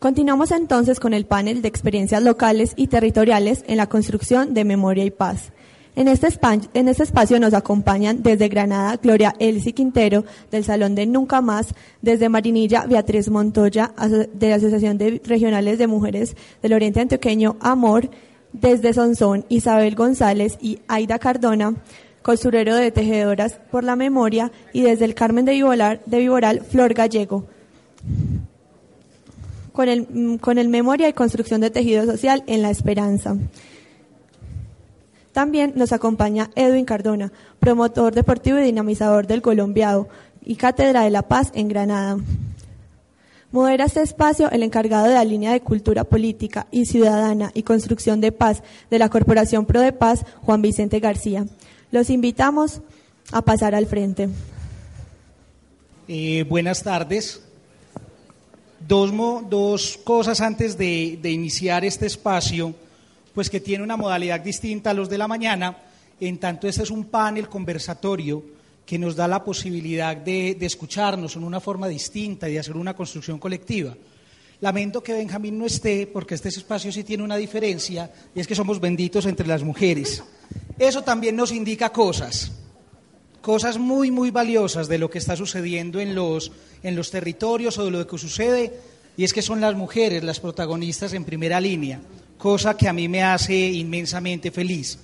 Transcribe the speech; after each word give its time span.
Continuamos 0.00 0.50
entonces 0.50 0.98
con 0.98 1.12
el 1.12 1.26
panel 1.26 1.60
de 1.60 1.68
experiencias 1.68 2.22
locales 2.22 2.72
y 2.74 2.86
territoriales 2.86 3.62
en 3.66 3.76
la 3.76 3.86
construcción 3.86 4.54
de 4.54 4.64
memoria 4.64 5.04
y 5.04 5.10
paz. 5.10 5.52
En 5.94 6.08
este, 6.08 6.28
este, 6.28 7.02
espacio 7.02 7.38
nos 7.38 7.52
acompañan 7.52 8.22
desde 8.22 8.48
Granada 8.48 8.96
Gloria 8.96 9.34
Elsie 9.38 9.74
Quintero 9.74 10.24
del 10.50 10.64
Salón 10.64 10.94
de 10.94 11.04
Nunca 11.04 11.42
Más, 11.42 11.74
desde 12.00 12.30
Marinilla 12.30 12.86
Beatriz 12.86 13.28
Montoya 13.28 13.92
de 14.32 14.48
la 14.48 14.54
Asociación 14.54 14.96
de 14.96 15.20
Regionales 15.22 15.76
de 15.76 15.86
Mujeres 15.86 16.34
del 16.62 16.72
Oriente 16.72 17.00
Antioqueño 17.00 17.58
Amor, 17.60 18.08
desde 18.54 18.94
Sonsón 18.94 19.44
Isabel 19.50 19.96
González 19.96 20.56
y 20.62 20.78
Aida 20.88 21.18
Cardona, 21.18 21.74
costurero 22.22 22.74
de 22.74 22.90
Tejedoras 22.90 23.60
por 23.70 23.84
la 23.84 23.96
Memoria 23.96 24.50
y 24.72 24.80
desde 24.80 25.04
el 25.04 25.14
Carmen 25.14 25.44
de 25.44 25.52
Viboral, 25.52 26.00
de 26.06 26.20
Viboral 26.20 26.62
Flor 26.62 26.94
Gallego 26.94 27.44
con 29.80 29.88
el, 29.88 30.02
mm, 30.02 30.36
con 30.36 30.58
el 30.58 30.68
Memoria 30.68 31.08
y 31.08 31.14
Construcción 31.14 31.62
de 31.62 31.70
Tejido 31.70 32.04
Social 32.04 32.44
en 32.46 32.60
la 32.60 32.68
Esperanza. 32.68 33.34
También 35.32 35.72
nos 35.74 35.94
acompaña 35.94 36.50
Edwin 36.54 36.84
Cardona, 36.84 37.32
promotor 37.60 38.14
deportivo 38.14 38.58
y 38.58 38.62
dinamizador 38.62 39.26
del 39.26 39.40
Colombiado 39.40 40.06
y 40.44 40.56
Cátedra 40.56 41.04
de 41.04 41.08
la 41.08 41.22
Paz 41.22 41.50
en 41.54 41.68
Granada. 41.68 42.18
Modera 43.52 43.86
este 43.86 44.02
espacio 44.02 44.50
el 44.50 44.64
encargado 44.64 45.08
de 45.08 45.14
la 45.14 45.24
línea 45.24 45.52
de 45.52 45.62
Cultura 45.62 46.04
Política 46.04 46.66
y 46.70 46.84
Ciudadana 46.84 47.50
y 47.54 47.62
Construcción 47.62 48.20
de 48.20 48.32
Paz 48.32 48.62
de 48.90 48.98
la 48.98 49.08
Corporación 49.08 49.64
Pro 49.64 49.80
de 49.80 49.94
Paz, 49.94 50.26
Juan 50.42 50.60
Vicente 50.60 51.00
García. 51.00 51.46
Los 51.90 52.10
invitamos 52.10 52.82
a 53.32 53.40
pasar 53.40 53.74
al 53.74 53.86
frente. 53.86 54.28
Eh, 56.06 56.44
buenas 56.46 56.82
tardes. 56.82 57.44
Dos, 58.88 59.98
cosas 60.02 60.40
antes 60.40 60.76
de, 60.76 61.18
de, 61.20 61.30
iniciar 61.30 61.84
este 61.84 62.06
espacio, 62.06 62.74
pues 63.34 63.50
que 63.50 63.60
tiene 63.60 63.84
una 63.84 63.96
modalidad 63.96 64.40
distinta 64.40 64.90
a 64.90 64.94
los 64.94 65.08
de 65.08 65.18
la 65.18 65.28
mañana, 65.28 65.76
en 66.18 66.38
tanto 66.38 66.66
este 66.66 66.82
es 66.82 66.90
un 66.90 67.04
panel 67.04 67.48
conversatorio 67.48 68.42
que 68.86 68.98
nos 68.98 69.14
da 69.14 69.28
la 69.28 69.44
posibilidad 69.44 70.16
de, 70.16 70.56
de 70.58 70.66
escucharnos 70.66 71.36
en 71.36 71.44
una 71.44 71.60
forma 71.60 71.88
distinta 71.88 72.48
y 72.48 72.54
de 72.54 72.58
hacer 72.58 72.76
una 72.76 72.96
construcción 72.96 73.38
colectiva. 73.38 73.94
Lamento 74.60 75.02
que 75.02 75.12
Benjamín 75.12 75.58
no 75.58 75.66
esté, 75.66 76.06
porque 76.06 76.34
este 76.34 76.48
espacio 76.48 76.90
sí 76.90 77.04
tiene 77.04 77.22
una 77.22 77.36
diferencia, 77.36 78.10
y 78.34 78.40
es 78.40 78.46
que 78.46 78.54
somos 78.54 78.80
benditos 78.80 79.24
entre 79.26 79.46
las 79.46 79.62
mujeres. 79.62 80.22
Eso 80.78 81.02
también 81.02 81.36
nos 81.36 81.52
indica 81.52 81.90
cosas, 81.92 82.50
cosas 83.40 83.78
muy, 83.78 84.10
muy 84.10 84.30
valiosas 84.30 84.88
de 84.88 84.98
lo 84.98 85.10
que 85.10 85.18
está 85.18 85.36
sucediendo 85.36 86.00
en 86.00 86.14
los 86.14 86.52
en 86.82 86.96
los 86.96 87.10
territorios 87.10 87.78
o 87.78 87.84
de 87.84 87.90
lo 87.90 88.06
que 88.06 88.18
sucede, 88.18 88.72
y 89.16 89.24
es 89.24 89.32
que 89.32 89.42
son 89.42 89.60
las 89.60 89.74
mujeres 89.74 90.24
las 90.24 90.40
protagonistas 90.40 91.12
en 91.12 91.24
primera 91.24 91.60
línea, 91.60 92.00
cosa 92.38 92.76
que 92.76 92.88
a 92.88 92.92
mí 92.92 93.08
me 93.08 93.22
hace 93.22 93.54
inmensamente 93.54 94.50
feliz. 94.50 94.98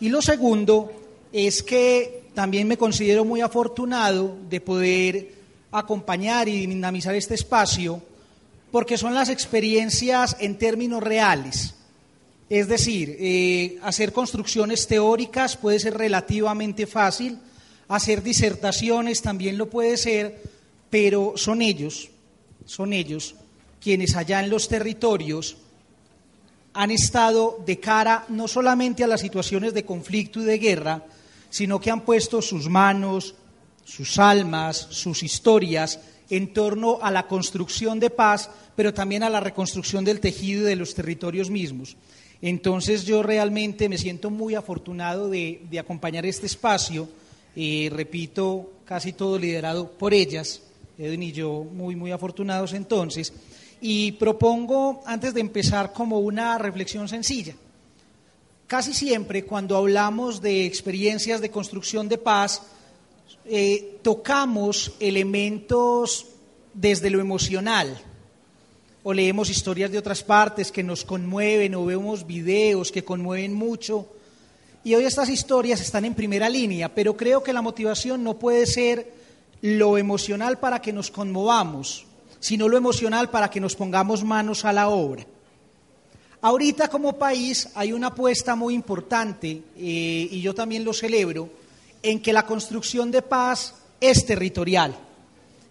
Y 0.00 0.08
lo 0.08 0.22
segundo 0.22 0.92
es 1.32 1.62
que 1.62 2.28
también 2.34 2.68
me 2.68 2.78
considero 2.78 3.24
muy 3.24 3.40
afortunado 3.40 4.36
de 4.48 4.60
poder 4.60 5.32
acompañar 5.70 6.48
y 6.48 6.66
dinamizar 6.66 7.14
este 7.14 7.34
espacio, 7.34 8.00
porque 8.70 8.96
son 8.96 9.14
las 9.14 9.28
experiencias 9.28 10.36
en 10.40 10.56
términos 10.56 11.02
reales. 11.02 11.74
Es 12.48 12.68
decir, 12.68 13.16
eh, 13.18 13.78
hacer 13.82 14.12
construcciones 14.12 14.86
teóricas 14.86 15.56
puede 15.56 15.78
ser 15.78 15.98
relativamente 15.98 16.86
fácil, 16.86 17.38
hacer 17.88 18.22
disertaciones 18.22 19.22
también 19.22 19.58
lo 19.58 19.70
puede 19.70 19.96
ser, 19.96 20.42
pero 20.90 21.34
son 21.36 21.62
ellos, 21.62 22.10
son 22.64 22.92
ellos 22.92 23.34
quienes 23.80 24.16
allá 24.16 24.40
en 24.40 24.50
los 24.50 24.68
territorios 24.68 25.56
han 26.74 26.90
estado 26.90 27.62
de 27.66 27.80
cara 27.80 28.24
no 28.28 28.46
solamente 28.46 29.02
a 29.02 29.08
las 29.08 29.20
situaciones 29.20 29.74
de 29.74 29.84
conflicto 29.84 30.40
y 30.40 30.44
de 30.44 30.58
guerra, 30.58 31.04
sino 31.50 31.80
que 31.80 31.90
han 31.90 32.02
puesto 32.02 32.42
sus 32.42 32.68
manos, 32.68 33.34
sus 33.84 34.18
almas, 34.18 34.88
sus 34.90 35.22
historias 35.22 35.98
en 36.30 36.52
torno 36.52 36.98
a 37.00 37.10
la 37.10 37.26
construcción 37.26 37.98
de 38.00 38.10
paz, 38.10 38.50
pero 38.76 38.92
también 38.92 39.22
a 39.22 39.30
la 39.30 39.40
reconstrucción 39.40 40.04
del 40.04 40.20
tejido 40.20 40.66
de 40.66 40.76
los 40.76 40.94
territorios 40.94 41.50
mismos. 41.50 41.96
Entonces 42.42 43.04
yo 43.04 43.22
realmente 43.22 43.88
me 43.88 43.98
siento 43.98 44.30
muy 44.30 44.54
afortunado 44.54 45.28
de, 45.28 45.66
acompañar 45.80 46.26
este 46.26 46.46
espacio, 46.46 47.08
eh, 47.60 47.90
repito, 47.90 48.70
casi 48.84 49.12
todo 49.12 49.36
liderado 49.36 49.90
por 49.90 50.14
ellas, 50.14 50.62
Edwin 50.96 51.24
y 51.24 51.32
yo 51.32 51.64
muy, 51.64 51.96
muy 51.96 52.12
afortunados 52.12 52.72
entonces. 52.72 53.32
Y 53.80 54.12
propongo, 54.12 55.02
antes 55.04 55.34
de 55.34 55.40
empezar, 55.40 55.92
como 55.92 56.20
una 56.20 56.56
reflexión 56.56 57.08
sencilla. 57.08 57.56
Casi 58.68 58.94
siempre 58.94 59.44
cuando 59.44 59.76
hablamos 59.76 60.40
de 60.40 60.66
experiencias 60.66 61.40
de 61.40 61.50
construcción 61.50 62.08
de 62.08 62.18
paz, 62.18 62.62
eh, 63.44 63.98
tocamos 64.02 64.92
elementos 65.00 66.26
desde 66.72 67.10
lo 67.10 67.18
emocional, 67.18 68.00
o 69.02 69.12
leemos 69.12 69.50
historias 69.50 69.90
de 69.90 69.98
otras 69.98 70.22
partes 70.22 70.70
que 70.70 70.84
nos 70.84 71.04
conmueven, 71.04 71.74
o 71.74 71.84
vemos 71.84 72.24
videos 72.24 72.92
que 72.92 73.02
conmueven 73.02 73.52
mucho. 73.52 74.06
Y 74.84 74.94
hoy 74.94 75.04
estas 75.04 75.28
historias 75.28 75.80
están 75.80 76.04
en 76.04 76.14
primera 76.14 76.48
línea, 76.48 76.94
pero 76.94 77.16
creo 77.16 77.42
que 77.42 77.52
la 77.52 77.62
motivación 77.62 78.22
no 78.22 78.38
puede 78.38 78.66
ser 78.66 79.12
lo 79.60 79.98
emocional 79.98 80.58
para 80.58 80.80
que 80.80 80.92
nos 80.92 81.10
conmovamos, 81.10 82.06
sino 82.38 82.68
lo 82.68 82.76
emocional 82.76 83.30
para 83.30 83.50
que 83.50 83.60
nos 83.60 83.74
pongamos 83.74 84.22
manos 84.22 84.64
a 84.64 84.72
la 84.72 84.88
obra. 84.88 85.26
Ahorita 86.40 86.88
como 86.88 87.18
país 87.18 87.68
hay 87.74 87.92
una 87.92 88.08
apuesta 88.08 88.54
muy 88.54 88.74
importante, 88.74 89.62
eh, 89.76 90.28
y 90.30 90.40
yo 90.40 90.54
también 90.54 90.84
lo 90.84 90.92
celebro, 90.92 91.48
en 92.00 92.22
que 92.22 92.32
la 92.32 92.46
construcción 92.46 93.10
de 93.10 93.22
paz 93.22 93.74
es 94.00 94.24
territorial. 94.24 94.96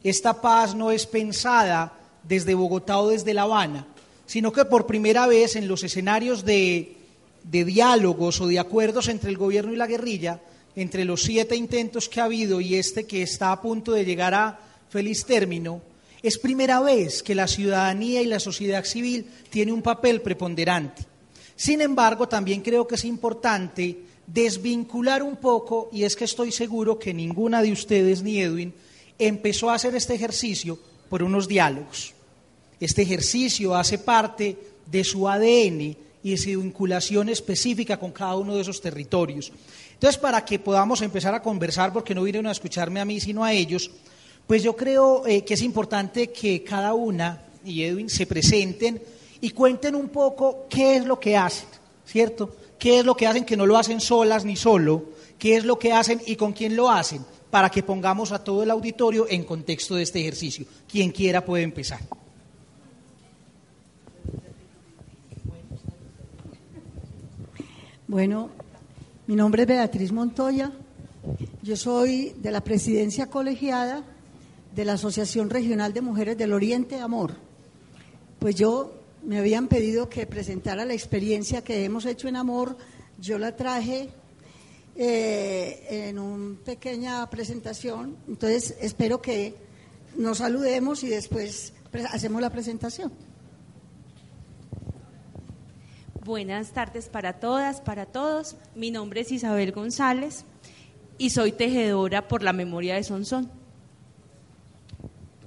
Esta 0.04 0.42
paz 0.42 0.76
no 0.76 0.92
es 0.92 1.06
pensada 1.06 1.94
desde 2.24 2.54
Bogotá 2.54 3.00
o 3.00 3.10
desde 3.10 3.34
La 3.34 3.44
Habana, 3.44 3.88
sino 4.26 4.52
que 4.52 4.66
por 4.66 4.86
primera 4.86 5.26
vez 5.28 5.56
en 5.56 5.70
los 5.70 5.84
escenarios 5.84 6.44
de, 6.44 6.97
de 7.50 7.66
diálogos 7.66 8.42
o 8.42 8.48
de 8.48 8.60
acuerdos 8.60 9.08
entre 9.08 9.30
el 9.30 9.38
gobierno 9.38 9.74
y 9.74 9.78
la 9.78 9.88
guerrilla, 9.88 10.42
entre 10.76 11.06
los 11.06 11.24
siete 11.24 11.56
intentos 11.56 12.10
que 12.10 12.22
ha 12.22 12.26
habido 12.26 12.62
y 12.62 12.76
este 12.76 13.06
que 13.06 13.24
está 13.24 13.52
a 13.52 13.62
punto 13.62 13.94
de 13.94 14.06
llegar 14.06 14.34
a 14.34 14.60
feliz 14.90 15.26
término, 15.26 15.82
es 16.22 16.38
primera 16.38 16.80
vez 16.82 17.24
que 17.24 17.36
la 17.36 17.48
ciudadanía 17.48 18.22
y 18.22 18.26
la 18.26 18.40
sociedad 18.40 18.84
civil 18.84 19.28
tiene 19.50 19.72
un 19.72 19.82
papel 19.82 20.22
preponderante. 20.22 21.04
Sin 21.56 21.82
embargo, 21.82 22.28
también 22.28 22.62
creo 22.62 22.88
que 22.88 22.96
es 22.96 23.06
importante 23.06 23.98
desvincular 24.28 25.24
un 25.24 25.38
poco, 25.38 25.90
y 25.92 26.04
es 26.04 26.16
que 26.16 26.26
estoy 26.26 26.52
seguro 26.52 27.00
que 27.00 27.14
ninguna 27.14 27.62
de 27.62 27.72
ustedes 27.72 28.22
ni 28.22 28.42
Edwin 28.42 28.74
empezó 29.18 29.70
a 29.70 29.76
hacer 29.76 29.96
este 29.96 30.16
ejercicio 30.16 30.78
por 31.10 31.24
unos 31.24 31.48
diálogos. 31.48 32.14
Este 32.80 33.02
ejercicio 33.02 33.74
hace 33.74 33.98
parte 33.98 34.58
de 34.86 35.04
su 35.04 35.28
ADN 35.28 35.96
y 36.34 36.38
su 36.38 36.62
vinculación 36.62 37.30
específica 37.30 37.98
con 37.98 38.12
cada 38.12 38.36
uno 38.36 38.56
de 38.56 38.62
esos 38.62 38.82
territorios. 38.82 39.52
Entonces, 39.94 40.20
para 40.20 40.44
que 40.44 40.60
podamos 40.60 41.02
empezar 41.02 41.34
a 41.34 41.42
conversar, 41.42 41.94
porque 41.94 42.14
no 42.14 42.24
vinieron 42.24 42.48
a 42.48 42.52
escucharme 42.52 43.00
a 43.00 43.06
mí, 43.06 43.20
sino 43.20 43.44
a 43.44 43.54
ellos, 43.54 43.90
pues 44.46 44.64
yo 44.64 44.76
creo 44.76 45.26
eh, 45.26 45.44
que 45.44 45.54
es 45.54 45.62
importante 45.62 46.32
que 46.32 46.64
cada 46.64 46.94
una 46.94 47.44
y 47.66 47.84
Edwin 47.84 48.10
se 48.10 48.26
presenten 48.26 49.02
y 49.42 49.52
cuenten 49.52 49.96
un 49.96 50.10
poco 50.10 50.68
qué 50.70 50.98
es 50.98 51.06
lo 51.06 51.20
que 51.20 51.38
hacen, 51.38 51.68
¿cierto? 52.06 52.56
¿Qué 52.78 53.00
es 53.00 53.06
lo 53.06 53.16
que 53.16 53.28
hacen 53.28 53.46
que 53.46 53.58
no 53.58 53.66
lo 53.66 53.78
hacen 53.78 54.00
solas 54.00 54.46
ni 54.46 54.56
solo? 54.56 55.06
¿Qué 55.40 55.56
es 55.56 55.66
lo 55.66 55.80
que 55.80 55.94
hacen 55.94 56.22
y 56.26 56.36
con 56.36 56.54
quién 56.54 56.76
lo 56.76 56.90
hacen? 56.90 57.26
Para 57.50 57.70
que 57.70 57.84
pongamos 57.84 58.32
a 58.32 58.44
todo 58.44 58.64
el 58.64 58.72
auditorio 58.72 59.28
en 59.30 59.44
contexto 59.44 59.96
de 59.96 60.04
este 60.04 60.20
ejercicio. 60.20 60.66
Quien 60.90 61.12
quiera 61.12 61.44
puede 61.44 61.64
empezar. 61.64 62.00
Bueno, 68.10 68.50
mi 69.28 69.36
nombre 69.36 69.64
es 69.64 69.68
Beatriz 69.68 70.14
Montoya. 70.14 70.72
Yo 71.62 71.76
soy 71.76 72.34
de 72.42 72.52
la 72.52 72.62
presidencia 72.62 73.28
colegiada 73.28 74.02
de 74.74 74.86
la 74.86 74.94
Asociación 74.94 75.50
Regional 75.50 75.92
de 75.92 76.00
Mujeres 76.00 76.38
del 76.38 76.54
Oriente 76.54 77.02
Amor. 77.02 77.34
Pues 78.40 78.56
yo 78.56 78.94
me 79.24 79.38
habían 79.40 79.68
pedido 79.68 80.08
que 80.08 80.26
presentara 80.26 80.86
la 80.86 80.94
experiencia 80.94 81.66
que 81.66 81.84
hemos 81.84 82.06
hecho 82.06 82.30
en 82.30 82.38
Amor. 82.38 82.78
Yo 83.20 83.38
la 83.38 83.58
traje 83.58 84.08
eh, 84.96 86.08
en 86.08 86.18
una 86.18 86.58
pequeña 86.64 87.30
presentación. 87.30 88.16
Entonces 88.30 88.78
espero 88.80 89.22
que 89.22 89.54
nos 90.16 90.38
saludemos 90.38 91.04
y 91.04 91.10
después 91.10 91.74
hacemos 92.14 92.40
la 92.42 92.52
presentación. 92.52 93.12
Buenas 96.28 96.72
tardes 96.72 97.08
para 97.08 97.40
todas, 97.40 97.80
para 97.80 98.06
todos. 98.06 98.58
Mi 98.76 98.92
nombre 98.92 99.22
es 99.22 99.32
Isabel 99.32 99.72
González 99.72 100.44
y 101.18 101.30
soy 101.30 101.54
tejedora 101.54 102.28
por 102.28 102.44
la 102.44 102.52
memoria 102.52 102.96
de 102.96 103.04
Sonsón. 103.06 103.50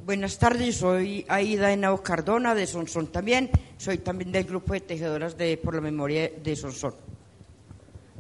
Buenas 0.07 0.39
tardes, 0.39 0.77
soy 0.77 1.27
Aida 1.29 1.71
Henao 1.71 2.03
Cardona 2.03 2.55
de 2.55 2.67
Sonsón 2.67 3.09
también. 3.09 3.51
Soy 3.77 3.99
también 3.99 4.33
del 4.33 4.45
grupo 4.45 4.73
de 4.73 4.81
tejedoras 4.81 5.37
de 5.37 5.59
Por 5.59 5.75
la 5.75 5.83
Memoria 5.83 6.31
de 6.43 6.57
Sonsón. 6.57 6.95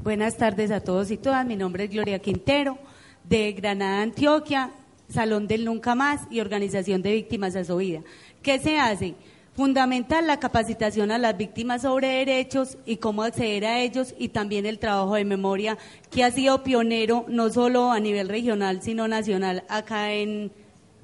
Buenas 0.03 0.37
tardes 0.37 0.71
a 0.71 0.81
todos 0.81 1.11
y 1.11 1.17
todas. 1.17 1.47
Mi 1.47 1.57
nombre 1.57 1.85
es 1.85 1.91
Gloria 1.91 2.19
Quintero 2.19 2.77
de 3.25 3.53
Granada, 3.53 4.03
Antioquia, 4.03 4.71
Salón 5.09 5.49
del 5.49 5.65
Nunca 5.65 5.95
Más 5.95 6.21
y 6.31 6.41
Organización 6.41 7.01
de 7.01 7.13
Víctimas 7.13 7.57
a 7.57 7.65
su 7.65 7.79
vida. 7.79 8.03
¿Qué 8.43 8.59
se 8.59 8.79
hace? 8.79 9.15
Fundamental 9.61 10.27
la 10.27 10.41
capacitación 10.41 11.11
a 11.11 11.19
las 11.19 11.37
víctimas 11.37 11.83
sobre 11.83 12.09
derechos 12.09 12.79
y 12.87 12.97
cómo 12.97 13.25
acceder 13.25 13.67
a 13.67 13.79
ellos 13.81 14.15
y 14.17 14.31
también 14.31 14.65
el 14.65 14.79
trabajo 14.79 15.17
de 15.17 15.27
memoria 15.27 15.77
que 16.11 16.25
ha 16.25 16.31
sido 16.31 16.63
pionero 16.63 17.27
no 17.29 17.51
solo 17.51 17.91
a 17.91 18.01
nivel 18.01 18.31
regional 18.31 18.81
sino 18.81 19.07
nacional 19.07 19.65
acá 19.69 20.15
en 20.15 20.51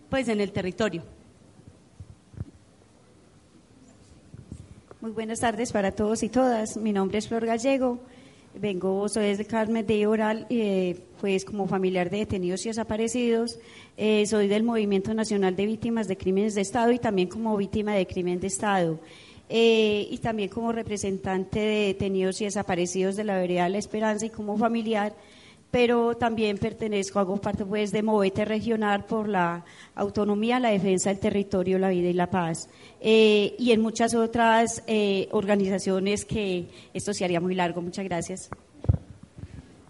pues 0.09 0.29
en 0.29 0.41
el 0.41 0.53
territorio. 0.53 1.03
Muy 5.03 5.11
buenas 5.11 5.41
tardes 5.41 5.71
para 5.71 5.93
todos 5.93 6.23
y 6.23 6.31
todas. 6.31 6.79
Mi 6.79 6.95
nombre 6.95 7.19
es 7.19 7.29
Flor 7.29 7.45
Gallego. 7.45 8.01
Vengo, 8.59 9.07
soy 9.11 9.37
de 9.37 9.45
Carmen 9.45 9.87
de 9.87 10.07
Oral, 10.07 10.47
eh, 10.49 10.99
pues 11.21 11.45
como 11.45 11.69
familiar 11.69 12.09
de 12.09 12.21
detenidos 12.21 12.65
y 12.65 12.71
desaparecidos. 12.71 13.59
Eh, 13.99 14.27
soy 14.27 14.47
del 14.47 14.63
Movimiento 14.63 15.15
Nacional 15.15 15.57
de 15.57 15.65
Víctimas 15.65 16.07
de 16.07 16.19
Crímenes 16.19 16.55
de 16.55 16.61
Estado 16.61 16.93
y 16.93 16.99
también 16.99 17.29
como 17.29 17.57
víctima 17.57 17.95
de 17.95 18.07
crimen 18.07 18.41
de 18.41 18.49
Estado. 18.49 19.01
Eh, 19.49 20.07
y 20.11 20.19
también 20.19 20.51
como 20.51 20.73
representante 20.73 21.61
de 21.61 21.87
detenidos 21.87 22.41
y 22.41 22.45
desaparecidos 22.45 23.17
de 23.17 23.25
la 23.25 23.39
Vereda 23.39 23.69
la 23.69 23.79
Esperanza 23.79 24.27
y 24.27 24.31
como 24.31 24.57
familiar 24.59 25.15
pero 25.69 26.17
también 26.17 26.57
pertenezco, 26.57 27.19
hago 27.19 27.37
parte 27.39 27.67
pues 27.67 27.93
de 27.93 28.03
Movete 28.03 28.47
Regional 28.47 29.05
por 29.05 29.29
la 29.29 29.65
autonomía, 29.95 30.59
la 30.59 30.71
defensa 30.71 31.11
del 31.11 31.19
territorio, 31.19 31.79
la 31.79 31.91
vida 31.91 32.09
y 32.09 32.15
la 32.15 32.31
paz. 32.31 32.71
Eh, 33.01 33.55
y 33.59 33.73
en 33.73 33.83
muchas 33.83 34.15
otras 34.15 34.83
organizaciones 35.33 36.25
que 36.25 36.69
esto 36.95 37.13
se 37.13 37.25
haría 37.25 37.41
muy 37.41 37.55
largo. 37.55 37.83
Muchas 37.83 38.07
gracias. 38.07 38.49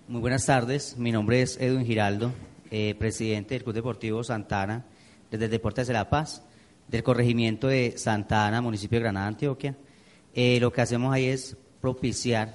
Muy 0.09 0.21
buenas 0.21 0.47
tardes, 0.47 0.97
mi 0.97 1.13
nombre 1.13 1.43
es 1.43 1.57
Edwin 1.61 1.85
Giraldo, 1.85 2.33
eh, 2.71 2.95
presidente 2.99 3.55
del 3.55 3.65
Club 3.65 3.75
Deportivo 3.75 4.25
Santana, 4.25 4.85
desde 5.31 5.49
Deportes 5.49 5.87
de 5.87 5.93
la 5.93 6.09
Paz, 6.09 6.43
del 6.89 7.03
corregimiento 7.03 7.69
de 7.69 7.95
Santana, 7.97 8.61
municipio 8.61 8.99
de 8.99 9.05
Granada, 9.05 9.27
Antioquia. 9.27 9.77
lo 10.35 10.73
que 10.73 10.81
hacemos 10.81 11.13
ahí 11.13 11.27
es 11.27 11.57
propiciar 11.81 12.55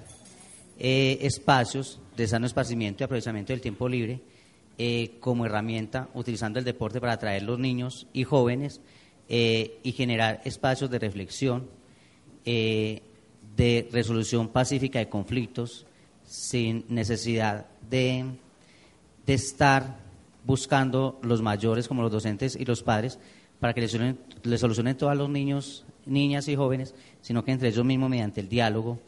espacios 0.77 1.99
de 2.15 2.27
sano 2.27 2.45
esparcimiento 2.45 3.03
y 3.03 3.05
aprovechamiento 3.05 3.53
del 3.53 3.61
tiempo 3.61 3.89
libre 3.89 4.21
eh, 4.77 5.17
como 5.19 5.45
herramienta, 5.45 6.09
utilizando 6.15 6.57
el 6.57 6.65
deporte 6.65 6.99
para 6.99 7.13
atraer 7.13 7.43
los 7.43 7.59
niños 7.59 8.07
y 8.13 8.23
jóvenes 8.23 8.81
eh, 9.29 9.79
y 9.83 9.91
generar 9.91 10.41
espacios 10.43 10.89
de 10.89 10.97
reflexión, 10.97 11.69
eh, 12.45 13.03
de 13.55 13.87
resolución 13.91 14.47
pacífica 14.47 14.97
de 14.97 15.07
conflictos, 15.07 15.85
sin 16.23 16.85
necesidad 16.89 17.67
de, 17.89 18.25
de 19.25 19.33
estar 19.33 19.99
buscando 20.45 21.19
los 21.21 21.41
mayores 21.41 21.87
como 21.87 22.01
los 22.01 22.11
docentes 22.11 22.55
y 22.55 22.65
los 22.65 22.83
padres 22.83 23.19
para 23.59 23.73
que 23.73 23.81
les 23.81 23.91
solucionen, 23.91 24.19
les 24.43 24.59
solucionen 24.59 24.97
todos 24.97 25.15
los 25.15 25.29
niños, 25.29 25.85
niñas 26.05 26.47
y 26.47 26.55
jóvenes, 26.55 26.95
sino 27.21 27.45
que 27.45 27.51
entre 27.51 27.69
ellos 27.69 27.85
mismos 27.85 28.09
mediante 28.09 28.41
el 28.41 28.49
diálogo 28.49 28.99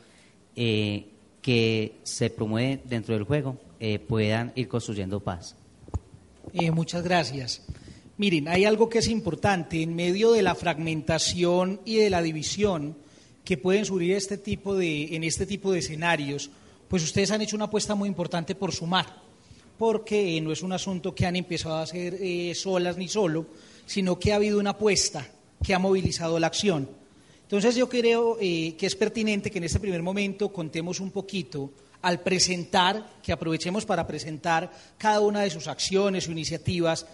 eh, 0.55 1.07
que 1.41 1.95
se 2.03 2.29
promueve 2.29 2.81
dentro 2.85 3.15
del 3.15 3.23
juego 3.23 3.57
eh, 3.79 3.99
puedan 3.99 4.53
ir 4.55 4.67
construyendo 4.67 5.19
paz. 5.19 5.55
Eh, 6.53 6.71
muchas 6.71 7.03
gracias. 7.03 7.63
Miren, 8.17 8.47
hay 8.47 8.65
algo 8.65 8.89
que 8.89 8.99
es 8.99 9.07
importante 9.07 9.81
en 9.81 9.95
medio 9.95 10.31
de 10.31 10.43
la 10.43 10.53
fragmentación 10.53 11.81
y 11.83 11.95
de 11.95 12.11
la 12.11 12.21
división 12.21 12.95
que 13.43 13.57
pueden 13.57 13.85
surgir 13.85 14.11
este 14.11 14.37
tipo 14.37 14.75
de, 14.75 15.15
en 15.15 15.23
este 15.23 15.45
tipo 15.45 15.71
de 15.71 15.79
escenarios, 15.79 16.51
pues 16.87 17.03
ustedes 17.03 17.31
han 17.31 17.41
hecho 17.41 17.55
una 17.55 17.65
apuesta 17.65 17.95
muy 17.95 18.07
importante 18.07 18.55
por 18.55 18.71
sumar, 18.71 19.22
porque 19.77 20.39
no 20.41 20.51
es 20.51 20.61
un 20.61 20.73
asunto 20.73 21.13
que 21.13 21.25
han 21.25 21.35
empezado 21.35 21.75
a 21.75 21.83
hacer 21.83 22.17
eh, 22.19 22.53
solas 22.55 22.97
ni 22.97 23.07
solo, 23.07 23.45
sino 23.85 24.17
que 24.17 24.31
ha 24.31 24.37
habido 24.37 24.59
una 24.59 24.71
apuesta 24.71 25.27
que 25.63 25.73
ha 25.73 25.79
movilizado 25.79 26.39
la 26.39 26.47
acción. 26.47 26.89
Entonces 27.43 27.75
yo 27.75 27.87
creo 27.87 28.37
eh, 28.39 28.75
que 28.77 28.85
es 28.85 28.95
pertinente 28.95 29.51
que 29.51 29.59
en 29.59 29.65
este 29.65 29.79
primer 29.79 30.01
momento 30.01 30.49
contemos 30.49 30.99
un 30.99 31.11
poquito 31.11 31.71
al 32.01 32.21
presentar, 32.21 33.21
que 33.21 33.31
aprovechemos 33.31 33.85
para 33.85 34.05
presentar 34.05 34.71
cada 34.97 35.21
una 35.21 35.41
de 35.41 35.49
sus 35.49 35.67
acciones 35.67 36.27
o 36.27 36.31
iniciativas, 36.31 37.05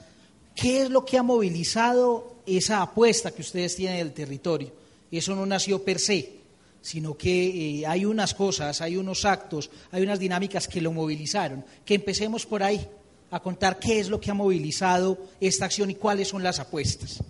qué 0.56 0.82
es 0.82 0.90
lo 0.90 1.06
que 1.06 1.18
ha 1.18 1.24
movilizado 1.24 2.38
esa 2.46 2.82
apuesta 2.82 3.32
que 3.32 3.42
ustedes 3.42 3.76
tienen 3.76 4.00
del 4.00 4.14
territorio. 4.14 4.72
Eso 5.12 5.36
no 5.36 5.46
nació 5.46 5.84
per 5.84 6.00
se, 6.00 6.39
sino 6.82 7.18
que 7.18 7.80
eh, 7.80 7.88
hay 7.88 8.06
unas 8.06 8.34
cosas, 8.34 8.82
hay 8.82 8.98
unos 8.98 9.26
actos, 9.26 9.70
hay 9.92 10.04
unas 10.04 10.20
dinámicas 10.20 10.68
que 10.68 10.82
lo 10.82 10.92
movilizaron. 10.92 11.66
Que 11.86 11.96
empecemos 11.96 12.46
por 12.46 12.64
ahí 12.64 12.86
a 13.32 13.40
contar 13.40 13.80
qué 13.80 14.00
es 14.00 14.10
lo 14.10 14.20
que 14.20 14.32
ha 14.32 14.34
movilizado 14.34 15.18
esta 15.40 15.66
acción 15.66 15.90
y 15.90 15.96
cuáles 15.96 16.30
son 16.30 16.44
las 16.44 16.60
apuestas. 16.60 17.22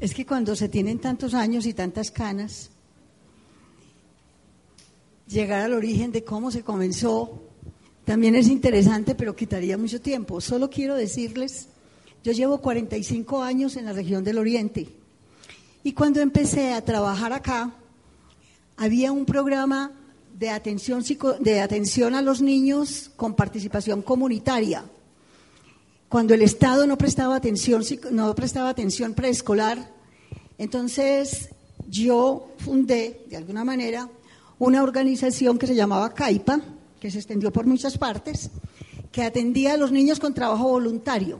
Es 0.00 0.12
que 0.14 0.26
cuando 0.26 0.56
se 0.56 0.68
tienen 0.68 0.98
tantos 0.98 1.32
años 1.32 1.64
y 1.64 1.74
tantas 1.74 2.10
canas, 2.10 2.70
llegar 5.28 5.62
al 5.62 5.74
origen 5.74 6.10
de 6.10 6.24
cómo 6.24 6.50
se 6.50 6.62
comenzó 6.62 7.42
también 8.04 8.34
es 8.34 8.48
interesante, 8.48 9.14
pero 9.14 9.36
quitaría 9.36 9.78
mucho 9.78 10.00
tiempo. 10.00 10.40
Solo 10.40 10.68
quiero 10.68 10.96
decirles, 10.96 11.68
yo 12.24 12.32
llevo 12.32 12.60
45 12.60 13.42
años 13.42 13.76
en 13.76 13.84
la 13.84 13.92
región 13.92 14.24
del 14.24 14.38
Oriente 14.38 14.88
y 15.84 15.92
cuando 15.92 16.20
empecé 16.20 16.72
a 16.72 16.84
trabajar 16.84 17.32
acá, 17.32 17.72
había 18.76 19.12
un 19.12 19.24
programa 19.24 19.92
de 20.38 20.50
atención, 20.50 21.04
de 21.40 21.60
atención 21.60 22.14
a 22.14 22.22
los 22.22 22.40
niños 22.40 23.10
con 23.16 23.34
participación 23.34 24.02
comunitaria 24.02 24.84
cuando 26.12 26.34
el 26.34 26.42
Estado 26.42 26.86
no 26.86 26.98
prestaba 26.98 27.36
atención, 27.36 27.82
no 28.10 28.34
prestaba 28.34 28.68
atención 28.68 29.14
preescolar, 29.14 29.90
entonces 30.58 31.48
yo 31.88 32.50
fundé, 32.58 33.24
de 33.30 33.38
alguna 33.38 33.64
manera, 33.64 34.10
una 34.58 34.82
organización 34.82 35.58
que 35.58 35.66
se 35.66 35.74
llamaba 35.74 36.12
CAIPA, 36.12 36.60
que 37.00 37.10
se 37.10 37.16
extendió 37.16 37.50
por 37.50 37.64
muchas 37.64 37.96
partes, 37.96 38.50
que 39.10 39.22
atendía 39.22 39.72
a 39.72 39.76
los 39.78 39.90
niños 39.90 40.20
con 40.20 40.34
trabajo 40.34 40.68
voluntario. 40.68 41.38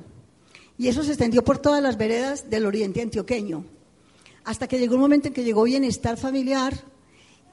Y 0.78 0.88
eso 0.88 1.02
se 1.02 1.10
extendió 1.10 1.44
por 1.44 1.58
todas 1.58 1.82
las 1.82 1.98
veredas 1.98 2.48
del 2.48 2.64
oriente 2.64 3.02
antioqueño. 3.02 3.66
Hasta 4.44 4.66
que 4.66 4.78
llegó 4.78 4.96
un 4.96 5.02
momento 5.02 5.28
en 5.28 5.34
que 5.34 5.44
llegó 5.44 5.64
Bienestar 5.64 6.16
Familiar, 6.16 6.74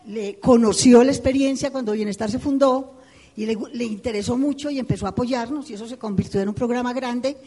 le 0.05 0.39
conoció 0.39 1.03
la 1.03 1.11
experiencia 1.11 1.71
cuando 1.71 1.91
Bienestar 1.91 2.31
se 2.31 2.39
fundó 2.39 2.95
y 3.35 3.45
le, 3.45 3.83
interesó 3.85 4.37
mucho 4.37 4.69
y 4.69 4.79
empezó 4.79 5.05
a 5.05 5.09
apoyarnos 5.09 5.69
y 5.69 5.75
eso 5.75 5.87
se 5.87 5.97
convirtió 5.97 6.41
en 6.41 6.49
un 6.49 6.55
programa 6.55 6.93
grande 6.93 7.37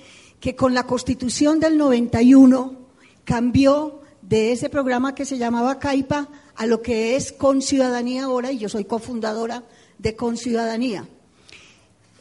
que 0.40 0.54
con 0.56 0.74
la 0.74 0.86
constitución 0.86 1.60
del 1.60 1.76
91 1.76 2.76
cambió 3.24 4.00
de 4.22 4.52
ese 4.52 4.70
programa 4.70 5.14
que 5.14 5.24
se 5.24 5.38
llamaba 5.38 5.78
CAIPA 5.78 6.28
a 6.54 6.66
lo 6.66 6.82
que 6.82 7.16
es 7.16 7.32
Con 7.32 7.62
Ciudadanía 7.62 8.24
ahora 8.24 8.52
y 8.52 8.58
yo 8.58 8.68
soy 8.68 8.84
cofundadora 8.84 9.64
de 9.98 10.16
Con 10.16 10.36
Ciudadanía. 10.36 11.06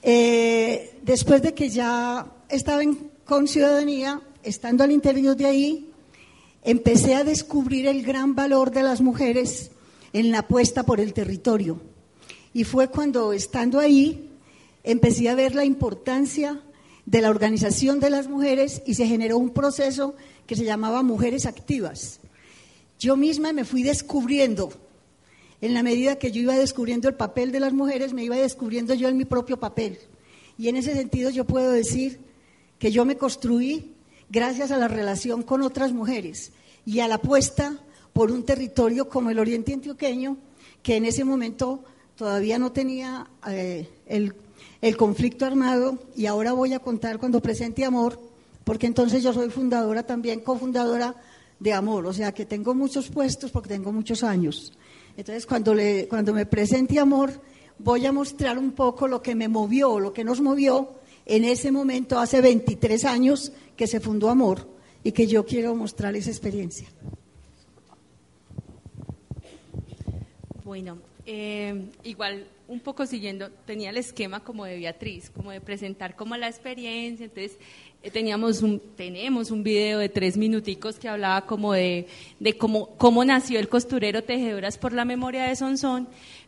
Eh, 0.03 0.99
después 1.03 1.41
de 1.41 1.53
que 1.53 1.69
ya 1.69 2.25
estaba 2.49 2.81
en 2.81 3.11
Con 3.25 3.47
Ciudadanía, 3.47 4.21
estando 4.43 4.83
al 4.83 4.91
interior 4.91 5.35
de 5.35 5.45
ahí, 5.45 5.90
empecé 6.63 7.15
a 7.15 7.23
descubrir 7.23 7.87
el 7.87 8.03
gran 8.03 8.35
valor 8.35 8.71
de 8.71 8.83
las 8.83 9.01
mujeres 9.01 9.71
en 10.13 10.31
la 10.31 10.39
apuesta 10.39 10.83
por 10.83 10.99
el 10.99 11.13
territorio 11.13 11.79
y 12.53 12.63
fue 12.63 12.89
cuando, 12.89 13.33
estando 13.33 13.79
ahí, 13.79 14.29
empecé 14.83 15.29
a 15.29 15.35
ver 15.35 15.55
la 15.55 15.65
importancia 15.65 16.61
de 17.05 17.21
la 17.21 17.29
organización 17.29 17.99
de 17.99 18.09
las 18.09 18.27
mujeres 18.27 18.81
y 18.85 18.95
se 18.95 19.07
generó 19.07 19.37
un 19.37 19.51
proceso 19.51 20.15
que 20.45 20.55
se 20.55 20.65
llamaba 20.65 21.01
Mujeres 21.03 21.45
Activas. 21.45 22.19
Yo 22.99 23.15
misma 23.15 23.53
me 23.53 23.65
fui 23.65 23.83
descubriendo, 23.83 24.71
en 25.61 25.73
la 25.73 25.83
medida 25.83 26.17
que 26.17 26.31
yo 26.31 26.41
iba 26.41 26.55
descubriendo 26.55 27.07
el 27.07 27.15
papel 27.15 27.51
de 27.51 27.59
las 27.59 27.73
mujeres, 27.73 28.13
me 28.13 28.23
iba 28.23 28.35
descubriendo 28.35 28.93
yo 28.93 29.07
en 29.07 29.17
mi 29.17 29.25
propio 29.25 29.59
papel. 29.59 29.97
Y 30.57 30.67
en 30.67 30.75
ese 30.75 30.93
sentido 30.93 31.29
yo 31.29 31.45
puedo 31.45 31.71
decir 31.71 32.19
que 32.79 32.91
yo 32.91 33.05
me 33.05 33.15
construí 33.15 33.93
gracias 34.31 34.71
a 34.71 34.77
la 34.77 34.87
relación 34.87 35.43
con 35.43 35.61
otras 35.61 35.91
mujeres 35.91 36.53
y 36.85 37.01
a 37.01 37.07
la 37.07 37.15
apuesta 37.15 37.77
por 38.13 38.31
un 38.31 38.43
territorio 38.43 39.09
como 39.09 39.29
el 39.29 39.39
Oriente 39.39 39.73
Antioqueño, 39.73 40.37
que 40.81 40.95
en 40.95 41.05
ese 41.05 41.25
momento 41.25 41.83
todavía 42.15 42.57
no 42.57 42.71
tenía 42.71 43.27
eh, 43.47 43.89
el, 44.07 44.33
conflicto 44.97 45.45
armado 45.45 45.99
y 46.15 46.25
ahora 46.25 46.53
voy 46.53 46.73
a 46.73 46.79
contar 46.79 47.19
cuando 47.19 47.41
presente 47.41 47.83
Amor, 47.83 48.19
porque 48.63 48.87
entonces 48.87 49.21
yo 49.21 49.33
soy 49.33 49.49
fundadora 49.49 50.03
también, 50.03 50.39
cofundadora 50.39 51.13
de 51.59 51.73
Amor, 51.73 52.05
o 52.05 52.13
sea 52.13 52.31
que 52.31 52.45
tengo 52.45 52.73
muchos 52.73 53.09
puestos 53.09 53.51
porque 53.51 53.69
tengo 53.69 53.91
muchos 53.91 54.23
años. 54.23 54.71
Entonces 55.17 55.45
cuando, 55.45 55.75
cuando 56.09 56.33
me 56.33 56.45
presente 56.45 56.99
Amor 56.99 57.31
voy 57.79 58.05
a 58.05 58.11
mostrar 58.13 58.57
un 58.57 58.71
poco 58.71 59.07
lo 59.07 59.21
que 59.21 59.35
me 59.35 59.49
movió, 59.49 59.99
lo 59.99 60.13
que 60.13 60.23
nos 60.23 60.39
movió 60.39 61.00
en 61.25 61.43
ese 61.43 61.71
momento, 61.71 62.19
hace 62.19 62.41
23 62.41 63.05
años 63.05 63.51
que 63.75 63.87
se 63.87 63.99
fundó 63.99 64.29
Amor 64.29 64.67
y 65.03 65.11
que 65.11 65.27
yo 65.27 65.45
quiero 65.45 65.75
mostrar 65.75 66.15
esa 66.15 66.29
experiencia. 66.29 66.87
Bueno, 70.63 70.99
eh, 71.25 71.89
igual 72.03 72.45
un 72.67 72.79
poco 72.79 73.05
siguiendo, 73.05 73.49
tenía 73.65 73.89
el 73.89 73.97
esquema 73.97 74.39
como 74.39 74.63
de 74.63 74.77
Beatriz, 74.77 75.29
como 75.29 75.51
de 75.51 75.59
presentar 75.59 76.15
como 76.15 76.37
la 76.37 76.47
experiencia, 76.47 77.25
entonces 77.25 77.57
eh, 78.01 78.09
teníamos 78.09 78.61
un, 78.61 78.79
tenemos 78.95 79.51
un 79.51 79.61
video 79.61 79.99
de 79.99 80.07
tres 80.07 80.37
minuticos 80.37 80.97
que 80.97 81.09
hablaba 81.09 81.45
como 81.45 81.73
de, 81.73 82.07
de 82.39 82.57
cómo, 82.57 82.95
cómo 82.95 83.25
nació 83.25 83.59
el 83.59 83.67
costurero 83.67 84.23
Tejedoras 84.23 84.77
por 84.77 84.93
la 84.93 85.03
Memoria 85.03 85.43
de 85.43 85.57
Sonsón, 85.57 86.07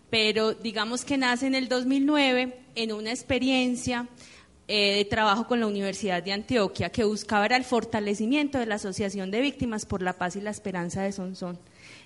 pero 0.09 0.53
digamos 0.53 1.03
que 1.03 1.17
nace 1.17 1.47
en 1.47 1.55
el 1.55 1.67
2009 1.67 2.57
en 2.75 2.93
una 2.93 3.09
experiencia 3.09 4.07
eh, 4.75 4.95
de 4.95 5.05
trabajo 5.05 5.45
con 5.45 5.59
la 5.59 5.67
Universidad 5.67 6.23
de 6.23 6.31
Antioquia 6.31 6.89
que 6.89 7.03
buscaba 7.03 7.45
el 7.45 7.63
fortalecimiento 7.63 8.57
de 8.57 8.65
la 8.65 8.75
Asociación 8.75 9.29
de 9.29 9.39
Víctimas 9.39 9.85
por 9.85 10.01
la 10.01 10.13
Paz 10.13 10.35
y 10.35 10.41
la 10.41 10.49
Esperanza 10.49 11.03
de 11.03 11.11
Sonsón. 11.11 11.59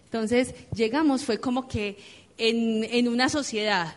Entonces 0.03 0.53
llegamos, 0.75 1.23
fue 1.23 1.39
como 1.39 1.69
que 1.69 1.95
en, 2.37 2.83
en 2.83 3.07
una 3.07 3.29
sociedad 3.29 3.95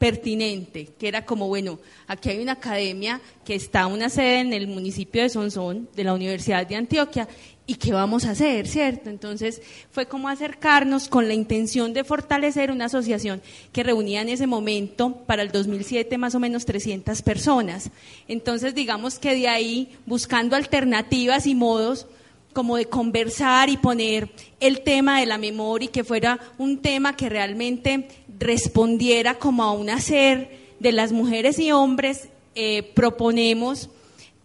pertinente, 0.00 0.88
que 0.98 1.06
era 1.06 1.24
como, 1.24 1.46
bueno, 1.46 1.78
aquí 2.08 2.30
hay 2.30 2.40
una 2.40 2.54
academia 2.54 3.20
que 3.44 3.54
está 3.54 3.86
una 3.86 4.08
sede 4.08 4.40
en 4.40 4.52
el 4.52 4.66
municipio 4.66 5.22
de 5.22 5.28
Sonsón, 5.28 5.88
de 5.94 6.02
la 6.02 6.12
Universidad 6.12 6.66
de 6.66 6.74
Antioquia, 6.74 7.28
y 7.68 7.74
qué 7.74 7.92
vamos 7.92 8.24
a 8.24 8.30
hacer, 8.30 8.66
¿cierto? 8.66 9.10
Entonces 9.10 9.60
fue 9.90 10.06
como 10.06 10.30
acercarnos 10.30 11.06
con 11.08 11.28
la 11.28 11.34
intención 11.34 11.92
de 11.92 12.02
fortalecer 12.02 12.70
una 12.70 12.86
asociación 12.86 13.42
que 13.72 13.82
reunía 13.82 14.22
en 14.22 14.30
ese 14.30 14.46
momento, 14.46 15.16
para 15.26 15.42
el 15.42 15.52
2007, 15.52 16.16
más 16.16 16.34
o 16.34 16.40
menos 16.40 16.64
300 16.64 17.20
personas. 17.20 17.90
Entonces, 18.26 18.74
digamos 18.74 19.18
que 19.18 19.34
de 19.34 19.48
ahí, 19.48 19.90
buscando 20.06 20.56
alternativas 20.56 21.46
y 21.46 21.54
modos, 21.54 22.06
como 22.54 22.78
de 22.78 22.86
conversar 22.86 23.68
y 23.68 23.76
poner 23.76 24.30
el 24.60 24.80
tema 24.80 25.20
de 25.20 25.26
la 25.26 25.36
memoria 25.36 25.84
y 25.84 25.92
que 25.92 26.04
fuera 26.04 26.40
un 26.56 26.78
tema 26.78 27.16
que 27.16 27.28
realmente 27.28 28.08
respondiera 28.38 29.34
como 29.38 29.62
a 29.62 29.72
un 29.72 29.90
hacer 29.90 30.56
de 30.80 30.92
las 30.92 31.12
mujeres 31.12 31.58
y 31.58 31.70
hombres, 31.70 32.30
eh, 32.54 32.82
proponemos 32.94 33.90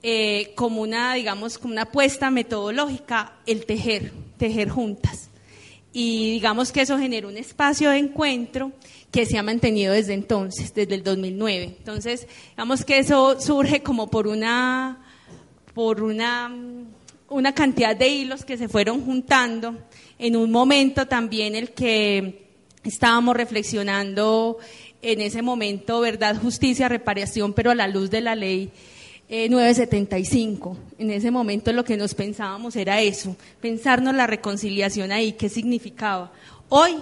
eh, 0.03 0.51
como 0.55 0.81
una, 0.81 1.13
digamos, 1.15 1.57
como 1.57 1.73
una 1.73 1.83
apuesta 1.83 2.29
metodológica 2.29 3.33
el 3.45 3.65
tejer, 3.65 4.11
tejer 4.37 4.69
juntas. 4.69 5.29
Y 5.91 6.31
digamos 6.31 6.71
que 6.71 6.81
eso 6.81 6.97
generó 6.97 7.29
un 7.29 7.37
espacio 7.37 7.89
de 7.89 7.97
encuentro 7.97 8.71
que 9.11 9.25
se 9.25 9.37
ha 9.37 9.43
mantenido 9.43 9.93
desde 9.93 10.13
entonces, 10.13 10.73
desde 10.73 10.95
el 10.95 11.03
2009. 11.03 11.75
Entonces, 11.77 12.27
digamos 12.51 12.83
que 12.83 12.99
eso 12.99 13.39
surge 13.39 13.81
como 13.81 14.09
por 14.09 14.27
una, 14.27 15.03
por 15.73 16.03
una 16.03 16.51
una 17.33 17.53
cantidad 17.53 17.95
de 17.95 18.09
hilos 18.09 18.45
que 18.45 18.57
se 18.57 18.67
fueron 18.67 19.03
juntando 19.03 19.75
en 20.19 20.35
un 20.35 20.51
momento 20.51 21.07
también 21.07 21.55
el 21.55 21.71
que 21.71 22.47
estábamos 22.83 23.35
reflexionando 23.35 24.59
en 25.01 25.19
ese 25.19 25.41
momento 25.41 25.99
verdad, 25.99 26.39
justicia, 26.39 26.87
reparación, 26.89 27.53
pero 27.53 27.71
a 27.71 27.75
la 27.75 27.87
luz 27.87 28.09
de 28.09 28.21
la 28.21 28.35
ley 28.35 28.71
975. 29.49 30.77
Eh, 30.77 30.95
en 30.99 31.11
ese 31.11 31.31
momento 31.31 31.73
lo 31.73 31.83
que 31.83 31.97
nos 31.97 32.13
pensábamos 32.13 32.75
era 32.75 33.01
eso, 33.01 33.35
pensarnos 33.61 34.13
la 34.13 34.27
reconciliación 34.27 35.11
ahí, 35.11 35.33
qué 35.33 35.49
significaba. 35.49 36.31
Hoy, 36.69 36.95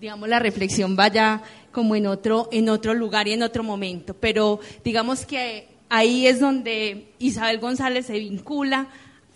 digamos, 0.00 0.28
la 0.28 0.38
reflexión 0.38 0.96
vaya 0.96 1.42
como 1.72 1.96
en 1.96 2.06
otro, 2.06 2.48
en 2.52 2.68
otro 2.68 2.94
lugar 2.94 3.28
y 3.28 3.32
en 3.32 3.42
otro 3.42 3.62
momento, 3.62 4.14
pero 4.14 4.60
digamos 4.84 5.26
que 5.26 5.68
ahí 5.88 6.26
es 6.26 6.40
donde 6.40 7.08
Isabel 7.18 7.58
González 7.58 8.06
se 8.06 8.18
vincula 8.18 8.88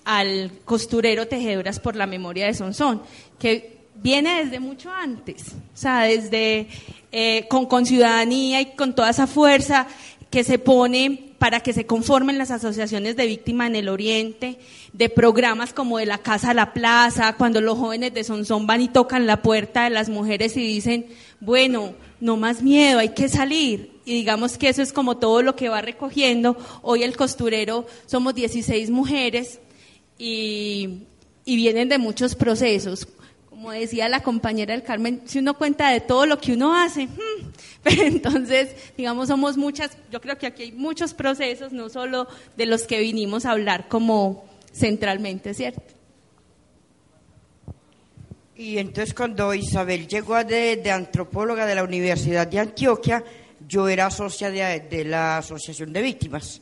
al 0.05 0.51
costurero 0.65 1.29
Tejedoras 1.29 1.81
por 1.81 1.97
la 1.97 2.07
Memoria 2.07 2.47
de 2.47 2.55
Sonsón, 2.55 3.03
que 3.39 3.79
viene 3.95 4.45
desde 4.45 4.59
mucho 4.59 4.93
antes, 4.93 5.49
o 5.49 5.77
sea, 5.77 6.05
desde 6.05 6.67
eh, 7.13 7.47
con, 7.49 7.67
con 7.67 7.87
ciudadanía 7.87 8.61
y 8.61 8.75
con 8.75 8.95
toda 8.95 9.11
esa 9.11 9.27
fuerza 9.27 9.87
que 10.31 10.45
se 10.45 10.59
pone 10.59 11.32
para 11.43 11.59
que 11.59 11.73
se 11.73 11.87
conformen 11.87 12.39
las 12.39 12.53
asociaciones 12.53 13.17
de 13.17 13.27
víctimas 13.27 13.67
en 13.67 13.75
el 13.75 13.89
Oriente, 13.89 14.61
de 14.93 15.09
programas 15.09 15.73
como 15.73 15.99
de 15.99 16.07
la 16.07 16.19
Casa 16.19 16.51
a 16.51 16.55
la 16.55 16.73
Plaza, 16.73 17.35
cuando 17.37 17.61
los 17.61 17.77
jóvenes 17.77 18.15
de 18.15 18.23
Sonsón 18.23 18.69
van 18.69 18.81
y 18.81 18.87
tocan 18.87 19.27
la 19.27 19.43
puerta 19.43 19.83
de 19.83 19.91
las 19.91 20.09
mujeres 20.09 20.57
y 20.57 20.61
dicen, 20.61 21.07
bueno, 21.41 21.95
no 22.21 22.37
más 22.37 22.63
miedo, 22.63 23.01
hay 23.01 23.09
que 23.09 23.29
salir. 23.29 23.91
Y 24.05 24.15
digamos 24.15 24.57
que 24.57 24.69
eso 24.69 24.83
es 24.83 24.93
como 24.93 25.17
todo 25.17 25.43
lo 25.43 25.57
que 25.57 25.69
va 25.69 25.83
recogiendo. 25.83 26.57
Hoy 26.81 27.03
el 27.03 27.17
costurero 27.17 27.89
somos 28.07 28.37
16 28.37 28.91
mujeres 28.91 29.59
y, 30.19 31.09
vienen 31.45 31.89
de 31.89 31.99
muchos 31.99 32.37
procesos. 32.37 33.09
Como 33.63 33.71
decía 33.71 34.09
la 34.09 34.25
compañera 34.25 34.75
del 34.75 34.83
Carmen, 34.83 35.23
si 35.25 35.39
uno 35.39 35.57
cuenta 35.57 35.91
de 35.91 36.01
todo 36.01 36.27
lo 36.27 36.37
que 36.41 36.55
uno 36.55 36.75
hace, 36.75 37.07
hmm, 37.07 37.53
pero 37.85 38.03
entonces, 38.03 38.75
digamos, 38.97 39.29
somos 39.29 39.57
muchas, 39.57 39.97
yo 40.11 40.21
creo 40.21 40.37
que 40.37 40.49
aquí 40.49 40.65
hay 40.65 40.73
muchos 40.73 41.15
procesos, 41.15 41.73
no 41.73 41.89
solo 41.89 42.27
de 42.57 42.67
los 42.67 42.89
que 42.89 42.99
vinimos 42.99 43.47
a 43.47 43.53
hablar 43.53 43.87
como 43.87 44.45
centralmente, 44.73 45.55
¿cierto? 45.55 45.81
Y 48.57 48.79
entonces 48.79 49.15
cuando 49.15 49.55
Isabel 49.55 50.09
llegó 50.09 50.43
de, 50.43 50.79
de, 50.79 50.91
antropóloga 50.91 51.65
de 51.65 51.77
la 51.77 51.85
Universidad 51.85 52.49
de 52.49 52.59
Antioquia, 52.59 53.23
yo 53.69 53.89
era 53.89 54.11
socia 54.11 54.51
de 54.51 55.05
la 55.05 55.39
Asociación 55.39 55.93
de 55.93 56.03
Víctimas 56.03 56.61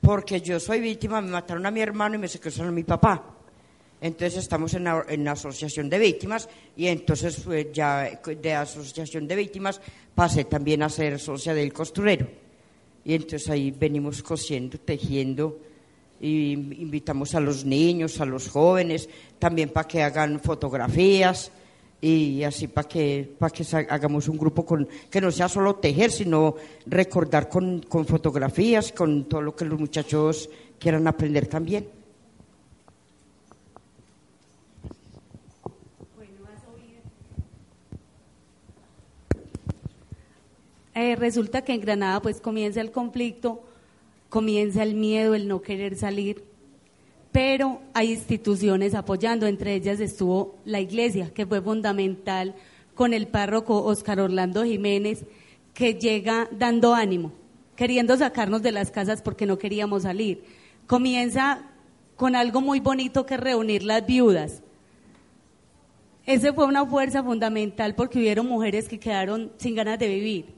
porque 0.00 0.40
yo 0.40 0.58
soy 0.58 0.80
víctima, 0.80 1.20
me 1.20 1.30
mataron 1.30 1.66
a 1.66 1.70
mi 1.70 1.82
hermano 1.82 2.16
y 2.16 2.18
me 2.18 2.26
secuestraron 2.26 2.72
a 2.72 2.74
mi 2.74 2.82
papá. 2.82 3.35
Entonces 4.00 4.36
estamos 4.38 4.74
en 4.74 4.84
la, 4.84 5.32
asociación 5.32 5.88
de 5.88 5.98
víctimas 5.98 6.48
y 6.76 6.86
entonces 6.86 7.44
ya 7.72 8.20
de 8.24 8.54
asociación 8.54 9.26
de 9.26 9.36
víctimas 9.36 9.80
pasé 10.14 10.44
también 10.44 10.82
a 10.82 10.88
ser 10.88 11.18
socia 11.18 11.54
del 11.54 11.72
costurero. 11.72 12.26
Y 13.04 13.14
entonces 13.14 13.48
ahí 13.48 13.70
venimos 13.70 14.22
cosiendo, 14.22 14.78
tejiendo 14.78 15.58
y 16.20 16.52
invitamos 16.52 17.34
a 17.34 17.40
los 17.40 17.64
niños, 17.64 18.20
a 18.20 18.26
los 18.26 18.48
jóvenes, 18.48 19.08
también 19.38 19.70
para 19.70 19.88
que 19.88 20.02
hagan 20.02 20.40
fotografías 20.40 21.50
y 22.00 22.42
así 22.42 22.68
para 22.68 22.88
que, 22.88 23.34
para 23.38 23.50
que 23.50 23.64
hagamos 23.88 24.28
un 24.28 24.36
grupo 24.36 24.66
con, 24.66 24.86
que 25.10 25.20
no 25.20 25.30
sea 25.30 25.48
solo 25.48 25.76
tejer, 25.76 26.10
sino 26.10 26.54
recordar 26.86 27.48
con, 27.48 27.80
con 27.82 28.04
fotografías, 28.04 28.92
con 28.92 29.24
todo 29.24 29.40
lo 29.40 29.56
que 29.56 29.64
los 29.64 29.80
muchachos 29.80 30.50
quieran 30.78 31.06
aprender 31.06 31.46
también. 31.46 31.95
Eh, 40.96 41.14
resulta 41.14 41.60
que 41.60 41.74
en 41.74 41.82
Granada 41.82 42.22
pues 42.22 42.40
comienza 42.40 42.80
el 42.80 42.90
conflicto, 42.90 43.62
comienza 44.30 44.82
el 44.82 44.94
miedo, 44.94 45.34
el 45.34 45.46
no 45.46 45.60
querer 45.60 45.94
salir, 45.94 46.42
pero 47.32 47.82
hay 47.92 48.12
instituciones 48.12 48.94
apoyando, 48.94 49.46
entre 49.46 49.74
ellas 49.74 50.00
estuvo 50.00 50.56
la 50.64 50.80
iglesia, 50.80 51.34
que 51.34 51.44
fue 51.44 51.60
fundamental 51.60 52.54
con 52.94 53.12
el 53.12 53.26
párroco 53.28 53.84
Oscar 53.84 54.20
Orlando 54.20 54.64
Jiménez, 54.64 55.26
que 55.74 55.96
llega 55.96 56.48
dando 56.50 56.94
ánimo, 56.94 57.30
queriendo 57.76 58.16
sacarnos 58.16 58.62
de 58.62 58.72
las 58.72 58.90
casas 58.90 59.20
porque 59.20 59.44
no 59.44 59.58
queríamos 59.58 60.04
salir. 60.04 60.44
Comienza 60.86 61.60
con 62.16 62.34
algo 62.34 62.62
muy 62.62 62.80
bonito 62.80 63.26
que 63.26 63.36
reunir 63.36 63.82
las 63.82 64.06
viudas. 64.06 64.62
Ese 66.24 66.54
fue 66.54 66.64
una 66.64 66.86
fuerza 66.86 67.22
fundamental 67.22 67.94
porque 67.94 68.18
hubieron 68.18 68.46
mujeres 68.46 68.88
que 68.88 68.98
quedaron 68.98 69.52
sin 69.58 69.74
ganas 69.74 69.98
de 69.98 70.08
vivir. 70.08 70.55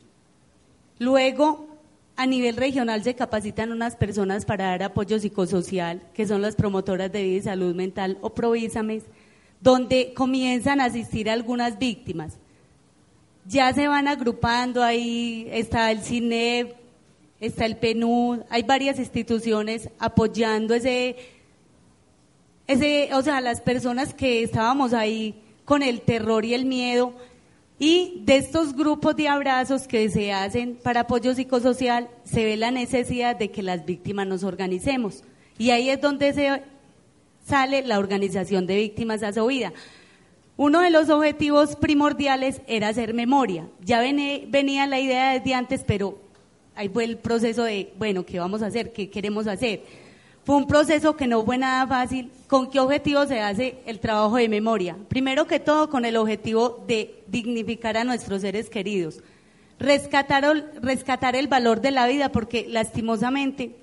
Luego 0.98 1.68
a 2.16 2.26
nivel 2.26 2.56
regional 2.56 3.04
se 3.04 3.14
capacitan 3.14 3.70
unas 3.70 3.94
personas 3.94 4.44
para 4.44 4.66
dar 4.66 4.82
apoyo 4.82 5.20
psicosocial, 5.20 6.02
que 6.14 6.26
son 6.26 6.42
las 6.42 6.56
promotoras 6.56 7.12
de 7.12 7.22
vida 7.22 7.36
y 7.36 7.42
salud 7.42 7.74
mental 7.76 8.18
o 8.20 8.30
provísames, 8.30 9.04
donde 9.60 10.12
comienzan 10.14 10.80
a 10.80 10.86
asistir 10.86 11.30
a 11.30 11.32
algunas 11.32 11.78
víctimas. 11.78 12.38
Ya 13.46 13.72
se 13.72 13.86
van 13.86 14.08
agrupando, 14.08 14.82
ahí 14.82 15.48
está 15.52 15.90
el 15.92 16.00
CINEP, 16.00 16.74
está 17.40 17.66
el 17.66 17.76
PNUD, 17.76 18.40
hay 18.50 18.62
varias 18.64 18.98
instituciones 18.98 19.88
apoyando 19.98 20.74
ese, 20.74 21.16
ese, 22.66 23.10
o 23.14 23.22
sea, 23.22 23.40
las 23.40 23.60
personas 23.60 24.12
que 24.12 24.42
estábamos 24.42 24.92
ahí 24.92 25.40
con 25.64 25.82
el 25.82 26.00
terror 26.00 26.44
y 26.44 26.54
el 26.54 26.64
miedo, 26.64 27.14
y 27.78 28.23
de 28.25 28.37
estos 28.37 28.75
grupos 28.75 29.14
de 29.16 29.28
abrazos 29.28 29.87
que 29.87 30.08
se 30.08 30.32
hacen 30.32 30.78
para 30.82 31.00
apoyo 31.00 31.35
psicosocial, 31.35 32.08
se 32.25 32.44
ve 32.44 32.56
la 32.56 32.70
necesidad 32.70 33.37
de 33.37 33.50
que 33.50 33.62
las 33.62 33.85
víctimas 33.85 34.26
nos 34.26 34.42
organicemos. 34.42 35.23
Y 35.58 35.70
ahí 35.70 35.88
es 35.88 36.00
donde 36.00 36.32
se 36.32 36.62
sale 37.47 37.82
la 37.82 37.99
organización 37.99 38.66
de 38.66 38.76
víctimas 38.76 39.23
a 39.23 39.32
su 39.32 39.47
vida. 39.47 39.73
Uno 40.56 40.80
de 40.80 40.90
los 40.90 41.08
objetivos 41.08 41.76
primordiales 41.76 42.62
era 42.66 42.88
hacer 42.88 43.14
memoria. 43.14 43.68
Ya 43.85 44.00
venía 44.00 44.87
la 44.88 44.99
idea 44.99 45.38
desde 45.38 45.54
antes, 45.54 45.85
pero 45.87 46.18
ahí 46.75 46.88
fue 46.88 47.04
el 47.04 47.16
proceso 47.16 47.62
de, 47.62 47.92
bueno, 47.97 48.26
¿qué 48.26 48.40
vamos 48.40 48.62
a 48.62 48.66
hacer? 48.66 48.92
¿Qué 48.92 49.08
queremos 49.08 49.47
hacer? 49.47 49.85
Fue 50.48 50.56
un 50.56 50.66
proceso 50.66 51.14
que 51.14 51.26
no 51.26 51.44
fue 51.44 51.58
nada 51.58 51.86
fácil. 51.86 52.30
¿Con 52.46 52.70
qué 52.70 52.80
objetivo 52.80 53.26
se 53.26 53.38
hace 53.38 53.80
el 53.84 54.00
trabajo 54.00 54.36
de 54.36 54.48
memoria? 54.48 54.96
Primero 55.08 55.46
que 55.46 55.60
todo, 55.60 55.90
con 55.90 56.06
el 56.06 56.16
objetivo 56.16 56.82
de 56.88 57.22
dignificar 57.26 57.98
a 57.98 58.04
nuestros 58.04 58.40
seres 58.40 58.70
queridos. 58.70 59.20
Rescatar, 59.78 60.46
rescatar 60.80 61.36
el 61.36 61.48
valor 61.48 61.82
de 61.82 61.90
la 61.90 62.06
vida, 62.06 62.30
porque 62.32 62.64
lastimosamente 62.66 63.76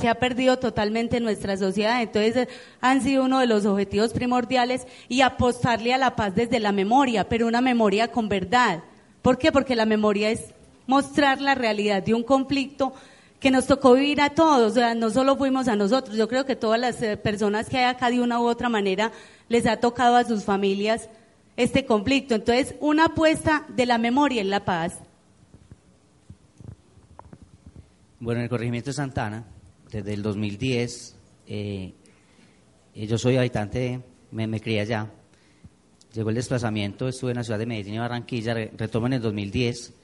se 0.00 0.08
ha 0.08 0.14
perdido 0.14 0.58
totalmente 0.58 1.18
en 1.18 1.24
nuestra 1.24 1.58
sociedad. 1.58 2.00
Entonces, 2.00 2.48
han 2.80 3.02
sido 3.02 3.22
uno 3.22 3.38
de 3.38 3.46
los 3.46 3.66
objetivos 3.66 4.14
primordiales 4.14 4.86
y 5.10 5.20
apostarle 5.20 5.92
a 5.92 5.98
la 5.98 6.16
paz 6.16 6.34
desde 6.34 6.60
la 6.60 6.72
memoria, 6.72 7.28
pero 7.28 7.46
una 7.46 7.60
memoria 7.60 8.08
con 8.10 8.30
verdad. 8.30 8.82
¿Por 9.20 9.36
qué? 9.36 9.52
Porque 9.52 9.76
la 9.76 9.84
memoria 9.84 10.30
es 10.30 10.54
mostrar 10.86 11.42
la 11.42 11.54
realidad 11.54 12.02
de 12.02 12.14
un 12.14 12.22
conflicto 12.22 12.94
que 13.46 13.52
nos 13.52 13.68
tocó 13.68 13.94
vivir 13.94 14.20
a 14.20 14.30
todos, 14.30 14.72
o 14.72 14.74
sea, 14.74 14.96
no 14.96 15.08
solo 15.08 15.36
fuimos 15.36 15.68
a 15.68 15.76
nosotros, 15.76 16.16
yo 16.16 16.26
creo 16.26 16.44
que 16.44 16.56
todas 16.56 16.80
las 16.80 17.00
eh, 17.00 17.16
personas 17.16 17.68
que 17.68 17.78
hay 17.78 17.84
acá 17.84 18.10
de 18.10 18.20
una 18.20 18.40
u 18.40 18.44
otra 18.44 18.68
manera 18.68 19.12
les 19.48 19.68
ha 19.68 19.76
tocado 19.76 20.16
a 20.16 20.24
sus 20.24 20.42
familias 20.42 21.08
este 21.56 21.86
conflicto. 21.86 22.34
Entonces, 22.34 22.74
una 22.80 23.04
apuesta 23.04 23.64
de 23.68 23.86
la 23.86 23.98
memoria 23.98 24.40
en 24.40 24.50
la 24.50 24.64
paz. 24.64 24.98
Bueno, 28.18 28.40
en 28.40 28.44
el 28.46 28.50
corregimiento 28.50 28.90
de 28.90 28.94
Santana, 28.94 29.44
desde 29.92 30.12
el 30.12 30.24
2010, 30.24 31.16
eh, 31.46 31.94
eh, 32.96 33.06
yo 33.06 33.16
soy 33.16 33.36
habitante, 33.36 34.00
me, 34.32 34.48
me 34.48 34.60
crié 34.60 34.80
allá. 34.80 35.08
Llegó 36.12 36.30
el 36.30 36.34
desplazamiento, 36.34 37.06
estuve 37.06 37.30
en 37.30 37.36
la 37.36 37.44
ciudad 37.44 37.60
de 37.60 37.66
Medellín 37.66 37.94
y 37.94 37.98
Barranquilla, 37.98 38.54
retomo 38.54 39.06
en 39.06 39.12
el 39.12 39.22
2010 39.22 39.94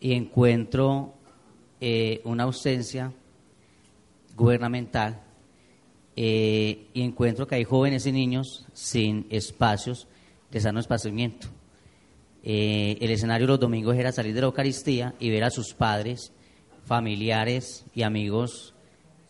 y 0.00 0.14
encuentro 0.14 1.21
eh, 1.82 2.20
una 2.24 2.44
ausencia 2.44 3.12
gubernamental 4.36 5.20
y 6.14 6.88
encuentro 6.94 7.46
que 7.46 7.56
hay 7.56 7.64
jóvenes 7.64 8.06
y 8.06 8.12
niños 8.12 8.66
sin 8.72 9.26
espacios 9.30 10.06
de 10.50 10.60
sano 10.60 10.78
esparcimiento. 10.78 11.48
el 12.42 13.10
escenario 13.10 13.46
los 13.46 13.58
domingos 13.58 13.96
era 13.96 14.12
salir 14.12 14.34
de 14.34 14.42
la 14.42 14.46
Eucaristía 14.46 15.14
y 15.18 15.30
ver 15.30 15.44
a 15.44 15.50
sus 15.50 15.74
padres, 15.74 16.32
familiares 16.84 17.84
y 17.94 18.02
amigos 18.02 18.74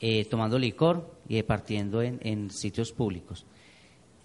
eh, 0.05 0.25
tomando 0.25 0.59
licor 0.59 1.15
y 1.29 1.37
departiendo 1.37 2.03
en, 2.03 2.19
en, 2.25 2.51
sitios 2.51 2.91
públicos. 2.91 3.47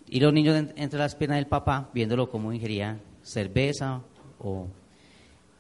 Y 0.10 0.20
los 0.20 0.34
niños 0.34 0.72
entre 0.76 0.98
las 0.98 1.14
piernas 1.14 1.38
del 1.38 1.46
papá 1.46 1.92
viéndolo 1.94 2.32
como 2.32 2.52
ingería 2.52 3.00
cerveza 3.22 4.02
o 4.40 4.68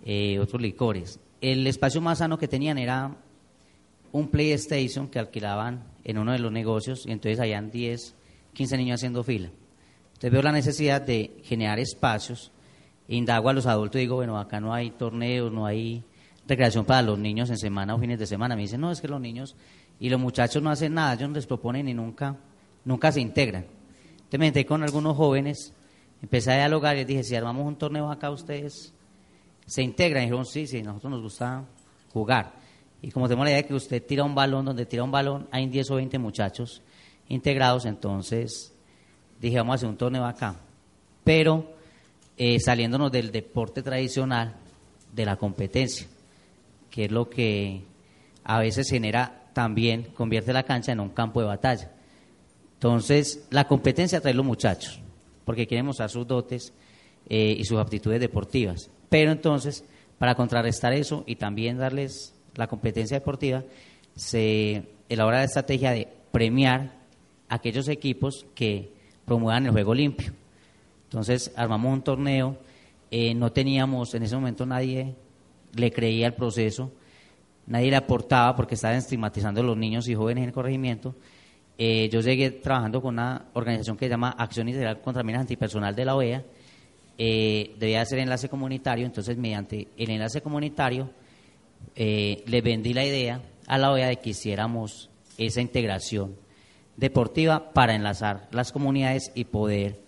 eh, 0.03 0.39
otros 0.39 0.59
licores. 0.59 1.19
El 1.41 1.67
espacio 1.67 2.01
más 2.01 2.17
sano 2.17 2.37
que 2.37 2.47
tenían 2.47 2.77
era 2.77 3.15
un 4.11 4.29
PlayStation 4.29 5.07
que 5.07 5.19
alquilaban 5.19 5.83
en 6.03 6.17
uno 6.17 6.31
de 6.31 6.39
los 6.39 6.51
negocios 6.51 7.05
y 7.05 7.11
entonces 7.11 7.39
habían 7.39 7.69
10, 7.69 8.15
15 8.53 8.77
niños 8.77 8.95
haciendo 8.95 9.23
fila. 9.23 9.49
Entonces 10.07 10.31
veo 10.31 10.41
la 10.41 10.51
necesidad 10.51 11.01
de 11.01 11.39
generar 11.43 11.79
espacios, 11.79 12.51
indago 13.07 13.49
a 13.49 13.53
los 13.53 13.67
adultos 13.67 13.97
y 13.97 14.05
digo, 14.05 14.15
bueno, 14.15 14.39
acá 14.39 14.59
no 14.59 14.73
hay 14.73 14.89
torneos, 14.91 15.51
no 15.51 15.67
hay 15.67 16.03
recreación 16.47 16.85
para 16.85 17.03
los 17.03 17.19
niños 17.19 17.49
en 17.51 17.57
semana 17.57 17.93
o 17.93 17.99
fines 17.99 18.17
de 18.17 18.25
semana. 18.25 18.55
Me 18.55 18.63
dicen, 18.63 18.81
no, 18.81 18.91
es 18.91 18.99
que 18.99 19.07
los 19.07 19.21
niños 19.21 19.55
y 19.99 20.09
los 20.09 20.19
muchachos 20.19 20.63
no 20.63 20.71
hacen 20.71 20.95
nada, 20.95 21.13
ellos 21.13 21.29
no 21.29 21.35
les 21.35 21.45
proponen 21.45 21.87
y 21.87 21.93
nunca, 21.93 22.35
nunca 22.83 23.11
se 23.11 23.21
integran. 23.21 23.65
Entonces 24.11 24.39
me 24.39 24.47
metí 24.47 24.65
con 24.65 24.81
algunos 24.81 25.15
jóvenes, 25.15 25.73
empecé 26.21 26.53
a 26.53 26.55
dialogar 26.55 26.95
y 26.95 26.99
les 26.99 27.07
dije, 27.07 27.23
si 27.23 27.35
armamos 27.35 27.67
un 27.67 27.75
torneo 27.75 28.11
acá, 28.11 28.31
ustedes 28.31 28.93
se 29.67 29.83
integran. 29.83 30.23
Y 30.23 30.25
dijeron, 30.25 30.45
sí, 30.45 30.65
sí, 30.65 30.81
nosotros 30.81 31.11
nos 31.11 31.21
gusta 31.21 31.63
jugar. 32.11 32.53
Y 33.01 33.11
como 33.11 33.27
tenemos 33.27 33.45
la 33.45 33.51
idea 33.51 33.61
de 33.61 33.67
que 33.67 33.75
usted 33.75 34.03
tira 34.03 34.23
un 34.23 34.33
balón, 34.33 34.65
donde 34.65 34.87
tira 34.87 35.03
un 35.03 35.11
balón, 35.11 35.47
hay 35.51 35.67
10 35.67 35.91
o 35.91 35.95
20 35.95 36.17
muchachos 36.17 36.81
integrados, 37.29 37.85
entonces 37.85 38.73
dije, 39.39 39.57
vamos 39.57 39.73
a 39.73 39.75
hacer 39.75 39.89
un 39.89 39.97
torneo 39.97 40.25
acá. 40.25 40.55
Pero 41.23 41.75
eh, 42.37 42.59
saliéndonos 42.59 43.11
del 43.11 43.31
deporte 43.31 43.83
tradicional, 43.83 44.55
de 45.13 45.25
la 45.25 45.35
competencia, 45.35 46.07
que 46.89 47.05
es 47.05 47.11
lo 47.11 47.29
que 47.29 47.83
a 48.43 48.59
veces 48.59 48.89
genera 48.89 49.49
también 49.53 50.03
convierte 50.13 50.53
la 50.53 50.63
cancha 50.63 50.91
en 50.91 50.99
un 50.99 51.09
campo 51.09 51.41
de 51.41 51.47
batalla. 51.47 51.91
Entonces, 52.73 53.47
la 53.49 53.67
competencia 53.67 54.21
trae 54.21 54.33
los 54.33 54.45
muchachos, 54.45 54.99
porque 55.43 55.65
quieren 55.65 55.85
mostrar 55.85 56.09
sus 56.09 56.27
dotes 56.27 56.73
eh, 57.27 57.55
y 57.57 57.63
sus 57.63 57.79
aptitudes 57.79 58.19
deportivas. 58.19 58.91
Pero 59.09 59.31
entonces, 59.31 59.83
para 60.17 60.35
contrarrestar 60.35 60.93
eso 60.93 61.23
y 61.25 61.35
también 61.35 61.77
darles 61.77 62.33
la 62.55 62.67
competencia 62.67 63.17
deportiva, 63.17 63.63
se 64.15 64.83
elabora 65.09 65.37
la 65.37 65.45
estrategia 65.45 65.91
de 65.91 66.07
premiar 66.31 66.93
aquellos 67.49 67.87
equipos 67.87 68.45
que 68.55 68.91
promuevan 69.25 69.65
el 69.65 69.71
juego 69.71 69.93
limpio. 69.93 70.33
Entonces, 71.03 71.51
armamos 71.55 71.93
un 71.93 72.01
torneo, 72.01 72.57
eh, 73.11 73.33
no 73.33 73.51
teníamos, 73.51 74.13
en 74.13 74.23
ese 74.23 74.35
momento 74.35 74.65
nadie 74.65 75.15
le 75.73 75.91
creía 75.91 76.27
el 76.27 76.33
proceso, 76.33 76.91
nadie 77.67 77.89
le 77.89 77.95
aportaba 77.95 78.55
porque 78.55 78.75
estaban 78.75 78.97
estigmatizando 78.97 79.61
a 79.61 79.63
los 79.63 79.77
niños 79.77 80.07
y 80.09 80.15
jóvenes 80.15 80.43
en 80.43 80.49
el 80.49 80.53
corregimiento. 80.53 81.15
Eh, 81.77 82.09
yo 82.11 82.21
llegué 82.21 82.51
trabajando 82.51 83.01
con 83.01 83.13
una 83.13 83.45
organización 83.53 83.97
que 83.97 84.05
se 84.05 84.09
llama 84.09 84.31
Acción 84.31 84.67
Integral 84.67 84.99
contra 84.99 85.23
Minas 85.23 85.41
Antipersonal 85.41 85.95
de 85.95 86.05
la 86.05 86.15
OEA. 86.15 86.43
Eh, 87.17 87.75
debía 87.79 88.05
ser 88.05 88.19
enlace 88.19 88.47
comunitario, 88.47 89.05
entonces 89.05 89.37
mediante 89.37 89.87
el 89.97 90.09
enlace 90.11 90.41
comunitario 90.41 91.09
eh, 91.95 92.43
le 92.45 92.61
vendí 92.61 92.93
la 92.93 93.05
idea 93.05 93.41
a 93.65 93.77
la 93.79 93.91
OEA 93.91 94.07
de 94.07 94.17
que 94.17 94.29
hiciéramos 94.31 95.09
esa 95.37 95.61
integración 95.61 96.35
deportiva 96.95 97.73
para 97.73 97.95
enlazar 97.95 98.47
las 98.51 98.71
comunidades 98.71 99.31
y 99.33 99.45
poder 99.45 99.99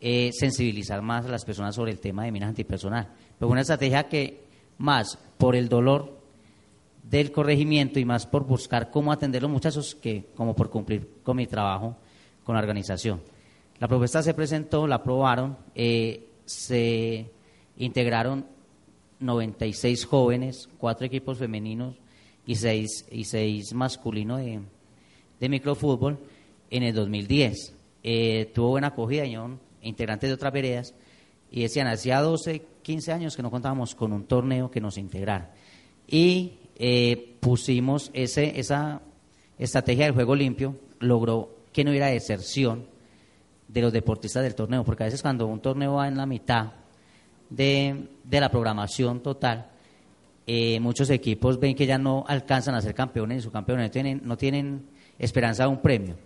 eh, 0.00 0.30
sensibilizar 0.32 1.00
más 1.00 1.26
a 1.26 1.30
las 1.30 1.44
personas 1.44 1.74
sobre 1.74 1.92
el 1.92 2.00
tema 2.00 2.24
de 2.24 2.32
minas 2.32 2.50
antipersonal. 2.50 3.08
Pero 3.38 3.50
una 3.50 3.62
estrategia 3.62 4.08
que 4.08 4.44
más 4.76 5.18
por 5.38 5.56
el 5.56 5.68
dolor 5.68 6.18
del 7.02 7.32
corregimiento 7.32 7.98
y 7.98 8.04
más 8.04 8.26
por 8.26 8.46
buscar 8.46 8.90
cómo 8.90 9.12
atender 9.12 9.42
los 9.42 9.50
muchachos 9.50 9.94
que 9.94 10.26
como 10.34 10.54
por 10.54 10.68
cumplir 10.70 11.20
con 11.22 11.36
mi 11.36 11.46
trabajo 11.46 11.96
con 12.44 12.54
la 12.54 12.60
organización. 12.60 13.20
La 13.78 13.88
propuesta 13.88 14.22
se 14.22 14.34
presentó, 14.34 14.86
la 14.86 14.96
aprobaron, 14.96 15.56
se 16.50 17.30
integraron 17.76 18.44
96 19.20 20.04
jóvenes, 20.04 20.68
cuatro 20.78 21.06
equipos 21.06 21.38
femeninos 21.38 21.96
y 22.46 22.56
seis, 22.56 23.06
y 23.10 23.24
seis 23.24 23.72
masculinos 23.72 24.40
de, 24.40 24.60
de 25.38 25.48
microfútbol 25.48 26.18
en 26.70 26.82
el 26.82 26.94
2010. 26.94 27.74
Eh, 28.02 28.50
tuvo 28.54 28.70
buena 28.70 28.88
acogida, 28.88 29.24
integrantes 29.82 30.28
de 30.28 30.34
otras 30.34 30.52
veredas, 30.52 30.94
y 31.50 31.62
decían, 31.62 31.86
hacía 31.86 32.20
12, 32.20 32.62
15 32.82 33.12
años 33.12 33.36
que 33.36 33.42
no 33.42 33.50
contábamos 33.50 33.94
con 33.94 34.12
un 34.12 34.24
torneo 34.24 34.70
que 34.70 34.80
nos 34.80 34.98
integrara. 34.98 35.54
Y 36.08 36.54
eh, 36.76 37.36
pusimos 37.40 38.10
ese, 38.14 38.58
esa 38.58 39.02
estrategia 39.58 40.06
del 40.06 40.14
juego 40.14 40.34
limpio, 40.34 40.76
logró 40.98 41.54
que 41.72 41.84
no 41.84 41.90
hubiera 41.90 42.06
deserción 42.06 42.86
de 43.72 43.80
los 43.80 43.92
deportistas 43.92 44.42
del 44.42 44.54
torneo, 44.54 44.84
porque 44.84 45.04
a 45.04 45.06
veces 45.06 45.22
cuando 45.22 45.46
un 45.46 45.60
torneo 45.60 45.94
va 45.94 46.08
en 46.08 46.16
la 46.16 46.26
mitad 46.26 46.72
de, 47.48 48.08
la 48.30 48.50
programación 48.50 49.22
total, 49.22 49.70
eh, 50.46 50.80
muchos 50.80 51.08
equipos 51.10 51.60
ven 51.60 51.76
que 51.76 51.86
ya 51.86 51.98
no 51.98 52.24
alcanzan 52.26 52.74
a 52.74 52.80
ser 52.80 52.94
campeones 52.94 53.36
en 53.36 53.42
su 53.42 53.52
campeonato, 53.52 53.86
no 53.86 53.90
tienen, 53.90 54.20
no 54.24 54.36
tienen 54.36 54.86
esperanza 55.18 55.64
de 55.64 55.68
un 55.68 55.80
premio. 55.80 56.16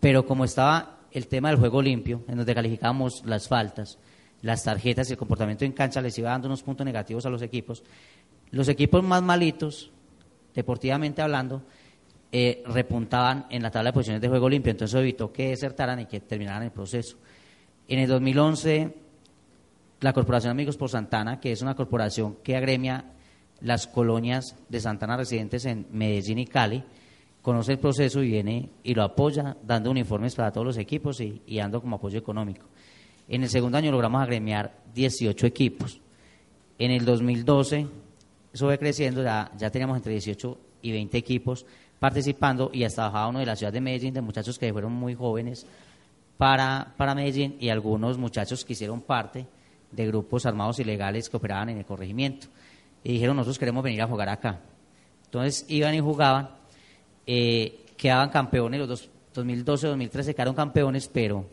Pero 0.00 0.26
como 0.26 0.44
estaba 0.44 0.98
el 1.12 1.28
tema 1.28 1.50
del 1.50 1.58
juego 1.58 1.80
limpio, 1.80 2.22
en 2.26 2.36
donde 2.36 2.54
calificábamos 2.54 3.22
las 3.24 3.46
faltas, 3.46 3.98
las 4.40 4.64
tarjetas 4.64 5.08
y 5.08 5.12
el 5.12 5.18
comportamiento 5.18 5.64
en 5.64 5.72
cancha, 5.72 6.00
les 6.00 6.18
iba 6.18 6.30
dando 6.30 6.48
unos 6.48 6.64
puntos 6.64 6.84
negativos 6.84 7.24
a 7.26 7.30
los 7.30 7.42
equipos, 7.42 7.84
los 8.50 8.68
equipos 8.68 9.04
más 9.04 9.22
malitos, 9.22 9.92
deportivamente 10.52 11.22
hablando, 11.22 11.62
eh, 12.34 12.62
repuntaban 12.66 13.46
en 13.50 13.62
la 13.62 13.70
tabla 13.70 13.90
de 13.90 13.92
posiciones 13.92 14.22
de 14.22 14.28
juego 14.28 14.48
limpio, 14.48 14.70
entonces 14.70 14.98
evitó 14.98 15.30
que 15.30 15.50
desertaran 15.50 16.00
y 16.00 16.06
que 16.06 16.20
terminaran 16.20 16.62
el 16.62 16.70
proceso. 16.70 17.18
En 17.86 17.98
el 17.98 18.08
2011, 18.08 18.94
la 20.00 20.12
Corporación 20.14 20.50
Amigos 20.50 20.78
por 20.78 20.88
Santana, 20.88 21.38
que 21.38 21.52
es 21.52 21.60
una 21.60 21.74
corporación 21.74 22.36
que 22.42 22.56
agremia 22.56 23.04
las 23.60 23.86
colonias 23.86 24.56
de 24.68 24.80
Santana 24.80 25.16
residentes 25.16 25.66
en 25.66 25.86
Medellín 25.92 26.38
y 26.38 26.46
Cali, 26.46 26.82
conoce 27.42 27.72
el 27.72 27.78
proceso 27.78 28.22
y 28.22 28.28
viene 28.28 28.70
y 28.82 28.94
lo 28.94 29.02
apoya, 29.02 29.56
dando 29.62 29.90
uniformes 29.90 30.34
para 30.34 30.50
todos 30.50 30.66
los 30.66 30.78
equipos 30.78 31.20
y, 31.20 31.42
y 31.46 31.58
dando 31.58 31.80
como 31.80 31.96
apoyo 31.96 32.18
económico. 32.18 32.66
En 33.28 33.42
el 33.42 33.50
segundo 33.50 33.78
año 33.78 33.92
logramos 33.92 34.22
agremiar 34.22 34.72
18 34.94 35.46
equipos. 35.46 36.00
En 36.78 36.90
el 36.90 37.04
2012 37.04 37.86
eso 38.52 38.66
fue 38.66 38.78
creciendo, 38.78 39.22
ya, 39.22 39.50
ya 39.56 39.70
teníamos 39.70 39.96
entre 39.96 40.12
18 40.12 40.58
y 40.82 40.92
20 40.92 41.16
equipos 41.16 41.64
participando 42.02 42.68
y 42.72 42.82
hasta 42.82 43.04
bajaba 43.04 43.28
uno 43.28 43.38
de 43.38 43.46
la 43.46 43.54
ciudad 43.54 43.72
de 43.72 43.80
Medellín 43.80 44.12
de 44.12 44.20
muchachos 44.20 44.58
que 44.58 44.72
fueron 44.72 44.92
muy 44.92 45.14
jóvenes 45.14 45.64
para, 46.36 46.94
para 46.96 47.14
Medellín 47.14 47.56
y 47.60 47.68
algunos 47.68 48.18
muchachos 48.18 48.64
que 48.64 48.72
hicieron 48.72 49.02
parte 49.02 49.46
de 49.92 50.06
grupos 50.08 50.44
armados 50.44 50.80
ilegales 50.80 51.30
que 51.30 51.36
operaban 51.36 51.68
en 51.68 51.78
el 51.78 51.84
corregimiento. 51.84 52.48
Y 53.04 53.12
dijeron, 53.12 53.36
nosotros 53.36 53.56
queremos 53.56 53.84
venir 53.84 54.02
a 54.02 54.08
jugar 54.08 54.30
acá. 54.30 54.58
Entonces 55.26 55.64
iban 55.68 55.94
y 55.94 56.00
jugaban, 56.00 56.50
eh, 57.24 57.84
quedaban 57.96 58.30
campeones, 58.30 58.80
los 58.80 58.88
dos, 58.88 59.10
2012, 59.34 59.86
2013 59.86 60.34
quedaron 60.34 60.56
campeones, 60.56 61.06
pero 61.06 61.46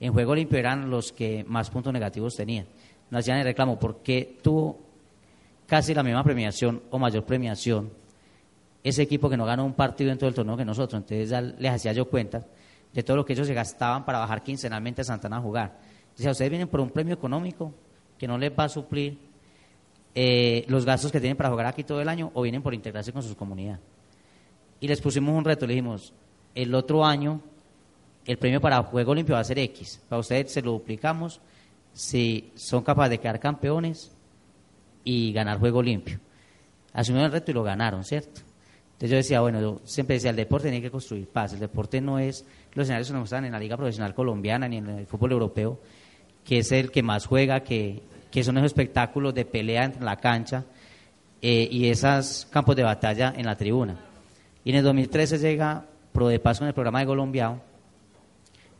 en 0.00 0.14
juego 0.14 0.34
limpio 0.34 0.58
eran 0.58 0.88
los 0.88 1.12
que 1.12 1.44
más 1.46 1.68
puntos 1.68 1.92
negativos 1.92 2.34
tenían. 2.34 2.64
Nos 3.10 3.18
hacían 3.20 3.36
el 3.36 3.44
reclamo 3.44 3.78
porque 3.78 4.38
tuvo 4.42 4.78
casi 5.66 5.92
la 5.92 6.02
misma 6.02 6.24
premiación 6.24 6.84
o 6.88 6.98
mayor 6.98 7.26
premiación 7.26 8.00
ese 8.82 9.02
equipo 9.02 9.28
que 9.28 9.36
no 9.36 9.44
ganó 9.44 9.64
un 9.64 9.74
partido 9.74 10.10
en 10.10 10.18
todo 10.18 10.28
el 10.28 10.34
torneo 10.34 10.56
que 10.56 10.64
nosotros. 10.64 11.00
Entonces 11.02 11.28
ya 11.28 11.40
les 11.40 11.72
hacía 11.72 11.92
yo 11.92 12.08
cuenta 12.08 12.44
de 12.92 13.02
todo 13.02 13.18
lo 13.18 13.24
que 13.24 13.34
ellos 13.34 13.46
se 13.46 13.54
gastaban 13.54 14.04
para 14.04 14.18
bajar 14.18 14.42
quincenalmente 14.42 15.02
a 15.02 15.04
Santana 15.04 15.36
a 15.36 15.40
jugar. 15.40 15.78
Entonces, 16.02 16.32
ustedes 16.32 16.50
vienen 16.50 16.68
por 16.68 16.80
un 16.80 16.90
premio 16.90 17.14
económico 17.14 17.72
que 18.18 18.26
no 18.26 18.36
les 18.36 18.50
va 18.50 18.64
a 18.64 18.68
suplir 18.68 19.18
eh, 20.14 20.64
los 20.68 20.84
gastos 20.84 21.12
que 21.12 21.20
tienen 21.20 21.36
para 21.36 21.50
jugar 21.50 21.66
aquí 21.66 21.84
todo 21.84 22.00
el 22.00 22.08
año 22.08 22.30
o 22.34 22.42
vienen 22.42 22.62
por 22.62 22.74
integrarse 22.74 23.12
con 23.12 23.22
su 23.22 23.36
comunidad. 23.36 23.78
Y 24.80 24.88
les 24.88 25.00
pusimos 25.00 25.36
un 25.36 25.44
reto, 25.44 25.66
le 25.66 25.74
dijimos, 25.74 26.12
el 26.54 26.74
otro 26.74 27.04
año 27.04 27.40
el 28.26 28.38
premio 28.38 28.60
para 28.60 28.82
Juego 28.82 29.14
Limpio 29.14 29.34
va 29.34 29.40
a 29.40 29.44
ser 29.44 29.58
X. 29.58 30.00
Para 30.08 30.20
ustedes 30.20 30.52
se 30.52 30.62
lo 30.62 30.72
duplicamos 30.72 31.40
si 31.92 32.52
son 32.54 32.82
capaces 32.82 33.10
de 33.10 33.18
quedar 33.18 33.40
campeones 33.40 34.12
y 35.04 35.32
ganar 35.32 35.58
Juego 35.58 35.82
Limpio. 35.82 36.20
Asumieron 36.92 37.26
el 37.26 37.32
reto 37.32 37.50
y 37.50 37.54
lo 37.54 37.62
ganaron, 37.62 38.04
¿cierto? 38.04 38.42
Entonces 39.00 39.10
yo 39.12 39.16
decía, 39.16 39.40
bueno, 39.40 39.62
yo 39.62 39.80
siempre 39.84 40.16
decía, 40.16 40.28
el 40.28 40.36
deporte 40.36 40.68
tiene 40.68 40.82
que 40.82 40.90
construir 40.90 41.26
paz. 41.26 41.54
El 41.54 41.60
deporte 41.60 42.02
no 42.02 42.18
es 42.18 42.44
los 42.74 42.84
escenarios 42.84 43.10
nos 43.12 43.24
están 43.24 43.46
en 43.46 43.52
la 43.52 43.58
Liga 43.58 43.78
Profesional 43.78 44.14
Colombiana 44.14 44.68
ni 44.68 44.76
en 44.76 44.90
el 44.90 45.06
fútbol 45.06 45.32
europeo, 45.32 45.80
que 46.44 46.58
es 46.58 46.70
el 46.70 46.90
que 46.90 47.02
más 47.02 47.24
juega, 47.24 47.60
que, 47.60 48.02
que 48.30 48.44
son 48.44 48.58
esos 48.58 48.66
espectáculos 48.66 49.34
de 49.34 49.46
pelea 49.46 49.84
en 49.84 50.04
la 50.04 50.16
cancha 50.16 50.66
eh, 51.40 51.66
y 51.70 51.88
esos 51.88 52.46
campos 52.50 52.76
de 52.76 52.82
batalla 52.82 53.32
en 53.34 53.46
la 53.46 53.56
tribuna. 53.56 53.98
Y 54.64 54.70
en 54.70 54.76
el 54.76 54.84
2013 54.84 55.38
llega 55.38 55.86
Pro 56.12 56.28
de 56.28 56.38
Paz 56.38 56.58
con 56.58 56.68
el 56.68 56.74
programa 56.74 57.00
de 57.00 57.06
Colombiao, 57.06 57.58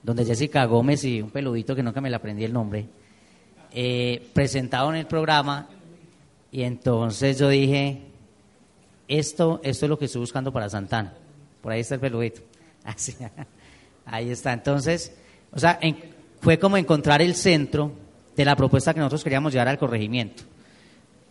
donde 0.02 0.26
Jessica 0.26 0.66
Gómez 0.66 1.02
y 1.04 1.22
un 1.22 1.30
peludito 1.30 1.74
que 1.74 1.82
nunca 1.82 2.02
me 2.02 2.10
le 2.10 2.16
aprendí 2.16 2.44
el 2.44 2.52
nombre, 2.52 2.86
eh, 3.72 4.28
presentaron 4.34 4.96
el 4.96 5.06
programa 5.06 5.66
y 6.52 6.62
entonces 6.62 7.38
yo 7.38 7.48
dije, 7.48 8.09
esto, 9.10 9.60
esto 9.64 9.86
es 9.86 9.90
lo 9.90 9.98
que 9.98 10.04
estoy 10.04 10.20
buscando 10.20 10.52
para 10.52 10.70
Santana. 10.70 11.12
Por 11.60 11.72
ahí 11.72 11.80
está 11.80 11.96
el 11.96 12.00
peludito. 12.00 12.40
Así, 12.84 13.14
ahí 14.06 14.30
está. 14.30 14.52
Entonces, 14.52 15.12
o 15.52 15.58
sea, 15.58 15.78
fue 16.40 16.58
como 16.58 16.76
encontrar 16.76 17.20
el 17.20 17.34
centro 17.34 17.92
de 18.36 18.44
la 18.44 18.54
propuesta 18.54 18.94
que 18.94 19.00
nosotros 19.00 19.24
queríamos 19.24 19.52
llevar 19.52 19.68
al 19.68 19.78
corregimiento. 19.78 20.44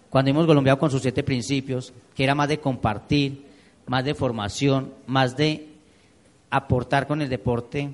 Cuando 0.09 0.29
hemos 0.29 0.45
colombiado 0.45 0.77
con 0.77 0.91
sus 0.91 1.01
siete 1.01 1.23
principios, 1.23 1.93
que 2.15 2.23
era 2.23 2.35
más 2.35 2.49
de 2.49 2.59
compartir, 2.59 3.45
más 3.87 4.03
de 4.03 4.13
formación, 4.13 4.93
más 5.07 5.37
de 5.37 5.69
aportar 6.49 7.07
con 7.07 7.21
el 7.21 7.29
deporte 7.29 7.89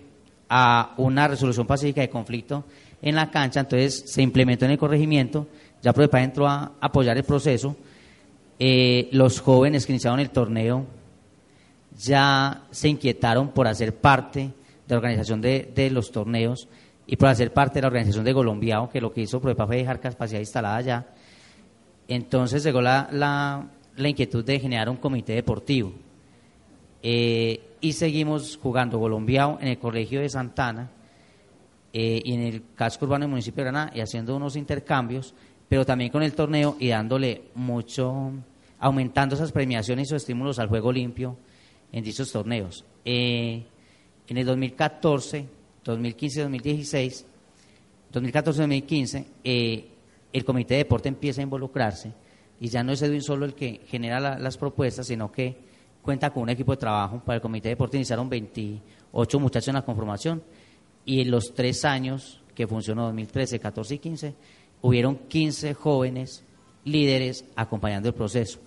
a 0.49 0.95
una 0.97 1.27
resolución 1.27 1.67
pacífica 1.67 2.01
de 2.01 2.09
conflicto 2.09 2.63
en 3.01 3.15
la 3.15 3.29
cancha, 3.29 3.59
entonces 3.59 4.03
se 4.07 4.21
implementó 4.21 4.65
en 4.65 4.71
el 4.71 4.77
corregimiento, 4.77 5.47
ya 5.81 5.93
Prodepa 5.93 6.23
entró 6.23 6.47
a 6.47 6.71
apoyar 6.81 7.17
el 7.17 7.23
proceso, 7.23 7.75
eh, 8.59 9.09
los 9.11 9.41
jóvenes 9.41 9.85
que 9.85 9.91
iniciaron 9.93 10.19
el 10.19 10.29
torneo 10.29 10.85
ya 11.97 12.63
se 12.71 12.89
inquietaron 12.89 13.49
por 13.49 13.67
hacer 13.67 13.95
parte 13.95 14.39
de 14.39 14.53
la 14.93 14.97
organización 14.97 15.41
de, 15.41 15.89
los 15.91 16.11
torneos 16.11 16.67
y 17.07 17.15
por 17.15 17.29
hacer 17.29 17.53
parte 17.53 17.75
de 17.75 17.81
la 17.81 17.87
organización 17.87 18.25
de 18.25 18.33
Colombiao, 18.33 18.89
que 18.89 19.01
lo 19.01 19.13
que 19.13 19.21
hizo 19.21 19.39
Prodepa 19.39 19.67
fue 19.67 19.77
dejar 19.77 19.99
capacidad 19.99 20.39
instalada 20.39 20.81
ya. 20.81 21.07
Entonces 22.07 22.63
llegó 22.63 22.81
la, 22.81 23.07
la, 23.11 23.67
la 23.95 24.09
inquietud 24.09 24.43
de 24.43 24.59
generar 24.59 24.89
un 24.89 24.97
comité 24.97 25.33
deportivo. 25.33 25.93
Eh, 27.01 27.61
y 27.81 27.93
seguimos 27.93 28.57
jugando 28.57 28.99
Colombiao 28.99 29.59
en 29.61 29.67
el 29.67 29.77
Colegio 29.77 30.21
de 30.21 30.29
Santana 30.29 30.89
eh, 31.93 32.21
y 32.25 32.33
en 32.33 32.41
el 32.41 32.63
casco 32.73 33.05
urbano 33.05 33.23
del 33.23 33.29
municipio 33.29 33.63
de 33.63 33.71
Granada 33.71 33.91
y 33.93 34.01
haciendo 34.01 34.35
unos 34.35 34.55
intercambios, 34.55 35.35
pero 35.67 35.85
también 35.85 36.11
con 36.11 36.23
el 36.23 36.33
torneo 36.33 36.75
y 36.79 36.89
dándole 36.89 37.43
mucho, 37.55 38.31
aumentando 38.79 39.35
esas 39.35 39.51
premiaciones 39.51 40.03
y 40.03 40.07
esos 40.09 40.21
estímulos 40.21 40.59
al 40.59 40.67
juego 40.67 40.91
limpio 40.91 41.37
en 41.91 42.03
dichos 42.03 42.31
torneos. 42.31 42.85
Eh, 43.03 43.63
en 44.27 44.37
el 44.37 44.45
2014, 44.45 45.45
2015, 45.83 46.41
2016, 46.41 47.25
2014-2015, 48.13 49.25
el 50.33 50.45
Comité 50.45 50.73
de 50.73 50.77
Deporte 50.79 51.09
empieza 51.09 51.41
a 51.41 51.43
involucrarse 51.43 52.11
y 52.59 52.67
ya 52.69 52.83
no 52.83 52.91
es 52.91 53.01
Edwin 53.01 53.21
solo 53.21 53.45
el 53.45 53.53
que 53.53 53.81
genera 53.87 54.39
las 54.39 54.57
propuestas, 54.57 55.07
sino 55.07 55.31
que 55.31 55.57
cuenta 56.01 56.31
con 56.31 56.43
un 56.43 56.49
equipo 56.49 56.71
de 56.71 56.77
trabajo. 56.77 57.21
Para 57.25 57.37
el 57.37 57.41
Comité 57.41 57.69
de 57.69 57.75
Deporte 57.75 57.97
iniciaron 57.97 58.29
28 58.29 59.39
muchachos 59.39 59.67
en 59.69 59.75
la 59.75 59.85
conformación 59.85 60.43
y 61.03 61.21
en 61.21 61.31
los 61.31 61.53
tres 61.53 61.83
años 61.85 62.41
que 62.53 62.67
funcionó 62.67 63.03
2013, 63.05 63.59
14 63.59 63.95
y 63.95 63.99
15, 63.99 64.35
hubieron 64.85 65.15
15 65.15 65.73
jóvenes 65.73 66.43
líderes 66.83 67.43
acompañando 67.55 68.07
el 68.09 68.13
proceso. 68.13 68.59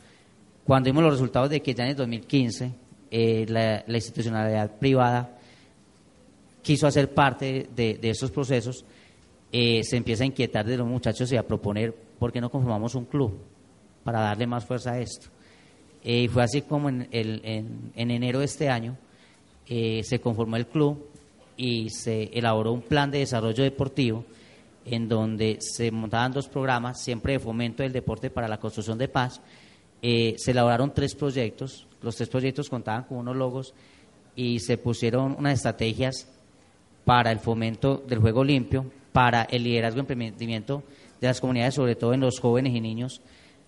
Cuando 0.64 0.90
vimos 0.90 1.04
los 1.04 1.12
resultados 1.12 1.48
de 1.48 1.62
que 1.62 1.74
ya 1.74 1.85
en 1.85 1.90
el 1.90 1.96
2015 1.96 2.72
eh, 3.12 3.46
la, 3.48 3.85
institucionalidad 3.87 4.78
privada 4.78 5.38
quiso 6.61 6.88
hacer 6.88 7.14
parte 7.14 7.68
de, 7.74 8.00
estos 8.02 8.33
procesos, 8.33 8.85
eh, 9.52 9.85
se 9.85 9.96
empieza 9.96 10.24
a 10.24 10.26
inquietar 10.26 10.66
de 10.66 10.76
los 10.76 10.88
muchachos 10.88 11.31
y 11.31 11.37
a 11.37 11.46
proponer 11.46 11.94
por 12.18 12.33
qué 12.33 12.40
no 12.40 12.50
conformamos 12.50 12.96
un 12.96 13.04
club 13.04 13.38
para 14.02 14.20
darle 14.20 14.48
más 14.48 14.64
fuerza 14.64 14.94
a 14.94 14.98
esto. 14.98 15.28
Eh, 16.02 16.22
y 16.22 16.28
fue 16.28 16.42
así 16.42 16.62
como 16.62 16.88
en, 16.88 17.07
en, 17.12 17.92
enero 17.94 18.40
de 18.40 18.46
este 18.46 18.68
año 18.68 18.98
eh, 19.68 20.02
se 20.02 20.20
conformó 20.20 20.57
el 20.57 20.66
club 20.66 21.07
y 21.57 21.90
se 21.90 22.24
elaboró 22.37 22.72
un 22.72 22.83
plan 22.83 23.09
de 23.12 23.18
desarrollo 23.18 23.62
deportivo 23.62 24.24
en 24.90 25.09
donde 25.09 25.59
se 25.61 25.90
montaban 25.90 26.33
dos 26.33 26.48
programas, 26.48 27.03
siempre 27.03 27.35
de 27.35 27.38
fomento 27.38 27.83
del 27.83 27.92
deporte 27.92 28.31
para 28.31 28.48
la 28.48 28.59
construcción 28.59 28.98
de 28.98 29.09
paz. 29.09 29.40
Eh, 30.03 30.35
se 30.38 30.53
elaboraron 30.53 30.94
tres 30.94 31.14
proyectos, 31.14 31.87
los 32.03 32.16
tres 32.16 32.29
proyectos 32.29 32.68
contaban 32.68 33.05
con 33.05 33.18
unos 33.18 33.37
logos 33.37 33.74
y 34.37 34.61
se 34.61 34.79
pusieron 34.79 35.35
unas 35.38 35.55
estrategias 35.55 36.29
para 37.05 37.33
el 37.33 37.38
fomento 37.38 37.96
del 38.07 38.20
juego 38.20 38.44
limpio, 38.44 38.87
para 39.12 39.42
el 39.44 39.64
liderazgo 39.64 39.98
y 39.98 40.01
emprendimiento 40.01 40.83
de 41.20 41.27
las 41.27 41.40
comunidades, 41.40 41.74
sobre 41.74 41.96
todo 41.96 42.14
en 42.14 42.20
los 42.20 42.38
jóvenes 42.38 42.74
y 42.74 42.81
niños, 42.81 43.20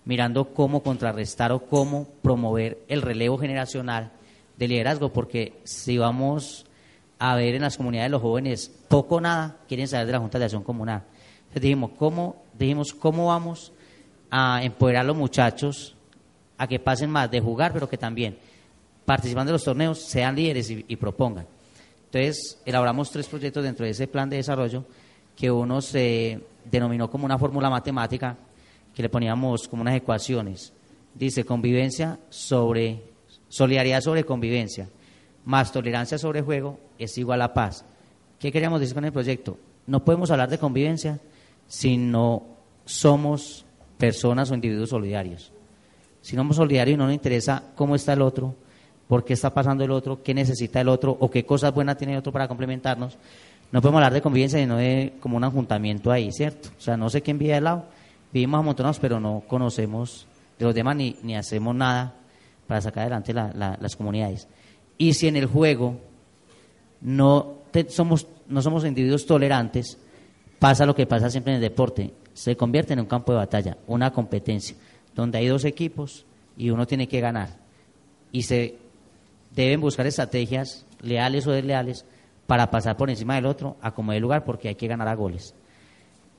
mirando 0.05 0.53
cómo 0.53 0.81
contrarrestar 0.83 1.51
o 1.51 1.65
cómo 1.65 2.07
promover 2.21 2.79
el 2.87 3.01
relevo 3.01 3.37
generacional 3.37 4.11
de 4.57 4.67
liderazgo, 4.67 5.11
porque 5.11 5.59
si 5.63 5.97
vamos 5.97 6.65
a 7.19 7.35
ver 7.35 7.55
en 7.55 7.61
las 7.61 7.77
comunidades 7.77 8.09
los 8.09 8.21
jóvenes 8.21 8.71
poco 8.87 9.15
o 9.15 9.21
nada 9.21 9.57
quieren 9.67 9.87
saber 9.87 10.07
de 10.07 10.13
la 10.13 10.19
Junta 10.19 10.39
de 10.39 10.45
Acción 10.45 10.63
Comunal. 10.63 11.03
Entonces 11.51 11.63
dijimos, 11.63 11.91
¿cómo, 11.97 12.43
dijimos, 12.57 12.93
¿cómo 12.93 13.27
vamos 13.27 13.73
a 14.29 14.63
empoderar 14.63 15.01
a 15.01 15.07
los 15.07 15.17
muchachos 15.17 15.95
a 16.57 16.65
que 16.65 16.79
pasen 16.79 17.09
más 17.09 17.29
de 17.29 17.41
jugar, 17.41 17.73
pero 17.73 17.89
que 17.89 17.97
también 17.97 18.37
participando 19.03 19.49
de 19.49 19.55
los 19.55 19.63
torneos 19.65 19.99
sean 19.99 20.33
líderes 20.33 20.69
y, 20.69 20.85
y 20.87 20.95
propongan? 20.95 21.45
Entonces 22.05 22.57
elaboramos 22.65 23.11
tres 23.11 23.27
proyectos 23.27 23.63
dentro 23.63 23.85
de 23.85 23.91
ese 23.91 24.07
plan 24.07 24.29
de 24.29 24.37
desarrollo 24.37 24.85
que 25.35 25.51
uno 25.51 25.81
se 25.81 26.39
denominó 26.63 27.09
como 27.09 27.25
una 27.25 27.37
fórmula 27.37 27.69
matemática 27.69 28.37
que 28.95 29.01
le 29.01 29.09
poníamos 29.09 29.67
como 29.67 29.81
unas 29.81 29.95
ecuaciones. 29.95 30.71
Dice 31.13 31.43
convivencia 31.43 32.17
sobre, 32.29 33.03
solidaridad 33.49 33.99
sobre 33.99 34.23
convivencia, 34.23 34.87
más 35.43 35.73
tolerancia 35.73 36.17
sobre 36.17 36.41
juego 36.41 36.79
es 36.97 37.17
igual 37.17 37.41
a 37.41 37.53
paz. 37.53 37.83
¿Qué 38.39 38.53
queríamos 38.53 38.79
decir 38.79 38.95
con 38.95 39.03
el 39.03 39.11
proyecto? 39.11 39.57
No 39.87 40.05
podemos 40.05 40.31
hablar 40.31 40.49
de 40.49 40.57
convivencia 40.57 41.19
si 41.71 41.95
no 41.95 42.43
somos 42.83 43.65
personas 43.97 44.51
o 44.51 44.55
individuos 44.55 44.89
solidarios. 44.89 45.53
Si 46.21 46.35
no 46.35 46.41
somos 46.41 46.57
solidarios 46.57 46.95
y 46.95 46.97
no 46.97 47.05
nos 47.05 47.13
interesa 47.13 47.63
cómo 47.75 47.95
está 47.95 48.11
el 48.11 48.21
otro, 48.21 48.55
por 49.07 49.23
qué 49.23 49.31
está 49.31 49.53
pasando 49.53 49.85
el 49.85 49.91
otro, 49.91 50.21
qué 50.21 50.33
necesita 50.33 50.81
el 50.81 50.89
otro 50.89 51.15
o 51.17 51.31
qué 51.31 51.45
cosas 51.45 51.73
buenas 51.73 51.97
tiene 51.97 52.11
el 52.11 52.19
otro 52.19 52.33
para 52.33 52.49
complementarnos, 52.49 53.17
no 53.71 53.81
podemos 53.81 53.99
hablar 53.99 54.11
de 54.11 54.21
convivencia 54.21 54.59
sino 54.59 54.75
de 54.75 55.13
como 55.21 55.37
un 55.37 55.45
ajuntamiento 55.45 56.11
ahí, 56.11 56.29
¿cierto? 56.33 56.67
O 56.77 56.81
sea, 56.81 56.97
no 56.97 57.09
sé 57.09 57.21
quién 57.21 57.37
vive 57.37 57.53
al 57.53 57.63
lado, 57.63 57.85
vivimos 58.33 58.59
amontonados, 58.59 58.99
pero 58.99 59.21
no 59.21 59.43
conocemos 59.47 60.27
de 60.59 60.65
los 60.65 60.75
demás 60.75 60.97
ni, 60.97 61.15
ni 61.23 61.37
hacemos 61.37 61.73
nada 61.73 62.15
para 62.67 62.81
sacar 62.81 63.03
adelante 63.03 63.33
las 63.33 63.95
comunidades. 63.95 64.49
Y 64.97 65.13
si 65.13 65.29
en 65.29 65.37
el 65.37 65.45
juego 65.45 66.01
no, 66.99 67.59
somos, 67.87 68.27
no 68.49 68.61
somos 68.61 68.83
individuos 68.83 69.25
tolerantes, 69.25 69.97
pasa 70.61 70.85
lo 70.85 70.93
que 70.93 71.07
pasa 71.07 71.31
siempre 71.31 71.53
en 71.53 71.55
el 71.55 71.69
deporte, 71.69 72.13
se 72.35 72.55
convierte 72.55 72.93
en 72.93 72.99
un 72.99 73.07
campo 73.07 73.31
de 73.31 73.39
batalla, 73.39 73.79
una 73.87 74.13
competencia, 74.13 74.77
donde 75.15 75.39
hay 75.39 75.47
dos 75.47 75.65
equipos 75.65 76.23
y 76.55 76.69
uno 76.69 76.85
tiene 76.85 77.07
que 77.07 77.19
ganar. 77.19 77.57
Y 78.31 78.43
se 78.43 78.77
deben 79.55 79.81
buscar 79.81 80.05
estrategias 80.05 80.85
leales 81.01 81.47
o 81.47 81.51
desleales 81.51 82.05
para 82.45 82.69
pasar 82.69 82.95
por 82.95 83.09
encima 83.09 83.33
del 83.33 83.47
otro 83.47 83.77
a 83.81 83.95
como 83.95 84.11
de 84.11 84.19
lugar 84.19 84.45
porque 84.45 84.67
hay 84.67 84.75
que 84.75 84.85
ganar 84.85 85.07
a 85.07 85.15
goles. 85.15 85.55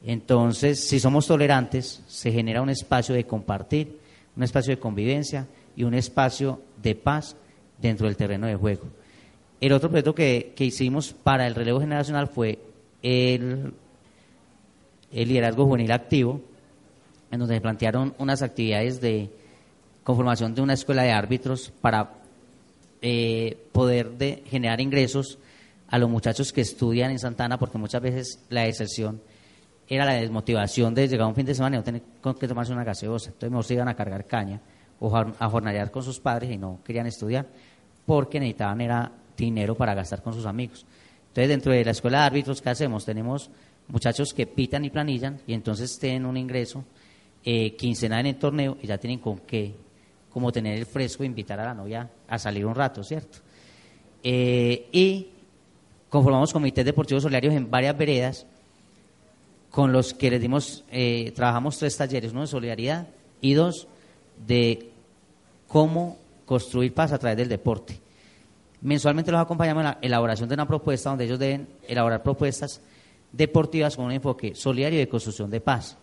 Entonces, 0.04 0.78
si 0.78 1.00
somos 1.00 1.26
tolerantes, 1.26 2.04
se 2.06 2.30
genera 2.30 2.62
un 2.62 2.70
espacio 2.70 3.16
de 3.16 3.24
compartir, 3.24 3.98
un 4.36 4.44
espacio 4.44 4.72
de 4.72 4.80
convivencia 4.80 5.48
y 5.74 5.82
un 5.82 5.94
espacio 5.94 6.62
de 6.80 6.94
paz 6.94 7.34
dentro 7.76 8.06
del 8.06 8.16
terreno 8.16 8.46
de 8.46 8.54
juego. 8.54 8.84
El 9.60 9.72
otro 9.72 9.88
proyecto 9.88 10.14
que, 10.14 10.52
que 10.54 10.64
hicimos 10.64 11.12
para 11.12 11.48
el 11.48 11.56
relevo 11.56 11.80
generacional 11.80 12.28
fue 12.28 12.60
el, 13.02 13.74
el 15.12 15.28
liderazgo 15.28 15.66
juvenil 15.66 15.92
activo, 15.92 16.40
en 17.30 17.38
donde 17.38 17.56
se 17.56 17.60
plantearon 17.60 18.14
unas 18.18 18.42
actividades 18.42 19.00
de 19.00 19.30
conformación 20.04 20.54
de 20.54 20.62
una 20.62 20.74
escuela 20.74 21.02
de 21.02 21.12
árbitros 21.12 21.72
para 21.80 22.14
eh, 23.00 23.56
poder 23.72 24.12
de 24.12 24.42
generar 24.46 24.80
ingresos 24.80 25.38
a 25.88 25.98
los 25.98 26.08
muchachos 26.08 26.52
que 26.52 26.62
estudian 26.62 27.10
en 27.10 27.18
Santana, 27.18 27.58
porque 27.58 27.78
muchas 27.78 28.00
veces 28.00 28.40
la 28.48 28.62
deserción 28.62 29.20
era 29.88 30.04
la 30.04 30.14
desmotivación 30.14 30.94
de 30.94 31.08
llegar 31.08 31.26
un 31.26 31.34
fin 31.34 31.44
de 31.44 31.54
semana 31.54 31.76
y 31.76 31.78
no 31.78 31.84
tener 31.84 32.02
que 32.38 32.48
tomarse 32.48 32.72
una 32.72 32.84
gaseosa. 32.84 33.28
Entonces 33.28 33.50
mejor 33.50 33.64
se 33.64 33.74
iban 33.74 33.88
a 33.88 33.94
cargar 33.94 34.26
caña 34.26 34.60
o 35.00 35.14
a 35.16 35.48
jornalear 35.50 35.90
con 35.90 36.02
sus 36.02 36.20
padres 36.20 36.50
y 36.50 36.56
no 36.56 36.80
querían 36.84 37.06
estudiar 37.06 37.46
porque 38.06 38.40
necesitaban 38.40 38.80
era 38.80 39.12
dinero 39.36 39.74
para 39.74 39.94
gastar 39.94 40.22
con 40.22 40.32
sus 40.32 40.46
amigos. 40.46 40.86
Entonces 41.28 41.48
dentro 41.48 41.72
de 41.72 41.84
la 41.84 41.90
escuela 41.90 42.20
de 42.20 42.24
árbitros, 42.24 42.62
¿qué 42.62 42.70
hacemos? 42.70 43.04
Tenemos 43.04 43.50
muchachos 43.88 44.32
que 44.32 44.46
pitan 44.46 44.84
y 44.84 44.90
planillan 44.90 45.40
y 45.46 45.54
entonces 45.54 45.98
tienen 45.98 46.26
un 46.26 46.36
ingreso 46.36 46.84
eh, 47.44 47.74
quincenal 47.76 48.20
en 48.20 48.26
el 48.26 48.36
torneo 48.36 48.76
y 48.80 48.86
ya 48.86 48.98
tienen 48.98 49.18
con 49.18 49.38
qué, 49.40 49.74
como 50.30 50.52
tener 50.52 50.78
el 50.78 50.86
fresco 50.86 51.22
e 51.22 51.26
invitar 51.26 51.58
a 51.60 51.64
la 51.66 51.74
novia 51.74 52.08
a 52.28 52.38
salir 52.38 52.64
un 52.64 52.74
rato, 52.74 53.02
¿cierto? 53.02 53.38
Eh, 54.22 54.88
y 54.92 55.28
conformamos 56.08 56.52
comités 56.52 56.84
deportivos 56.84 57.24
solidarios 57.24 57.54
en 57.54 57.70
varias 57.70 57.96
veredas 57.96 58.46
con 59.70 59.92
los 59.92 60.14
que 60.14 60.30
les 60.30 60.40
dimos, 60.40 60.84
eh, 60.90 61.32
trabajamos 61.34 61.78
tres 61.78 61.96
talleres, 61.96 62.32
uno 62.32 62.42
de 62.42 62.46
solidaridad 62.46 63.08
y 63.40 63.54
dos 63.54 63.88
de 64.46 64.90
cómo 65.66 66.18
construir 66.44 66.92
paz 66.92 67.12
a 67.12 67.18
través 67.18 67.38
del 67.38 67.48
deporte. 67.48 67.98
Mensualmente 68.82 69.32
los 69.32 69.40
acompañamos 69.40 69.80
en 69.80 69.84
la 69.86 69.98
elaboración 70.02 70.48
de 70.48 70.54
una 70.54 70.68
propuesta 70.68 71.10
donde 71.10 71.24
ellos 71.24 71.38
deben 71.38 71.68
elaborar 71.88 72.22
propuestas 72.22 72.80
deportivas 73.32 73.96
con 73.96 74.06
un 74.06 74.12
enfoque 74.12 74.54
solidario 74.54 74.98
de 74.98 75.08
construcción 75.08 75.50
de 75.50 75.60
paz. 75.60 75.98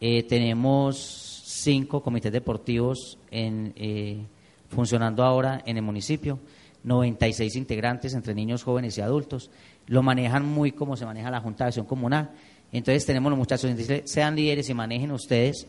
Eh, 0.00 0.22
tenemos 0.22 1.42
cinco 1.44 2.02
comités 2.02 2.32
deportivos 2.32 3.18
eh, 3.30 4.24
funcionando 4.68 5.24
ahora 5.24 5.62
en 5.66 5.76
el 5.76 5.82
municipio, 5.82 6.38
96 6.84 7.56
integrantes 7.56 8.14
entre 8.14 8.34
niños, 8.34 8.62
jóvenes 8.62 8.96
y 8.96 9.00
adultos. 9.00 9.50
Lo 9.86 10.02
manejan 10.02 10.44
muy 10.46 10.72
como 10.72 10.96
se 10.96 11.04
maneja 11.04 11.30
la 11.30 11.40
Junta 11.40 11.64
de 11.64 11.68
Acción 11.68 11.86
Comunal. 11.86 12.30
Entonces 12.70 13.04
tenemos 13.04 13.30
los 13.30 13.38
muchachos, 13.38 13.70
sean 14.04 14.36
líderes 14.36 14.68
y 14.68 14.74
manejen 14.74 15.10
ustedes 15.10 15.66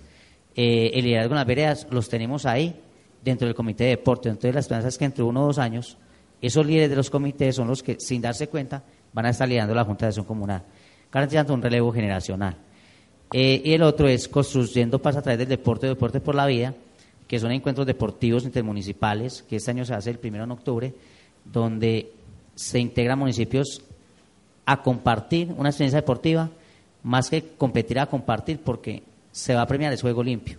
eh, 0.55 0.91
el 0.93 1.05
liderazgo 1.05 1.34
en 1.34 1.38
las 1.38 1.47
veredas, 1.47 1.88
los 1.89 2.10
tenemos 2.10 2.45
ahí 2.45 2.75
dentro 3.23 3.47
del 3.47 3.55
comité 3.55 3.86
de 3.86 3.91
deporte. 3.91 4.29
Entonces 4.29 4.53
la 4.53 4.60
esperanza 4.60 4.89
es 4.89 4.97
que 4.97 5.05
entre 5.05 5.23
uno 5.23 5.43
o 5.43 5.47
dos 5.47 5.58
años, 5.58 5.97
esos 6.41 6.65
líderes 6.65 6.89
de 6.89 6.95
los 6.95 7.10
comités 7.10 7.55
son 7.55 7.67
los 7.67 7.82
que, 7.82 7.97
sin 7.99 8.21
darse 8.21 8.47
cuenta, 8.47 8.84
van 9.13 9.26
a 9.26 9.30
estar 9.30 9.48
liderando 9.48 9.76
la 9.76 9.86
Junta 9.86 10.06
de 10.06 10.10
Acción 10.10 10.26
Comunal, 10.26 10.63
garantizando 11.12 11.54
un 11.54 11.62
relevo 11.62 11.91
generacional. 11.91 12.56
Eh, 13.32 13.62
y 13.63 13.74
el 13.74 13.84
otro 13.84 14.08
es 14.08 14.28
construyendo 14.28 15.02
paz 15.02 15.17
a 15.17 15.22
través 15.22 15.39
del 15.39 15.50
deporte, 15.50 15.88
deporte 15.88 16.19
por 16.19 16.36
la 16.36 16.45
vida, 16.45 16.74
que 17.28 17.39
son 17.39 17.52
encuentros 17.52 17.86
deportivos 17.86 18.43
intermunicipales, 18.43 19.43
que 19.43 19.58
este 19.58 19.72
año 19.72 19.86
se 19.86 19.93
hace 19.93 20.10
el 20.10 20.17
primero 20.17 20.48
de 20.48 20.54
octubre, 20.54 20.93
donde 21.45 22.12
se 22.56 22.80
integran 22.80 23.19
municipios 23.19 23.84
a 24.65 24.82
compartir 24.82 25.54
una 25.56 25.69
experiencia 25.69 26.02
deportiva, 26.02 26.50
más 27.04 27.30
que 27.30 27.54
competir 27.58 28.00
a 28.00 28.08
compartir, 28.08 28.60
porque 28.62 29.04
se 29.32 29.54
va 29.54 29.62
a 29.62 29.67
premiar 29.67 29.93
el 29.93 30.02
juego 30.02 30.24
limpio. 30.24 30.58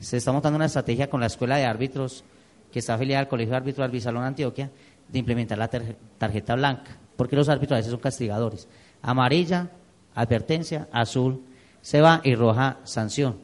Se 0.00 0.16
está 0.16 0.32
montando 0.32 0.56
una 0.56 0.66
estrategia 0.66 1.08
con 1.08 1.20
la 1.20 1.26
Escuela 1.26 1.56
de 1.56 1.64
Árbitros, 1.64 2.24
que 2.72 2.78
está 2.78 2.94
afiliada 2.94 3.20
al 3.20 3.28
Colegio 3.28 3.52
de 3.52 3.56
Árbitros 3.58 3.84
Albisalón 3.84 4.24
Antioquia, 4.24 4.70
de 5.08 5.18
implementar 5.18 5.58
la 5.58 5.70
tarjeta 6.18 6.54
blanca, 6.54 6.96
porque 7.16 7.36
los 7.36 7.48
árbitros 7.48 7.76
a 7.76 7.78
veces 7.78 7.90
son 7.90 8.00
castigadores. 8.00 8.68
Amarilla, 9.02 9.70
advertencia, 10.14 10.88
azul, 10.92 11.42
se 11.80 12.00
va 12.00 12.20
y 12.24 12.34
roja, 12.34 12.78
sanción. 12.84 13.36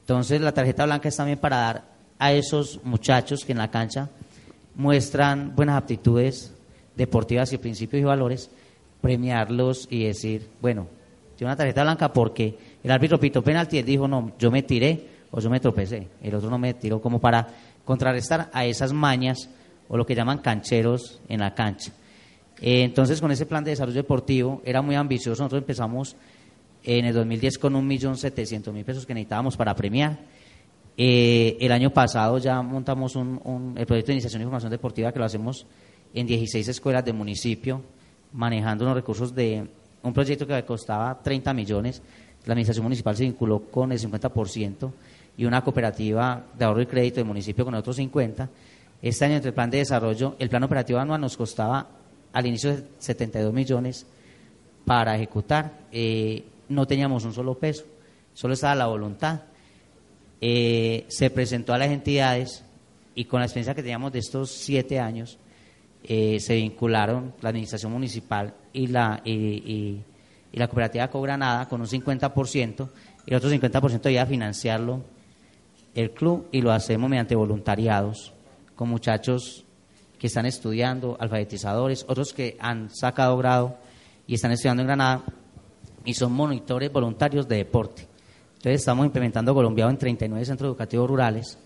Entonces 0.00 0.40
la 0.40 0.52
tarjeta 0.52 0.84
blanca 0.84 1.08
es 1.08 1.16
también 1.16 1.38
para 1.38 1.56
dar 1.56 1.84
a 2.18 2.32
esos 2.32 2.80
muchachos 2.84 3.44
que 3.44 3.52
en 3.52 3.58
la 3.58 3.70
cancha 3.70 4.08
muestran 4.74 5.54
buenas 5.54 5.76
aptitudes 5.76 6.52
deportivas 6.94 7.52
y 7.52 7.58
principios 7.58 8.00
y 8.00 8.04
valores, 8.04 8.50
premiarlos 9.00 9.86
y 9.90 10.04
decir, 10.04 10.48
bueno, 10.60 10.86
tiene 11.36 11.50
una 11.50 11.56
tarjeta 11.56 11.82
blanca 11.82 12.12
porque 12.12 12.58
el 12.82 12.90
árbitro 12.90 13.20
pitó 13.20 13.42
penalti 13.42 13.76
y 13.76 13.78
él 13.80 13.86
dijo, 13.86 14.08
no, 14.08 14.32
yo 14.38 14.50
me 14.50 14.62
tiré 14.62 15.06
o 15.30 15.40
yo 15.40 15.50
me 15.50 15.60
tropecé. 15.60 16.08
El 16.22 16.34
otro 16.34 16.48
no 16.48 16.58
me 16.58 16.74
tiró 16.74 17.00
como 17.00 17.20
para 17.20 17.46
contrarrestar 17.84 18.50
a 18.52 18.64
esas 18.64 18.92
mañas 18.92 19.48
o 19.88 19.96
lo 19.96 20.06
que 20.06 20.14
llaman 20.14 20.38
cancheros 20.38 21.20
en 21.28 21.40
la 21.40 21.54
cancha. 21.54 21.92
Eh, 22.60 22.82
entonces, 22.82 23.20
con 23.20 23.30
ese 23.30 23.46
plan 23.46 23.64
de 23.64 23.70
desarrollo 23.70 23.96
deportivo 23.96 24.62
era 24.64 24.82
muy 24.82 24.94
ambicioso. 24.94 25.42
Nosotros 25.42 25.62
empezamos 25.62 26.16
en 26.82 27.04
el 27.04 27.14
2010 27.14 27.58
con 27.58 27.74
un 27.74 27.86
millón 27.86 28.16
setecientos 28.16 28.72
mil 28.72 28.84
pesos 28.84 29.04
que 29.04 29.14
necesitábamos 29.14 29.56
para 29.56 29.74
premiar. 29.74 30.18
Eh, 30.96 31.58
el 31.60 31.72
año 31.72 31.90
pasado 31.90 32.38
ya 32.38 32.62
montamos 32.62 33.16
un, 33.16 33.74
el 33.76 33.86
proyecto 33.86 34.08
de 34.08 34.14
iniciación 34.14 34.40
y 34.40 34.44
formación 34.44 34.70
deportiva 34.70 35.12
que 35.12 35.18
lo 35.18 35.26
hacemos 35.26 35.66
en 36.14 36.26
16 36.26 36.68
escuelas 36.68 37.04
del 37.04 37.14
municipio, 37.14 37.82
manejando 38.32 38.84
unos 38.84 38.96
recursos 38.96 39.34
de 39.34 39.68
un 40.02 40.12
proyecto 40.14 40.46
que 40.46 40.64
costaba 40.64 41.20
30 41.22 41.52
millones, 41.52 42.00
la 42.46 42.52
administración 42.52 42.84
municipal 42.84 43.16
se 43.16 43.24
vinculó 43.24 43.64
con 43.64 43.92
el 43.92 43.98
50% 43.98 44.90
y 45.36 45.44
una 45.44 45.62
cooperativa 45.62 46.46
de 46.56 46.64
ahorro 46.64 46.80
y 46.80 46.86
crédito 46.86 47.16
del 47.16 47.26
municipio 47.26 47.64
con 47.64 47.74
otros 47.74 47.96
50. 47.96 48.48
Este 49.02 49.24
año 49.24 49.34
entre 49.34 49.48
el 49.48 49.54
plan 49.54 49.68
de 49.68 49.78
desarrollo, 49.78 50.36
el 50.38 50.48
plan 50.48 50.62
operativo 50.62 50.98
anual 50.98 51.20
nos 51.20 51.36
costaba 51.36 51.88
al 52.36 52.44
inicio 52.44 52.76
de 52.76 52.84
72 52.98 53.50
millones 53.50 54.06
para 54.84 55.16
ejecutar. 55.16 55.72
Eh, 55.90 56.44
no 56.68 56.86
teníamos 56.86 57.24
un 57.24 57.32
solo 57.32 57.54
peso, 57.54 57.84
solo 58.34 58.52
estaba 58.52 58.74
la 58.74 58.86
voluntad. 58.86 59.40
Eh, 60.42 61.06
se 61.08 61.30
presentó 61.30 61.72
a 61.72 61.78
las 61.78 61.88
entidades 61.88 62.62
y 63.14 63.24
con 63.24 63.40
la 63.40 63.46
experiencia 63.46 63.74
que 63.74 63.82
teníamos 63.82 64.12
de 64.12 64.18
estos 64.18 64.50
siete 64.50 65.00
años, 65.00 65.38
eh, 66.04 66.38
se 66.38 66.56
vincularon 66.56 67.32
la 67.40 67.48
administración 67.48 67.90
municipal 67.90 68.52
y 68.74 68.88
la, 68.88 69.22
y, 69.24 70.02
la 70.52 70.68
cooperativa 70.68 71.08
Cogranada 71.08 71.66
con 71.70 71.80
un 71.80 71.86
50% 71.86 72.90
y 73.24 73.30
el 73.30 73.36
otro 73.36 73.50
50% 73.50 74.12
iba 74.12 74.22
a 74.22 74.26
financiarlo 74.26 75.02
el 75.94 76.10
club 76.10 76.48
y 76.52 76.60
lo 76.60 76.70
hacemos 76.70 77.08
mediante 77.08 77.34
voluntariados 77.34 78.34
con 78.74 78.90
muchachos 78.90 79.65
que 80.18 80.26
están 80.26 80.46
estudiando, 80.46 81.16
alfabetizadores, 81.20 82.04
otros 82.08 82.32
que 82.32 82.56
han 82.60 82.90
sacado 82.90 83.36
grado 83.36 83.76
y 84.26 84.34
están 84.34 84.52
estudiando 84.52 84.82
en 84.82 84.88
Granada 84.88 85.24
y 86.04 86.14
son 86.14 86.32
monitores 86.32 86.92
voluntarios 86.92 87.48
de 87.48 87.56
deporte. 87.56 88.06
Entonces 88.56 88.80
estamos 88.80 89.06
implementando 89.06 89.54
Colombiado 89.54 89.90
en 89.90 89.98
39 89.98 90.44
centros 90.44 90.68
educativos 90.68 91.08
rurales, 91.08 91.58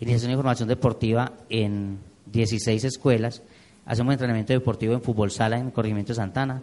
iniciación 0.00 0.30
de 0.30 0.36
formación 0.36 0.68
deportiva 0.68 1.32
en 1.48 1.98
16 2.26 2.84
escuelas 2.84 3.42
hacemos 3.86 4.12
entrenamiento 4.12 4.52
deportivo 4.52 4.94
en 4.94 5.02
fútbol 5.02 5.30
sala 5.30 5.58
en 5.58 5.66
el 5.66 5.72
Corregimiento 5.72 6.12
de 6.12 6.16
Santana, 6.16 6.62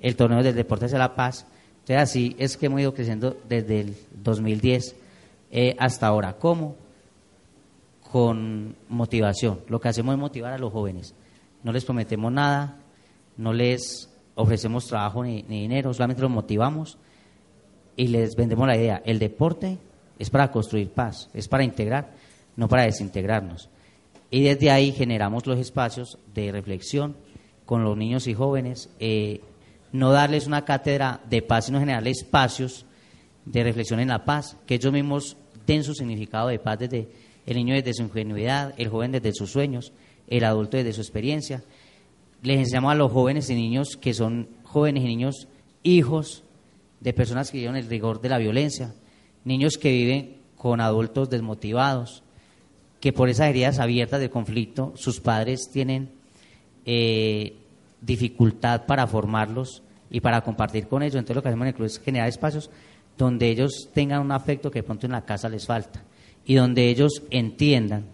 el 0.00 0.16
torneo 0.16 0.42
del 0.42 0.54
Deportes 0.54 0.90
de 0.90 0.98
la 0.98 1.14
Paz. 1.14 1.46
Entonces 1.80 1.96
así 1.98 2.36
es 2.38 2.56
que 2.56 2.66
hemos 2.66 2.80
ido 2.80 2.94
creciendo 2.94 3.36
desde 3.48 3.80
el 3.80 3.96
2010 4.22 4.96
eh, 5.50 5.76
hasta 5.78 6.06
ahora. 6.06 6.36
¿Cómo? 6.38 6.76
Con 8.10 8.76
motivación. 8.88 9.60
Lo 9.68 9.80
que 9.80 9.88
hacemos 9.88 10.14
es 10.14 10.20
motivar 10.20 10.52
a 10.52 10.58
los 10.58 10.72
jóvenes. 10.72 11.14
No 11.62 11.72
les 11.72 11.84
prometemos 11.84 12.32
nada, 12.32 12.78
no 13.36 13.52
les 13.52 14.12
ofrecemos 14.34 14.86
trabajo 14.86 15.24
ni, 15.24 15.42
ni 15.48 15.62
dinero, 15.62 15.92
solamente 15.92 16.22
los 16.22 16.30
motivamos 16.30 16.98
y 17.96 18.08
les 18.08 18.36
vendemos 18.36 18.66
la 18.66 18.76
idea. 18.76 19.02
El 19.04 19.18
deporte 19.18 19.78
es 20.18 20.30
para 20.30 20.50
construir 20.50 20.90
paz, 20.90 21.28
es 21.34 21.48
para 21.48 21.64
integrar, 21.64 22.12
no 22.56 22.68
para 22.68 22.84
desintegrarnos. 22.84 23.68
Y 24.30 24.42
desde 24.42 24.70
ahí 24.70 24.92
generamos 24.92 25.46
los 25.46 25.58
espacios 25.58 26.18
de 26.34 26.52
reflexión 26.52 27.16
con 27.64 27.84
los 27.84 27.96
niños 27.96 28.26
y 28.26 28.34
jóvenes, 28.34 28.90
eh, 29.00 29.40
no 29.92 30.12
darles 30.12 30.46
una 30.46 30.64
cátedra 30.64 31.20
de 31.28 31.42
paz, 31.42 31.66
sino 31.66 31.80
generarles 31.80 32.18
espacios 32.18 32.86
de 33.44 33.64
reflexión 33.64 34.00
en 34.00 34.08
la 34.08 34.24
paz, 34.24 34.56
que 34.66 34.74
ellos 34.74 34.92
mismos 34.92 35.36
den 35.66 35.82
su 35.82 35.94
significado 35.94 36.48
de 36.48 36.58
paz 36.58 36.78
desde 36.78 37.08
el 37.46 37.56
niño 37.56 37.74
desde 37.74 37.94
su 37.94 38.02
ingenuidad, 38.02 38.74
el 38.76 38.88
joven 38.88 39.12
desde 39.12 39.32
sus 39.32 39.50
sueños, 39.50 39.92
el 40.26 40.44
adulto 40.44 40.76
desde 40.76 40.92
su 40.92 41.00
experiencia. 41.00 41.62
Les 42.42 42.58
enseñamos 42.58 42.92
a 42.92 42.96
los 42.96 43.12
jóvenes 43.12 43.48
y 43.48 43.54
niños 43.54 43.96
que 43.96 44.12
son 44.12 44.48
jóvenes 44.64 45.04
y 45.04 45.06
niños 45.06 45.48
hijos 45.84 46.42
de 47.00 47.12
personas 47.12 47.50
que 47.50 47.58
viven 47.58 47.76
el 47.76 47.88
rigor 47.88 48.20
de 48.20 48.28
la 48.28 48.38
violencia, 48.38 48.92
niños 49.44 49.78
que 49.78 49.92
viven 49.92 50.36
con 50.56 50.80
adultos 50.80 51.30
desmotivados, 51.30 52.24
que 53.00 53.12
por 53.12 53.28
esas 53.28 53.48
heridas 53.48 53.78
abiertas 53.78 54.20
de 54.20 54.30
conflicto 54.30 54.92
sus 54.96 55.20
padres 55.20 55.70
tienen 55.72 56.10
eh, 56.84 57.56
dificultad 58.00 58.86
para 58.86 59.06
formarlos 59.06 59.82
y 60.10 60.20
para 60.20 60.40
compartir 60.40 60.88
con 60.88 61.02
ellos. 61.02 61.16
Entonces 61.16 61.36
lo 61.36 61.42
que 61.42 61.48
hacemos 61.48 61.64
en 61.66 61.68
el 61.68 61.74
club 61.74 61.86
es 61.86 62.00
generar 62.00 62.28
espacios 62.28 62.70
donde 63.16 63.48
ellos 63.48 63.88
tengan 63.94 64.20
un 64.20 64.32
afecto 64.32 64.70
que 64.70 64.80
de 64.80 64.82
pronto 64.82 65.06
en 65.06 65.12
la 65.12 65.24
casa 65.24 65.48
les 65.48 65.66
falta 65.66 66.02
y 66.46 66.54
donde 66.54 66.88
ellos 66.88 67.22
entiendan 67.30 68.06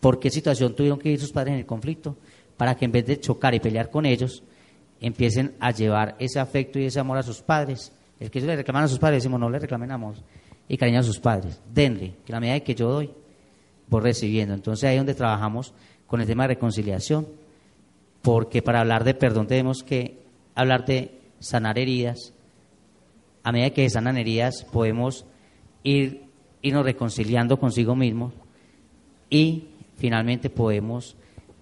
por 0.00 0.20
qué 0.20 0.30
situación 0.30 0.74
tuvieron 0.74 0.98
que 0.98 1.10
ir 1.10 1.20
sus 1.20 1.32
padres 1.32 1.54
en 1.54 1.58
el 1.58 1.66
conflicto, 1.66 2.16
para 2.56 2.76
que 2.76 2.84
en 2.84 2.92
vez 2.92 3.04
de 3.04 3.20
chocar 3.20 3.54
y 3.54 3.60
pelear 3.60 3.90
con 3.90 4.06
ellos, 4.06 4.42
empiecen 5.00 5.54
a 5.60 5.72
llevar 5.72 6.16
ese 6.18 6.40
afecto 6.40 6.78
y 6.78 6.84
ese 6.84 7.00
amor 7.00 7.18
a 7.18 7.22
sus 7.22 7.42
padres. 7.42 7.92
El 8.18 8.30
que 8.30 8.38
ellos 8.38 8.48
le 8.48 8.56
reclaman 8.56 8.84
a 8.84 8.88
sus 8.88 8.98
padres, 8.98 9.22
decimos, 9.22 9.40
no 9.40 9.50
le 9.50 9.58
reclamen 9.58 9.90
amor 9.90 10.14
y 10.68 10.76
cariño 10.76 11.00
a 11.00 11.02
sus 11.02 11.18
padres. 11.18 11.60
Denle, 11.72 12.14
que 12.24 12.32
la 12.32 12.40
medida 12.40 12.60
que 12.60 12.74
yo 12.74 12.88
doy, 12.90 13.10
voy 13.88 14.00
recibiendo. 14.00 14.54
Entonces 14.54 14.88
ahí 14.88 14.96
es 14.96 15.00
donde 15.00 15.14
trabajamos 15.14 15.74
con 16.06 16.20
el 16.20 16.26
tema 16.26 16.44
de 16.44 16.54
reconciliación, 16.54 17.26
porque 18.22 18.62
para 18.62 18.80
hablar 18.80 19.04
de 19.04 19.14
perdón 19.14 19.46
tenemos 19.46 19.82
que 19.82 20.18
hablar 20.54 20.84
de 20.84 21.20
sanar 21.40 21.78
heridas. 21.78 22.34
A 23.42 23.52
medida 23.52 23.70
que 23.70 23.88
sanan 23.90 24.16
heridas 24.16 24.64
podemos 24.70 25.26
ir 25.82 26.27
irnos 26.62 26.84
reconciliando 26.84 27.58
consigo 27.58 27.94
mismos 27.94 28.32
y 29.30 29.68
finalmente 29.96 30.50
podemos 30.50 31.16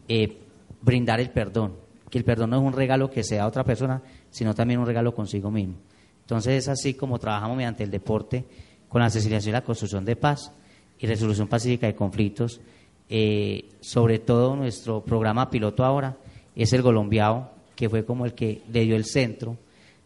eh, 0.09 0.38
brindar 0.82 1.20
el 1.20 1.30
perdón, 1.30 1.74
que 2.11 2.18
el 2.18 2.24
perdón 2.24 2.50
no 2.50 2.56
es 2.56 2.62
un 2.62 2.72
regalo 2.72 3.11
que 3.11 3.24
sea 3.24 3.44
a 3.44 3.46
otra 3.46 3.64
persona, 3.64 4.02
sino 4.30 4.54
también 4.54 4.80
un 4.80 4.87
regalo 4.87 5.14
consigo 5.14 5.50
mismo. 5.50 5.74
Entonces 6.20 6.64
es 6.64 6.68
así 6.68 6.94
como 6.94 7.18
trabajamos 7.18 7.56
mediante 7.56 7.85
el 7.85 7.90
deporte 7.90 8.44
con 8.88 9.00
la 9.00 9.06
asesinación 9.06 9.50
y 9.50 9.52
la 9.52 9.64
construcción 9.64 10.04
de 10.04 10.16
paz 10.16 10.52
y 10.98 11.06
resolución 11.06 11.48
pacífica 11.48 11.87
de 11.87 11.94
conflictos. 11.94 12.61
Eh, 13.09 13.68
sobre 13.80 14.18
todo 14.18 14.56
nuestro 14.56 15.02
programa 15.04 15.48
piloto 15.48 15.85
ahora 15.85 16.16
es 16.56 16.72
el 16.72 16.82
Colombiao, 16.82 17.50
que 17.76 17.88
fue 17.88 18.04
como 18.04 18.24
el 18.24 18.35
que 18.35 18.62
le 18.72 18.85
dio 18.85 18.96
el 18.96 19.04
centro 19.04 19.56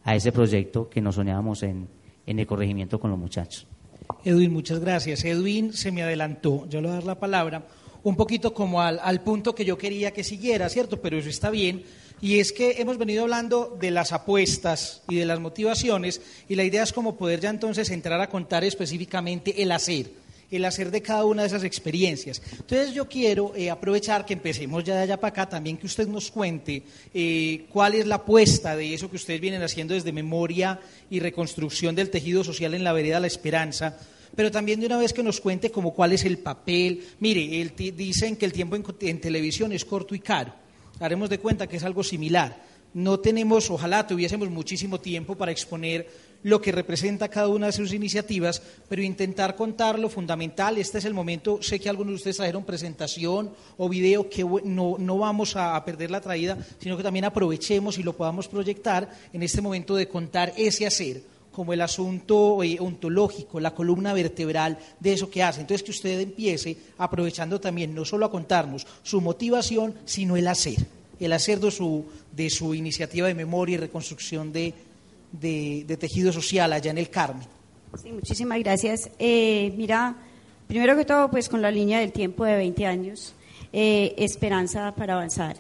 a 0.05 0.15
ese 0.15 0.33
proyecto 0.33 0.89
que 0.91 1.01
nos 1.01 1.15
soñábamos 1.15 1.63
en, 1.63 1.89
en 2.27 2.39
el 2.39 2.47
corregimiento 2.47 2.99
con 2.99 3.11
los 3.11 3.19
muchachos. 3.19 3.67
Edwin, 4.25 4.53
muchas 4.53 4.81
gracias. 4.81 5.25
Edwin 5.25 5.73
se 5.73 5.93
me 5.93 6.03
adelantó, 6.03 6.67
yo 6.69 6.81
le 6.81 6.89
voy 6.89 6.93
a 6.93 7.01
dar 7.01 7.05
la 7.05 7.19
palabra, 7.19 7.67
un 8.03 8.17
poquito 8.17 8.55
como 8.55 8.81
al, 8.81 8.99
al, 9.03 9.23
punto 9.23 9.55
que 9.55 9.65
yo 9.65 9.77
quería 9.77 10.13
que 10.13 10.25
siguiera, 10.25 10.69
¿cierto? 10.69 11.01
Pero 11.01 11.19
eso 11.19 11.29
está 11.29 11.51
bien. 11.51 11.85
Y 12.23 12.39
es 12.39 12.53
que 12.53 12.77
hemos 12.79 12.99
venido 12.99 13.23
hablando 13.23 13.77
de 13.81 13.91
las 13.91 14.13
apuestas 14.13 15.03
y 15.09 15.17
de 15.17 15.25
las 15.25 15.41
motivaciones, 15.41 16.21
y 16.49 16.55
la 16.55 16.65
idea 16.65 16.83
es 16.83 16.93
como 16.93 17.17
poder 17.17 17.41
ya 17.41 17.51
entonces 17.51 17.91
entrar 17.91 18.21
a 18.21 18.29
contar 18.29 18.63
específicamente 18.65 19.63
el 19.63 19.73
hacer 19.73 20.20
el 20.51 20.65
hacer 20.65 20.91
de 20.91 21.03
cada 21.03 21.25
una 21.25 21.43
de 21.43 21.49
esas 21.49 21.65
experiencias. 21.65 22.43
Entonces 22.53 22.93
yo 22.93 23.09
quiero 23.09 23.53
eh, 23.55 23.71
aprovechar 23.71 24.27
que 24.27 24.35
empecemos 24.35 24.85
ya 24.85 24.97
de 24.97 25.03
allá 25.03 25.17
para 25.19 25.31
acá, 25.31 25.49
también 25.49 25.77
que 25.77 25.87
usted 25.87 26.09
nos 26.09 26.31
cuente 26.31 26.83
eh, 27.15 27.67
cuál 27.73 27.95
es 27.95 28.07
la 28.07 28.17
apuesta 28.17 28.77
de 28.77 28.95
eso 28.95 29.11
que 29.11 29.17
ustedes 29.17 29.41
vienen 29.41 29.63
haciendo 29.63 29.95
desde 29.95 30.13
memoria 30.13 30.81
y 31.09 31.21
reconstrucción 31.21 31.95
del 31.95 32.11
tejido 32.11 32.43
social 32.45 32.75
en 32.75 32.85
la 32.85 32.93
vereda 32.93 33.21
La 33.21 33.27
Esperanza, 33.27 33.97
pero 34.35 34.51
también 34.51 34.81
de 34.81 34.87
una 34.87 34.99
vez 34.99 35.13
que 35.13 35.23
nos 35.23 35.41
cuente 35.41 35.71
como 35.71 35.93
cuál 35.93 36.13
es 36.13 36.25
el 36.25 36.39
papel. 36.39 37.05
Mire, 37.21 37.73
dicen 37.77 38.37
que 38.37 38.47
el 38.47 38.53
tiempo 38.53 38.77
en 38.77 39.21
televisión 39.21 39.73
es 39.73 39.85
corto 39.85 40.15
y 40.15 40.21
caro. 40.21 40.55
Haremos 41.01 41.31
de 41.31 41.39
cuenta 41.39 41.67
que 41.67 41.77
es 41.77 41.85
algo 41.85 42.05
similar 42.05 42.71
no 42.93 43.21
tenemos, 43.21 43.71
ojalá 43.71 44.07
tuviésemos 44.07 44.51
muchísimo 44.51 45.01
tiempo 45.01 45.37
para 45.37 45.53
exponer 45.53 46.09
lo 46.43 46.61
que 46.61 46.73
representa 46.73 47.29
cada 47.29 47.49
una 47.49 47.67
de 47.67 47.73
sus 47.73 47.93
iniciativas, 47.93 48.63
pero 48.89 49.03
intentar 49.03 49.57
contar 49.57 49.99
lo 49.99 50.09
fundamental. 50.09 50.79
Este 50.79 50.99
es 50.99 51.05
el 51.05 51.15
momento, 51.15 51.63
sé 51.63 51.79
que 51.79 51.89
algunos 51.89 52.13
de 52.13 52.17
ustedes 52.17 52.37
trajeron 52.37 52.65
presentación 52.65 53.51
o 53.77 53.89
video, 53.89 54.29
que 54.29 54.45
no, 54.65 54.97
no 54.99 55.19
vamos 55.19 55.57
a, 55.57 55.85
perder 55.85 56.11
la 56.11 56.21
traída, 56.21 56.59
sino 56.79 56.97
que 56.97 57.03
también 57.03 57.25
aprovechemos 57.25 57.99
y 57.99 58.03
lo 58.03 58.17
podamos 58.17 58.49
proyectar 58.49 59.09
en 59.33 59.43
este 59.43 59.61
momento 59.61 59.95
de 59.95 60.09
contar 60.09 60.53
ese 60.57 60.87
hacer 60.87 61.23
como 61.53 61.73
el 61.73 61.81
asunto 61.81 62.63
eh, 62.63 62.77
ontológico, 62.81 63.59
la 63.59 63.75
columna 63.75 64.13
vertebral 64.13 64.79
de 65.01 65.13
eso 65.13 65.29
que 65.29 65.43
hace. 65.43 65.61
Entonces, 65.61 65.83
que 65.83 65.91
usted 65.91 66.21
empiece 66.21 66.77
aprovechando 66.97 67.61
también 67.61 67.95
no 67.95 68.05
solo 68.05 68.27
a 68.27 68.31
contarnos 68.31 68.87
su 69.03 69.21
motivación, 69.21 69.95
sino 70.05 70.37
el 70.37 70.47
hacer, 70.47 70.87
el 71.19 71.33
hacer 71.33 71.59
de 71.59 71.71
su, 71.71 72.05
de 72.35 72.51
su 72.51 72.75
iniciativa 72.75 73.27
de 73.27 73.35
memoria 73.35 73.75
y 73.75 73.79
reconstrucción 73.79 74.53
de, 74.53 74.75
de, 75.33 75.97
tejido 75.99 76.33
social 76.33 76.73
allá 76.73 76.91
en 76.91 76.99
el 76.99 77.11
Carmen. 77.11 77.47
Sí, 78.03 78.13
muchísimas 78.13 78.59
gracias. 78.61 79.11
Eh, 79.19 79.73
mira, 79.77 80.17
primero 80.67 80.97
que 80.97 81.05
todo, 81.05 81.31
pues 81.31 81.49
con 81.49 81.63
la 81.63 81.71
línea 81.71 82.01
del 82.01 82.13
tiempo 82.13 82.45
de 82.45 82.57
20 82.57 82.87
años, 82.87 83.35
eh, 83.73 84.15
esperanza 84.19 84.95
para 84.95 85.15
avanzar. 85.15 85.57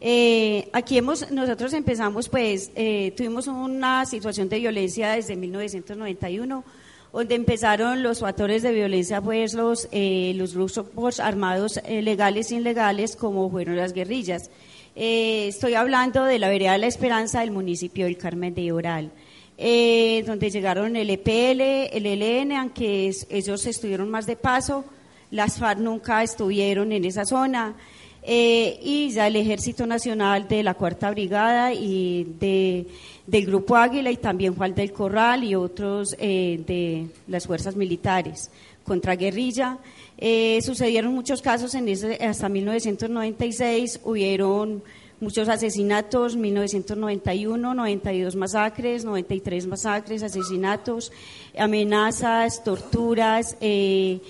Eh, 0.00 0.68
aquí 0.72 0.98
hemos, 0.98 1.30
nosotros 1.30 1.72
empezamos, 1.72 2.28
pues, 2.28 2.70
tuvimos 3.16 3.46
una 3.46 4.04
situación 4.04 4.48
de 4.48 4.58
violencia 4.58 5.12
desde 5.12 5.34
1991, 5.34 6.64
donde 7.12 7.34
empezaron 7.36 8.02
los 8.02 8.20
factores 8.20 8.62
de 8.62 8.72
violencia, 8.72 9.20
pues, 9.22 9.54
los, 9.54 9.88
los 9.92 10.54
grupos 10.54 11.20
armados 11.20 11.80
legales 11.88 12.52
e 12.52 12.56
ilegales, 12.56 13.16
como 13.16 13.50
fueron 13.50 13.76
las 13.76 13.92
guerrillas. 13.92 14.50
Eh, 14.96 15.48
estoy 15.48 15.74
hablando 15.74 16.24
de 16.24 16.38
la 16.38 16.48
vereda 16.48 16.72
de 16.72 16.78
la 16.78 16.86
Esperanza 16.86 17.40
del 17.40 17.50
municipio 17.50 18.04
del 18.04 18.16
Carmen 18.16 18.54
de 18.54 18.70
Oral, 18.70 19.10
eh, 19.58 20.22
donde 20.24 20.50
llegaron 20.50 20.94
el 20.94 21.10
EPL, 21.10 21.90
el 21.92 22.06
ELN, 22.06 22.52
aunque 22.52 23.10
ellos 23.28 23.66
estuvieron 23.66 24.08
más 24.08 24.24
de 24.26 24.36
paso, 24.36 24.84
las 25.32 25.58
FARC 25.58 25.80
nunca 25.80 26.22
estuvieron 26.22 26.92
en 26.92 27.04
esa 27.04 27.24
zona, 27.24 27.74
eh, 28.22 28.78
y 28.84 29.10
ya 29.10 29.26
el 29.26 29.34
Ejército 29.34 29.84
Nacional 29.84 30.46
de 30.46 30.62
la 30.62 30.74
Cuarta 30.74 31.10
Brigada 31.10 31.74
y 31.74 32.36
de, 32.38 32.86
del 33.26 33.46
Grupo 33.46 33.74
Águila 33.74 34.12
y 34.12 34.16
también 34.18 34.54
Juan 34.54 34.76
del 34.76 34.92
Corral 34.92 35.42
y 35.42 35.56
otros 35.56 36.12
de 36.12 37.08
las 37.26 37.48
fuerzas 37.48 37.74
militares 37.74 38.48
contra 38.84 39.16
guerrilla. 39.16 39.78
Eh, 40.18 40.60
sucedieron 40.62 41.12
muchos 41.12 41.42
casos 41.42 41.74
en 41.74 41.88
ese, 41.88 42.14
hasta 42.24 42.48
1996, 42.48 44.00
hubieron 44.04 44.82
muchos 45.20 45.48
asesinatos, 45.48 46.36
1991, 46.36 47.74
92 47.74 48.36
masacres, 48.36 49.04
93 49.04 49.66
masacres, 49.66 50.22
asesinatos, 50.22 51.12
amenazas, 51.58 52.62
torturas, 52.62 53.56
eh, 53.60 54.20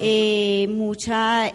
eh, 0.00 0.66
mucha 0.68 1.52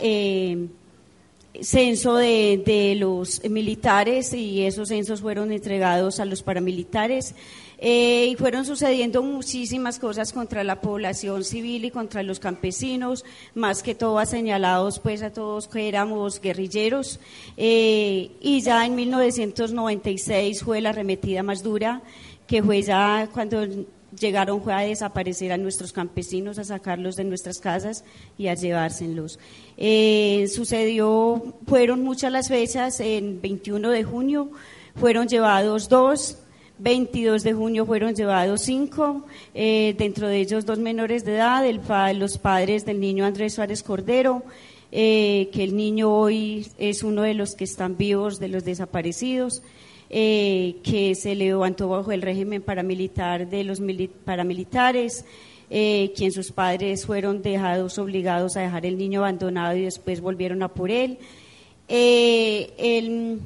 censo 1.59 2.15
de, 2.17 2.61
de, 2.63 2.95
los 2.95 3.41
militares 3.49 4.31
y 4.33 4.63
esos 4.63 4.89
censos 4.89 5.21
fueron 5.21 5.51
entregados 5.51 6.19
a 6.19 6.25
los 6.25 6.43
paramilitares. 6.43 7.33
Eh, 7.79 8.29
y 8.31 8.35
fueron 8.35 8.65
sucediendo 8.65 9.21
muchísimas 9.21 9.99
cosas 9.99 10.33
contra 10.33 10.63
la 10.63 10.81
población 10.81 11.43
civil 11.43 11.85
y 11.85 11.91
contra 11.91 12.23
los 12.23 12.39
campesinos, 12.39 13.23
más 13.53 13.83
que 13.83 13.93
todo 13.93 14.23
señalados 14.25 14.99
pues 14.99 15.21
a 15.21 15.31
todos 15.31 15.67
que 15.67 15.87
éramos 15.87 16.41
guerrilleros. 16.41 17.19
Eh, 17.55 18.31
y 18.41 18.61
ya 18.61 18.85
en 18.85 18.95
1996 18.95 20.63
fue 20.63 20.81
la 20.81 20.89
arremetida 20.89 21.43
más 21.43 21.61
dura, 21.61 22.01
que 22.47 22.63
fue 22.63 22.81
ya 22.81 23.29
cuando 23.31 23.65
llegaron 24.19 24.63
fue 24.63 24.73
a 24.73 24.79
desaparecer 24.79 25.51
a 25.51 25.57
nuestros 25.57 25.93
campesinos, 25.93 26.57
a 26.57 26.63
sacarlos 26.63 27.15
de 27.15 27.25
nuestras 27.25 27.59
casas 27.59 28.03
y 28.37 28.47
a 28.47 28.55
llevárselos. 28.55 29.37
Eh, 29.75 30.47
sucedió, 30.51 31.53
fueron 31.67 32.03
muchas 32.03 32.31
las 32.31 32.47
fechas, 32.47 32.99
en 32.99 33.39
21 33.41 33.91
de 33.91 34.03
junio 34.03 34.49
fueron 34.95 35.27
llevados 35.27 35.89
dos, 35.89 36.39
22 36.79 37.43
de 37.43 37.53
junio 37.53 37.85
fueron 37.85 38.13
llevados 38.13 38.61
cinco, 38.61 39.25
eh, 39.55 39.95
dentro 39.97 40.27
de 40.27 40.39
ellos 40.39 40.65
dos 40.65 40.77
menores 40.77 41.25
de 41.25 41.35
edad, 41.35 41.65
el 41.65 41.81
los 42.19 42.37
padres 42.37 42.85
del 42.85 42.99
niño 42.99 43.25
Andrés 43.25 43.55
Suárez 43.55 43.81
Cordero, 43.81 44.43
eh, 44.91 45.49
que 45.51 45.63
el 45.63 45.75
niño 45.75 46.13
hoy 46.13 46.67
es 46.77 47.01
uno 47.03 47.23
de 47.23 47.33
los 47.33 47.55
que 47.55 47.63
están 47.63 47.97
vivos, 47.97 48.39
de 48.39 48.49
los 48.49 48.63
desaparecidos, 48.63 49.63
eh, 50.09 50.75
que 50.83 51.15
se 51.15 51.35
levantó 51.35 51.89
bajo 51.89 52.11
el 52.11 52.21
régimen 52.21 52.61
paramilitar 52.61 53.49
de 53.49 53.63
los 53.63 53.81
paramilitares, 54.23 55.25
quien 55.69 56.31
sus 56.31 56.51
padres 56.51 57.05
fueron 57.05 57.41
dejados 57.41 57.97
obligados 57.97 58.55
a 58.55 58.61
dejar 58.61 58.85
el 58.85 58.97
niño 58.97 59.19
abandonado 59.19 59.75
y 59.75 59.81
después 59.81 60.21
volvieron 60.21 60.63
a 60.63 60.69
por 60.69 60.91
él. 60.91 61.17
el 61.89 63.39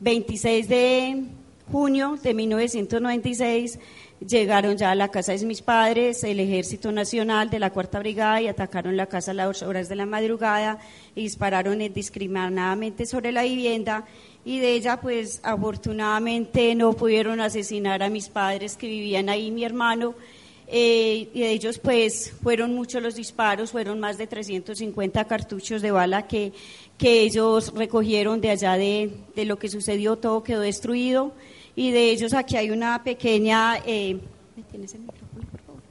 26 0.00 0.68
de 0.68 1.24
junio 1.70 2.18
de 2.22 2.34
1996 2.34 3.78
llegaron 4.26 4.76
ya 4.76 4.90
a 4.90 4.94
la 4.94 5.08
casa 5.08 5.32
de 5.32 5.44
mis 5.44 5.62
padres, 5.62 6.24
el 6.24 6.40
Ejército 6.40 6.92
Nacional 6.92 7.50
de 7.50 7.58
la 7.58 7.70
Cuarta 7.70 7.98
Brigada 7.98 8.40
y 8.40 8.48
atacaron 8.48 8.96
la 8.96 9.06
casa 9.06 9.32
a 9.32 9.34
las 9.34 9.62
horas 9.62 9.88
de 9.88 9.96
la 9.96 10.06
madrugada 10.06 10.78
y 11.14 11.22
dispararon 11.22 11.80
indiscriminadamente 11.80 13.06
sobre 13.06 13.32
la 13.32 13.42
vivienda. 13.42 14.04
Y 14.44 14.60
de 14.60 14.72
ella 14.72 15.00
pues 15.00 15.40
afortunadamente 15.42 16.74
no 16.74 16.92
pudieron 16.92 17.40
asesinar 17.40 18.02
a 18.02 18.10
mis 18.10 18.28
padres 18.28 18.76
que 18.76 18.86
vivían 18.86 19.28
ahí, 19.28 19.50
mi 19.50 19.64
hermano, 19.64 20.14
eh, 20.66 21.28
y 21.34 21.40
de 21.40 21.50
ellos 21.50 21.78
pues 21.78 22.32
fueron 22.42 22.74
muchos 22.74 23.02
los 23.02 23.16
disparos, 23.16 23.72
fueron 23.72 24.00
más 24.00 24.16
de 24.16 24.26
350 24.26 25.24
cartuchos 25.26 25.82
de 25.82 25.90
bala 25.90 26.26
que, 26.26 26.52
que 26.98 27.22
ellos 27.22 27.72
recogieron 27.74 28.40
de 28.40 28.50
allá 28.50 28.74
de, 28.74 29.16
de 29.34 29.44
lo 29.44 29.58
que 29.58 29.68
sucedió, 29.68 30.16
todo 30.16 30.42
quedó 30.42 30.60
destruido 30.60 31.32
y 31.76 31.90
de 31.90 32.10
ellos 32.10 32.34
aquí 32.34 32.56
hay 32.56 32.70
una 32.70 33.02
pequeña... 33.02 33.78
Eh, 33.84 34.20
tienes 34.70 34.94
el 34.94 35.00
micrófono, 35.00 35.44
por 35.50 35.60
favor? 35.60 35.82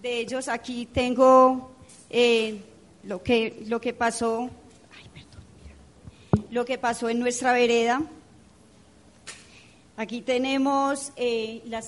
De 0.00 0.20
ellos 0.20 0.48
aquí 0.48 0.86
tengo 0.86 1.72
eh, 2.08 2.60
lo, 3.02 3.22
que, 3.22 3.64
lo 3.66 3.80
que 3.80 3.92
pasó... 3.92 4.48
Ay, 4.96 5.08
perdón. 5.12 6.46
lo 6.52 6.64
que 6.64 6.78
pasó 6.78 7.08
en 7.08 7.18
nuestra 7.18 7.52
vereda. 7.52 8.02
Aquí 9.96 10.20
tenemos 10.20 11.12
eh, 11.16 11.62
la, 11.66 11.82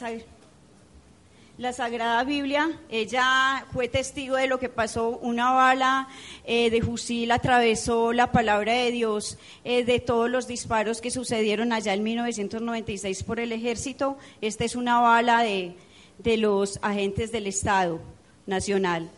la, 1.61 1.75
Sagrada 1.75 2.25
Biblia. 2.25 2.71
Ella 2.89 3.67
fue 3.71 3.87
testigo 3.87 4.37
de 4.37 4.47
lo 4.47 4.59
que 4.59 4.71
pasó. 4.71 5.19
Una 5.19 5.53
bala 5.53 6.09
eh, 6.47 6.71
de 6.71 6.81
fusil 6.81 7.31
atravesó 7.31 8.15
la 8.15 8.33
palabra 8.33 8.73
de 8.73 8.91
Dios 8.91 9.37
eh, 9.65 9.85
de 9.85 10.01
todos 10.01 10.31
los 10.31 10.47
disparos 10.47 11.03
que 11.03 11.11
sucedieron 11.11 11.75
allá 11.75 11.93
en 11.93 12.03
1996 12.03 13.25
por 13.25 13.41
el 13.41 13.53
ejército. 13.53 14.17
Esta 14.41 14.65
es 14.65 14.75
una 14.75 15.01
bala 15.01 15.43
de, 15.43 15.77
de 16.19 16.39
los 16.39 16.79
agentes 16.81 17.31
del 17.31 17.47
Estado 17.47 18.01
Nacional. 18.47 19.11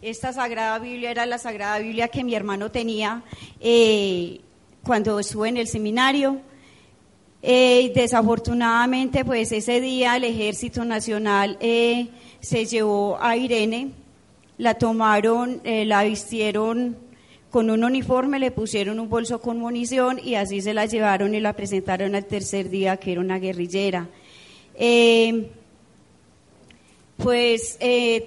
esta 0.00 0.32
Sagrada 0.32 0.78
Biblia 0.78 1.10
era 1.10 1.26
la 1.26 1.36
Sagrada 1.36 1.78
Biblia 1.80 2.08
que 2.08 2.24
mi 2.24 2.34
hermano 2.34 2.70
tenía 2.70 3.22
cuando 4.82 5.20
estuve 5.20 5.50
en 5.50 5.58
el 5.58 5.68
seminario. 5.68 6.40
Eh, 7.42 7.92
desafortunadamente, 7.94 9.24
pues 9.24 9.50
ese 9.50 9.80
día 9.80 10.16
el 10.16 10.24
Ejército 10.24 10.84
Nacional 10.84 11.56
eh, 11.60 12.08
se 12.40 12.66
llevó 12.66 13.16
a 13.20 13.36
Irene, 13.36 13.92
la 14.58 14.74
tomaron, 14.74 15.62
eh, 15.64 15.86
la 15.86 16.04
vistieron 16.04 16.98
con 17.50 17.70
un 17.70 17.82
uniforme, 17.82 18.38
le 18.38 18.50
pusieron 18.50 19.00
un 19.00 19.08
bolso 19.08 19.40
con 19.40 19.58
munición 19.58 20.20
y 20.22 20.34
así 20.34 20.60
se 20.60 20.74
la 20.74 20.84
llevaron 20.84 21.34
y 21.34 21.40
la 21.40 21.54
presentaron 21.54 22.14
al 22.14 22.26
tercer 22.26 22.68
día, 22.68 22.98
que 22.98 23.12
era 23.12 23.20
una 23.20 23.38
guerrillera. 23.38 24.08
pues 27.16 27.78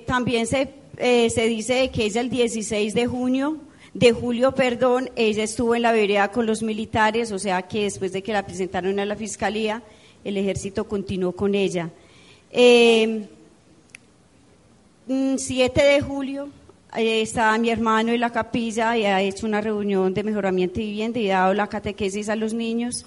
también 0.05 0.45
se, 0.45 0.74
se 0.97 1.47
dice 1.47 1.89
que 1.91 2.05
ella 2.05 2.22
el 2.22 2.30
16 2.30 2.93
de 2.93 3.07
junio 3.07 3.57
de 3.94 4.12
julio, 4.12 4.54
perdón, 4.54 5.10
ella 5.16 5.44
estuvo 5.44 5.76
en 5.76 5.84
la 5.84 5.91
vereda 5.91 6.30
con 6.32 6.46
los 6.46 6.64
militares, 6.64 7.32
o 7.32 7.38
sea 7.38 7.62
que 7.64 7.84
después 7.84 8.12
de 8.12 8.24
que 8.24 8.34
la 8.34 8.46
presentaron 8.46 9.00
a 9.00 9.06
la 9.06 9.16
fiscalía, 9.16 9.84
el 10.24 10.38
ejército 10.38 10.88
continuó 10.88 11.34
con 11.34 11.54
ella. 11.54 11.89
7 12.52 13.30
em, 15.08 15.38
de 15.48 16.02
julio 16.02 16.50
eh, 16.96 17.22
estaba 17.22 17.58
mi 17.58 17.70
hermano 17.70 18.12
en 18.12 18.20
la 18.20 18.32
capilla 18.32 18.98
y 18.98 19.06
ha 19.06 19.22
hecho 19.22 19.46
una 19.46 19.62
reunión 19.62 20.14
de 20.14 20.24
mejoramiento 20.24 20.80
de 20.80 20.86
vivienda 20.86 21.20
y 21.20 21.30
ha 21.30 21.39
dado 21.39 21.54
la 21.54 21.68
catequesis 21.68 22.30
a 22.30 22.36
los 22.36 22.54
niños. 22.54 23.06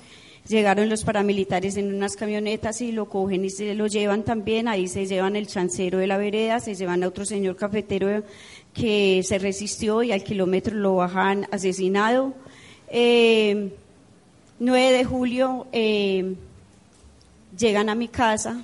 Llegaron 0.48 0.88
los 0.88 1.02
paramilitares 1.02 1.76
en 1.76 1.92
unas 1.92 2.14
camionetas 2.14 2.80
y 2.80 2.92
lo 2.92 3.08
cogen 3.08 3.44
y 3.44 3.50
se 3.50 3.74
lo 3.74 3.88
llevan 3.88 4.22
también. 4.22 4.68
Ahí 4.68 4.86
se 4.86 5.06
llevan 5.06 5.34
el 5.34 5.48
chancero 5.48 5.98
de 5.98 6.06
la 6.06 6.18
vereda, 6.18 6.60
se 6.60 6.76
llevan 6.76 7.02
a 7.02 7.08
otro 7.08 7.24
señor 7.24 7.56
cafetero 7.56 8.22
que 8.76 9.22
se 9.22 9.38
resistió 9.38 10.02
y 10.02 10.12
al 10.12 10.22
kilómetro 10.22 10.76
lo 10.76 10.96
bajan 10.96 11.48
asesinado. 11.50 12.34
9 12.90 12.92
eh, 12.92 13.72
de 14.60 15.04
julio 15.04 15.66
eh, 15.72 16.34
llegan 17.56 17.88
a 17.88 17.94
mi 17.94 18.08
casa 18.08 18.62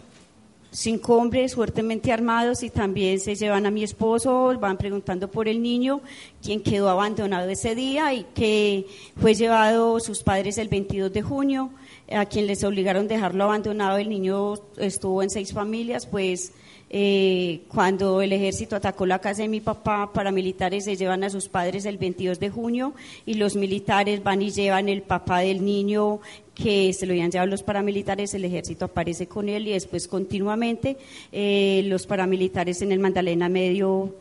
cinco 0.73 1.17
hombres 1.17 1.55
fuertemente 1.55 2.13
armados 2.13 2.63
y 2.63 2.71
también 2.71 3.21
se 3.21 3.35
llevan 3.35 3.67
a 3.67 3.71
mi 3.71 3.85
esposo, 3.85 4.59
van 4.59 4.79
preguntando 4.79 5.31
por 5.31 5.47
el 5.47 5.63
niño, 5.63 6.01
quien 6.43 6.63
quedó 6.63 6.89
abandonado 6.89 7.49
ese 7.51 7.75
día 7.75 8.15
y 8.15 8.25
que 8.35 8.87
fue 9.21 9.35
llevado 9.35 10.01
sus 10.01 10.23
padres 10.23 10.57
el 10.59 10.69
22 10.69 11.13
de 11.13 11.23
junio, 11.23 11.71
a 12.11 12.25
quien 12.25 12.47
les 12.47 12.65
obligaron 12.65 13.07
dejarlo 13.07 13.45
abandonado, 13.45 13.99
el 13.99 14.09
niño 14.09 14.55
estuvo 14.79 15.23
en 15.23 15.31
seis 15.31 15.53
familias, 15.53 16.07
pues 16.07 16.53
eh, 16.95 17.63
cuando 17.69 18.21
el 18.21 18.35
ejército 18.35 18.77
atacó 18.77 19.07
la 19.07 19.19
casa 19.19 19.41
de 19.41 19.49
mi 19.49 19.63
papá, 19.63 20.13
paramilitares 20.13 20.85
se 20.85 20.95
llevan 20.95 21.25
a 21.25 21.31
sus 21.31 21.49
padres 21.49 21.87
el 21.87 21.97
22 21.97 22.39
de 22.39 22.51
junio 22.51 22.93
y 23.25 23.35
los 23.35 23.57
militares 23.57 24.23
van 24.23 24.43
y 24.43 24.51
llevan 24.51 24.91
el 24.91 25.01
papá 25.01 25.41
del 25.41 25.65
niño 25.65 26.21
que 26.55 26.93
se 26.93 27.07
lo 27.07 27.13
habían 27.13 27.31
llevado 27.31 27.51
los 27.51 27.63
paramilitares, 27.63 28.35
el 28.35 28.45
ejército 28.45 28.85
aparece 28.85 29.27
con 29.27 29.49
él 29.49 29.69
y 29.69 29.73
después 29.73 30.07
continuamente 30.07 30.99
eh, 31.33 31.83
los 31.87 32.07
paramilitares 32.07 32.83
en 32.83 32.93
el 32.93 32.99
Magdalena 32.99 33.49
Medio 33.49 34.15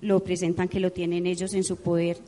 lo 0.00 0.20
presentan 0.20 0.68
que 0.68 0.78
lo 0.78 0.92
tienen 0.92 1.26
ellos 1.26 1.52
en 1.54 1.64
su 1.64 1.76
poder 1.76 2.18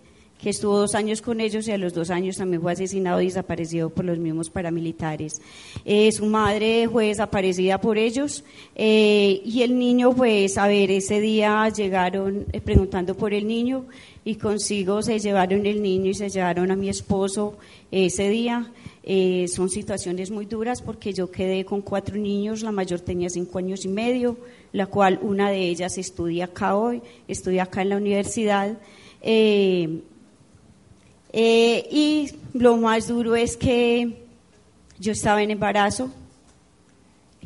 que 0.41 0.51
estuvo 0.51 0.79
dos 0.79 0.95
años 0.95 1.23
con 1.23 1.41
ellos 1.41 1.67
y 1.69 1.73
a 1.73 1.79
los 1.79 1.95
dos 1.95 2.11
años 2.11 2.37
también 2.37 2.61
fue 2.61 2.73
asesinado 2.73 3.21
y 3.21 3.27
desaparecido 3.27 3.91
por 3.91 4.05
los 4.05 4.19
mismos 4.19 4.51
paramilitares. 4.51 5.41
Eh, 5.85 6.13
su 6.13 6.27
madre 6.27 6.89
fue 6.91 7.07
desaparecida 7.07 7.81
por 7.81 7.97
ellos 7.97 8.45
eh, 8.75 9.41
y 9.45 9.63
el 9.63 9.79
niño, 9.79 10.15
pues, 10.15 10.59
a 10.59 10.67
ver, 10.67 10.91
ese 10.91 11.21
día 11.21 11.69
llegaron 11.69 12.47
eh, 12.53 12.61
preguntando 12.61 13.17
por 13.17 13.33
el 13.33 13.47
niño 13.47 13.87
y 14.25 14.35
consigo 14.37 15.03
se 15.03 15.19
llevaron 15.19 15.67
el 15.67 15.83
niño 15.83 16.11
y 16.11 16.15
se 16.15 16.29
llevaron 16.29 16.71
a 16.71 16.77
mi 16.77 16.89
esposo 16.89 17.57
ese 17.91 18.29
día. 18.29 18.71
son 19.49 19.69
situaciones 19.69 20.31
muy 20.31 20.47
duras 20.47 20.81
porque 20.81 21.13
yo 21.13 21.31
quedé 21.31 21.65
con 21.65 21.83
cuatro 21.83 22.17
niños, 22.17 22.63
la 22.63 22.73
mayor 22.73 23.01
tenía 23.01 23.29
cinco 23.29 23.59
años 23.59 23.85
y 23.85 23.89
medio, 23.89 24.37
la 24.73 24.87
cual 24.87 25.19
una 25.23 25.51
de 25.51 25.69
ellas 25.69 25.99
estudia 25.99 26.47
acá 26.47 26.75
hoy, 26.75 27.03
estudia 27.29 27.65
acá 27.65 27.83
en 27.83 27.91
la 27.91 27.97
universidad. 27.97 28.79
Eh, 29.27 30.01
y 31.37 32.31
lo 32.53 32.77
más 32.77 33.09
duro 33.09 33.35
es 33.35 33.57
que 33.57 34.25
yo 35.01 35.13
estaba 35.13 35.43
en 35.43 35.51
embarazo, 35.51 36.11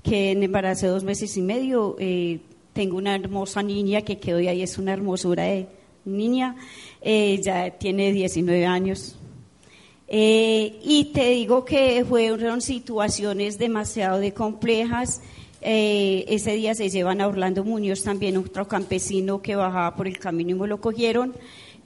que 0.03 0.33
en 0.33 0.43
embarazo 0.43 0.89
dos 0.89 1.05
meses 1.05 1.37
y 1.37 1.43
medio. 1.43 1.97
Eh, 1.99 2.41
tengo 2.75 2.99
una 2.99 3.15
hermosa 3.15 3.63
niña 3.63 4.03
que 4.03 4.19
quedó 4.19 4.39
ahí, 4.39 4.63
es 4.63 4.79
una 4.79 4.93
hermosura 4.93 5.45
de 5.45 5.67
niña, 6.05 6.57
eh, 7.01 7.41
ya 7.43 7.71
tiene 7.71 8.13
19 8.13 8.67
años. 8.67 9.15
y 10.11 11.11
te 11.13 11.31
digo 11.31 11.65
que 11.65 12.05
fueron 12.09 12.63
situaciones 12.63 13.59
demasiado 13.59 14.19
de 14.19 14.33
complejas. 14.33 15.21
ese 15.61 16.53
día 16.53 16.75
se 16.75 16.89
llevan 16.89 17.21
a 17.21 17.27
Orlando 17.27 17.65
Muñoz, 17.65 18.03
también 18.05 18.37
otro 18.37 18.69
campesino 18.69 19.43
que 19.43 19.57
bajaba 19.57 19.97
por 19.97 20.07
el 20.07 20.19
camino 20.19 20.51
y 20.51 20.55
me 20.55 20.69
lo 20.69 20.81
cogieron. 20.81 21.35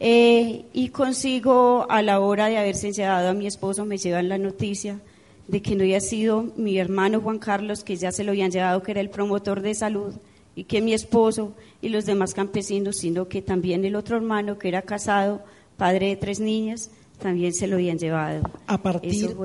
Eh, 0.04 0.64
y 0.72 0.88
consigo, 0.88 1.86
a 1.88 2.02
la 2.02 2.18
hora 2.18 2.48
de 2.48 2.58
haberse 2.58 2.90
llevado 2.90 3.28
a 3.28 3.34
mi 3.34 3.46
esposo, 3.46 3.84
me 3.84 3.98
llevan 3.98 4.28
la 4.28 4.36
noticia 4.36 4.98
de 5.46 5.62
que 5.62 5.76
no 5.76 5.84
había 5.84 6.00
sido 6.00 6.52
mi 6.56 6.76
hermano 6.76 7.20
Juan 7.20 7.38
Carlos, 7.38 7.84
que 7.84 7.94
ya 7.94 8.10
se 8.10 8.24
lo 8.24 8.32
habían 8.32 8.50
llevado, 8.50 8.82
que 8.82 8.90
era 8.90 9.00
el 9.00 9.10
promotor 9.10 9.60
de 9.62 9.76
salud, 9.76 10.12
y 10.56 10.64
que 10.64 10.80
mi 10.80 10.92
esposo 10.92 11.52
y 11.80 11.88
los 11.88 12.04
demás 12.04 12.34
campesinos, 12.34 12.96
sino 12.96 13.28
que 13.28 13.42
también 13.42 13.84
el 13.84 13.94
otro 13.94 14.16
hermano, 14.16 14.58
que 14.58 14.66
era 14.66 14.82
casado, 14.82 15.44
padre 15.76 16.08
de 16.08 16.16
tres 16.16 16.40
niñas, 16.40 16.90
también 17.20 17.54
se 17.54 17.68
lo 17.68 17.76
habían 17.76 17.96
llevado. 17.96 18.42
A 18.66 18.82
partir, 18.82 19.36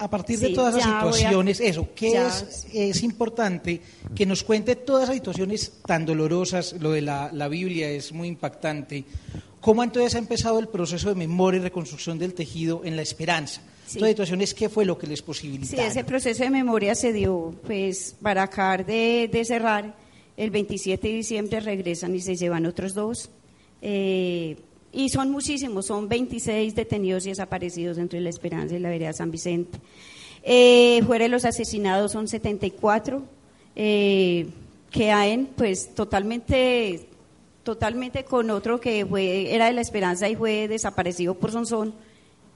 a 0.00 0.10
partir 0.10 0.40
de 0.40 0.48
todas 0.48 0.74
esas 0.74 0.94
situaciones, 0.94 1.60
eso, 1.60 1.88
que 1.94 2.08
es, 2.08 2.66
es 2.74 3.04
importante 3.04 3.80
que 4.16 4.26
nos 4.26 4.42
cuente 4.42 4.74
todas 4.74 5.04
esas 5.04 5.14
situaciones 5.14 5.74
tan 5.86 6.04
dolorosas, 6.04 6.74
lo 6.80 6.90
de 6.90 7.02
la, 7.02 7.30
la 7.32 7.46
Biblia 7.46 7.88
es 7.88 8.12
muy 8.12 8.26
impactante, 8.26 9.04
¿Cómo 9.60 9.82
entonces 9.82 10.14
ha 10.14 10.18
empezado 10.18 10.58
el 10.58 10.68
proceso 10.68 11.08
de 11.08 11.14
memoria 11.14 11.58
y 11.58 11.62
reconstrucción 11.62 12.18
del 12.18 12.34
tejido 12.34 12.82
en 12.84 12.96
la 12.96 13.02
esperanza? 13.02 13.62
Sí. 13.86 14.00
situaciones, 14.00 14.52
¿qué 14.52 14.68
fue 14.68 14.84
lo 14.84 14.98
que 14.98 15.06
les 15.06 15.22
posibilitó? 15.22 15.66
Sí, 15.66 15.76
ese 15.78 16.02
proceso 16.02 16.42
de 16.42 16.50
memoria 16.50 16.94
se 16.94 17.12
dio, 17.12 17.54
pues, 17.64 18.16
para 18.20 18.42
acabar 18.42 18.84
de, 18.84 19.42
cerrar, 19.44 19.94
el 20.36 20.50
27 20.50 21.06
de 21.06 21.14
diciembre 21.14 21.60
regresan 21.60 22.14
y 22.14 22.20
se 22.20 22.34
llevan 22.34 22.66
otros 22.66 22.94
dos. 22.94 23.30
Eh, 23.82 24.56
y 24.92 25.08
son 25.10 25.30
muchísimos, 25.30 25.86
son 25.86 26.08
26 26.08 26.74
detenidos 26.74 27.26
y 27.26 27.28
desaparecidos 27.28 27.98
entre 27.98 28.20
la 28.20 28.30
Esperanza 28.30 28.74
y 28.74 28.78
la 28.78 28.88
Vereda 28.88 29.12
San 29.12 29.30
Vicente. 29.30 29.78
Eh, 30.42 31.02
fuera 31.06 31.24
de 31.24 31.28
los 31.28 31.44
asesinados 31.44 32.12
son 32.12 32.28
74, 32.28 33.22
eh, 33.74 34.46
que 34.90 35.10
hay, 35.10 35.48
pues, 35.56 35.94
totalmente 35.94 37.08
totalmente 37.66 38.24
con 38.24 38.48
otro 38.50 38.78
que 38.78 39.04
fue, 39.04 39.52
era 39.52 39.66
de 39.66 39.72
la 39.72 39.80
Esperanza 39.80 40.28
y 40.28 40.36
fue 40.36 40.68
desaparecido 40.68 41.34
por 41.34 41.50
Sonsón, 41.50 41.92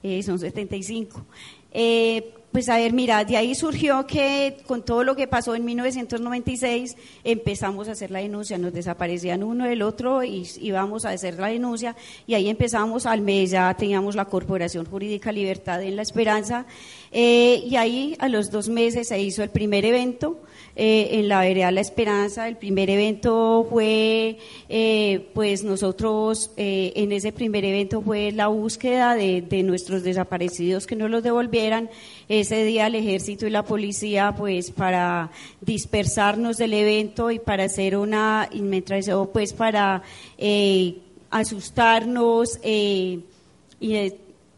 eh, 0.03 0.23
son 0.23 0.39
75. 0.39 1.25
Eh, 1.73 2.33
pues 2.53 2.69
a 2.69 2.77
ver, 2.77 2.93
mira, 2.93 3.25
de 3.25 3.35
ahí 3.35 3.53
surgió 3.53 4.07
que 4.07 4.57
con 4.65 4.83
todo 4.83 5.03
lo 5.03 5.17
que 5.17 5.27
pasó 5.27 5.53
en 5.53 5.65
1996 5.65 6.95
empezamos 7.25 7.89
a 7.89 7.91
hacer 7.91 8.09
la 8.09 8.19
denuncia, 8.19 8.57
nos 8.57 8.71
desaparecían 8.71 9.43
uno 9.43 9.65
del 9.65 9.81
otro 9.81 10.23
y 10.23 10.47
íbamos 10.61 11.03
a 11.03 11.09
hacer 11.09 11.37
la 11.37 11.47
denuncia 11.47 11.97
y 12.25 12.33
ahí 12.33 12.47
empezamos 12.47 13.05
al 13.05 13.19
mes, 13.19 13.51
ya 13.51 13.73
teníamos 13.73 14.15
la 14.15 14.25
Corporación 14.25 14.85
Jurídica 14.85 15.33
Libertad 15.33 15.83
en 15.83 15.97
La 15.97 16.03
Esperanza 16.03 16.65
eh, 17.11 17.61
y 17.65 17.75
ahí 17.75 18.15
a 18.19 18.29
los 18.29 18.49
dos 18.49 18.69
meses 18.69 19.09
se 19.09 19.19
hizo 19.21 19.43
el 19.43 19.49
primer 19.49 19.83
evento 19.83 20.39
eh, 20.75 21.19
en 21.19 21.27
la 21.27 21.41
vereda 21.41 21.71
La 21.71 21.81
Esperanza. 21.81 22.47
El 22.47 22.57
primer 22.57 22.89
evento 22.89 23.67
fue, 23.69 24.37
eh, 24.69 25.29
pues 25.33 25.63
nosotros, 25.63 26.51
eh, 26.55 26.93
en 26.95 27.11
ese 27.11 27.31
primer 27.31 27.65
evento 27.65 28.01
fue 28.01 28.31
la 28.31 28.47
búsqueda 28.47 29.15
de, 29.15 29.41
de, 29.41 29.63
nuestros 29.63 30.03
desaparecidos 30.03 30.87
que 30.87 30.95
no 30.95 31.07
los 31.07 31.23
devolvieran. 31.23 31.89
Ese 32.29 32.63
día 32.63 32.87
el 32.87 32.95
ejército 32.95 33.45
y 33.45 33.49
la 33.49 33.63
policía, 33.63 34.33
pues 34.37 34.71
para 34.71 35.31
dispersarnos 35.59 36.57
del 36.57 36.73
evento 36.73 37.31
y 37.31 37.39
para 37.39 37.65
hacer 37.65 37.97
una, 37.97 38.49
pues 39.33 39.53
para 39.53 40.03
asustarnos 41.29 42.59
y 42.63 43.23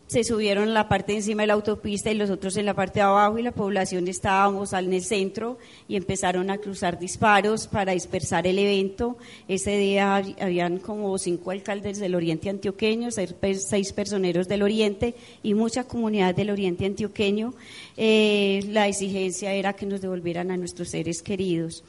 se 0.08 0.24
subieron 0.24 0.74
la 0.74 0.90
parte 0.90 1.14
encima 1.14 1.44
de 1.44 1.48
la 1.48 1.54
autopista 1.54 2.12
y 2.12 2.16
los 2.16 2.30
otros 2.30 2.58
en 2.58 2.66
la 2.66 2.74
parte 2.74 3.00
de 3.00 3.06
abajo 3.06 3.40
y 3.40 3.42
la 3.42 3.52
población 3.52 4.08
estábamos 4.08 4.74
en 4.74 4.94
el 4.94 5.04
centro 5.04 5.58
y 5.88 5.96
empezaron 5.96 6.50
a 6.50 6.58
cruzar 6.58 7.00
disparos 7.00 7.68
para 7.68 7.94
dispersar 7.94 8.46
el 8.46 8.60
evento. 8.60 9.18
Ese 9.48 9.78
día 9.78 10.22
habían 10.40 10.80
como 10.80 11.18
cinco 11.18 11.52
alcaldes 11.52 12.00
del 12.00 12.16
Oriente 12.16 12.50
Antioqueño, 12.50 13.10
seis 13.12 13.94
personeros 13.94 14.48
del 14.48 14.62
Oriente 14.62 15.16
y 15.42 15.54
mucha 15.54 15.86
comunidad 15.86 16.36
del 16.36 16.52
Oriente 16.52 16.86
Antioqueño. 16.86 17.54
Eh, 17.98 18.62
la 18.70 18.88
exigencia 18.88 19.54
era 19.54 19.74
que 19.74 19.86
nos 19.86 20.02
devolvieran 20.02 20.52
a 20.52 20.58
nuestros 20.58 20.90
seres 20.90 21.24
queridos. 21.24 21.84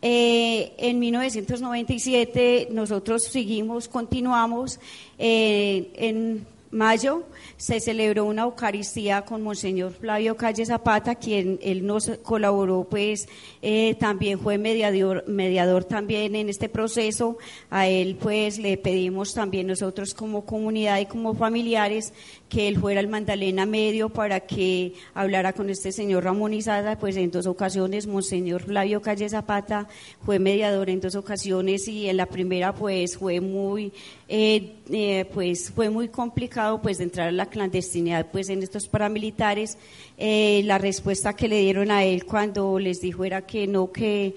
Eh, 0.00 0.74
en 0.78 1.00
1997 1.00 2.68
nosotros 2.70 3.24
seguimos, 3.24 3.88
continuamos 3.88 4.78
eh, 5.18 5.90
en 5.96 6.46
mayo 6.70 7.24
se 7.56 7.80
celebró 7.80 8.24
una 8.24 8.42
Eucaristía 8.42 9.22
con 9.22 9.42
Monseñor 9.42 9.92
Flavio 9.92 10.36
Calle 10.36 10.64
Zapata, 10.66 11.14
quien 11.14 11.58
él 11.62 11.86
nos 11.86 12.10
colaboró, 12.22 12.86
pues 12.88 13.28
eh, 13.62 13.96
también 13.98 14.38
fue 14.38 14.58
mediador, 14.58 15.24
mediador 15.26 15.84
también 15.84 16.34
en 16.34 16.48
este 16.48 16.68
proceso. 16.68 17.38
A 17.70 17.88
él 17.88 18.16
pues 18.20 18.58
le 18.58 18.76
pedimos 18.76 19.34
también 19.34 19.66
nosotros 19.66 20.14
como 20.14 20.44
comunidad 20.44 21.00
y 21.00 21.06
como 21.06 21.34
familiares 21.34 22.12
que 22.48 22.68
él 22.68 22.78
fuera 22.78 23.00
el 23.00 23.08
Magdalena 23.08 23.66
Medio 23.66 24.08
para 24.08 24.40
que 24.40 24.94
hablara 25.14 25.52
con 25.52 25.68
este 25.70 25.92
señor 25.92 26.24
Ramón 26.24 26.54
Izada, 26.54 26.98
pues 26.98 27.16
en 27.16 27.30
dos 27.30 27.46
ocasiones 27.46 28.06
Monseñor 28.06 28.62
Flavio 28.62 29.02
Calle 29.02 29.28
Zapata 29.28 29.86
fue 30.24 30.38
mediador 30.38 30.88
en 30.88 31.00
dos 31.00 31.14
ocasiones 31.14 31.86
y 31.88 32.08
en 32.08 32.16
la 32.16 32.26
primera 32.26 32.74
pues 32.74 33.18
fue 33.18 33.40
muy 33.40 33.92
eh, 34.28 34.76
eh, 34.90 35.30
pues 35.32 35.70
fue 35.70 35.90
muy 35.90 36.08
complicado 36.08 36.80
pues 36.80 37.00
entrar 37.00 37.28
a 37.28 37.32
la 37.32 37.46
clandestinidad 37.46 38.26
pues 38.30 38.48
en 38.48 38.62
estos 38.62 38.88
paramilitares. 38.88 39.76
Eh, 40.16 40.62
la 40.64 40.78
respuesta 40.78 41.34
que 41.34 41.48
le 41.48 41.60
dieron 41.60 41.90
a 41.90 42.04
él 42.04 42.24
cuando 42.24 42.78
les 42.78 43.00
dijo 43.00 43.24
era 43.24 43.42
que 43.42 43.66
no 43.66 43.92
que 43.92 44.34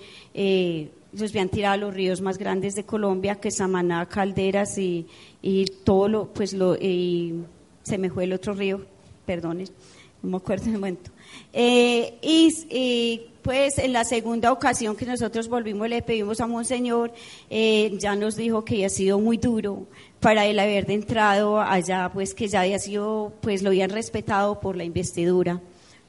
los 1.14 1.32
habían 1.32 1.50
tirado 1.50 1.74
a 1.74 1.78
los 1.78 1.94
ríos 1.94 2.22
más 2.22 2.38
grandes 2.38 2.76
de 2.76 2.84
Colombia 2.84 3.36
que 3.36 3.52
Samaná 3.52 4.06
Calderas 4.06 4.78
y, 4.78 5.08
y 5.42 5.66
todo 5.66 6.08
lo 6.08 6.26
pues 6.34 6.54
lo 6.54 6.76
se 7.84 7.98
me 7.98 8.10
fue 8.10 8.26
el 8.26 8.34
otro 8.34 8.54
río, 8.54 8.86
perdón, 9.26 9.64
no 10.22 10.30
me 10.30 10.38
acuerdo 10.38 10.66
el 10.66 10.74
momento. 10.74 11.12
Eh, 11.54 12.18
y, 12.22 13.22
pues 13.42 13.80
en 13.80 13.92
la 13.92 14.04
segunda 14.04 14.52
ocasión 14.52 14.96
que 14.96 15.06
nosotros 15.06 15.48
volvimos 15.48 15.90
le 15.90 16.04
pedimos 16.04 16.40
a 16.42 16.48
Monseñor, 16.48 17.12
eh, 17.50 17.92
ya 17.98 18.16
nos 18.16 18.36
dijo 18.36 18.64
que 18.64 18.76
había 18.76 18.90
sido 18.90 19.20
muy 19.20 19.38
duro 19.38 19.88
para 20.20 20.46
él 20.46 20.60
haber 20.60 20.92
entrado 20.92 21.60
allá, 21.60 22.12
pues 22.14 22.36
que 22.36 22.48
ya 22.48 22.62
había 22.62 22.78
sido, 22.78 23.34
pues 23.42 23.64
lo 23.64 23.70
habían 23.70 23.90
respetado 23.90 24.60
por 24.60 24.76
la 24.76 24.84
investidura 24.84 25.60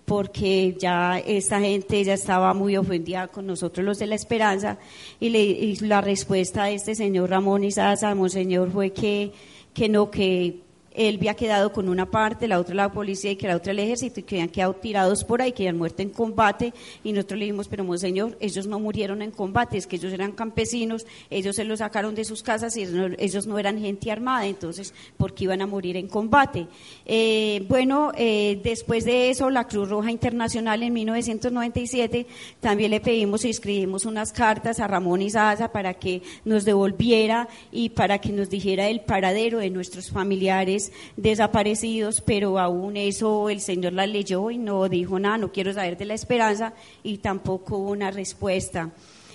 porque 0.05 0.77
ya 0.79 1.19
esta 1.21 1.61
gente 1.61 2.03
ya 2.05 2.15
estaba 2.15 2.53
muy 2.55 2.77
ofendida 2.77 3.29
con 3.29 3.47
nosotros 3.47 3.87
los 3.87 3.99
de 3.99 4.09
la 4.09 4.17
esperanza 4.17 4.79
y, 5.21 5.35
y 5.37 5.77
la 5.77 6.01
respuesta 6.01 6.65
de 6.65 6.75
este 6.75 6.95
señor 6.95 7.31
Ramón 7.31 7.65
Isaza, 7.65 8.15
Monseñor, 8.15 8.71
fue 8.71 8.93
que, 8.93 9.33
que 9.73 9.89
no, 9.89 10.11
que 10.11 10.61
él 10.95 11.17
había 11.17 11.35
quedado 11.35 11.73
con 11.73 11.89
una 11.89 12.11
parte, 12.11 12.49
la 12.49 12.59
otra 12.59 12.75
la 12.75 12.93
policía 12.93 13.31
y 13.31 13.37
que 13.37 13.47
la 13.47 13.57
otra 13.57 13.73
el 13.73 13.79
ejército 13.79 14.21
y 14.21 14.23
que 14.23 14.37
habían 14.37 14.49
quedado 14.49 14.75
tirados 14.75 15.25
por 15.25 15.43
ahí, 15.43 15.53
que 15.53 15.63
habían 15.63 15.79
muerto 15.79 16.03
en 16.03 16.11
combate 16.11 16.73
y 17.05 17.13
nosotros 17.13 17.39
le 17.39 17.47
dijimos, 17.47 17.69
pero 17.69 17.85
monseñor, 17.85 18.37
ellos 18.41 18.67
no 18.67 18.79
murieron 18.79 19.23
en 19.23 19.31
combate, 19.31 19.79
es 19.79 19.87
que 19.87 19.97
ellos 19.97 20.13
eran 20.13 20.33
campesinos, 20.33 21.07
ellos 21.31 21.57
se 21.57 21.65
los 21.65 21.79
sacaron 21.79 22.15
de 22.15 22.25
sus 22.25 22.43
casas 22.43 22.77
y 22.77 22.83
ellos 23.19 23.47
no, 23.47 23.59
eran 23.59 23.79
gente 23.79 24.11
armada, 24.11 24.47
entonces, 24.47 24.95
¿por 25.17 25.35
qué 25.35 25.45
iban 25.45 25.63
a 25.63 25.67
morir 25.67 25.97
en 25.97 26.09
combate? 26.09 26.67
Eh, 27.07 27.65
bueno, 27.69 28.13
eh, 28.17 28.61
después 28.63 29.05
de 29.05 29.31
eso, 29.31 29.51
la 29.51 29.67
Cruz 29.67 29.89
Roja 29.89 30.11
Internacional 30.11 30.83
en 30.83 30.93
1997 30.93 32.27
también 32.61 32.91
le 32.91 33.01
pedimos 33.01 33.45
y 33.45 33.51
escribimos 33.51 34.05
unas 34.05 34.33
cartas 34.33 34.81
a 34.81 34.87
Ramón 34.87 35.23
Izaza 35.23 35.73
para 35.73 35.95
que 35.95 36.23
nos 36.45 36.65
devolviera 36.65 37.49
y 37.71 37.91
para 37.91 38.19
que 38.19 38.33
nos 38.33 38.51
dijera 38.51 38.89
el 38.89 39.01
paradero 39.01 39.59
de 39.59 39.71
nuestros 39.71 40.11
familiares 40.11 40.82
desaparecidos, 41.17 42.21
pero 42.23 42.59
aún 42.59 42.97
eso 42.97 43.51
el 43.51 43.61
Señor 43.61 43.93
la 43.93 44.07
leyó 44.07 44.51
y 44.51 44.59
no 44.59 44.89
dijo 44.89 45.19
nada, 45.19 45.39
no 45.39 45.53
quiero 45.53 45.73
saber 45.73 45.97
de 45.99 46.07
la 46.07 46.15
esperanza 46.15 46.73
y 47.03 47.19
tampoco 47.19 47.77
una 47.77 48.11
respuesta. 48.11 48.91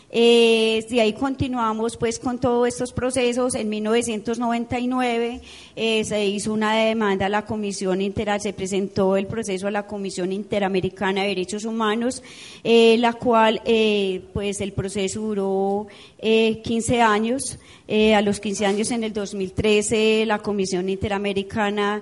Eh, 0.09 0.85
de 0.89 1.01
ahí 1.01 1.11
continuamos 1.11 1.97
pues 1.97 2.17
con 2.19 2.39
todos 2.39 2.67
estos 2.67 2.93
procesos. 2.93 3.55
En 3.55 3.69
1999 3.69 5.41
eh, 5.75 6.03
se 6.05 6.25
hizo 6.25 6.53
una 6.53 6.75
demanda 6.75 7.25
a 7.25 7.29
la 7.29 7.45
Comisión 7.45 8.01
Inter, 8.01 8.39
se 8.39 8.53
presentó 8.53 9.17
el 9.17 9.27
proceso 9.27 9.67
a 9.67 9.71
la 9.71 9.85
Comisión 9.85 10.31
Interamericana 10.31 11.23
de 11.23 11.29
Derechos 11.29 11.65
Humanos, 11.65 12.23
eh, 12.63 12.97
la 12.99 13.13
cual 13.13 13.61
eh, 13.65 14.21
pues 14.33 14.61
el 14.61 14.71
proceso 14.71 15.21
duró 15.21 15.87
15 16.21 17.01
años. 17.01 17.59
a 17.87 18.21
los 18.21 18.39
15 18.39 18.65
años 18.65 18.91
en 18.91 19.03
el 19.03 19.13
2013 19.13 20.25
la 20.25 20.39
Comisión 20.39 20.89
Interamericana 20.89 22.01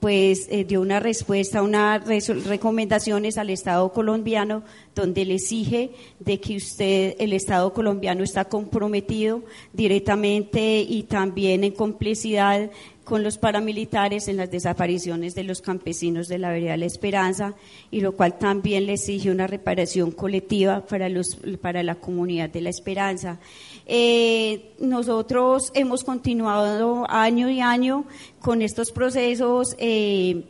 pues 0.00 0.48
eh, 0.50 0.64
dio 0.64 0.80
una 0.80 0.98
respuesta, 0.98 1.62
unas 1.62 2.04
recomendaciones 2.46 3.36
al 3.38 3.50
Estado 3.50 3.92
colombiano 3.92 4.62
donde 4.94 5.24
le 5.24 5.34
exige 5.34 5.90
de 6.18 6.40
que 6.40 6.56
usted, 6.56 7.14
el 7.18 7.32
Estado 7.32 7.72
colombiano 7.72 8.24
está 8.24 8.46
comprometido 8.46 9.42
directamente 9.72 10.80
y 10.80 11.04
también 11.04 11.64
en 11.64 11.72
complicidad 11.72 12.70
con 13.04 13.22
los 13.22 13.38
paramilitares 13.38 14.28
en 14.28 14.36
las 14.36 14.50
desapariciones 14.50 15.34
de 15.34 15.44
los 15.44 15.60
campesinos 15.60 16.28
de 16.28 16.38
la 16.38 16.50
vereda 16.50 16.76
La 16.76 16.86
Esperanza 16.86 17.54
y 17.90 18.00
lo 18.00 18.12
cual 18.12 18.38
también 18.38 18.86
le 18.86 18.94
exige 18.94 19.30
una 19.30 19.46
reparación 19.46 20.10
colectiva 20.10 20.86
para, 20.86 21.08
los, 21.08 21.36
para 21.60 21.82
la 21.82 21.96
comunidad 21.96 22.50
de 22.50 22.60
La 22.60 22.70
Esperanza. 22.70 23.38
Eh, 23.86 24.72
nosotros 24.78 25.72
hemos 25.74 26.04
continuado 26.04 27.06
año 27.08 27.50
y 27.50 27.60
año 27.60 28.04
con 28.40 28.62
estos 28.62 28.92
procesos. 28.92 29.74
Eh, 29.78 30.44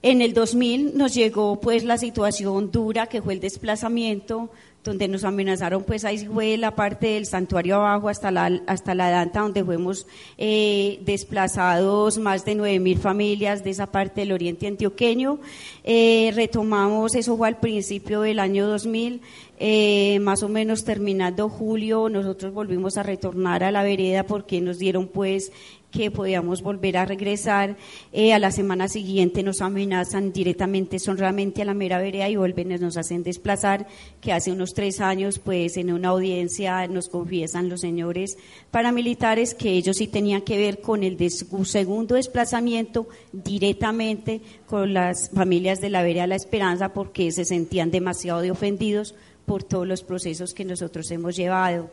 en 0.00 0.22
el 0.22 0.32
2000 0.32 0.96
nos 0.96 1.14
llegó 1.14 1.60
pues 1.60 1.84
la 1.84 1.98
situación 1.98 2.70
dura 2.70 3.06
que 3.06 3.20
fue 3.20 3.34
el 3.34 3.40
desplazamiento 3.40 4.48
donde 4.84 5.08
nos 5.08 5.24
amenazaron, 5.24 5.82
pues 5.82 6.04
ahí 6.04 6.24
fue 6.26 6.56
la 6.56 6.74
parte 6.74 7.08
del 7.08 7.26
santuario 7.26 7.76
abajo 7.76 8.08
hasta 8.08 8.30
la, 8.30 8.60
hasta 8.66 8.94
la 8.94 9.10
Danta, 9.10 9.40
donde 9.40 9.64
fuimos 9.64 10.06
eh, 10.38 11.00
desplazados 11.04 12.18
más 12.18 12.44
de 12.44 12.56
9.000 12.56 12.98
familias 12.98 13.64
de 13.64 13.70
esa 13.70 13.86
parte 13.86 14.22
del 14.22 14.32
oriente 14.32 14.66
antioqueño. 14.66 15.40
Eh, 15.84 16.32
retomamos, 16.34 17.14
eso 17.14 17.36
fue 17.36 17.48
al 17.48 17.58
principio 17.58 18.22
del 18.22 18.38
año 18.38 18.66
2000, 18.66 19.20
eh, 19.60 20.20
más 20.20 20.44
o 20.44 20.48
menos 20.48 20.84
terminando 20.84 21.48
julio, 21.48 22.08
nosotros 22.08 22.54
volvimos 22.54 22.96
a 22.96 23.02
retornar 23.02 23.64
a 23.64 23.72
la 23.72 23.82
vereda 23.82 24.22
porque 24.22 24.60
nos 24.60 24.78
dieron 24.78 25.08
pues 25.08 25.50
que 25.90 26.10
podíamos 26.10 26.62
volver 26.62 26.96
a 26.96 27.04
regresar. 27.04 27.76
Eh, 28.12 28.32
a 28.32 28.38
la 28.38 28.50
semana 28.50 28.88
siguiente 28.88 29.42
nos 29.42 29.62
amenazan 29.62 30.32
directamente, 30.32 30.98
son 30.98 31.16
realmente 31.16 31.62
a 31.62 31.64
la 31.64 31.74
mera 31.74 31.98
vereda 31.98 32.28
y 32.28 32.36
vuelven, 32.36 32.68
nos 32.80 32.96
hacen 32.96 33.22
desplazar, 33.22 33.86
que 34.20 34.32
hace 34.32 34.52
unos 34.52 34.74
tres 34.74 35.00
años, 35.00 35.38
pues 35.38 35.76
en 35.76 35.92
una 35.92 36.08
audiencia 36.08 36.86
nos 36.88 37.08
confiesan 37.08 37.68
los 37.68 37.80
señores 37.80 38.36
paramilitares 38.70 39.54
que 39.54 39.70
ellos 39.70 39.96
sí 39.96 40.08
tenían 40.08 40.42
que 40.42 40.58
ver 40.58 40.80
con 40.80 41.02
el 41.02 41.16
segundo 41.64 42.14
desplazamiento 42.14 43.08
directamente 43.32 44.40
con 44.66 44.92
las 44.92 45.30
familias 45.30 45.80
de 45.80 45.90
la 45.90 46.02
vereda 46.02 46.26
La 46.26 46.36
Esperanza 46.36 46.92
porque 46.92 47.32
se 47.32 47.44
sentían 47.44 47.90
demasiado 47.90 48.50
ofendidos 48.50 49.14
por 49.46 49.64
todos 49.64 49.86
los 49.86 50.02
procesos 50.02 50.52
que 50.52 50.64
nosotros 50.64 51.10
hemos 51.10 51.34
llevado. 51.34 51.90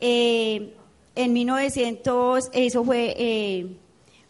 Eh, 0.00 0.74
en 1.14 1.32
1900, 1.32 2.50
eso 2.52 2.84
fue, 2.84 3.14
eh, 3.18 3.66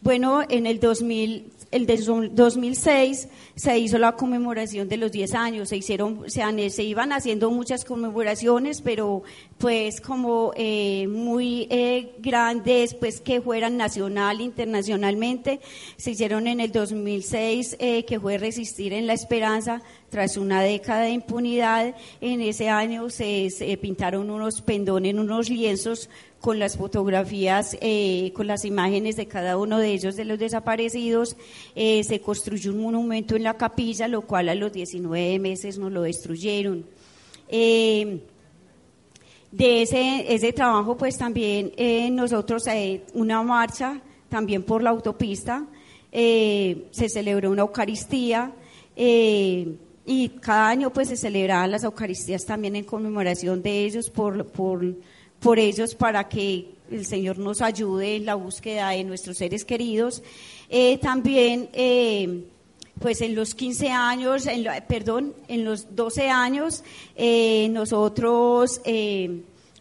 bueno, 0.01 0.43
en 0.49 0.67
el 0.67 0.81
2000, 0.81 1.53
el 1.73 1.87
2006 1.87 3.29
se 3.55 3.79
hizo 3.79 3.99
la 3.99 4.17
conmemoración 4.17 4.89
de 4.89 4.97
los 4.97 5.13
10 5.13 5.35
años, 5.35 5.69
se 5.69 5.77
hicieron, 5.77 6.25
se, 6.29 6.83
iban 6.83 7.13
haciendo 7.13 7.51
muchas 7.51 7.85
conmemoraciones, 7.85 8.81
pero 8.81 9.23
pues 9.59 10.01
como 10.01 10.53
eh, 10.57 11.07
muy 11.07 11.69
eh, 11.71 12.15
grandes, 12.19 12.95
pues 12.95 13.21
que 13.21 13.41
fueran 13.41 13.77
nacional, 13.77 14.41
internacionalmente, 14.41 15.61
se 15.97 16.13
hicieron 16.13 16.49
en 16.49 16.61
el 16.61 16.73
2006, 16.73 17.77
que 17.79 18.19
fue 18.21 18.39
Resistir 18.39 18.93
en 18.93 19.07
la 19.07 19.13
Esperanza, 19.13 19.83
tras 20.09 20.37
una 20.37 20.63
década 20.63 21.03
de 21.03 21.11
impunidad, 21.11 21.95
en 22.21 22.41
ese 22.41 22.69
año 22.69 23.11
se 23.11 23.79
pintaron 23.81 24.29
unos 24.31 24.61
pendones, 24.63 25.15
unos 25.15 25.51
lienzos 25.51 26.09
con 26.41 26.59
las 26.59 26.77
fotografías, 26.77 27.77
eh, 27.81 28.33
con 28.35 28.47
las 28.47 28.65
imágenes 28.65 29.17
de 29.17 29.27
cada 29.27 29.57
uno 29.57 29.79
de 29.79 29.93
ellos, 29.93 30.17
de 30.17 30.25
los 30.25 30.39
desaparecidos. 30.39 31.37
Eh, 31.75 32.03
se 32.05 32.21
construyó 32.21 32.73
un 32.73 32.83
monumento 32.83 33.37
en 33.37 33.43
la 33.43 33.57
capilla, 33.57 34.09
lo 34.09 34.23
cual 34.23 34.49
a 34.49 34.55
los 34.55 34.73
19 34.73 35.39
meses 35.39 35.79
nos 35.79 35.93
lo 35.93 36.03
destruyeron. 36.03 36.85
Eh, 37.49 38.21
de 39.53 39.83
ese, 39.83 40.33
ese 40.33 40.53
trabajo, 40.53 40.97
pues 40.97 41.19
también 41.19 41.73
nosotros, 42.15 42.65
una 43.15 43.43
marcha 43.43 44.01
también 44.29 44.63
por 44.63 44.83
la 44.83 44.91
autopista, 44.91 45.67
eh, 46.13 46.87
se 46.91 47.09
celebró 47.09 47.51
una 47.51 47.63
Eucaristía 47.63 48.53
eh, 48.97 49.77
y 50.05 50.29
cada 50.29 50.69
año 50.69 50.91
pues 50.91 51.09
se 51.09 51.17
celebraban 51.17 51.71
las 51.71 51.85
Eucaristías 51.85 52.45
también 52.45 52.75
en 52.75 52.85
conmemoración 52.85 53.63
de 53.63 53.85
ellos, 53.85 54.11
por, 54.11 54.47
por, 54.47 54.85
por 55.41 55.59
ellos 55.59 55.95
para 55.95 56.29
que 56.29 56.75
el 56.91 57.05
Señor 57.05 57.39
nos 57.39 57.63
ayude 57.63 58.17
en 58.17 58.27
la 58.27 58.35
búsqueda 58.35 58.91
de 58.91 59.05
nuestros 59.05 59.39
seres 59.39 59.65
queridos. 59.65 60.23
Eh, 60.69 60.99
también 60.99 61.69
pues 62.99 63.23
en 63.23 63.35
los 63.35 63.55
15 63.55 63.89
años, 63.91 64.47
en 64.47 64.67
perdón, 64.87 65.35
en 65.49 65.65
los 65.65 65.97
12 65.97 66.29
años, 66.29 66.85
nosotros 67.71 68.81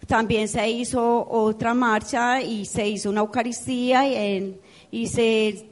también 0.08 0.48
se 0.48 0.70
hizo 0.70 1.28
otra 1.30 1.74
marcha 1.74 2.42
y 2.42 2.66
se 2.66 2.88
hizo 2.88 3.10
una 3.10 3.22
Eucaristía 3.22 4.08
y 4.92 5.08
se 5.08 5.70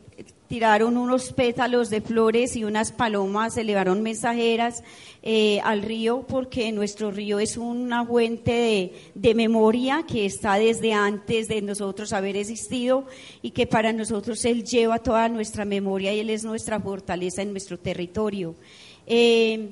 tiraron 0.48 0.98
unos 0.98 1.34
pétalos 1.34 1.89
de 1.89 2.02
flores 2.02 2.56
y 2.56 2.64
unas 2.64 2.91
palomas, 2.91 3.58
elevaron 3.58 4.02
mensajeras 4.02 4.84
eh, 5.24 5.60
al 5.64 5.82
río 5.82 6.26
porque 6.28 6.72
nuestro 6.72 7.12
río 7.12 7.39
es 7.39 7.58
una 7.58 8.06
fuente 8.06 8.93
de, 9.14 9.36
memoria 9.36 10.04
que 10.08 10.26
está 10.26 10.56
desde 10.56 10.93
antes 10.93 11.48
de 11.48 11.62
nosotros 11.62 12.14
haber 12.14 12.38
existido 12.38 13.06
y 13.41 13.52
que 13.52 13.68
para 13.68 13.91
nosotros 13.93 14.43
Él 14.45 14.64
lleva 14.64 15.00
toda 15.00 15.28
nuestra 15.30 15.66
memoria 15.66 16.14
y 16.14 16.20
Él 16.22 16.30
es 16.30 16.43
nuestra 16.43 16.80
fortaleza 16.80 17.41
en 17.41 17.52
nuestro 17.52 17.78
territorio. 17.78 18.56
Eh, 19.06 19.70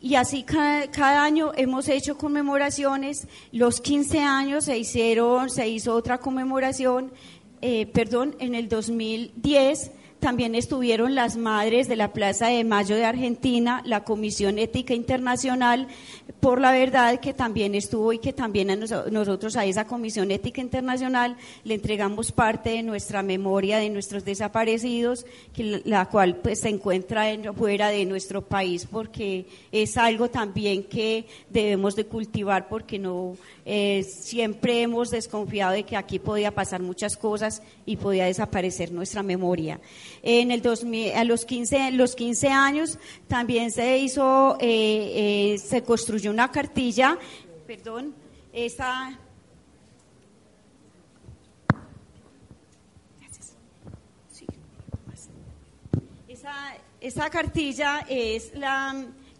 y 0.00 0.14
así 0.14 0.44
cada, 0.44 1.24
año 1.24 1.52
hemos 1.56 1.88
hecho 1.88 2.16
conmemoraciones. 2.16 3.26
Los 3.50 3.80
15 3.80 4.20
años 4.20 4.66
se 4.66 4.78
hicieron, 4.78 5.50
se 5.50 5.68
hizo 5.68 5.94
otra 5.94 6.18
conmemoración 6.18 7.10
eh, 7.60 7.86
perdón, 7.86 8.36
en 8.38 8.54
el 8.54 8.68
2010 8.68 9.90
también 10.20 10.54
estuvieron 10.54 11.14
las 11.14 11.36
madres 11.36 11.88
de 11.88 11.96
la 11.96 12.12
Plaza 12.12 12.48
de 12.48 12.64
Mayo 12.64 12.96
de 12.96 13.04
Argentina, 13.04 13.82
la 13.84 14.02
Comisión 14.02 14.58
Ética 14.58 14.94
Internacional, 14.94 15.88
por 16.40 16.60
la 16.60 16.72
verdad 16.72 17.20
que 17.20 17.34
también 17.34 17.74
estuvo 17.74 18.12
y 18.12 18.18
que 18.18 18.32
también 18.32 18.70
a 18.70 18.76
nosotros 18.76 19.56
a 19.56 19.64
esa 19.64 19.86
Comisión 19.86 20.30
Ética 20.30 20.60
Internacional 20.60 21.36
le 21.64 21.74
entregamos 21.74 22.32
parte 22.32 22.70
de 22.70 22.82
nuestra 22.82 23.22
memoria 23.22 23.78
de 23.78 23.90
nuestros 23.90 24.24
desaparecidos, 24.24 25.26
que 25.52 25.82
la 25.84 26.06
cual 26.06 26.36
pues 26.36 26.60
se 26.60 26.70
encuentra 26.70 27.24
fuera 27.52 27.88
de 27.88 28.04
nuestro 28.06 28.42
país 28.42 28.86
porque 28.90 29.46
es 29.70 29.96
algo 29.96 30.28
también 30.28 30.84
que 30.84 31.26
debemos 31.50 31.94
de 31.94 32.06
cultivar 32.06 32.68
porque 32.68 32.98
no 32.98 33.36
eh, 33.68 34.04
siempre 34.04 34.80
hemos 34.82 35.10
desconfiado 35.10 35.72
de 35.72 35.82
que 35.82 35.96
aquí 35.96 36.20
podía 36.20 36.52
pasar 36.52 36.80
muchas 36.80 37.16
cosas 37.16 37.62
y 37.84 37.96
podía 37.96 38.26
desaparecer 38.26 38.92
nuestra 38.92 39.24
memoria. 39.24 39.80
En 40.22 40.52
el 40.52 40.62
2000, 40.62 41.12
a 41.14 41.24
los 41.24 41.44
15, 41.44 41.90
los 41.90 42.14
15 42.14 42.48
años 42.48 42.96
también 43.26 43.72
se 43.72 43.98
hizo, 43.98 44.56
eh, 44.60 45.54
eh, 45.54 45.58
se 45.58 45.82
construyó 45.82 46.30
una 46.30 46.52
cartilla, 46.52 47.18
perdón, 47.66 48.14
esta... 48.52 49.18
Esa, 56.28 56.76
esa 57.00 57.30
cartilla 57.30 58.06
es 58.08 58.54
la 58.54 58.94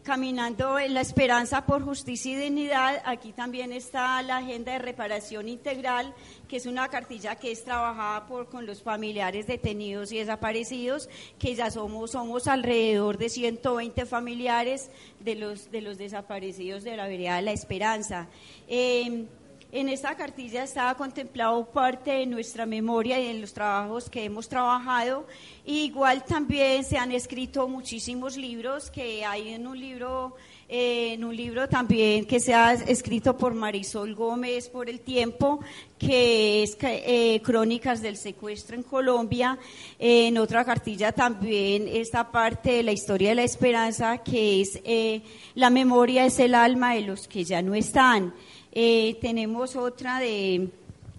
Caminando 0.07 0.79
en 0.79 0.95
la 0.95 1.01
esperanza 1.01 1.67
por 1.67 1.83
justicia 1.83 2.31
y 2.31 2.37
dignidad, 2.37 3.03
aquí 3.07 3.33
también 3.33 3.73
está 3.73 4.23
la 4.23 4.37
agenda 4.37 4.71
de 4.71 4.79
reparación 4.79 5.49
integral, 5.49 6.15
que 6.47 6.59
es 6.59 6.67
una 6.67 6.87
cartilla 6.87 7.35
que 7.35 7.51
es 7.51 7.65
trabajada 7.65 8.29
por, 8.29 8.49
con 8.49 8.67
los 8.67 8.85
familiares 8.85 9.49
detenidos 9.49 10.13
y 10.13 10.19
desaparecidos, 10.19 11.09
que 11.41 11.57
ya 11.57 11.73
somos, 11.73 12.13
somos 12.13 12.47
alrededor 12.47 13.19
de 13.19 13.31
120 13.31 14.07
familiares 14.07 14.93
de 15.19 15.35
los, 15.35 15.73
de 15.73 15.81
los 15.81 15.99
desaparecidos 15.99 16.85
de 16.85 16.97
la 16.97 17.09
vereda 17.09 17.35
de 17.35 17.43
la 17.43 17.53
esperanza. 17.53 18.29
Em, 18.69 19.27
en 19.73 19.89
esta 19.89 20.15
cartilla 20.15 20.63
estaba 20.63 20.95
contemplado 20.95 21.65
parte 21.67 22.13
de 22.13 22.27
nuestra 22.27 22.67
memoria 22.67 23.21
y 23.21 23.29
de 23.29 23.41
los 23.41 23.53
trabajos 23.53 24.09
que 24.09 24.25
hemos 24.25 24.49
trabajado. 24.49 25.27
igual 25.65 26.25
también 26.25 26.85
se 26.85 26.97
han 26.97 27.11
escrito 27.11 27.67
muchísimos 27.67 28.37
libros, 28.37 28.91
que 28.91 29.25
hay 29.25 29.49
en 29.49 29.67
un 29.67 29.79
libro, 29.79 30.37
eh, 30.69 31.15
en 31.15 31.25
un 31.25 31.35
libro 31.35 31.69
también 31.69 32.25
que 32.25 32.39
se 32.39 32.55
ha 32.55 32.75
escrito 32.75 33.37
por 33.37 33.55
Marisol 33.55 34.15
Gómez 34.15 34.69
por 34.69 34.89
el 34.89 35.01
tiempo, 35.01 35.59
que 35.99 36.63
es 36.63 36.77
eh, 36.81 37.41
Crónicas 37.43 38.01
del 38.01 38.17
Secuestro 38.17 38.77
en 38.77 38.85
Colombia. 38.85 39.59
en 39.99 40.39
otra 40.39 40.65
cartilla 40.65 41.11
también 41.11 41.89
esta 41.89 42.31
parte 42.31 42.71
de 42.73 42.83
la 42.85 42.93
historia 42.93 43.31
de 43.31 43.35
la 43.35 43.43
esperanza, 43.43 44.19
que 44.19 44.61
es 44.61 44.81
eh, 44.85 45.23
La 45.57 45.71
memoria 45.71 46.25
es 46.25 46.39
el 46.39 46.55
alma 46.55 46.95
de 46.95 47.01
los 47.01 47.27
que 47.27 47.43
ya 47.45 47.61
no 47.63 47.75
están. 47.75 48.33
Eh, 48.79 49.17
tenemos 49.23 49.75
otra 49.75 50.19
de, 50.19 50.69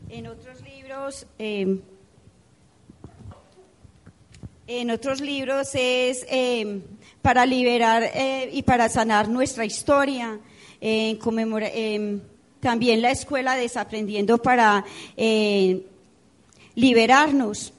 en 0.10 0.28
otros 0.28 0.62
libros, 0.62 1.26
em, 1.40 1.82
en 4.68 4.92
otros 4.92 5.20
libros 5.22 5.70
es 5.74 6.24
em, 6.30 6.84
para 7.24 7.48
liberar 7.48 8.04
eh, 8.14 8.52
y 8.54 8.62
para 8.62 8.90
sanar 8.90 9.28
nuestra 9.28 9.66
historia, 9.66 10.40
em, 10.80 12.22
también 12.60 13.02
la 13.02 13.10
escuela 13.10 13.56
desaprendiendo 13.56 14.38
para 14.38 14.86
eh, 15.16 15.82
liberarnos. 16.76 17.74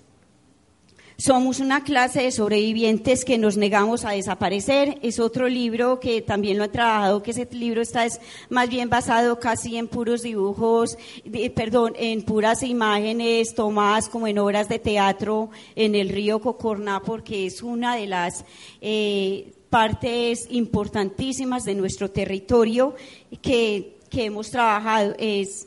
Somos 1.21 1.59
una 1.59 1.83
clase 1.83 2.23
de 2.23 2.31
sobrevivientes 2.31 3.25
que 3.25 3.39
nos 3.39 3.57
negamos 3.57 4.05
a 4.05 4.13
desaparecer. 4.13 5.01
Es 5.03 5.19
otro 5.19 5.49
libro 5.49 5.99
que 5.99 6.23
también 6.23 6.59
lo 6.59 6.63
he 6.63 6.69
trabajado, 6.69 7.25
que 7.25 7.33
ese 7.33 7.49
libro 7.51 7.83
está 7.83 8.07
es 8.07 8.21
más 8.51 8.69
bien 8.69 8.89
basado 8.89 9.41
casi 9.41 9.79
en 9.79 9.89
puros 9.89 10.23
dibujos, 10.23 10.97
perdón, 11.57 11.95
en 11.97 12.23
puras 12.23 12.63
imágenes 12.63 13.57
tomadas 13.57 14.09
como 14.09 14.29
en 14.29 14.39
obras 14.39 14.69
de 14.69 14.79
teatro 14.79 15.51
en 15.75 15.97
el 15.97 16.09
río 16.09 16.39
Cocorná, 16.41 17.03
porque 17.03 17.47
es 17.47 17.65
una 17.65 17.97
de 17.97 18.07
las 18.07 18.45
eh, 18.81 19.55
partes 19.71 20.47
importantísimas 20.51 21.65
de 21.65 21.75
nuestro 21.75 22.13
territorio 22.13 22.95
que, 23.43 23.97
que 24.09 24.27
hemos 24.27 24.53
trabajado. 24.53 25.17
Es 25.19 25.67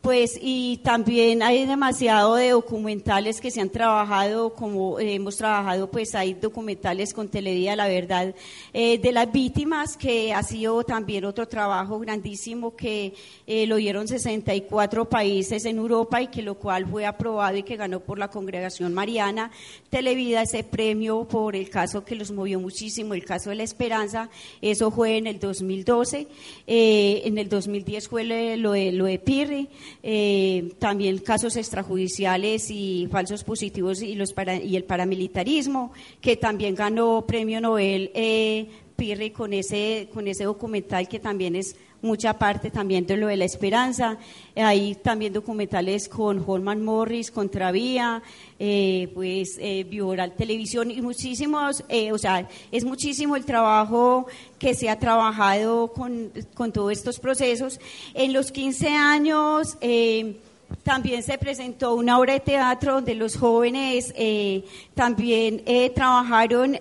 pues 0.00 0.38
y 0.40 0.76
también 0.78 1.42
hay 1.42 1.66
demasiado 1.66 2.36
de 2.36 2.50
documentales 2.50 3.40
que 3.40 3.50
se 3.50 3.60
han 3.60 3.68
trabajado, 3.68 4.54
como 4.54 5.00
eh, 5.00 5.14
hemos 5.14 5.36
trabajado, 5.36 5.90
pues 5.90 6.14
hay 6.14 6.34
documentales 6.34 7.12
con 7.12 7.28
Televida 7.28 7.74
La 7.74 7.88
Verdad 7.88 8.34
eh, 8.72 8.98
de 8.98 9.12
las 9.12 9.30
víctimas, 9.32 9.96
que 9.96 10.32
ha 10.32 10.42
sido 10.44 10.84
también 10.84 11.24
otro 11.24 11.48
trabajo 11.48 11.98
grandísimo 11.98 12.76
que 12.76 13.12
eh, 13.46 13.66
lo 13.66 13.76
dieron 13.76 14.06
64 14.06 15.08
países 15.08 15.64
en 15.64 15.78
Europa 15.78 16.22
y 16.22 16.28
que 16.28 16.42
lo 16.42 16.54
cual 16.54 16.86
fue 16.86 17.04
aprobado 17.04 17.56
y 17.56 17.64
que 17.64 17.76
ganó 17.76 17.98
por 17.98 18.20
la 18.20 18.28
Congregación 18.28 18.94
Mariana. 18.94 19.50
Televida 19.90 20.42
ese 20.42 20.62
premio 20.62 21.26
por 21.26 21.56
el 21.56 21.70
caso 21.70 22.04
que 22.04 22.14
los 22.14 22.30
movió 22.30 22.60
muchísimo, 22.60 23.14
el 23.14 23.24
caso 23.24 23.50
de 23.50 23.56
la 23.56 23.64
esperanza, 23.64 24.30
eso 24.62 24.92
fue 24.92 25.16
en 25.16 25.26
el 25.26 25.40
2012, 25.40 26.28
en 26.66 27.38
el 27.38 27.48
2010 27.48 28.08
fue 28.08 28.24
lo 28.24 28.72
de, 28.72 28.92
lo 28.92 29.04
de 29.04 29.18
Pirri. 29.18 29.68
Eh, 30.02 30.74
también 30.78 31.18
casos 31.18 31.56
extrajudiciales 31.56 32.70
y 32.70 33.08
falsos 33.10 33.44
positivos 33.44 34.02
y, 34.02 34.14
los 34.14 34.34
y 34.64 34.76
el 34.76 34.84
paramilitarismo, 34.84 35.92
que 36.20 36.36
también 36.36 36.74
ganó 36.74 37.24
premio 37.26 37.60
Nobel 37.60 38.10
eh, 38.14 38.68
Pirri 38.96 39.30
con 39.30 39.52
ese, 39.52 40.08
con 40.12 40.26
ese 40.26 40.44
documental 40.44 41.08
que 41.08 41.20
también 41.20 41.54
es 41.54 41.76
mucha 42.02 42.38
parte 42.38 42.70
también 42.70 43.06
de 43.06 43.16
lo 43.16 43.26
de 43.26 43.36
la 43.36 43.44
esperanza. 43.44 44.18
Hay 44.56 44.94
también 44.96 45.32
documentales 45.32 46.08
con 46.08 46.42
Holman 46.46 46.84
Morris, 46.84 47.30
Contravía, 47.30 48.22
eh, 48.58 49.10
pues 49.14 49.56
eh, 49.58 49.86
Televisión 50.36 50.90
y 50.90 51.00
muchísimos, 51.00 51.84
eh, 51.88 52.12
o 52.12 52.18
sea, 52.18 52.48
es 52.70 52.84
muchísimo 52.84 53.36
el 53.36 53.44
trabajo 53.44 54.26
que 54.58 54.74
se 54.74 54.88
ha 54.88 54.98
trabajado 54.98 55.92
con, 55.92 56.30
con 56.54 56.72
todos 56.72 56.92
estos 56.92 57.18
procesos. 57.18 57.80
En 58.14 58.32
los 58.32 58.52
15 58.52 58.88
años... 58.88 59.76
Eh, 59.80 60.40
también 60.82 61.22
se 61.22 61.38
presentó 61.38 61.94
una 61.94 62.18
obra 62.18 62.34
de 62.34 62.40
teatro 62.40 62.96
donde 62.96 63.14
los 63.14 63.36
jóvenes 63.36 64.12
también 64.94 65.62
trabajaron 65.94 66.76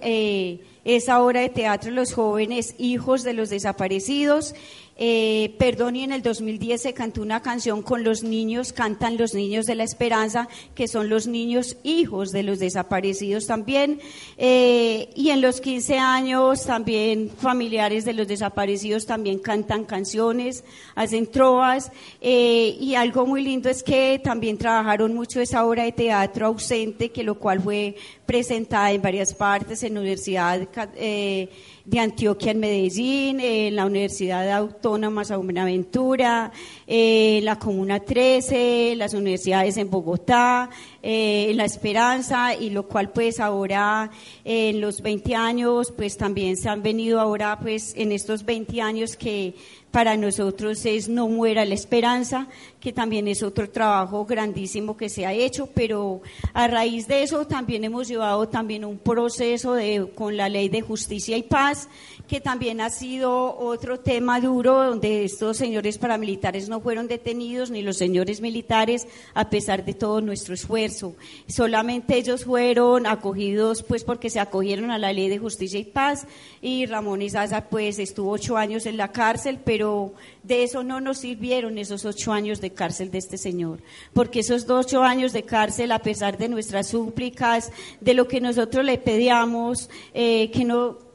esa 0.87 1.21
obra 1.21 1.39
de 1.39 1.49
teatro, 1.49 1.91
los 1.91 2.13
jóvenes 2.13 2.75
hijos 2.77 3.23
de 3.23 3.31
los 3.31 3.49
desaparecidos, 3.49 4.55
Eh, 4.99 5.55
perdón, 5.59 5.95
y 5.95 6.03
en 6.03 6.11
el 6.11 6.23
2010 6.23 6.81
se 6.81 6.93
cantó 6.93 7.21
una 7.21 7.41
canción 7.41 7.83
con 7.83 8.03
los 8.03 8.23
niños, 8.23 8.73
cantan 8.73 9.17
los 9.17 9.33
niños 9.35 9.65
de 9.65 9.75
la 9.75 9.83
esperanza, 9.83 10.47
que 10.73 10.87
son 10.87 11.09
los 11.09 11.27
niños 11.27 11.77
hijos 11.83 12.31
de 12.31 12.43
los 12.43 12.59
desaparecidos 12.59 13.45
también. 13.45 13.99
Eh, 14.37 15.09
y 15.15 15.29
en 15.29 15.41
los 15.41 15.61
15 15.61 15.99
años 15.99 16.65
también 16.65 17.29
familiares 17.29 18.05
de 18.05 18.13
los 18.13 18.27
desaparecidos 18.27 19.05
también 19.05 19.39
cantan 19.39 19.85
canciones, 19.85 20.63
hacen 20.95 21.27
trovas. 21.27 21.91
Eh, 22.21 22.75
y 22.79 22.95
algo 22.95 23.25
muy 23.25 23.43
lindo 23.43 23.69
es 23.69 23.83
que 23.83 24.19
también 24.23 24.57
trabajaron 24.57 25.13
mucho 25.13 25.39
esa 25.39 25.65
obra 25.65 25.83
de 25.83 25.91
teatro 25.91 26.47
ausente, 26.47 27.11
que 27.11 27.23
lo 27.23 27.35
cual 27.35 27.61
fue 27.61 27.95
presentada 28.25 28.91
en 28.91 29.01
varias 29.01 29.33
partes, 29.33 29.83
en 29.83 29.97
Universidad 29.97 30.67
eh, 30.95 31.49
de 31.87 31.99
Antioquia 32.01 32.51
en 32.51 32.59
Medellín, 32.59 33.39
en 33.39 33.73
la 33.77 33.85
Universidad 33.85 34.51
Autónoma 34.51 35.23
Buenaventura, 35.23 36.51
en 36.85 37.45
la 37.45 37.57
Comuna 37.57 38.01
13, 38.01 38.93
las 38.97 39.13
universidades 39.13 39.77
en 39.77 39.89
Bogotá, 39.89 40.69
eh, 41.01 41.47
en 41.49 41.55
La 41.55 41.63
Esperanza, 41.63 42.53
y 42.53 42.71
lo 42.71 42.89
cual 42.89 43.11
pues 43.13 43.39
ahora 43.39 44.11
en 44.43 44.81
los 44.81 45.01
20 45.01 45.33
años, 45.33 45.93
pues 45.95 46.17
también 46.17 46.57
se 46.57 46.67
han 46.67 46.83
venido 46.83 47.21
ahora 47.21 47.57
pues 47.57 47.93
en 47.95 48.11
estos 48.11 48.43
20 48.43 48.81
años 48.81 49.15
que 49.15 49.55
para 49.97 50.15
nosotros 50.15 50.85
es 50.85 51.09
No 51.09 51.27
muera 51.27 51.65
la 51.65 51.73
esperanza, 51.73 52.45
que 52.79 52.93
también 52.93 53.27
es 53.27 53.41
otro 53.41 53.67
trabajo 53.67 54.25
grandísimo 54.25 54.95
que 54.95 55.09
se 55.09 55.25
ha 55.25 55.33
hecho, 55.33 55.71
pero 55.73 56.21
a 56.53 56.67
raíz 56.67 57.07
de 57.07 57.23
eso 57.23 57.47
también 57.47 57.83
hemos 57.83 58.07
llevado 58.07 58.47
también 58.47 58.85
un 58.85 58.99
proceso 58.99 59.73
de, 59.73 60.07
con 60.13 60.37
la 60.37 60.49
ley 60.49 60.69
de 60.69 60.81
justicia 60.81 61.35
y 61.35 61.41
paz, 61.41 61.89
que 62.27 62.41
también 62.41 62.81
ha 62.81 62.89
sido 62.89 63.57
otro 63.57 63.99
tema 63.99 64.41
duro, 64.41 64.83
donde 64.83 65.23
estos 65.23 65.57
señores 65.57 65.97
paramilitares 65.97 66.67
no 66.67 66.81
fueron 66.81 67.07
detenidos, 67.07 67.71
ni 67.71 67.81
los 67.81 67.97
señores 67.97 68.41
militares, 68.41 69.07
a 69.33 69.49
pesar 69.49 69.85
de 69.85 69.93
todo 69.93 70.21
nuestro 70.21 70.53
esfuerzo. 70.53 71.15
Solamente 71.47 72.17
ellos 72.17 72.45
fueron 72.45 73.07
acogidos, 73.07 73.81
pues 73.81 74.03
porque 74.03 74.29
se 74.29 74.39
acogieron 74.39 74.91
a 74.91 74.97
la 74.97 75.13
ley 75.13 75.29
de 75.29 75.39
justicia 75.39 75.79
y 75.79 75.85
paz, 75.85 76.27
y 76.61 76.85
Ramón 76.85 77.21
Izaza, 77.21 77.69
pues 77.69 77.97
estuvo 77.97 78.31
ocho 78.31 78.57
años 78.57 78.85
en 78.85 78.97
la 78.97 79.11
cárcel, 79.11 79.59
pero 79.63 80.13
de 80.43 80.63
eso 80.63 80.83
no 80.83 80.99
nos 80.99 81.19
sirvieron 81.19 81.77
esos 81.77 82.05
ocho 82.05 82.33
años 82.33 82.59
de 82.61 82.71
cárcel 82.71 83.09
de 83.09 83.19
este 83.19 83.37
señor, 83.37 83.79
porque 84.13 84.41
esos 84.41 84.69
ocho 84.69 85.03
años 85.03 85.31
de 85.31 85.43
cárcel, 85.43 85.91
a 85.91 85.99
pesar 85.99 86.37
de 86.37 86.49
nuestras 86.49 86.87
súplicas, 86.87 87.71
de 88.01 88.13
lo 88.13 88.27
que 88.27 88.41
nosotros 88.41 88.83
le 88.83 88.97
pedíamos, 88.97 89.89
eh, 90.13 90.51
que 90.51 90.65
no 90.65 91.06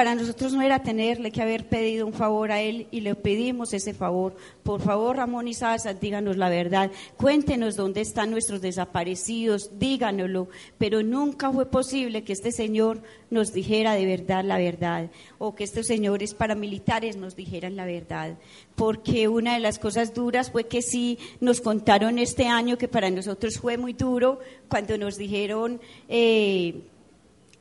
para 0.00 0.14
nosotros 0.14 0.54
no 0.54 0.62
era 0.62 0.82
tenerle 0.82 1.30
que 1.30 1.42
haber 1.42 1.68
pedido 1.68 2.06
un 2.06 2.14
favor 2.14 2.52
a 2.52 2.62
él 2.62 2.86
y 2.90 3.02
le 3.02 3.14
pedimos 3.14 3.74
ese 3.74 3.92
favor. 3.92 4.34
Por 4.62 4.80
favor, 4.80 5.16
Ramón 5.16 5.46
y 5.46 5.52
díganos 6.00 6.38
la 6.38 6.48
verdad. 6.48 6.90
Cuéntenos 7.18 7.76
dónde 7.76 8.00
están 8.00 8.30
nuestros 8.30 8.62
desaparecidos, 8.62 9.78
díganoslo. 9.78 10.48
Pero 10.78 11.02
nunca 11.02 11.52
fue 11.52 11.66
posible 11.66 12.24
que 12.24 12.32
este 12.32 12.50
señor 12.50 13.02
nos 13.28 13.52
dijera 13.52 13.92
de 13.92 14.06
verdad 14.06 14.42
la 14.42 14.56
verdad 14.56 15.10
o 15.36 15.54
que 15.54 15.64
estos 15.64 15.86
señores 15.86 16.32
paramilitares 16.32 17.18
nos 17.18 17.36
dijeran 17.36 17.76
la 17.76 17.84
verdad. 17.84 18.38
Porque 18.76 19.28
una 19.28 19.52
de 19.52 19.60
las 19.60 19.78
cosas 19.78 20.14
duras 20.14 20.50
fue 20.50 20.66
que 20.66 20.80
sí 20.80 21.18
nos 21.40 21.60
contaron 21.60 22.18
este 22.18 22.46
año 22.46 22.78
que 22.78 22.88
para 22.88 23.10
nosotros 23.10 23.58
fue 23.58 23.76
muy 23.76 23.92
duro 23.92 24.40
cuando 24.66 24.96
nos 24.96 25.18
dijeron... 25.18 25.78
Eh, 26.08 26.84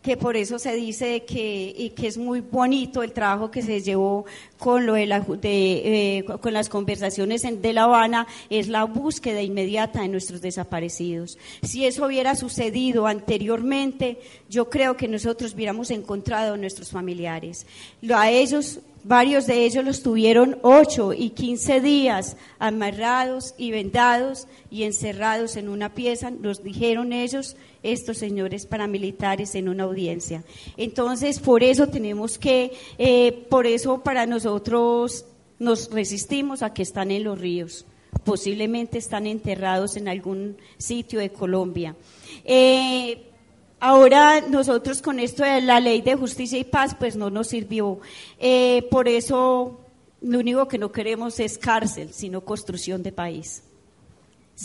que 0.01 0.15
por 0.15 0.37
eso 0.37 0.59
se 0.59 0.73
dice 0.75 1.25
que, 1.25 1.73
y 1.77 1.89
que 1.89 2.07
es 2.07 2.17
muy 2.17 2.39
bonito 2.39 3.03
el 3.03 3.11
trabajo 3.11 3.51
que 3.51 3.61
se 3.61 3.81
llevó 3.81 4.25
con, 4.57 4.85
lo 4.85 4.93
de, 4.93 5.05
la, 5.05 5.19
de 5.19 6.17
eh, 6.17 6.25
con 6.41 6.53
las 6.53 6.69
conversaciones 6.69 7.43
en, 7.43 7.61
de 7.61 7.73
La 7.73 7.83
Habana, 7.83 8.25
es 8.49 8.69
la 8.69 8.85
búsqueda 8.85 9.41
inmediata 9.41 10.01
de 10.01 10.07
nuestros 10.07 10.41
desaparecidos. 10.41 11.37
Si 11.63 11.85
eso 11.85 12.05
hubiera 12.05 12.35
sucedido 12.35 13.07
anteriormente, 13.07 14.19
yo 14.49 14.69
creo 14.69 14.95
que 14.95 15.07
nosotros 15.07 15.53
hubiéramos 15.53 15.91
encontrado 15.91 16.53
a 16.53 16.57
nuestros 16.57 16.91
familiares. 16.91 17.65
A 18.13 18.31
ellos 18.31 18.79
Varios 19.03 19.47
de 19.47 19.65
ellos 19.65 19.85
los 19.85 20.03
tuvieron 20.03 20.59
ocho 20.61 21.13
y 21.13 21.29
quince 21.29 21.79
días 21.79 22.35
amarrados 22.59 23.55
y 23.57 23.71
vendados 23.71 24.47
y 24.69 24.83
encerrados 24.83 25.55
en 25.55 25.69
una 25.69 25.93
pieza, 25.93 26.31
nos 26.31 26.63
dijeron 26.63 27.13
ellos, 27.13 27.55
estos 27.81 28.17
señores 28.17 28.65
paramilitares 28.65 29.55
en 29.55 29.69
una 29.69 29.85
audiencia. 29.85 30.43
Entonces, 30.75 31.39
por 31.39 31.63
eso 31.63 31.87
tenemos 31.87 32.37
que, 32.37 32.73
eh, 32.97 33.45
por 33.49 33.65
eso 33.67 34.03
para 34.03 34.25
nosotros 34.25 35.25
nos 35.59 35.89
resistimos 35.91 36.61
a 36.61 36.73
que 36.73 36.83
están 36.83 37.11
en 37.11 37.23
los 37.23 37.39
ríos. 37.39 37.85
Posiblemente 38.25 38.97
están 38.97 39.27
enterrados 39.27 39.95
en 39.95 40.07
algún 40.07 40.57
sitio 40.77 41.19
de 41.19 41.31
Colombia. 41.31 41.95
Eh, 42.43 43.28
Ahora 43.79 44.41
nosotros 44.41 45.01
con 45.01 45.19
esto 45.19 45.43
de 45.43 45.61
la 45.61 45.79
ley 45.79 46.01
de 46.01 46.15
justicia 46.15 46.59
y 46.59 46.65
paz, 46.65 46.95
pues 46.97 47.15
no 47.15 47.29
nos 47.29 47.47
sirvió. 47.47 47.99
Eh, 48.37 48.85
por 48.91 49.07
eso 49.07 49.79
lo 50.21 50.39
único 50.39 50.67
que 50.67 50.77
no 50.77 50.91
queremos 50.91 51.39
es 51.39 51.57
cárcel, 51.57 52.09
sino 52.11 52.41
construcción 52.41 53.01
de 53.03 53.13
país. 53.13 53.63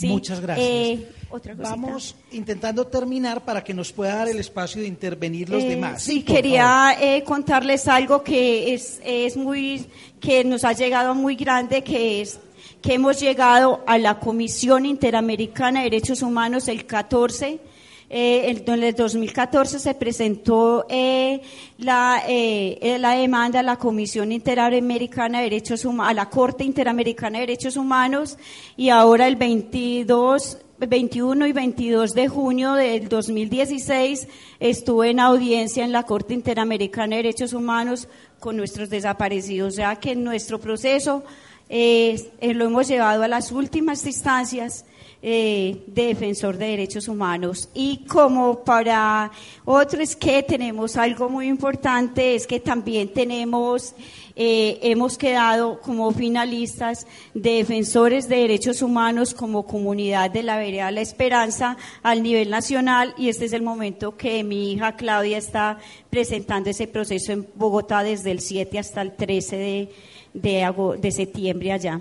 Muchas 0.03 0.41
gracias. 0.41 0.67
Eh, 0.69 1.07
Vamos 1.55 2.15
intentando 2.33 2.85
terminar 2.85 3.45
para 3.45 3.63
que 3.63 3.73
nos 3.73 3.93
pueda 3.93 4.15
dar 4.15 4.27
el 4.27 4.39
espacio 4.39 4.81
de 4.81 4.89
intervenir 4.89 5.49
los 5.49 5.63
eh, 5.63 5.69
demás. 5.69 6.03
Sí, 6.03 6.21
quería 6.21 6.93
contarles 7.23 7.87
algo 7.87 8.21
que 8.21 8.73
es, 8.73 8.99
es 9.05 9.37
muy, 9.37 9.85
que 10.19 10.43
nos 10.43 10.65
ha 10.65 10.73
llegado 10.73 11.15
muy 11.15 11.37
grande, 11.37 11.81
que 11.81 12.21
es 12.21 12.39
que 12.81 12.95
hemos 12.95 13.21
llegado 13.21 13.83
a 13.87 13.97
la 13.97 14.19
Comisión 14.19 14.85
Interamericana 14.85 15.79
de 15.79 15.85
Derechos 15.85 16.21
Humanos 16.21 16.67
el 16.67 16.85
14 16.85 17.61
eh, 18.09 18.63
en 18.67 18.83
el 18.83 18.93
2014 18.93 19.79
se 19.79 19.93
presentó 19.95 20.85
eh, 20.89 21.41
la, 21.77 22.21
eh, 22.27 22.97
la 22.99 23.11
demanda 23.11 23.61
a 23.61 23.63
la 23.63 23.77
Comisión 23.77 24.31
Interamericana 24.31 25.39
de 25.39 25.45
Derechos 25.45 25.85
Humanos, 25.85 26.11
a 26.11 26.13
la 26.13 26.29
Corte 26.29 26.63
Interamericana 26.63 27.39
de 27.39 27.47
Derechos 27.47 27.77
Humanos 27.77 28.37
y 28.77 28.89
ahora 28.89 29.27
el 29.27 29.35
22 29.35 30.59
21 30.77 31.47
y 31.47 31.53
22 31.53 32.13
de 32.13 32.27
junio 32.27 32.73
del 32.73 33.07
2016 33.07 34.27
estuve 34.59 35.09
en 35.09 35.21
audiencia 35.21 35.85
en 35.85 35.93
la 35.93 36.03
Corte 36.03 36.33
Interamericana 36.33 37.15
de 37.15 37.23
Derechos 37.23 37.53
Humanos 37.53 38.09
con 38.39 38.57
nuestros 38.57 38.89
desaparecidos. 38.89 39.73
O 39.73 39.75
sea 39.75 39.95
que 39.95 40.15
nuestro 40.15 40.59
proceso 40.59 41.23
eh, 41.69 42.29
lo 42.41 42.65
hemos 42.65 42.87
llevado 42.87 43.23
a 43.23 43.27
las 43.27 43.51
últimas 43.51 44.05
instancias 44.05 44.85
eh, 45.27 45.81
de 45.87 46.05
defensor 46.05 46.55
de 46.55 46.67
derechos 46.67 47.07
humanos. 47.07 47.67
Y 47.73 48.05
como 48.05 48.63
para 48.63 49.31
otros 49.65 50.15
que 50.15 50.43
tenemos 50.43 50.97
algo 50.97 51.29
muy 51.29 51.47
importante, 51.47 52.35
es 52.35 52.45
que 52.45 52.59
también 52.59 53.11
tenemos, 53.11 53.95
eh, 54.35 54.77
hemos 54.83 55.17
quedado 55.17 55.81
como 55.81 56.11
finalistas 56.11 57.07
de 57.33 57.53
defensores 57.53 58.29
de 58.29 58.35
derechos 58.35 58.83
humanos 58.83 59.33
como 59.33 59.65
comunidad 59.65 60.29
de 60.29 60.43
la 60.43 60.57
vereda 60.57 60.91
La 60.91 61.01
Esperanza 61.01 61.75
al 62.03 62.21
nivel 62.21 62.51
nacional 62.51 63.15
y 63.17 63.29
este 63.29 63.45
es 63.45 63.53
el 63.53 63.63
momento 63.63 64.17
que 64.17 64.43
mi 64.43 64.73
hija 64.73 64.95
Claudia 64.95 65.39
está 65.39 65.79
presentando 66.11 66.69
ese 66.69 66.85
proceso 66.85 67.31
en 67.31 67.47
Bogotá 67.55 68.03
desde 68.03 68.29
el 68.29 68.41
7 68.41 68.77
hasta 68.77 69.01
el 69.01 69.15
13 69.15 69.57
de, 69.57 69.89
de, 70.35 70.97
de 71.01 71.11
septiembre 71.11 71.71
allá. 71.71 71.99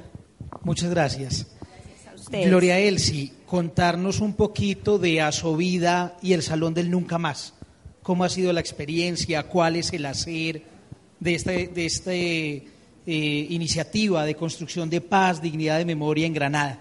Muchas 0.62 0.90
gracias. 0.90 1.54
Gloria 2.30 2.78
Elsi, 2.78 3.32
contarnos 3.46 4.20
un 4.20 4.34
poquito 4.34 4.98
de 4.98 5.20
Asovida 5.20 6.16
y 6.22 6.32
el 6.32 6.42
Salón 6.42 6.74
del 6.74 6.90
Nunca 6.90 7.18
Más. 7.18 7.54
¿Cómo 8.02 8.24
ha 8.24 8.28
sido 8.28 8.52
la 8.52 8.60
experiencia? 8.60 9.44
¿Cuál 9.44 9.76
es 9.76 9.92
el 9.92 10.06
hacer 10.06 10.62
de 11.20 11.34
esta 11.34 11.52
de 11.52 11.86
este, 11.86 12.56
eh, 13.06 13.46
iniciativa 13.50 14.24
de 14.24 14.34
construcción 14.34 14.90
de 14.90 15.00
paz, 15.00 15.40
dignidad 15.40 15.78
de 15.78 15.84
memoria 15.84 16.26
en 16.26 16.34
Granada? 16.34 16.80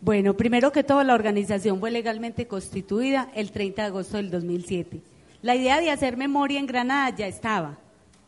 Bueno, 0.00 0.36
primero 0.36 0.70
que 0.70 0.84
todo, 0.84 1.02
la 1.02 1.14
organización 1.14 1.80
fue 1.80 1.90
legalmente 1.90 2.46
constituida 2.46 3.30
el 3.34 3.50
30 3.52 3.82
de 3.82 3.88
agosto 3.88 4.18
del 4.18 4.30
2007. 4.30 5.00
La 5.40 5.56
idea 5.56 5.80
de 5.80 5.90
hacer 5.90 6.16
memoria 6.16 6.58
en 6.58 6.66
Granada 6.66 7.14
ya 7.16 7.26
estaba, 7.26 7.78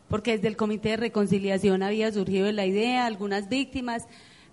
porque 0.09 0.31
desde 0.31 0.47
el 0.47 0.57
Comité 0.57 0.89
de 0.89 0.97
Reconciliación 0.97 1.83
había 1.83 2.11
surgido 2.11 2.51
la 2.51 2.65
idea, 2.65 3.05
algunas 3.05 3.49
víctimas, 3.49 4.07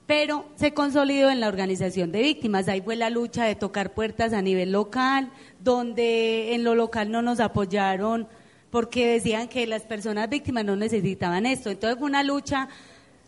pero 0.07 0.44
se 0.57 0.74
consolidó 0.74 1.30
en 1.30 1.40
la 1.40 1.48
organización 1.48 2.12
de 2.12 2.22
víctimas. 2.22 2.68
Ahí 2.68 2.80
fue 2.82 2.96
la 2.96 3.11
lucha 3.11 3.44
de 3.44 3.55
tocar 3.55 3.94
puertas 3.94 4.32
a 4.32 4.42
nivel 4.42 4.72
local, 4.72 5.30
donde 5.61 6.55
en 6.55 6.64
lo 6.64 6.74
local 6.74 7.11
no 7.11 7.22
nos 7.22 7.40
apoyaron 7.40 8.28
porque 8.70 9.07
decían 9.07 9.48
que 9.48 9.66
las 9.66 9.82
personas 9.82 10.28
víctimas 10.28 10.64
no 10.64 10.76
necesitaban 10.76 11.46
esto. 11.46 11.70
Entonces 11.70 11.98
fue 11.98 12.09
una 12.09 12.22
lucha 12.22 12.68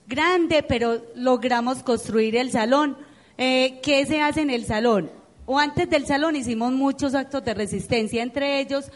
grande, 0.07 0.63
pero 0.63 1.03
logramos 1.15 1.83
construir 1.83 2.37
el 2.37 2.51
salón. 2.51 2.97
Eh, 3.39 3.81
¿Qué 3.83 4.05
se 4.07 4.21
hace 4.21 4.43
en 4.43 4.51
el 4.51 4.65
salón? 4.65 5.11
O 5.47 5.59
antes 5.59 5.89
del 5.89 6.07
salón 6.07 6.37
hicimos 6.37 6.73
muchos 6.73 7.15
actos 7.15 7.45
de 7.45 7.55
resistencia, 7.55 8.23
entre 8.23 8.61
ellos 8.61 8.91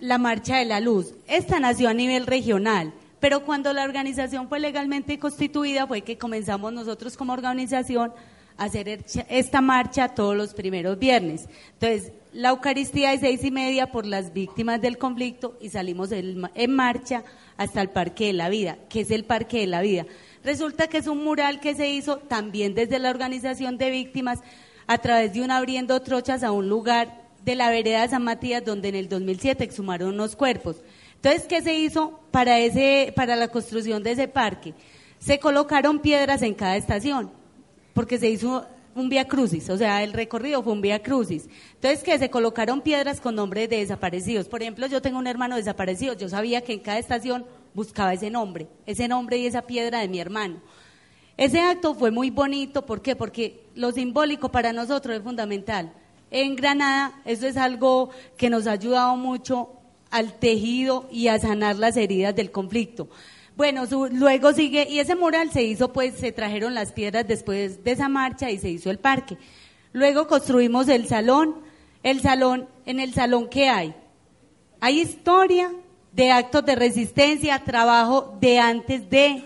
la 0.00 0.18
Marcha 0.18 0.58
de 0.58 0.64
la 0.64 0.80
Luz. 0.80 1.14
Esta 1.26 1.58
nació 1.58 1.88
a 1.88 1.94
nivel 1.94 2.26
regional 2.26 2.92
Pero 3.20 3.44
cuando 3.44 3.72
la 3.72 3.84
organización 3.84 4.48
fue 4.48 4.60
legalmente 4.60 5.18
constituida 5.18 5.86
fue 5.86 6.02
que 6.02 6.18
comenzamos 6.18 6.72
nosotros 6.72 7.16
como 7.16 7.32
organización 7.32 8.12
a 8.56 8.64
hacer 8.64 9.04
esta 9.28 9.60
marcha 9.60 10.08
todos 10.08 10.36
los 10.36 10.54
primeros 10.54 10.98
viernes. 10.98 11.48
Entonces, 11.74 12.12
la 12.32 12.50
Eucaristía 12.50 13.10
de 13.10 13.18
seis 13.18 13.44
y 13.44 13.50
media 13.50 13.90
por 13.90 14.04
las 14.04 14.32
víctimas 14.32 14.80
del 14.80 14.98
conflicto 14.98 15.56
y 15.60 15.70
salimos 15.70 16.10
en 16.12 16.74
marcha 16.74 17.24
hasta 17.56 17.80
el 17.80 17.90
Parque 17.90 18.26
de 18.26 18.32
la 18.34 18.48
Vida, 18.48 18.78
que 18.88 19.00
es 19.00 19.10
el 19.10 19.24
Parque 19.24 19.60
de 19.60 19.66
la 19.66 19.80
Vida. 19.80 20.06
Resulta 20.44 20.88
que 20.88 20.98
es 20.98 21.06
un 21.06 21.24
mural 21.24 21.60
que 21.60 21.74
se 21.74 21.88
hizo 21.90 22.18
también 22.18 22.74
desde 22.74 22.98
la 22.98 23.10
organización 23.10 23.78
de 23.78 23.90
víctimas 23.90 24.40
a 24.86 24.98
través 24.98 25.32
de 25.34 25.42
un 25.42 25.50
abriendo 25.50 26.00
trochas 26.02 26.42
a 26.42 26.52
un 26.52 26.68
lugar 26.68 27.28
de 27.44 27.54
la 27.54 27.70
vereda 27.70 28.02
de 28.02 28.08
San 28.08 28.24
Matías 28.24 28.64
donde 28.64 28.88
en 28.88 28.94
el 28.94 29.08
2007 29.08 29.64
exhumaron 29.64 30.14
unos 30.14 30.36
cuerpos. 30.36 30.76
Entonces, 31.22 31.48
¿qué 31.48 31.60
se 31.62 31.74
hizo 31.74 32.20
para, 32.30 32.60
ese, 32.60 33.12
para 33.16 33.34
la 33.34 33.48
construcción 33.48 34.02
de 34.04 34.12
ese 34.12 34.28
parque? 34.28 34.74
Se 35.18 35.40
colocaron 35.40 35.98
piedras 35.98 36.42
en 36.42 36.54
cada 36.54 36.76
estación, 36.76 37.32
porque 37.92 38.18
se 38.18 38.30
hizo 38.30 38.64
un 38.94 39.08
vía 39.08 39.26
crucis, 39.26 39.68
o 39.68 39.76
sea, 39.76 40.02
el 40.02 40.12
recorrido 40.12 40.62
fue 40.62 40.72
un 40.72 40.80
vía 40.80 41.02
crucis. 41.02 41.48
Entonces, 41.74 42.04
que 42.04 42.18
se 42.18 42.30
colocaron 42.30 42.82
piedras 42.82 43.20
con 43.20 43.34
nombres 43.34 43.68
de 43.68 43.78
desaparecidos. 43.78 44.48
Por 44.48 44.62
ejemplo, 44.62 44.86
yo 44.86 45.02
tengo 45.02 45.18
un 45.18 45.26
hermano 45.26 45.56
desaparecido, 45.56 46.14
yo 46.14 46.28
sabía 46.28 46.62
que 46.62 46.72
en 46.72 46.80
cada 46.80 46.98
estación 46.98 47.44
buscaba 47.74 48.14
ese 48.14 48.30
nombre, 48.30 48.68
ese 48.86 49.08
nombre 49.08 49.38
y 49.38 49.46
esa 49.46 49.62
piedra 49.62 49.98
de 50.00 50.08
mi 50.08 50.20
hermano. 50.20 50.60
Ese 51.36 51.60
acto 51.60 51.94
fue 51.94 52.10
muy 52.10 52.30
bonito, 52.30 52.86
¿por 52.86 53.02
qué? 53.02 53.14
Porque 53.14 53.64
lo 53.74 53.92
simbólico 53.92 54.50
para 54.50 54.72
nosotros 54.72 55.16
es 55.16 55.22
fundamental. 55.22 55.92
En 56.30 56.56
Granada, 56.56 57.20
eso 57.24 57.46
es 57.46 57.56
algo 57.56 58.10
que 58.36 58.50
nos 58.50 58.66
ha 58.66 58.72
ayudado 58.72 59.16
mucho 59.16 59.77
al 60.10 60.38
tejido 60.38 61.08
y 61.10 61.28
a 61.28 61.38
sanar 61.38 61.76
las 61.76 61.96
heridas 61.96 62.34
del 62.34 62.50
conflicto. 62.50 63.08
Bueno, 63.56 63.84
luego 64.12 64.52
sigue, 64.52 64.86
y 64.88 65.00
ese 65.00 65.16
mural 65.16 65.50
se 65.50 65.62
hizo, 65.62 65.92
pues 65.92 66.14
se 66.14 66.32
trajeron 66.32 66.74
las 66.74 66.92
piedras 66.92 67.26
después 67.26 67.82
de 67.82 67.92
esa 67.92 68.08
marcha 68.08 68.50
y 68.50 68.58
se 68.58 68.70
hizo 68.70 68.90
el 68.90 68.98
parque. 68.98 69.36
Luego 69.92 70.28
construimos 70.28 70.88
el 70.88 71.06
salón. 71.08 71.66
El 72.04 72.20
salón, 72.20 72.68
en 72.86 73.00
el 73.00 73.12
salón, 73.12 73.48
¿qué 73.48 73.68
hay? 73.68 73.92
Hay 74.80 75.00
historia 75.00 75.72
de 76.12 76.30
actos 76.30 76.64
de 76.64 76.76
resistencia, 76.76 77.64
trabajo 77.64 78.36
de 78.40 78.60
antes 78.60 79.10
de 79.10 79.42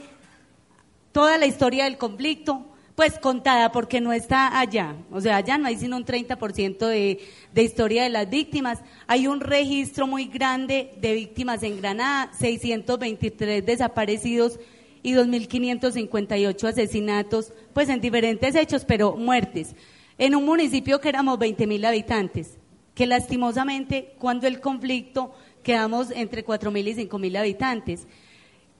toda 1.12 1.38
la 1.38 1.46
historia 1.46 1.84
del 1.84 1.96
conflicto, 1.96 2.66
pues 2.94 3.18
contada 3.18 3.72
porque 3.72 4.00
no 4.00 4.12
está 4.12 4.58
allá. 4.58 4.94
O 5.10 5.20
sea, 5.20 5.36
allá 5.36 5.58
no 5.58 5.66
hay 5.66 5.76
sino 5.76 5.96
un 5.96 6.04
30% 6.04 6.78
de, 6.86 7.20
de 7.52 7.62
historia 7.62 8.02
de 8.04 8.10
las 8.10 8.28
víctimas. 8.28 8.80
Hay 9.06 9.26
un 9.26 9.40
registro 9.40 10.06
muy 10.06 10.26
grande 10.26 10.92
de 11.00 11.14
víctimas 11.14 11.62
en 11.62 11.78
Granada, 11.78 12.30
623 12.38 13.64
desaparecidos 13.64 14.58
y 15.02 15.14
2.558 15.14 16.68
asesinatos, 16.68 17.52
pues 17.72 17.88
en 17.88 18.00
diferentes 18.00 18.54
hechos, 18.54 18.84
pero 18.84 19.16
muertes. 19.16 19.74
En 20.18 20.34
un 20.34 20.44
municipio 20.44 21.00
que 21.00 21.08
éramos 21.08 21.38
20.000 21.38 21.86
habitantes, 21.86 22.58
que 22.94 23.06
lastimosamente 23.06 24.14
cuando 24.18 24.46
el 24.46 24.60
conflicto 24.60 25.34
quedamos 25.62 26.10
entre 26.10 26.44
4.000 26.44 26.88
y 26.88 27.08
5.000 27.08 27.38
habitantes. 27.38 28.06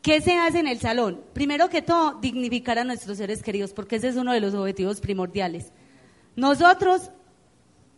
¿Qué 0.03 0.21
se 0.21 0.37
hace 0.37 0.59
en 0.59 0.67
el 0.67 0.81
salón? 0.81 1.23
Primero 1.33 1.69
que 1.69 1.81
todo, 1.81 2.19
dignificar 2.21 2.77
a 2.77 2.85
nuestros 2.85 3.19
seres 3.19 3.41
queridos, 3.41 3.73
porque 3.73 3.97
ese 3.97 4.09
es 4.09 4.17
uno 4.17 4.33
de 4.33 4.41
los 4.41 4.53
objetivos 4.53 5.01
primordiales. 5.01 5.73
Nosotros 6.35 7.11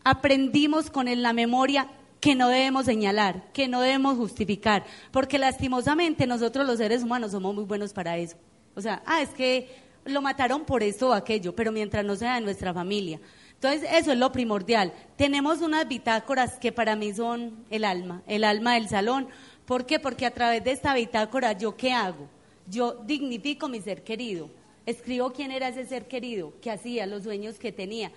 aprendimos 0.05 0.91
con 0.91 1.07
la 1.23 1.33
memoria 1.33 1.89
que 2.21 2.35
no 2.35 2.49
debemos 2.49 2.85
señalar, 2.85 3.51
que 3.53 3.69
no 3.69 3.81
debemos 3.81 4.19
justificar, 4.19 4.85
porque 5.13 5.39
lastimosamente 5.39 6.27
nosotros 6.27 6.67
los 6.67 6.77
seres 6.77 7.03
humanos 7.03 7.33
somos 7.33 7.55
muy 7.55 7.65
buenos 7.65 7.95
para 7.95 8.19
eso. 8.19 8.37
O 8.75 8.83
sea, 8.83 9.03
ah, 9.07 9.23
es 9.23 9.31
que 9.31 9.75
lo 10.05 10.21
mataron 10.21 10.67
por 10.67 10.83
esto 10.83 11.09
o 11.09 11.13
aquello, 11.15 11.55
pero 11.55 11.73
mientras 11.73 12.05
no 12.05 12.17
sea 12.17 12.35
de 12.35 12.43
nuestra 12.43 12.75
familia. 12.75 13.19
Entonces, 13.55 13.89
eso 13.93 14.13
es 14.13 14.19
lo 14.19 14.31
primordial. 14.31 14.93
Tenemos 15.17 15.63
unas 15.63 15.89
bitácoras 15.89 16.59
que 16.59 16.71
para 16.71 16.97
mí 16.97 17.15
son 17.15 17.65
el 17.71 17.85
alma, 17.85 18.23
el 18.27 18.45
alma 18.45 18.75
del 18.75 18.89
salón, 18.89 19.29
¿Por 19.67 19.87
qué? 19.87 19.99
Porque 19.99 20.27
a 20.27 20.31
través 20.31 20.63
de 20.63 20.73
esta 20.73 20.95
bitácora, 20.95 21.53
¿yo 21.53 21.77
qué 21.77 21.93
hago? 21.93 22.29
Yo 22.69 22.95
dignifico 23.05 23.69
mi 23.69 23.81
ser 23.81 24.03
querido. 24.03 24.51
Escribo 24.87 25.33
quién 25.33 25.51
era 25.51 25.69
ese 25.69 25.87
ser 25.87 26.07
querido, 26.07 26.53
qué 26.61 26.71
hacía, 26.71 27.07
los 27.07 27.23
sueños 27.25 27.59
que 27.59 27.73
tenía. 27.73 28.13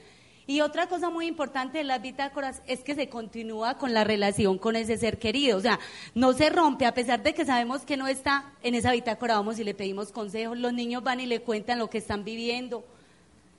Y 0.49 0.61
otra 0.61 0.87
cosa 0.87 1.09
muy 1.09 1.27
importante 1.27 1.77
de 1.77 1.83
las 1.83 2.01
bitácoras 2.01 2.61
es 2.67 2.79
que 2.79 2.95
se 2.95 3.09
continúa 3.09 3.77
con 3.77 3.93
la 3.93 4.05
relación 4.05 4.57
con 4.57 4.77
ese 4.77 4.97
ser 4.97 5.19
querido. 5.19 5.57
O 5.57 5.61
sea, 5.61 5.77
no 6.15 6.31
se 6.31 6.49
rompe, 6.49 6.85
a 6.85 6.93
pesar 6.93 7.21
de 7.21 7.33
que 7.33 7.45
sabemos 7.45 7.81
que 7.81 7.97
no 7.97 8.07
está 8.07 8.53
en 8.63 8.73
esa 8.73 8.93
bitácora, 8.93 9.35
vamos 9.35 9.59
y 9.59 9.65
le 9.65 9.73
pedimos 9.73 10.13
consejos. 10.13 10.57
Los 10.57 10.71
niños 10.71 11.03
van 11.03 11.19
y 11.19 11.25
le 11.25 11.41
cuentan 11.41 11.79
lo 11.79 11.89
que 11.89 11.97
están 11.97 12.23
viviendo. 12.23 12.85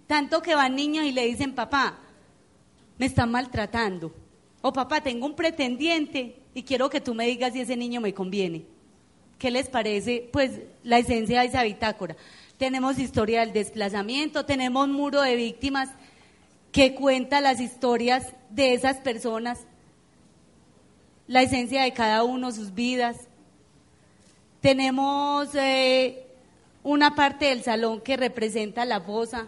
Tanto 0.07 0.41
que 0.41 0.55
van 0.55 0.76
niños 0.76 1.05
y 1.05 1.12
le 1.12 1.26
dicen, 1.26 1.55
papá, 1.55 1.99
me 2.97 3.05
están 3.05 3.30
maltratando. 3.30 4.14
O 4.62 4.72
papá, 4.72 5.03
tengo 5.03 5.26
un 5.26 5.36
pretendiente 5.36 6.36
y 6.59 6.65
quiero 6.65 6.91
que 6.91 7.01
tú 7.01 7.15
me 7.15 7.25
digas 7.25 7.53
si 7.53 7.61
ese 7.61 7.77
niño 7.77 8.01
me 8.01 8.13
conviene. 8.13 8.65
¿Qué 9.39 9.53
les 9.53 9.69
parece? 9.69 10.29
Pues 10.33 10.59
la 10.83 10.99
esencia 10.99 11.41
de 11.41 11.47
esa 11.47 11.63
bitácora. 11.63 12.17
Tenemos 12.57 12.99
historia 12.99 13.41
del 13.41 13.53
desplazamiento, 13.53 14.45
tenemos 14.45 14.89
muro 14.89 15.23
de 15.23 15.37
víctimas 15.37 15.89
que 16.73 16.97
cuenta 16.97 17.41
las 17.41 17.61
historias 17.61 18.35
de 18.51 18.75
esas 18.75 18.97
personas, 18.97 19.61
la 21.29 21.43
esencia 21.43 21.85
de 21.85 21.93
cada 21.93 22.25
uno, 22.25 22.51
sus 22.51 22.75
vidas. 22.75 23.29
Tenemos 24.61 25.55
eh, 25.55 26.27
una 26.83 27.15
parte 27.15 27.51
del 27.51 27.63
salón 27.63 28.01
que 28.01 28.17
representa 28.17 28.85
la 28.85 29.01
fosa, 29.01 29.47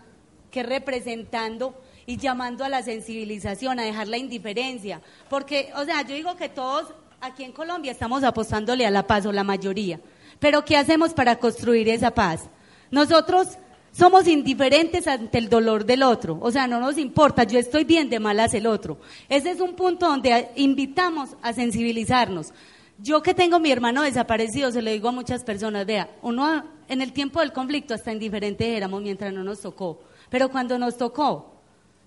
que 0.53 0.63
representando 0.63 1.75
y 2.07 2.17
llamando 2.17 2.65
a 2.65 2.69
la 2.69 2.83
sensibilización, 2.83 3.79
a 3.79 3.85
dejar 3.85 4.09
la 4.09 4.19
indiferencia. 4.19 5.01
Porque, 5.29 5.73
o 5.77 5.85
sea, 5.85 6.03
yo 6.03 6.15
digo 6.15 6.37
que 6.37 6.49
todos 6.49 6.93
aquí 7.21 7.45
en 7.45 7.53
Colombia 7.53 7.93
estamos 7.93 8.25
apostándole 8.25 8.87
a 8.87 8.91
la 8.91 9.07
paz, 9.07 9.27
o 9.27 9.33
la 9.33 9.45
mayoría. 9.45 10.01
Pero 10.39 10.65
¿qué 10.65 10.77
hacemos 10.77 11.13
para 11.13 11.37
construir 11.37 11.89
esa 11.89 12.13
paz? 12.13 12.49
Nosotros 12.91 13.59
somos 13.93 14.27
indiferentes 14.27 15.07
ante 15.07 15.39
el 15.39 15.49
dolor 15.49 15.85
del 15.85 16.03
otro. 16.03 16.39
O 16.41 16.51
sea, 16.51 16.67
no 16.67 16.81
nos 16.81 16.99
importa, 16.99 17.45
yo 17.45 17.59
estoy 17.59 17.85
bien, 17.85 18.09
de 18.09 18.21
malas 18.21 18.55
el 18.55 18.67
otro. 18.67 18.99
Ese 19.29 19.51
es 19.51 19.61
un 19.61 19.75
punto 19.75 20.07
donde 20.07 20.49
invitamos 20.57 21.31
a 21.43 21.53
sensibilizarnos. 21.53 22.53
Yo 22.99 23.23
que 23.23 23.35
tengo 23.35 23.59
mi 23.61 23.71
hermano 23.71 24.03
desaparecido, 24.03 24.71
se 24.71 24.83
lo 24.83 24.91
digo 24.91 25.09
a 25.09 25.13
muchas 25.13 25.43
personas, 25.43 25.87
vea, 25.87 26.11
uno 26.23 26.65
en 26.89 27.01
el 27.01 27.13
tiempo 27.13 27.41
del 27.41 27.53
conflicto 27.53 27.95
hasta 27.95 28.13
indiferentes 28.13 28.67
éramos 28.67 29.03
mientras 29.03 29.33
no 29.33 29.43
nos 29.43 29.61
tocó. 29.61 30.01
Pero 30.29 30.51
cuando 30.51 30.79
nos 30.79 30.97
tocó, 30.97 31.60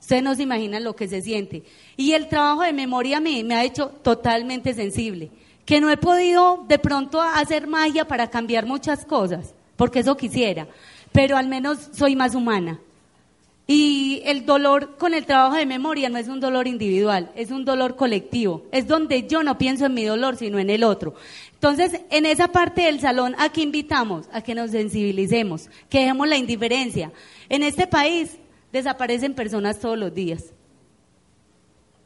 Ustedes 0.04 0.22
no 0.22 0.36
se 0.36 0.44
imaginan 0.44 0.84
lo 0.84 0.98
que 0.98 1.08
se 1.08 1.22
siente. 1.22 1.64
Y 1.96 2.12
el 2.12 2.28
trabajo 2.28 2.64
de 2.64 2.74
memoria 2.74 3.22
me, 3.22 3.42
me 3.42 3.56
ha 3.56 3.64
hecho 3.64 3.88
totalmente 3.88 4.74
sensible. 4.74 5.32
Que 5.64 5.80
no 5.80 5.90
he 5.90 5.96
podido 5.96 6.66
de 6.68 6.78
pronto 6.78 7.22
hacer 7.22 7.68
magia 7.68 8.06
para 8.06 8.30
cambiar 8.30 8.66
muchas 8.66 9.06
cosas, 9.06 9.56
porque 9.78 10.00
eso 10.00 10.18
quisiera. 10.18 10.68
Pero 11.14 11.38
al 11.38 11.48
menos 11.48 11.88
soy 11.94 12.18
más 12.18 12.36
humana. 12.36 12.82
Y 13.66 14.22
el 14.26 14.46
dolor 14.46 14.98
con 14.98 15.14
el 15.14 15.26
trabajo 15.26 15.56
de 15.56 15.66
memoria 15.66 16.10
no 16.10 16.18
es 16.18 16.28
un 16.28 16.42
dolor 16.42 16.68
individual, 16.68 17.32
es 17.34 17.50
un 17.50 17.64
dolor 17.64 17.96
colectivo. 17.96 18.66
Es 18.74 18.88
donde 18.88 19.26
yo 19.26 19.42
no 19.42 19.58
pienso 19.58 19.86
en 19.86 19.94
mi 19.94 20.04
dolor, 20.04 20.36
sino 20.36 20.60
en 20.60 20.70
el 20.70 20.84
otro. 20.84 21.14
Entonces, 21.54 22.02
en 22.10 22.26
esa 22.26 22.50
parte 22.50 22.82
del 22.82 23.00
salón, 23.00 23.36
¿a 23.38 23.48
qué 23.54 23.62
invitamos? 23.62 24.28
A 24.34 24.42
que 24.42 24.54
nos 24.54 24.72
sensibilicemos, 24.72 25.70
que 25.90 26.00
dejemos 26.00 26.28
la 26.28 26.36
indiferencia. 26.36 27.14
En 27.48 27.64
este 27.64 27.88
país 27.88 28.38
desaparecen 28.74 29.36
personas 29.36 29.80
todos 29.80 29.98
los 29.98 30.14
días. 30.14 30.52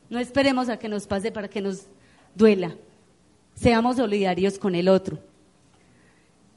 No 0.10 0.20
esperemos 0.20 0.70
a 0.70 0.78
que 0.78 0.90
nos 0.90 1.08
pase 1.08 1.32
para 1.32 1.48
que 1.48 1.62
nos 1.62 1.88
duela. 2.36 2.76
Seamos 3.56 3.96
solidarios 3.96 4.60
con 4.60 4.76
el 4.76 4.90
otro. 4.90 5.18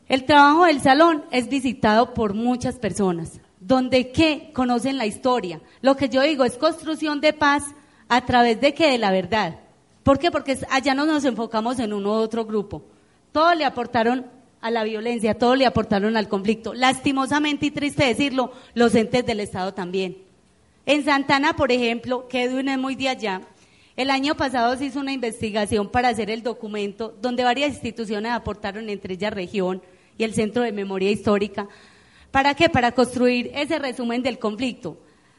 El 0.08 0.24
trabajo 0.24 0.66
del 0.66 0.80
salón 0.80 1.24
es 1.30 1.48
visitado 1.48 2.12
por 2.12 2.34
muchas 2.34 2.76
personas, 2.78 3.40
donde 3.60 4.10
que 4.10 4.50
conocen 4.52 4.98
la 4.98 5.06
historia. 5.06 5.60
Lo 5.80 5.96
que 5.96 6.08
yo 6.08 6.22
digo 6.22 6.44
es 6.44 6.58
construcción 6.58 7.20
de 7.20 7.32
paz 7.32 7.64
a 8.08 8.26
través 8.26 8.60
de 8.60 8.74
que 8.74 8.90
de 8.90 8.98
la 8.98 9.12
verdad. 9.12 9.60
¿Por 10.02 10.18
qué? 10.18 10.32
Porque 10.32 10.58
allá 10.70 10.94
no 10.94 11.06
nos 11.06 11.24
enfocamos 11.24 11.78
en 11.78 11.92
uno 11.92 12.10
u 12.10 12.14
otro 12.14 12.44
grupo. 12.44 12.82
Todos 13.30 13.56
le 13.56 13.64
aportaron 13.64 14.26
a 14.60 14.70
la 14.70 14.84
violencia, 14.84 15.38
todo 15.38 15.56
le 15.56 15.66
aportaron 15.66 16.16
al 16.16 16.28
conflicto. 16.28 16.74
Lastimosamente 16.74 17.66
y 17.66 17.70
triste 17.70 18.04
decirlo, 18.04 18.52
los 18.74 18.94
entes 18.94 19.24
del 19.24 19.40
Estado 19.40 19.74
también. 19.74 20.18
En 20.86 21.04
Santana, 21.04 21.54
por 21.54 21.72
ejemplo, 21.72 22.28
que 22.28 22.44
Edwin 22.44 22.68
es 22.68 22.78
muy 22.78 22.94
de 22.94 23.08
allá, 23.08 23.42
el 23.96 24.10
año 24.10 24.34
pasado 24.34 24.76
se 24.76 24.86
hizo 24.86 25.00
una 25.00 25.12
investigación 25.12 25.90
para 25.90 26.08
hacer 26.08 26.30
el 26.30 26.42
documento 26.42 27.14
donde 27.20 27.44
varias 27.44 27.72
instituciones 27.72 28.32
aportaron, 28.32 28.88
entre 28.88 29.14
ellas 29.14 29.32
región 29.32 29.82
y 30.16 30.24
el 30.24 30.34
Centro 30.34 30.62
de 30.62 30.72
Memoria 30.72 31.10
Histórica. 31.10 31.68
¿Para 32.30 32.54
qué? 32.54 32.68
Para 32.68 32.92
construir 32.92 33.50
ese 33.54 33.78
resumen 33.78 34.22
del 34.22 34.38
conflicto. 34.38 34.98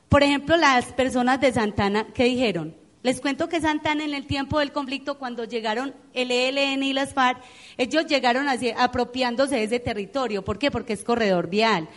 Por 0.09 0.23
ejemplo, 0.23 0.57
las 0.57 0.85
personas 0.93 1.39
de 1.39 1.53
Santana, 1.53 2.07
¿qué 2.13 2.25
dijeron? 2.25 2.75
Les 3.03 3.19
cuento 3.19 3.49
que 3.49 3.61
Santana 3.61 4.03
en 4.03 4.13
el 4.13 4.27
tiempo 4.27 4.59
del 4.59 4.71
conflicto, 4.71 5.17
cuando 5.17 5.45
llegaron 5.45 5.95
el 6.13 6.29
ELN 6.29 6.83
y 6.83 6.93
las 6.93 7.13
FARC, 7.13 7.41
ellos 7.77 8.05
llegaron 8.05 8.47
apropiándose 8.77 9.55
de 9.55 9.63
ese 9.63 9.79
territorio. 9.79 10.43
¿Por 10.43 10.59
qué? 10.59 10.69
Porque 10.69 10.93
es 10.93 11.03
corredor 11.03 11.49
vial. 11.49 11.89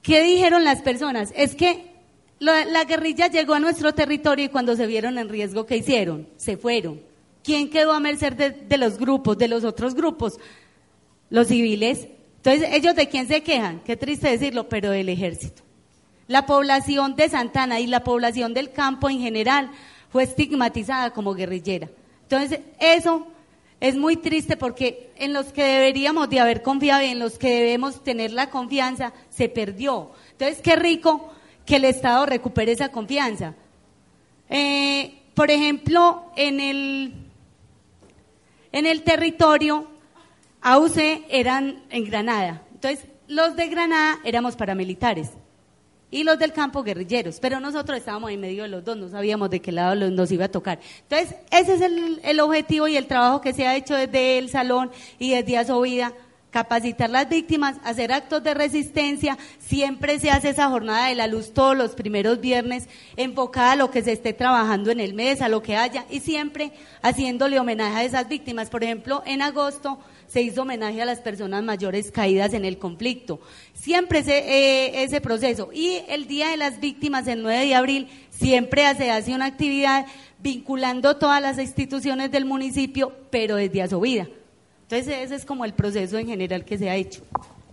¿Qué 0.00 0.22
dijeron 0.22 0.64
las 0.64 0.80
personas? 0.80 1.32
Es 1.36 1.54
que 1.54 1.92
la, 2.38 2.64
la 2.64 2.84
guerrilla 2.84 3.26
llegó 3.26 3.54
a 3.54 3.60
nuestro 3.60 3.92
territorio 3.92 4.46
y 4.46 4.48
cuando 4.48 4.76
se 4.76 4.86
vieron 4.86 5.18
en 5.18 5.28
riesgo, 5.28 5.66
¿qué 5.66 5.76
hicieron? 5.76 6.26
Se 6.36 6.56
fueron. 6.56 7.02
¿Quién 7.42 7.68
quedó 7.68 7.92
a 7.92 8.00
merced 8.00 8.32
de, 8.32 8.50
de 8.50 8.78
los 8.78 8.96
grupos, 8.96 9.36
de 9.36 9.48
los 9.48 9.64
otros 9.64 9.94
grupos? 9.94 10.38
Los 11.28 11.48
civiles. 11.48 12.08
Entonces, 12.36 12.70
¿ellos 12.72 12.94
de 12.94 13.08
quién 13.08 13.28
se 13.28 13.42
quejan? 13.42 13.80
Qué 13.80 13.96
triste 13.96 14.30
decirlo, 14.30 14.70
pero 14.70 14.90
del 14.90 15.10
ejército. 15.10 15.62
La 16.28 16.46
población 16.46 17.16
de 17.16 17.28
Santana 17.28 17.80
y 17.80 17.86
la 17.86 18.02
población 18.02 18.54
del 18.54 18.72
campo 18.72 19.10
en 19.10 19.20
general 19.20 19.70
fue 20.14 20.22
estigmatizada 20.22 21.10
como 21.10 21.34
guerrillera. 21.34 21.90
Entonces, 22.22 22.60
eso 22.78 23.26
es 23.80 23.96
muy 23.96 24.14
triste 24.14 24.56
porque 24.56 25.10
en 25.16 25.32
los 25.32 25.46
que 25.46 25.64
deberíamos 25.64 26.30
de 26.30 26.38
haber 26.38 26.62
confiado 26.62 27.02
y 27.02 27.06
en 27.06 27.18
los 27.18 27.36
que 27.36 27.52
debemos 27.52 28.04
tener 28.04 28.30
la 28.30 28.48
confianza, 28.48 29.12
se 29.28 29.48
perdió. 29.48 30.12
Entonces, 30.30 30.60
qué 30.62 30.76
rico 30.76 31.32
que 31.66 31.74
el 31.74 31.84
Estado 31.84 32.26
recupere 32.26 32.70
esa 32.70 32.92
confianza. 32.92 33.54
Eh, 34.48 35.20
por 35.34 35.50
ejemplo, 35.50 36.26
en 36.36 36.60
el, 36.60 37.14
en 38.70 38.86
el 38.86 39.02
territorio, 39.02 39.88
AUC 40.60 41.26
eran 41.28 41.82
en 41.90 42.04
Granada. 42.04 42.62
Entonces, 42.72 43.04
los 43.26 43.56
de 43.56 43.66
Granada 43.66 44.20
éramos 44.22 44.54
paramilitares 44.54 45.32
y 46.14 46.22
los 46.22 46.38
del 46.38 46.52
campo 46.52 46.84
guerrilleros, 46.84 47.40
pero 47.40 47.58
nosotros 47.58 47.98
estábamos 47.98 48.30
en 48.30 48.40
medio 48.40 48.62
de 48.62 48.68
los 48.68 48.84
dos, 48.84 48.96
no 48.96 49.08
sabíamos 49.08 49.50
de 49.50 49.60
qué 49.60 49.72
lado 49.72 49.96
nos 50.10 50.30
iba 50.30 50.44
a 50.44 50.48
tocar. 50.48 50.78
Entonces, 51.02 51.36
ese 51.50 51.74
es 51.74 51.80
el, 51.80 52.20
el 52.22 52.38
objetivo 52.38 52.86
y 52.86 52.96
el 52.96 53.08
trabajo 53.08 53.40
que 53.40 53.52
se 53.52 53.66
ha 53.66 53.74
hecho 53.74 53.96
desde 53.96 54.38
el 54.38 54.48
salón 54.48 54.92
y 55.18 55.32
desde 55.32 55.58
Asovida, 55.58 56.12
capacitar 56.52 57.10
las 57.10 57.28
víctimas, 57.28 57.78
hacer 57.82 58.12
actos 58.12 58.44
de 58.44 58.54
resistencia, 58.54 59.36
siempre 59.58 60.20
se 60.20 60.30
hace 60.30 60.50
esa 60.50 60.70
jornada 60.70 61.08
de 61.08 61.16
la 61.16 61.26
luz 61.26 61.52
todos 61.52 61.76
los 61.76 61.96
primeros 61.96 62.40
viernes, 62.40 62.88
enfocada 63.16 63.72
a 63.72 63.76
lo 63.76 63.90
que 63.90 64.04
se 64.04 64.12
esté 64.12 64.32
trabajando 64.32 64.92
en 64.92 65.00
el 65.00 65.14
mes, 65.14 65.42
a 65.42 65.48
lo 65.48 65.64
que 65.64 65.74
haya, 65.74 66.06
y 66.10 66.20
siempre 66.20 66.70
haciéndole 67.02 67.58
homenaje 67.58 67.96
a 67.96 68.04
esas 68.04 68.28
víctimas. 68.28 68.70
Por 68.70 68.84
ejemplo, 68.84 69.24
en 69.26 69.42
agosto 69.42 69.98
se 70.34 70.42
hizo 70.42 70.62
homenaje 70.62 71.00
a 71.00 71.04
las 71.04 71.20
personas 71.20 71.62
mayores 71.62 72.10
caídas 72.10 72.54
en 72.54 72.64
el 72.64 72.76
conflicto. 72.76 73.38
Siempre 73.72 74.18
ese, 74.18 74.38
eh, 74.38 75.04
ese 75.04 75.20
proceso. 75.20 75.70
Y 75.72 76.00
el 76.08 76.26
Día 76.26 76.48
de 76.48 76.56
las 76.56 76.80
Víctimas, 76.80 77.28
el 77.28 77.40
9 77.40 77.66
de 77.66 77.74
abril, 77.76 78.08
siempre 78.30 78.82
se 78.96 79.12
hace 79.12 79.32
una 79.32 79.46
actividad 79.46 80.06
vinculando 80.40 81.18
todas 81.18 81.40
las 81.40 81.60
instituciones 81.60 82.32
del 82.32 82.46
municipio, 82.46 83.12
pero 83.30 83.54
desde 83.54 83.82
a 83.82 83.88
su 83.88 84.00
vida. 84.00 84.26
Entonces 84.82 85.18
ese 85.22 85.36
es 85.36 85.44
como 85.44 85.64
el 85.64 85.72
proceso 85.72 86.18
en 86.18 86.26
general 86.26 86.64
que 86.64 86.78
se 86.78 86.90
ha 86.90 86.96
hecho. 86.96 87.22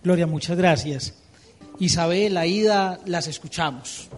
Gloria, 0.04 0.28
muchas 0.28 0.56
gracias. 0.56 1.20
Isabel, 1.80 2.36
Aida, 2.36 3.00
las 3.06 3.26
escuchamos. 3.26 4.08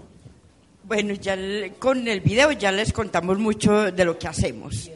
Bueno, 0.82 1.14
ya 1.14 1.34
con 1.78 2.06
el 2.06 2.20
video 2.20 2.52
ya 2.52 2.70
les 2.72 2.92
contamos 2.92 3.38
mucho 3.38 3.90
de 3.90 4.04
lo 4.04 4.18
que 4.18 4.28
hacemos 4.28 4.90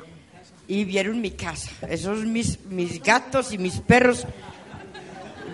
y 0.68 0.84
vieron 0.84 1.20
mi 1.20 1.30
casa. 1.30 1.70
Esos 1.88 2.24
mis, 2.24 2.64
mis 2.66 3.02
gatos 3.02 3.52
y 3.52 3.58
mis 3.58 3.80
perros 3.80 4.26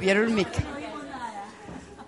vieron 0.01 0.35
mi 0.35 0.45
casa. 0.45 0.67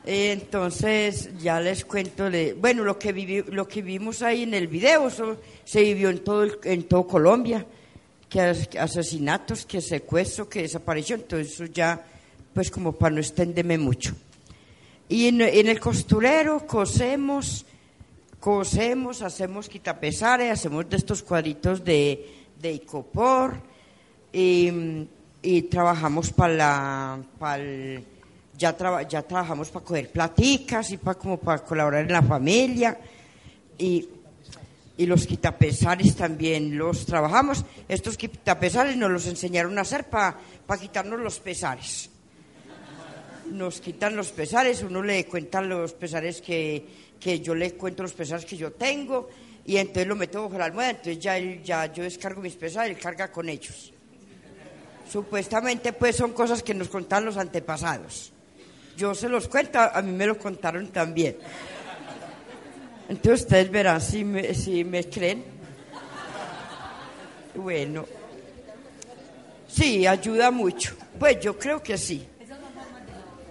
Entonces, 0.04 1.30
ya 1.38 1.60
les 1.60 1.84
cuento, 1.84 2.30
de, 2.30 2.52
bueno, 2.52 2.84
lo 2.84 2.98
que, 2.98 3.12
viví, 3.12 3.42
lo 3.42 3.66
que 3.66 3.82
vimos 3.82 4.22
ahí 4.22 4.42
en 4.42 4.54
el 4.54 4.68
video, 4.68 5.08
eso 5.08 5.36
se 5.64 5.82
vivió 5.82 6.10
en 6.10 6.20
todo, 6.20 6.46
en 6.62 6.84
todo 6.84 7.06
Colombia, 7.06 7.66
que 8.28 8.40
asesinatos, 8.40 9.66
que 9.66 9.80
secuestro, 9.80 10.48
que 10.48 10.62
desaparición, 10.62 11.24
eso 11.30 11.64
ya, 11.64 12.04
pues 12.54 12.70
como 12.70 12.92
para 12.92 13.16
no 13.16 13.20
extenderme 13.20 13.78
mucho. 13.78 14.14
Y 15.08 15.26
en, 15.26 15.40
en 15.40 15.66
el 15.66 15.80
costurero 15.80 16.64
cosemos, 16.66 17.66
cosemos, 18.38 19.22
hacemos 19.22 19.68
quitapesares, 19.68 20.52
hacemos 20.52 20.88
de 20.88 20.98
estos 20.98 21.24
cuadritos 21.24 21.84
de, 21.84 22.45
de 22.66 22.74
ICOPOR 22.74 23.54
y, 24.32 24.70
y 25.42 25.62
trabajamos 25.62 26.32
para 26.32 26.54
la, 26.54 27.22
para 27.38 27.64
ya, 28.56 28.76
traba, 28.76 29.02
ya 29.02 29.22
trabajamos 29.22 29.68
para 29.70 29.84
coger 29.84 30.10
platicas 30.10 30.90
y 30.90 30.96
para 30.96 31.18
como 31.18 31.38
para 31.38 31.62
colaborar 31.62 32.04
en 32.04 32.12
la 32.12 32.22
familia 32.22 32.98
y, 33.78 34.08
y 34.98 35.06
los 35.06 35.26
quitapesares 35.26 36.16
también 36.16 36.76
los 36.76 37.06
trabajamos. 37.06 37.64
Estos 37.88 38.16
quitapesares 38.16 38.96
nos 38.96 39.10
los 39.10 39.26
enseñaron 39.26 39.78
a 39.78 39.82
hacer 39.82 40.04
para 40.08 40.36
para 40.66 40.80
quitarnos 40.80 41.20
los 41.20 41.38
pesares. 41.38 42.10
Nos 43.52 43.80
quitan 43.80 44.16
los 44.16 44.32
pesares, 44.32 44.82
uno 44.82 45.02
le 45.02 45.24
cuenta 45.26 45.60
los 45.62 45.92
pesares 45.92 46.42
que, 46.42 46.84
que 47.20 47.38
yo 47.38 47.54
le 47.54 47.74
cuento 47.74 48.02
los 48.02 48.12
pesares 48.12 48.44
que 48.44 48.56
yo 48.56 48.72
tengo 48.72 49.28
y 49.66 49.76
entonces 49.78 50.06
lo 50.06 50.14
meto 50.14 50.44
bajo 50.44 50.58
la 50.58 50.66
almohada, 50.66 50.90
entonces 50.90 51.18
ya, 51.18 51.36
él, 51.36 51.62
ya 51.62 51.92
yo 51.92 52.04
descargo 52.04 52.40
mis 52.40 52.54
pesados 52.54 52.88
y 52.88 52.92
él 52.92 52.98
carga 52.98 53.32
con 53.32 53.48
ellos. 53.48 53.92
Supuestamente 55.10 55.92
pues 55.92 56.16
son 56.16 56.32
cosas 56.32 56.62
que 56.62 56.72
nos 56.72 56.88
contaron 56.88 57.26
los 57.26 57.36
antepasados. 57.36 58.32
Yo 58.96 59.14
se 59.14 59.28
los 59.28 59.48
cuento, 59.48 59.78
a 59.78 60.00
mí 60.02 60.12
me 60.12 60.26
lo 60.26 60.38
contaron 60.38 60.88
también. 60.88 61.36
Entonces 63.08 63.42
ustedes 63.42 63.70
verán 63.70 64.00
si 64.00 64.24
me, 64.24 64.54
si 64.54 64.84
me 64.84 65.04
creen. 65.04 65.44
Bueno, 67.54 68.06
sí, 69.68 70.06
ayuda 70.06 70.50
mucho. 70.50 70.94
Pues 71.18 71.40
yo 71.40 71.58
creo 71.58 71.82
que 71.82 71.98
sí. 71.98 72.26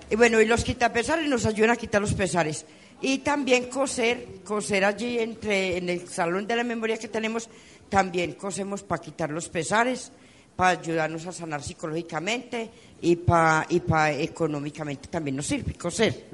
Y 0.09 0.15
bueno, 0.15 0.39
y 0.39 0.45
los 0.45 0.63
quitapesares 0.63 1.27
nos 1.27 1.45
ayudan 1.45 1.71
a 1.71 1.75
quitar 1.75 2.01
los 2.01 2.13
pesares. 2.13 2.65
Y 3.01 3.19
también 3.19 3.69
coser, 3.69 4.41
coser 4.43 4.85
allí 4.85 5.19
entre, 5.19 5.77
en 5.77 5.89
el 5.89 6.07
salón 6.07 6.47
de 6.47 6.55
la 6.55 6.63
memoria 6.63 6.97
que 6.97 7.07
tenemos, 7.07 7.49
también 7.89 8.33
cosemos 8.33 8.83
para 8.83 9.01
quitar 9.01 9.29
los 9.29 9.49
pesares, 9.49 10.11
para 10.55 10.79
ayudarnos 10.79 11.25
a 11.27 11.31
sanar 11.31 11.61
psicológicamente 11.61 12.69
y 13.01 13.17
para 13.17 13.65
y 13.69 13.81
pa 13.81 14.11
económicamente 14.11 15.09
también 15.09 15.35
nos 15.35 15.45
sirve 15.45 15.73
coser. 15.73 16.25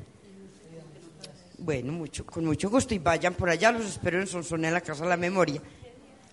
Bueno, 1.57 1.91
mucho, 1.91 2.25
con 2.25 2.45
mucho 2.45 2.69
gusto 2.69 2.93
y 2.93 2.99
vayan 2.99 3.33
por 3.33 3.49
allá, 3.49 3.71
los 3.71 3.85
espero 3.85 4.19
en 4.19 4.27
Sonsone 4.27 4.67
en 4.67 4.73
la 4.73 4.81
Casa 4.81 5.03
de 5.03 5.09
la 5.09 5.17
Memoria. 5.17 5.61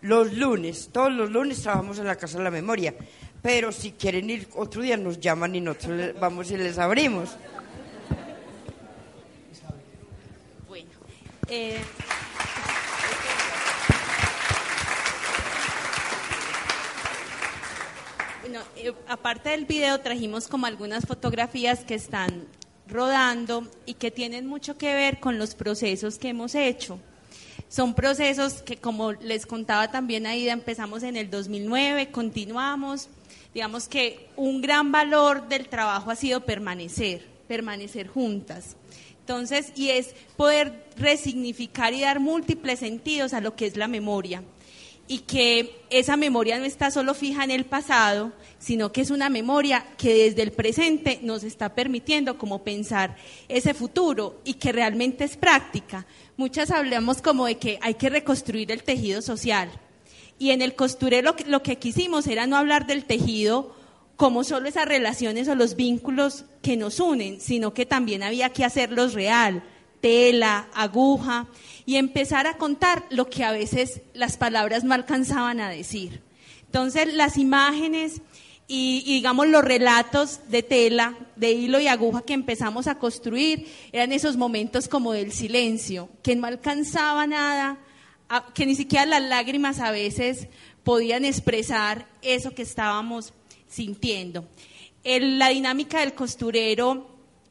Los 0.03 0.33
lunes, 0.33 0.91
todos 0.93 1.13
los 1.13 1.31
lunes 1.31 1.61
trabajamos 1.63 1.99
en 1.99 2.07
la 2.07 2.17
Casa 2.17 2.39
de 2.39 2.45
la 2.45 2.51
Memoria, 2.51 2.95
pero 3.43 3.73
si 3.73 3.93
quieren 3.93 4.31
ir 4.31 4.49
otro 4.55 4.81
día 4.81 4.97
nos 4.97 5.19
llaman 5.19 5.55
y 5.55 5.61
nosotros 5.61 6.15
vamos 6.21 6.51
y 6.51 6.57
les 6.57 6.79
abrimos. 6.79 7.37
Eh, 11.51 11.81
bueno, 18.43 18.61
eh, 18.77 18.93
aparte 19.07 19.51
del 19.51 19.65
video 19.65 19.99
trajimos 20.01 20.47
como 20.47 20.67
algunas 20.67 21.07
fotografías 21.07 21.85
que 21.85 21.95
están 21.95 22.47
rodando 22.87 23.67
y 23.87 23.95
que 23.95 24.11
tienen 24.11 24.47
mucho 24.47 24.77
que 24.77 24.95
ver 24.95 25.21
con 25.21 25.39
los 25.39 25.55
procesos 25.55 26.19
que 26.19 26.29
hemos 26.31 26.55
hecho. 26.55 26.99
Son 27.69 27.95
procesos 27.95 28.63
que, 28.63 28.77
como 28.77 29.13
les 29.13 29.47
contaba 29.47 29.91
también 29.91 30.27
Aida, 30.27 30.53
empezamos 30.53 31.03
en 31.03 31.17
el 31.17 31.31
2009, 31.31 32.11
continuamos. 32.11 33.09
Digamos 33.53 33.89
que 33.89 34.29
un 34.37 34.61
gran 34.61 34.93
valor 34.93 35.49
del 35.49 35.69
trabajo 35.69 36.11
ha 36.11 36.17
sido 36.17 36.45
permanecer, 36.45 37.27
permanecer 37.47 38.09
juntas. 38.09 38.78
Entonces, 39.29 39.73
y 39.77 39.91
es 39.91 40.15
poder 40.39 40.87
resignificar 40.97 41.93
y 41.93 42.01
dar 42.01 42.19
múltiples 42.19 42.79
sentidos 42.79 43.35
a 43.35 43.43
lo 43.43 43.55
que 43.55 43.67
es 43.67 43.77
la 43.77 43.87
memoria. 43.87 44.43
Y 45.07 45.19
que 45.19 45.83
esa 45.91 46.17
memoria 46.17 46.59
no 46.59 46.65
está 46.65 46.91
solo 46.91 47.13
fija 47.13 47.45
en 47.45 47.51
el 47.51 47.67
pasado, 47.67 48.33
sino 48.59 48.91
que 48.91 49.03
es 49.03 49.11
una 49.11 49.29
memoria 49.29 49.85
que 49.99 50.15
desde 50.15 50.41
el 50.41 50.53
presente 50.53 51.21
nos 51.23 51.45
está 51.45 51.75
permitiendo 51.75 52.39
como 52.39 52.65
pensar 52.65 53.17
ese 53.49 53.75
futuro 53.75 54.41
y 54.47 54.55
que 54.55 54.73
realmente 54.73 55.25
es 55.25 55.37
práctica. 55.37 56.07
Muchas 56.39 56.71
hablamos 56.71 57.21
como 57.21 57.45
de 57.45 57.59
que 57.59 57.79
hay 57.83 57.95
que 57.95 58.09
reconstruir 58.09 58.73
el 58.73 58.83
tejido 58.83 59.21
social. 59.21 59.71
Y 60.39 60.53
en 60.53 60.63
el 60.63 60.75
costurero 60.75 61.37
lo 61.47 61.63
que 61.63 61.77
quisimos 61.77 62.27
era 62.29 62.47
no 62.47 62.57
hablar 62.57 62.87
del 62.87 63.05
tejido 63.05 63.77
como 64.19 64.43
solo 64.43 64.69
esas 64.69 64.87
relaciones 64.87 65.47
o 65.47 65.55
los 65.55 65.77
vínculos 65.77 66.45
que 66.61 66.77
nos 66.77 66.99
unen, 66.99 67.41
sino 67.41 67.73
que 67.73 67.87
también 67.87 68.25
había 68.25 68.53
que 68.53 68.65
hacerlos 68.65 69.15
real, 69.15 69.63
tela, 70.01 70.69
aguja, 70.75 71.47
y 71.87 71.97
empezar 71.97 72.49
a 72.49 72.57
contar 72.57 73.05
lo 73.11 73.31
que 73.31 73.45
a 73.45 73.53
veces 73.53 74.03
las 74.15 74.37
palabras 74.37 74.83
no 74.83 74.93
alcanzaban 74.93 75.61
a 75.61 75.71
decir. 75.71 76.21
Entonces, 76.67 77.15
las 77.15 77.39
imágenes 77.39 78.21
y, 78.67 79.05
y, 79.07 79.15
digamos 79.15 79.47
los 79.47 79.65
relatos 79.65 80.41
de 80.49 80.65
tela, 80.65 81.17
de 81.37 81.53
hilo 81.53 81.79
y 81.79 81.87
aguja 81.87 82.23
que 82.23 82.35
empezamos 82.35 82.89
a 82.89 82.99
construir, 82.99 83.69
eran 83.93 84.11
esos 84.11 84.37
momentos 84.37 84.89
como 84.89 85.13
del 85.13 85.31
silencio, 85.31 86.09
que 86.25 86.35
no 86.35 86.49
alcanzaba 86.49 87.25
nada 87.29 87.79
que 88.53 88.67
ni 88.67 88.75
siquiera 88.75 89.07
las 89.07 89.23
lágrimas 89.23 89.81
a 89.81 89.91
veces 89.91 90.49
podían 90.85 91.25
expresar 91.25 92.07
eso 92.21 92.51
que 92.55 92.63
estábamos 92.63 93.33
sintiendo. 93.69 94.49
la 95.05 95.49
dinámica 95.49 96.01
del 96.01 96.15
costurero, 96.15 97.07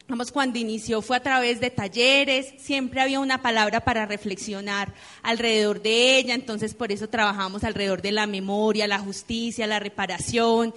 vamos, 0.08 0.32
cuando 0.32 0.60
inició 0.60 1.02
fue 1.02 1.18
a 1.18 1.24
través 1.24 1.60
de 1.60 1.70
talleres, 1.70 2.54
siempre 2.58 3.02
había 3.02 3.20
una 3.20 3.42
palabra 3.42 3.82
para 3.82 4.06
reflexionar 4.06 4.94
alrededor 5.22 5.82
de 5.82 6.18
ella, 6.18 6.34
entonces 6.34 6.74
por 6.74 6.92
eso 6.92 7.10
trabajamos 7.10 7.64
alrededor 7.64 8.02
de 8.02 8.12
la 8.12 8.28
memoria, 8.28 8.88
la 8.88 9.00
justicia, 9.00 9.68
la 9.68 9.80
reparación. 9.80 10.74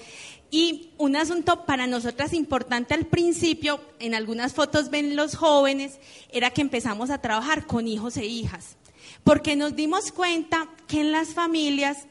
Y 0.50 0.90
un 0.98 1.14
asunto 1.14 1.64
para 1.64 1.86
nosotras 1.86 2.32
importante 2.32 2.92
al 2.94 3.06
principio, 3.06 3.80
en 4.00 4.14
algunas 4.16 4.52
fotos 4.52 4.90
ven 4.90 5.14
los 5.14 5.36
jóvenes, 5.36 6.00
era 6.32 6.50
que 6.50 6.60
empezamos 6.60 7.10
a 7.10 7.20
trabajar 7.20 7.66
con 7.66 7.86
hijos 7.86 8.16
e 8.16 8.26
hijas, 8.26 8.76
porque 9.22 9.54
nos 9.54 9.76
dimos 9.76 10.10
cuenta 10.10 10.68
que 10.88 11.02
en 11.02 11.12
las 11.12 11.34
familias, 11.34 12.08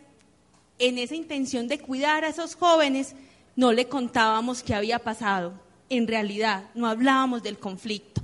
en 0.80 0.98
esa 0.98 1.16
intención 1.16 1.68
de 1.68 1.80
cuidar 1.80 2.24
a 2.24 2.30
esos 2.30 2.56
jóvenes, 2.56 3.16
no 3.56 3.72
le 3.74 3.88
contábamos 3.88 4.64
qué 4.64 4.74
había 4.74 5.00
pasado. 5.00 5.54
En 5.90 6.08
realidad, 6.08 6.70
no 6.74 6.88
hablábamos 6.88 7.44
del 7.44 7.60
conflicto. 7.60 8.22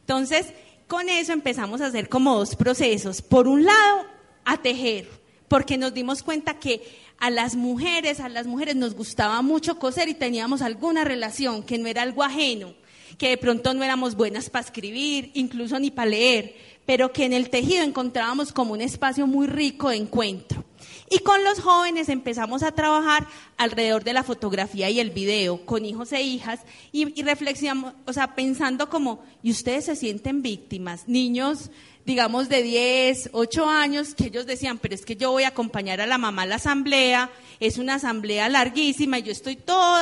Entonces, 0.00 0.52
con 0.86 1.08
eso 1.08 1.32
empezamos 1.32 1.80
a 1.80 1.86
hacer 1.86 2.08
como 2.08 2.36
dos 2.36 2.56
procesos. 2.56 3.22
Por 3.22 3.48
un 3.48 3.64
lado, 3.64 4.04
a 4.44 4.58
tejer, 4.58 5.08
porque 5.48 5.78
nos 5.78 5.94
dimos 5.94 6.22
cuenta 6.22 6.58
que 6.58 6.82
a 7.18 7.30
las 7.30 7.56
mujeres, 7.56 8.20
a 8.20 8.28
las 8.28 8.46
mujeres 8.46 8.76
nos 8.76 8.94
gustaba 8.94 9.40
mucho 9.40 9.78
coser 9.78 10.08
y 10.08 10.14
teníamos 10.14 10.62
alguna 10.62 11.04
relación 11.04 11.62
que 11.62 11.78
no 11.78 11.86
era 11.86 12.02
algo 12.02 12.22
ajeno, 12.22 12.74
que 13.16 13.30
de 13.30 13.38
pronto 13.38 13.72
no 13.72 13.84
éramos 13.84 14.16
buenas 14.16 14.50
para 14.50 14.64
escribir, 14.64 15.30
incluso 15.34 15.78
ni 15.78 15.90
para 15.90 16.10
leer, 16.10 16.54
pero 16.84 17.12
que 17.12 17.24
en 17.24 17.32
el 17.32 17.48
tejido 17.48 17.82
encontrábamos 17.82 18.52
como 18.52 18.74
un 18.74 18.80
espacio 18.80 19.26
muy 19.26 19.46
rico 19.46 19.88
de 19.88 19.96
encuentro. 19.96 20.63
Y 21.10 21.18
con 21.18 21.44
los 21.44 21.60
jóvenes 21.60 22.08
empezamos 22.08 22.62
a 22.62 22.72
trabajar 22.72 23.26
alrededor 23.56 24.04
de 24.04 24.14
la 24.14 24.22
fotografía 24.22 24.88
y 24.90 25.00
el 25.00 25.10
video, 25.10 25.64
con 25.66 25.84
hijos 25.84 26.12
e 26.12 26.22
hijas, 26.22 26.60
y, 26.92 27.22
reflexionamos, 27.22 27.94
o 28.06 28.12
sea, 28.12 28.34
pensando 28.34 28.88
como, 28.88 29.22
¿y 29.42 29.50
ustedes 29.50 29.84
se 29.84 29.96
sienten 29.96 30.40
víctimas? 30.40 31.06
Niños, 31.06 31.70
digamos, 32.06 32.48
de 32.48 32.62
10, 32.62 33.30
8 33.32 33.66
años, 33.68 34.14
que 34.14 34.26
ellos 34.26 34.46
decían, 34.46 34.78
pero 34.78 34.94
es 34.94 35.04
que 35.04 35.16
yo 35.16 35.30
voy 35.30 35.44
a 35.44 35.48
acompañar 35.48 36.00
a 36.00 36.06
la 36.06 36.18
mamá 36.18 36.42
a 36.42 36.46
la 36.46 36.56
asamblea, 36.56 37.30
es 37.60 37.76
una 37.78 37.94
asamblea 37.94 38.48
larguísima, 38.48 39.18
y 39.18 39.24
yo 39.24 39.32
estoy 39.32 39.56
todo 39.56 40.00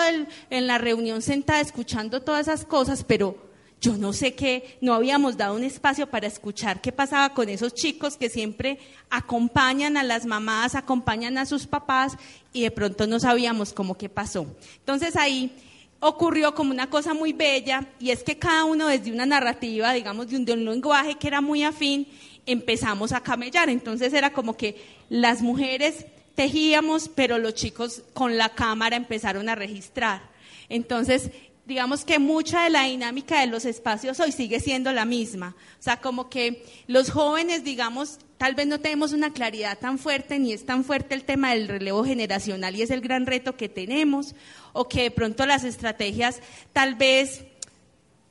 en 0.51 0.67
la 0.67 0.79
reunión 0.79 1.21
sentada 1.21 1.61
escuchando 1.61 2.23
todas 2.23 2.47
esas 2.47 2.65
cosas, 2.65 3.05
pero 3.05 3.52
yo 3.83 3.97
no 3.97 4.13
sé 4.13 4.35
qué, 4.35 4.79
no 4.81 4.95
habíamos 4.95 5.37
dado 5.37 5.57
un 5.57 5.65
espacio 5.65 6.07
para 6.09 6.29
escuchar 6.29 6.81
qué 6.81 6.93
pasaba 6.93 7.35
con 7.35 7.49
esos 7.49 7.75
chicos 7.75 8.17
que 8.17 8.31
siempre 8.31 8.79
acompañan 9.11 9.97
a 9.97 10.05
las 10.05 10.25
mamás, 10.25 10.77
acompañan 10.77 11.37
a 11.37 11.47
sus 11.47 11.67
papás 11.67 12.17
y 12.53 12.63
de 12.63 12.71
pronto 12.71 13.09
no 13.09 13.19
sabíamos 13.19 13.73
cómo 13.73 13.99
qué 13.99 14.09
pasó. 14.09 14.47
Entonces 14.79 15.17
ahí 15.17 15.51
ocurrió 15.99 16.55
como 16.55 16.71
una 16.71 16.89
cosa 16.89 17.13
muy 17.13 17.33
bella 17.33 17.89
y 17.99 18.11
es 18.11 18.23
que 18.23 18.39
cada 18.39 18.65
uno 18.65 18.87
desde 18.87 19.11
una 19.11 19.27
narrativa, 19.27 19.93
digamos, 19.93 20.29
de 20.29 20.37
un, 20.37 20.45
de 20.45 20.53
un 20.53 20.65
lenguaje 20.65 21.17
que 21.17 21.27
era 21.27 21.41
muy 21.41 21.65
afín, 21.65 22.07
empezamos 22.47 23.11
a 23.11 23.21
camellar. 23.21 23.69
Entonces 23.69 24.13
era 24.13 24.33
como 24.33 24.57
que 24.57 24.77
las 25.09 25.43
mujeres 25.43 26.07
tejíamos, 26.37 27.09
pero 27.09 27.37
los 27.39 27.55
chicos 27.55 28.03
con 28.15 28.39
la 28.39 28.51
cámara 28.51 28.95
empezaron 28.95 29.49
a 29.49 29.57
registrar. 29.57 30.31
Entonces 30.69 31.33
digamos 31.73 32.05
que 32.05 32.19
mucha 32.19 32.65
de 32.65 32.71
la 32.71 32.85
dinámica 32.85 33.41
de 33.41 33.47
los 33.47 33.65
espacios 33.65 34.21
hoy 34.21 34.31
sigue 34.31 34.61
siendo 34.61 34.93
la 34.93 35.07
misma. 35.07 35.57
O 35.81 35.83
sea, 35.83 36.03
como 36.03 36.29
que 36.29 36.67
los 36.87 37.11
jóvenes, 37.11 37.65
digamos, 37.65 38.19
tal 38.37 38.55
vez 38.55 38.67
no 38.67 38.79
tenemos 38.79 39.15
una 39.15 39.33
claridad 39.33 39.79
tan 39.79 39.99
fuerte, 39.99 40.39
ni 40.39 40.53
es 40.53 40.67
tan 40.67 40.85
fuerte 40.85 41.15
el 41.15 41.25
tema 41.25 41.55
del 41.55 41.69
relevo 41.69 42.05
generacional 42.05 42.77
y 42.77 42.83
es 42.83 42.91
el 42.91 43.01
gran 43.01 43.25
reto 43.25 43.57
que 43.57 43.71
tenemos, 43.71 44.35
o 44.75 44.87
que 44.87 45.05
de 45.05 45.11
pronto 45.11 45.47
las 45.47 45.65
estrategias 45.65 46.41
tal 46.75 46.95
vez, 46.95 47.47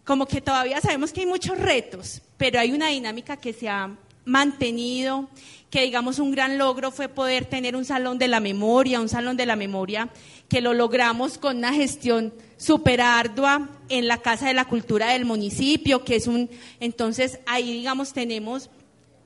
como 0.06 0.28
que 0.28 0.40
todavía 0.40 0.80
sabemos 0.80 1.12
que 1.12 1.22
hay 1.22 1.26
muchos 1.26 1.58
retos, 1.58 2.22
pero 2.38 2.60
hay 2.60 2.72
una 2.74 2.90
dinámica 2.90 3.38
que 3.38 3.54
se 3.54 3.70
ha 3.70 3.90
mantenido, 4.24 5.30
que 5.72 5.82
digamos 5.82 6.20
un 6.20 6.30
gran 6.30 6.60
logro 6.60 6.92
fue 6.92 7.10
poder 7.10 7.46
tener 7.46 7.76
un 7.76 7.86
salón 7.86 8.20
de 8.20 8.28
la 8.28 8.40
memoria, 8.40 9.02
un 9.02 9.10
salón 9.10 9.36
de 9.36 9.48
la 9.48 9.56
memoria 9.56 10.10
que 10.48 10.62
lo 10.62 10.76
logramos 10.76 11.40
con 11.40 11.58
una 11.58 11.74
gestión 11.74 12.34
súper 12.62 13.02
ardua 13.02 13.70
en 13.90 14.08
la 14.08 14.18
Casa 14.18 14.48
de 14.48 14.54
la 14.54 14.66
Cultura 14.66 15.14
del 15.14 15.26
municipio, 15.26 16.04
que 16.04 16.16
es 16.16 16.28
un, 16.28 16.48
entonces 16.80 17.40
ahí 17.48 17.74
digamos 17.74 18.14
tenemos 18.14 18.70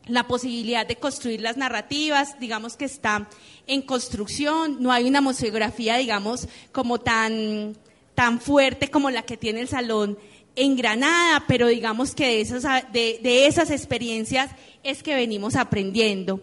la 0.07 0.25
posibilidad 0.25 0.87
de 0.87 0.95
construir 0.95 1.41
las 1.41 1.57
narrativas, 1.57 2.39
digamos 2.39 2.77
que 2.77 2.85
está 2.85 3.27
en 3.67 3.81
construcción, 3.81 4.77
no 4.81 4.91
hay 4.91 5.05
una 5.05 5.19
museografía, 5.19 5.97
digamos, 5.97 6.47
como 6.71 6.99
tan, 6.99 7.75
tan 8.13 8.39
fuerte 8.39 8.89
como 8.89 9.09
la 9.09 9.23
que 9.23 9.35
tiene 9.35 9.59
el 9.59 9.67
salón 9.67 10.17
en 10.55 10.77
Granada, 10.77 11.43
pero 11.45 11.67
digamos 11.67 12.15
que 12.15 12.27
de 12.27 12.41
esas, 12.41 12.63
de, 12.93 13.47
esas 13.47 13.69
experiencias 13.69 14.51
es 14.83 15.03
que 15.03 15.13
venimos 15.13 15.55
aprendiendo. 15.57 16.39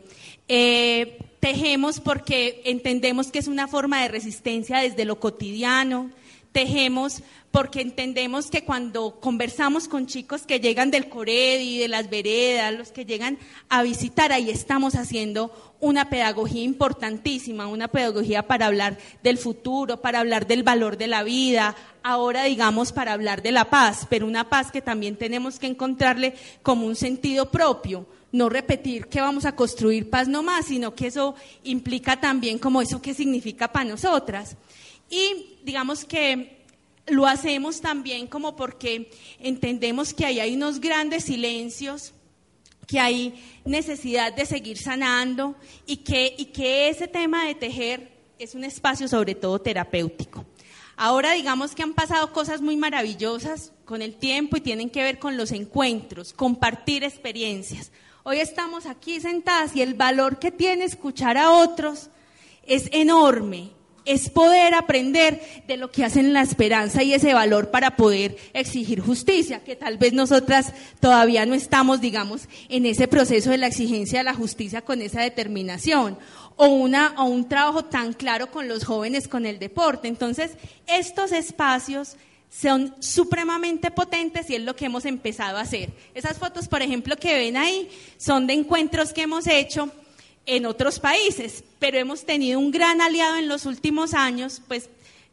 Eh, 0.47 1.18
Tejemos 1.43 1.99
porque 1.99 2.62
entendemos 2.66 3.32
que 3.32 3.40
es 3.40 3.49
una 3.49 3.66
forma 3.66 4.01
de 4.01 4.07
resistencia 4.07 4.78
desde 4.78 5.05
lo 5.05 5.18
cotidiano. 5.18 6.09
Tejemos 6.53 7.22
porque 7.50 7.82
entendemos 7.82 8.50
que 8.50 8.64
cuando 8.64 9.20
conversamos 9.20 9.86
con 9.86 10.07
chicos 10.07 10.46
que 10.46 10.61
llegan 10.61 10.90
del 10.90 11.09
Coredi, 11.09 11.78
de 11.78 11.88
las 11.88 12.09
veredas, 12.09 12.72
los 12.74 12.92
que 12.92 13.05
llegan 13.05 13.38
a 13.68 13.82
visitar, 13.82 14.32
ahí 14.32 14.50
estamos 14.50 14.94
haciendo 14.94 15.74
una 15.80 16.09
pedagogía 16.09 16.62
importantísima, 16.62 17.66
una 17.66 17.88
pedagogía 17.88 18.46
para 18.46 18.66
hablar 18.66 18.98
del 19.22 19.36
futuro, 19.36 20.00
para 20.00 20.20
hablar 20.20 20.46
del 20.46 20.62
valor 20.62 20.96
de 20.96 21.09
la 21.09 21.22
vida, 21.22 21.76
ahora 22.03 22.44
digamos 22.44 22.92
para 22.92 23.12
hablar 23.12 23.42
de 23.42 23.53
la 23.53 23.68
paz, 23.68 24.07
pero 24.09 24.26
una 24.26 24.48
paz 24.48 24.72
que 24.72 24.80
también 24.80 25.16
tenemos 25.16 25.59
que 25.59 25.66
encontrarle 25.66 26.34
como 26.62 26.86
un 26.86 26.96
sentido 26.96 27.50
propio 27.50 28.07
no 28.32 28.48
repetir 28.48 29.09
que 29.09 29.20
vamos 29.20 29.44
a 29.44 29.55
construir 29.55 30.09
paz 30.09 30.26
no 30.26 30.42
más, 30.42 30.66
sino 30.66 30.94
que 30.94 31.09
eso 31.09 31.34
implica 31.64 32.18
también 32.18 32.59
como 32.59 32.80
eso 32.80 33.03
que 33.03 33.12
significa 33.12 33.70
para 33.70 33.90
nosotras. 33.90 34.57
Y 35.11 35.51
digamos 35.64 36.04
que 36.04 36.62
lo 37.06 37.26
hacemos 37.26 37.80
también 37.80 38.26
como 38.26 38.54
porque 38.56 39.10
entendemos 39.40 40.14
que 40.14 40.26
ahí 40.26 40.40
hay 40.40 40.54
unos 40.54 40.80
grandes 40.80 41.24
silencios, 41.24 42.12
que 42.86 43.00
hay 43.00 43.42
necesidad 43.64 44.32
de 44.32 44.46
seguir 44.46 44.78
sanando 44.78 45.56
y 45.86 45.98
que, 45.98 46.34
y 46.36 46.46
que 46.46 46.88
ese 46.88 47.08
tema 47.08 47.46
de 47.46 47.54
tejer 47.54 48.12
es 48.38 48.54
un 48.54 48.64
espacio 48.64 49.08
sobre 49.08 49.34
todo 49.34 49.60
terapéutico. 49.60 50.44
Ahora 50.96 51.32
digamos 51.32 51.74
que 51.74 51.82
han 51.82 51.94
pasado 51.94 52.32
cosas 52.32 52.60
muy 52.60 52.76
maravillosas 52.76 53.72
con 53.84 54.02
el 54.02 54.14
tiempo 54.14 54.56
y 54.56 54.60
tienen 54.60 54.90
que 54.90 55.02
ver 55.02 55.18
con 55.18 55.36
los 55.36 55.52
encuentros, 55.52 56.32
compartir 56.32 57.02
experiencias. 57.02 57.90
Hoy 58.24 58.38
estamos 58.38 58.86
aquí 58.86 59.20
sentadas 59.20 59.74
y 59.74 59.82
el 59.82 59.94
valor 59.94 60.38
que 60.38 60.52
tiene 60.52 60.84
escuchar 60.84 61.36
a 61.36 61.50
otros 61.50 62.10
es 62.64 62.88
enorme. 62.92 63.70
Es 64.05 64.30
poder 64.30 64.74
aprender 64.74 65.40
de 65.68 65.76
lo 65.76 65.90
que 65.90 66.05
hacen 66.05 66.32
la 66.32 66.42
esperanza 66.42 67.03
y 67.03 67.14
ese 67.14 67.34
valor 67.34 67.70
para 67.70 67.96
poder 67.96 68.36
exigir 68.53 69.00
justicia, 69.00 69.62
que 69.62 69.76
tal 69.76 69.98
vez 69.98 70.12
nosotras 70.12 70.72
todavía 71.00 71.46
no 71.46 71.55
estamos, 71.55 72.00
digamos, 72.00 72.48
en 72.68 72.86
ese 72.86 73.06
proceso 73.09 73.51
de 73.51 73.59
la 73.59 73.68
exigencia 73.68 74.18
de 74.18 74.24
la 74.24 74.35
justicia 74.35 74.82
con 74.82 75.02
esa 75.02 75.20
determinación 75.20 76.18
o, 76.56 76.66
una, 76.66 77.14
o 77.18 77.24
un 77.24 77.48
trabajo 77.48 77.85
tan 77.85 78.12
claro 78.12 78.51
con 78.51 78.68
los 78.68 78.85
jóvenes 78.85 79.28
con 79.28 79.47
el 79.47 79.59
deporte. 79.59 80.09
Entonces, 80.09 80.52
estos 80.86 81.32
espacios 81.32 82.16
son 82.51 82.94
supremamente 83.01 83.90
potentes 83.90 84.51
y 84.51 84.56
es 84.56 84.62
lo 84.62 84.76
que 84.76 84.85
hemos 84.85 85.06
empezado 85.06 85.56
a 85.56 85.62
hacer. 85.62 85.90
Esas 86.14 86.39
fotos, 86.39 86.68
por 86.68 86.82
ejemplo, 86.82 87.16
que 87.16 87.35
ven 87.35 87.56
ahí, 87.56 87.89
son 88.18 88.47
de 88.47 88.52
encuentros 88.52 89.12
que 89.12 89.22
hemos 89.22 89.47
hecho 89.47 89.90
en 90.47 90.66
otros 90.66 90.98
países, 90.98 91.64
pero 91.78 91.98
hemos 91.98 92.24
tenido 92.24 92.59
un 92.59 92.70
gran 92.70 93.01
aliado 93.01 93.36
en 93.36 93.48
los 93.48 93.66
últimos 93.66 94.14
años, 94.14 94.60
pues 94.66 94.89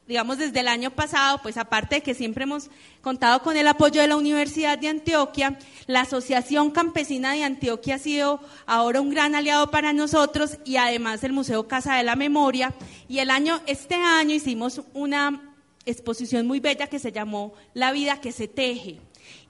digamos 0.10 0.40
desde 0.40 0.62
el 0.62 0.68
año 0.68 0.90
pasado, 0.90 1.40
pues 1.44 1.56
aparte 1.58 1.96
de 1.96 2.02
que 2.02 2.16
siempre 2.16 2.44
hemos 2.44 2.72
contado 3.02 3.44
con 3.44 3.56
el 3.58 3.68
apoyo 3.68 4.02
de 4.02 4.08
la 4.08 4.18
Universidad 4.18 4.80
de 4.80 4.88
Antioquia, 4.88 5.60
la 5.86 6.02
Asociación 6.02 6.72
Campesina 6.72 7.34
de 7.34 7.44
Antioquia 7.44 7.96
ha 7.96 8.00
sido 8.00 8.40
ahora 8.66 9.02
un 9.02 9.12
gran 9.12 9.36
aliado 9.36 9.70
para 9.70 9.94
nosotros 9.94 10.58
y 10.66 10.78
además 10.78 11.24
el 11.24 11.34
Museo 11.34 11.68
Casa 11.68 11.96
de 11.96 12.04
la 12.04 12.16
Memoria. 12.16 12.74
Y 13.08 13.20
el 13.20 13.30
año, 13.30 13.62
este 13.68 13.96
año 13.96 14.34
hicimos 14.34 14.82
una 14.96 15.56
exposición 15.86 16.48
muy 16.48 16.60
bella 16.60 16.88
que 16.88 16.98
se 16.98 17.12
llamó 17.12 17.54
La 17.76 17.92
vida 17.92 18.20
que 18.20 18.32
se 18.32 18.48
teje 18.48 19.00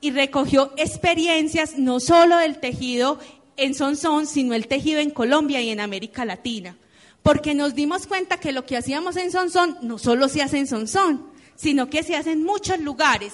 y 0.02 0.12
recogió 0.12 0.74
experiencias 0.78 1.78
no 1.78 2.00
solo 2.00 2.38
del 2.38 2.60
tejido 2.60 3.20
en 3.60 3.74
Sonsón, 3.74 4.28
sino 4.28 4.54
el 4.54 4.68
tejido 4.68 5.00
en 5.00 5.12
Colombia 5.12 5.62
y 5.62 5.70
en 5.70 5.80
América 5.80 6.26
Latina. 6.26 6.78
Porque 7.24 7.54
nos 7.54 7.76
dimos 7.76 8.08
cuenta 8.08 8.40
que 8.40 8.52
lo 8.52 8.66
que 8.66 8.78
hacíamos 8.78 9.18
en 9.18 9.32
Sonsón 9.32 9.78
no 9.82 9.98
solo 9.98 10.30
se 10.30 10.42
hace 10.42 10.58
en 10.58 10.68
Sonsón, 10.68 11.28
sino 11.56 11.90
que 11.90 12.04
se 12.04 12.16
hace 12.16 12.32
en 12.32 12.44
muchos 12.44 12.80
lugares. 12.80 13.34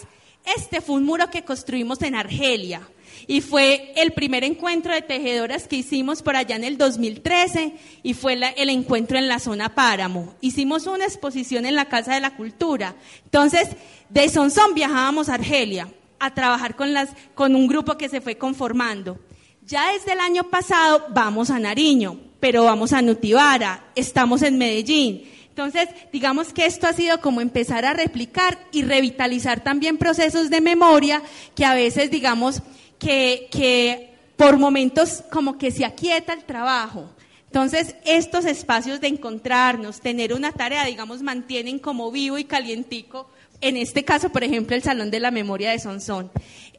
Este 0.58 0.82
fue 0.82 0.96
un 0.96 1.06
muro 1.06 1.30
que 1.30 1.44
construimos 1.44 2.02
en 2.02 2.16
Argelia 2.16 2.82
y 3.28 3.42
fue 3.42 3.94
el 3.96 4.14
primer 4.14 4.44
encuentro 4.44 4.94
de 4.94 5.02
tejedoras 5.02 5.68
que 5.68 5.78
hicimos 5.78 6.22
por 6.22 6.36
allá 6.36 6.56
en 6.56 6.64
el 6.64 6.78
2013 6.78 7.74
y 8.04 8.14
fue 8.14 8.34
el 8.34 8.70
encuentro 8.70 9.18
en 9.18 9.28
la 9.28 9.40
zona 9.40 9.74
Páramo. 9.74 10.36
Hicimos 10.42 10.86
una 10.86 11.06
exposición 11.06 11.66
en 11.66 11.76
la 11.76 11.86
Casa 11.86 12.14
de 12.14 12.20
la 12.20 12.36
Cultura. 12.36 12.96
Entonces, 13.24 13.70
de 14.10 14.30
Sonsón 14.30 14.74
viajábamos 14.74 15.30
a 15.30 15.36
Argelia 15.36 15.88
a 16.20 16.34
trabajar 16.34 16.76
con, 16.76 16.94
las, 16.94 17.10
con 17.34 17.56
un 17.56 17.68
grupo 17.68 17.98
que 17.98 18.10
se 18.10 18.22
fue 18.22 18.38
conformando. 18.38 19.20
Ya 19.68 19.94
desde 19.94 20.14
el 20.14 20.20
año 20.20 20.44
pasado 20.44 21.08
vamos 21.10 21.50
a 21.50 21.58
Nariño, 21.58 22.20
pero 22.40 22.66
vamos 22.66 22.94
a 22.94 23.02
Nutibara, 23.02 23.86
estamos 23.96 24.44
en 24.44 24.60
Medellín. 24.60 25.24
Entonces, 25.50 25.90
digamos 26.14 26.54
que 26.54 26.68
esto 26.68 26.86
ha 26.86 26.94
sido 26.94 27.20
como 27.20 27.42
empezar 27.42 27.84
a 27.84 27.94
replicar 27.94 28.60
y 28.72 28.84
revitalizar 28.84 29.64
también 29.64 29.98
procesos 29.98 30.52
de 30.52 30.62
memoria 30.62 31.24
que 31.56 31.66
a 31.66 31.74
veces, 31.74 32.12
digamos, 32.12 32.62
que, 33.00 33.48
que 33.52 34.14
por 34.36 34.60
momentos 34.60 35.24
como 35.32 35.58
que 35.58 35.72
se 35.72 35.84
aquieta 35.84 36.34
el 36.34 36.44
trabajo. 36.44 37.10
Entonces, 37.48 37.96
estos 38.06 38.46
espacios 38.46 39.02
de 39.02 39.08
encontrarnos, 39.08 40.00
tener 40.00 40.36
una 40.36 40.52
tarea, 40.52 40.86
digamos, 40.86 41.24
mantienen 41.24 41.80
como 41.80 42.12
vivo 42.12 42.38
y 42.38 42.44
calientico, 42.44 43.32
en 43.62 43.78
este 43.78 44.04
caso, 44.04 44.30
por 44.30 44.44
ejemplo, 44.44 44.76
el 44.76 44.84
Salón 44.84 45.10
de 45.10 45.22
la 45.22 45.32
Memoria 45.32 45.72
de 45.72 45.80
Sonsón. 45.80 46.30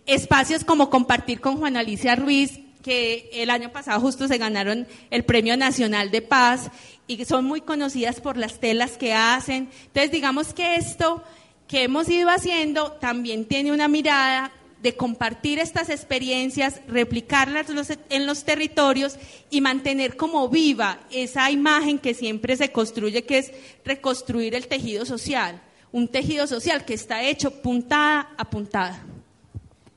Espacios 0.04 0.62
como 0.62 0.88
compartir 0.88 1.40
con 1.40 1.56
Juana 1.56 1.80
Alicia 1.80 2.14
Ruiz, 2.14 2.60
que 2.86 3.28
el 3.32 3.50
año 3.50 3.72
pasado 3.72 4.00
justo 4.00 4.28
se 4.28 4.38
ganaron 4.38 4.86
el 5.10 5.24
Premio 5.24 5.56
Nacional 5.56 6.12
de 6.12 6.22
Paz 6.22 6.70
y 7.08 7.24
son 7.24 7.44
muy 7.44 7.60
conocidas 7.60 8.20
por 8.20 8.36
las 8.36 8.60
telas 8.60 8.92
que 8.96 9.12
hacen. 9.12 9.70
Entonces, 9.86 10.12
digamos 10.12 10.54
que 10.54 10.76
esto 10.76 11.24
que 11.66 11.82
hemos 11.82 12.08
ido 12.08 12.30
haciendo 12.30 12.92
también 12.92 13.44
tiene 13.44 13.72
una 13.72 13.88
mirada 13.88 14.52
de 14.82 14.94
compartir 14.94 15.58
estas 15.58 15.90
experiencias, 15.90 16.80
replicarlas 16.86 17.66
en 18.08 18.24
los 18.24 18.44
territorios 18.44 19.16
y 19.50 19.60
mantener 19.62 20.16
como 20.16 20.48
viva 20.48 21.00
esa 21.10 21.50
imagen 21.50 21.98
que 21.98 22.14
siempre 22.14 22.56
se 22.56 22.70
construye, 22.70 23.24
que 23.24 23.38
es 23.38 23.52
reconstruir 23.84 24.54
el 24.54 24.68
tejido 24.68 25.04
social, 25.04 25.60
un 25.90 26.06
tejido 26.06 26.46
social 26.46 26.84
que 26.84 26.94
está 26.94 27.24
hecho 27.24 27.50
puntada 27.62 28.32
a 28.38 28.48
puntada. 28.48 29.02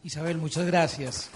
Isabel, 0.04 0.40
muchas 0.40 0.66
gracias. 0.66 1.30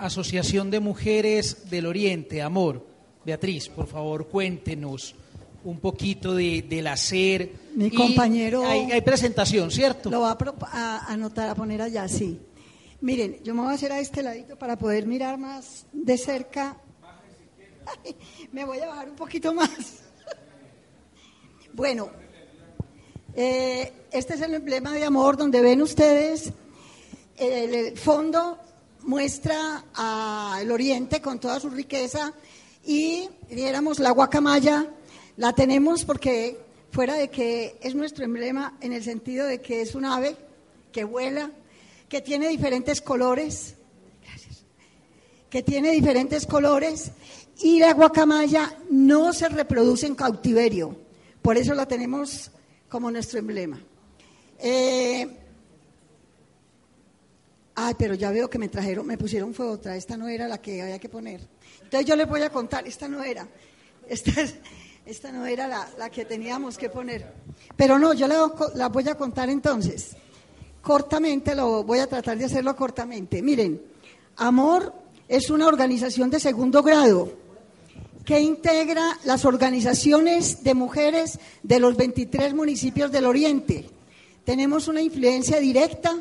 Asociación 0.00 0.70
de 0.70 0.80
Mujeres 0.80 1.68
del 1.68 1.84
Oriente, 1.84 2.40
Amor. 2.40 2.86
Beatriz, 3.24 3.68
por 3.68 3.86
favor, 3.86 4.28
cuéntenos 4.28 5.14
un 5.62 5.78
poquito 5.78 6.34
de, 6.34 6.62
del 6.62 6.86
hacer. 6.86 7.52
Mi 7.74 7.90
compañero. 7.90 8.64
Hay, 8.66 9.00
presentación, 9.02 9.70
¿cierto? 9.70 10.10
Lo 10.10 10.20
va 10.20 10.38
a, 10.72 11.12
anotar, 11.12 11.50
a 11.50 11.54
poner 11.54 11.82
allá, 11.82 12.08
sí. 12.08 12.40
Miren, 13.02 13.42
yo 13.44 13.54
me 13.54 13.60
voy 13.60 13.72
a 13.72 13.74
hacer 13.74 13.92
a 13.92 14.00
este 14.00 14.22
ladito 14.22 14.56
para 14.56 14.78
poder 14.78 15.06
mirar 15.06 15.36
más 15.36 15.84
de 15.92 16.16
cerca. 16.16 16.78
me 18.52 18.64
voy 18.64 18.78
a 18.78 18.86
bajar 18.86 19.10
un 19.10 19.16
poquito 19.16 19.52
más. 19.52 19.70
bueno, 21.74 22.10
eh, 23.34 23.92
este 24.10 24.32
es 24.34 24.40
el 24.40 24.54
emblema 24.54 24.92
de 24.92 25.04
amor 25.04 25.36
donde 25.36 25.60
ven 25.60 25.82
ustedes 25.82 26.52
el 27.36 27.98
fondo 27.98 28.58
muestra 29.02 29.84
al 29.94 30.70
oriente 30.70 31.20
con 31.20 31.38
toda 31.38 31.60
su 31.60 31.70
riqueza 31.70 32.32
y 32.84 33.28
diéramos 33.48 33.98
la 33.98 34.10
guacamaya, 34.10 34.86
la 35.36 35.52
tenemos 35.52 36.04
porque 36.04 36.58
fuera 36.90 37.14
de 37.14 37.28
que 37.28 37.78
es 37.82 37.94
nuestro 37.94 38.24
emblema 38.24 38.76
en 38.80 38.92
el 38.92 39.02
sentido 39.02 39.46
de 39.46 39.60
que 39.60 39.80
es 39.82 39.94
un 39.94 40.04
ave 40.04 40.36
que 40.92 41.04
vuela, 41.04 41.50
que 42.08 42.20
tiene 42.20 42.48
diferentes 42.48 43.00
colores, 43.00 43.76
que 45.48 45.62
tiene 45.62 45.92
diferentes 45.92 46.46
colores 46.46 47.12
y 47.62 47.78
la 47.78 47.92
guacamaya 47.92 48.76
no 48.90 49.32
se 49.32 49.48
reproduce 49.48 50.06
en 50.06 50.14
cautiverio, 50.14 50.96
por 51.42 51.56
eso 51.56 51.74
la 51.74 51.86
tenemos 51.86 52.50
como 52.88 53.10
nuestro 53.10 53.38
emblema. 53.38 53.80
Eh, 54.58 55.39
Ay, 57.82 57.94
pero 57.96 58.12
ya 58.12 58.30
veo 58.30 58.50
que 58.50 58.58
me 58.58 58.68
trajeron, 58.68 59.06
me 59.06 59.16
pusieron 59.16 59.54
fue 59.54 59.66
otra, 59.66 59.96
esta 59.96 60.14
no 60.14 60.28
era 60.28 60.46
la 60.46 60.60
que 60.60 60.82
había 60.82 60.98
que 60.98 61.08
poner. 61.08 61.40
Entonces 61.82 62.04
yo 62.06 62.14
les 62.14 62.28
voy 62.28 62.42
a 62.42 62.50
contar, 62.50 62.86
esta 62.86 63.08
no 63.08 63.24
era, 63.24 63.48
esta, 64.08 64.32
esta 65.06 65.32
no 65.32 65.46
era 65.46 65.66
la, 65.96 66.10
que 66.10 66.26
teníamos 66.26 66.76
que 66.76 66.90
poner. 66.90 67.32
Pero 67.76 67.98
no, 67.98 68.12
yo 68.12 68.28
la, 68.28 68.52
la 68.74 68.90
voy 68.90 69.08
a 69.08 69.14
contar 69.14 69.48
entonces. 69.48 70.14
Cortamente, 70.82 71.54
lo 71.54 71.82
voy 71.82 72.00
a 72.00 72.06
tratar 72.06 72.36
de 72.36 72.44
hacerlo 72.44 72.76
cortamente. 72.76 73.40
Miren, 73.40 73.80
Amor 74.36 74.92
es 75.26 75.48
una 75.48 75.66
organización 75.66 76.28
de 76.28 76.38
segundo 76.38 76.82
grado 76.82 77.32
que 78.26 78.40
integra 78.40 79.18
las 79.24 79.46
organizaciones 79.46 80.62
de 80.62 80.74
mujeres 80.74 81.38
de 81.62 81.80
los 81.80 81.96
23 81.96 82.52
municipios 82.52 83.10
del 83.10 83.24
Oriente. 83.24 83.88
Tenemos 84.44 84.86
una 84.86 85.00
influencia 85.00 85.58
directa 85.60 86.18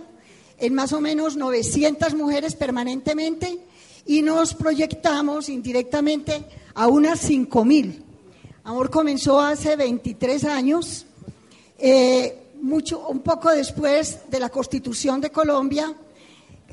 en 0.60 0.73
más 0.73 0.94
o 0.94 1.02
menos 1.02 1.38
900 1.38 2.14
mujeres 2.15 2.56
permanentemente 2.56 3.60
y 4.06 4.22
nos 4.22 4.53
proyectamos 4.53 5.49
indirectamente 5.49 6.44
a 6.73 6.88
unas 6.88 7.30
5.000. 7.30 8.03
Amor 8.64 8.90
comenzó 8.90 9.40
hace 9.40 9.76
23 9.76 10.45
años, 10.45 11.06
eh, 11.77 12.48
mucho, 12.61 13.07
un 13.07 13.19
poco 13.19 13.52
después 13.52 14.19
de 14.30 14.40
la 14.40 14.49
Constitución 14.49 15.22
de 15.22 15.31
Colombia, 15.31 15.94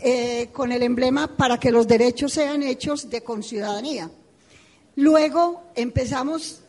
eh, 0.02 0.50
con 0.52 0.72
el 0.72 0.82
emblema 0.82 1.36
para 1.36 1.58
que 1.58 1.70
los 1.70 1.86
derechos 1.86 2.32
sean 2.32 2.62
hechos 2.62 3.08
de 3.08 3.22
conciudadanía. 3.22 4.10
Luego 4.96 5.62
empezamos, 5.74 6.60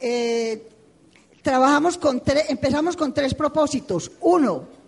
eh, 0.00 0.66
trabajamos 1.42 1.98
con 1.98 2.22
empezamos 2.48 2.96
con 2.96 3.12
tres 3.12 3.34
propósitos. 3.34 4.12
Uno, 4.20 4.79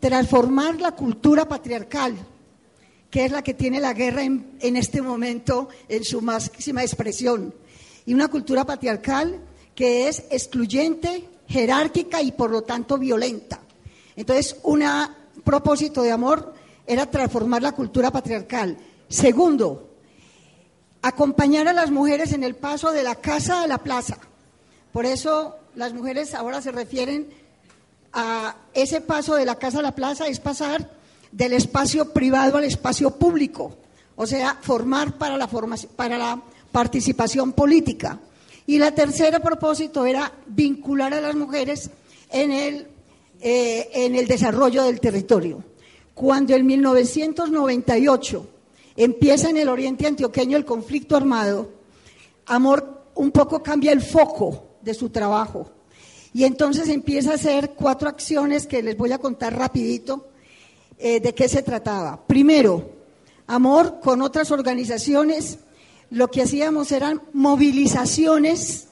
transformar 0.00 0.80
la 0.80 0.92
cultura 0.92 1.46
patriarcal, 1.46 2.14
que 3.10 3.24
es 3.24 3.32
la 3.32 3.42
que 3.42 3.54
tiene 3.54 3.80
la 3.80 3.94
guerra 3.94 4.22
en, 4.22 4.76
este 4.76 5.02
momento 5.02 5.68
en 5.88 6.04
su 6.04 6.20
máxima 6.20 6.82
expresión, 6.82 7.54
y 8.06 8.14
una 8.14 8.28
cultura 8.28 8.64
patriarcal 8.64 9.40
que 9.74 10.08
es 10.08 10.24
excluyente, 10.30 11.28
jerárquica 11.48 12.22
y 12.22 12.32
por 12.32 12.50
lo 12.50 12.62
tanto 12.62 12.98
violenta. 12.98 13.60
Entonces, 14.16 14.56
un 14.64 14.84
propósito 15.44 16.02
de 16.02 16.10
amor 16.10 16.54
era 16.86 17.06
transformar 17.06 17.62
la 17.62 17.72
cultura 17.72 18.10
patriarcal. 18.10 18.76
Segundo, 19.08 19.90
acompañar 21.02 21.68
a 21.68 21.72
las 21.72 21.90
mujeres 21.90 22.32
en 22.32 22.42
el 22.42 22.56
paso 22.56 22.92
de 22.92 23.02
la 23.02 23.14
casa 23.14 23.62
a 23.62 23.66
la 23.66 23.78
plaza. 23.78 24.18
Por 24.92 25.06
eso 25.06 25.56
las 25.74 25.94
mujeres 25.94 26.34
ahora 26.34 26.60
se 26.60 26.72
refieren 26.72 27.28
a 28.12 28.56
ese 28.74 29.00
paso 29.00 29.34
de 29.34 29.44
la 29.44 29.56
casa 29.56 29.80
a 29.80 29.82
la 29.82 29.94
plaza 29.94 30.26
es 30.28 30.40
pasar 30.40 30.90
del 31.32 31.52
espacio 31.52 32.12
privado 32.12 32.58
al 32.58 32.64
espacio 32.64 33.10
público, 33.10 33.76
o 34.16 34.26
sea, 34.26 34.58
formar 34.60 35.18
para 35.18 35.36
la, 35.36 35.48
para 35.96 36.18
la 36.18 36.40
participación 36.72 37.52
política. 37.52 38.18
Y 38.66 38.78
la 38.78 38.94
tercera 38.94 39.40
propósito 39.40 40.04
era 40.04 40.32
vincular 40.46 41.14
a 41.14 41.20
las 41.20 41.34
mujeres 41.34 41.90
en 42.30 42.52
el, 42.52 42.86
eh, 43.40 43.88
en 43.92 44.14
el 44.14 44.26
desarrollo 44.26 44.84
del 44.84 45.00
territorio. 45.00 45.64
Cuando 46.14 46.54
en 46.54 46.66
1998 46.66 48.48
empieza 48.96 49.50
en 49.50 49.56
el 49.58 49.68
oriente 49.68 50.06
antioqueño 50.06 50.56
el 50.56 50.64
conflicto 50.64 51.16
armado, 51.16 51.78
Amor 52.48 53.10
un 53.14 53.30
poco 53.30 53.62
cambia 53.62 53.92
el 53.92 54.00
foco 54.00 54.78
de 54.80 54.94
su 54.94 55.10
trabajo 55.10 55.70
y 56.38 56.44
entonces 56.44 56.88
empieza 56.88 57.32
a 57.32 57.34
hacer 57.34 57.72
cuatro 57.74 58.08
acciones 58.08 58.68
que 58.68 58.80
les 58.80 58.96
voy 58.96 59.10
a 59.10 59.18
contar 59.18 59.58
rapidito 59.58 60.28
eh, 60.96 61.18
de 61.18 61.34
qué 61.34 61.48
se 61.48 61.62
trataba. 61.62 62.24
Primero, 62.28 62.98
Amor 63.50 64.00
con 64.00 64.20
otras 64.20 64.50
organizaciones, 64.50 65.58
lo 66.10 66.30
que 66.30 66.42
hacíamos 66.42 66.92
eran 66.92 67.22
movilizaciones 67.32 68.88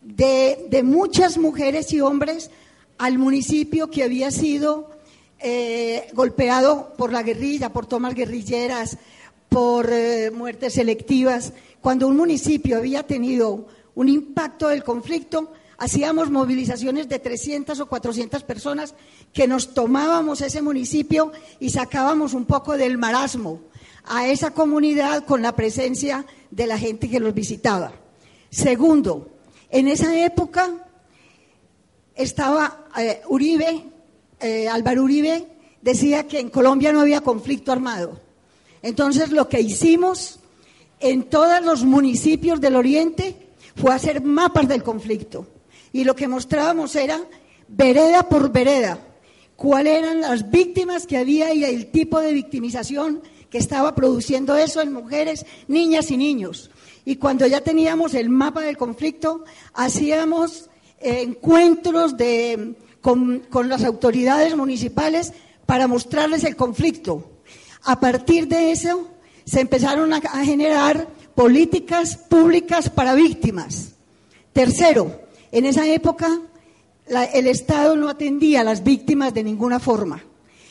de, 0.00 0.82
muchas 0.82 1.36
mujeres 1.36 1.92
y 1.92 2.00
hombres 2.00 2.50
al 2.96 3.18
municipio 3.18 3.90
que 3.90 4.02
había 4.02 4.30
sido 4.30 4.90
eh, 5.38 6.08
golpeado 6.14 6.94
por 6.96 7.12
la 7.12 7.22
guerrilla, 7.22 7.74
por 7.74 7.84
tomas 7.84 8.14
guerrilleras, 8.14 8.96
por 9.50 9.92
eh, 9.92 10.30
muertes 10.30 10.72
selectivas. 10.72 11.52
Cuando 11.82 12.08
un 12.08 12.16
municipio 12.16 12.78
había 12.78 13.02
tenido 13.02 13.66
un 13.94 14.08
impacto 14.08 14.68
del 14.68 14.82
conflicto, 14.82 15.52
hacíamos 15.78 16.30
movilizaciones 16.30 17.08
de 17.08 17.18
300 17.18 17.80
o 17.80 17.86
400 17.86 18.42
personas 18.44 18.94
que 19.32 19.48
nos 19.48 19.74
tomábamos 19.74 20.40
ese 20.40 20.62
municipio 20.62 21.32
y 21.60 21.70
sacábamos 21.70 22.34
un 22.34 22.44
poco 22.44 22.76
del 22.76 22.98
marasmo 22.98 23.60
a 24.04 24.28
esa 24.28 24.52
comunidad 24.52 25.24
con 25.24 25.42
la 25.42 25.56
presencia 25.56 26.26
de 26.50 26.66
la 26.66 26.78
gente 26.78 27.08
que 27.08 27.20
los 27.20 27.34
visitaba. 27.34 27.92
Segundo, 28.50 29.38
en 29.70 29.88
esa 29.88 30.16
época 30.24 30.70
estaba 32.14 32.86
eh, 32.98 33.22
Uribe, 33.28 33.84
eh, 34.40 34.68
Álvaro 34.68 35.02
Uribe, 35.02 35.48
decía 35.82 36.26
que 36.28 36.38
en 36.38 36.50
Colombia 36.50 36.92
no 36.92 37.00
había 37.00 37.20
conflicto 37.22 37.72
armado. 37.72 38.20
Entonces 38.82 39.30
lo 39.30 39.48
que 39.48 39.60
hicimos 39.60 40.40
en 41.00 41.24
todos 41.24 41.64
los 41.64 41.84
municipios 41.84 42.60
del 42.60 42.76
Oriente 42.76 43.48
fue 43.74 43.94
hacer 43.94 44.22
mapas 44.22 44.68
del 44.68 44.82
conflicto. 44.82 45.46
Y 45.94 46.04
lo 46.04 46.14
que 46.14 46.28
mostrábamos 46.28 46.94
era, 46.94 47.18
vereda 47.68 48.28
por 48.28 48.52
vereda, 48.52 48.98
cuáles 49.56 50.00
eran 50.00 50.20
las 50.20 50.50
víctimas 50.50 51.06
que 51.06 51.16
había 51.16 51.54
y 51.54 51.64
el 51.64 51.86
tipo 51.86 52.20
de 52.20 52.34
victimización 52.34 53.22
que 53.48 53.56
estaba 53.56 53.94
produciendo 53.94 54.56
eso 54.56 54.82
en 54.82 54.92
mujeres, 54.92 55.46
niñas 55.68 56.10
y 56.10 56.18
niños. 56.18 56.70
Y 57.06 57.16
cuando 57.16 57.46
ya 57.46 57.62
teníamos 57.62 58.12
el 58.12 58.28
mapa 58.28 58.60
del 58.60 58.76
conflicto, 58.76 59.44
hacíamos 59.72 60.68
eh, 60.98 61.22
encuentros 61.22 62.14
con, 63.00 63.40
con 63.48 63.68
las 63.70 63.84
autoridades 63.84 64.54
municipales 64.54 65.32
para 65.64 65.86
mostrarles 65.86 66.44
el 66.44 66.56
conflicto. 66.56 67.30
A 67.84 68.00
partir 68.00 68.48
de 68.48 68.72
eso 68.72 69.10
se 69.44 69.60
empezaron 69.60 70.12
a, 70.12 70.20
generar 70.44 71.06
políticas 71.34 72.16
públicas 72.16 72.88
para 72.90 73.14
víctimas. 73.14 73.92
Tercero, 74.52 75.20
en 75.54 75.66
esa 75.66 75.86
época 75.86 76.40
el 77.06 77.46
Estado 77.46 77.94
no 77.94 78.08
atendía 78.08 78.62
a 78.62 78.64
las 78.64 78.82
víctimas 78.82 79.32
de 79.32 79.44
ninguna 79.44 79.78
forma. 79.78 80.24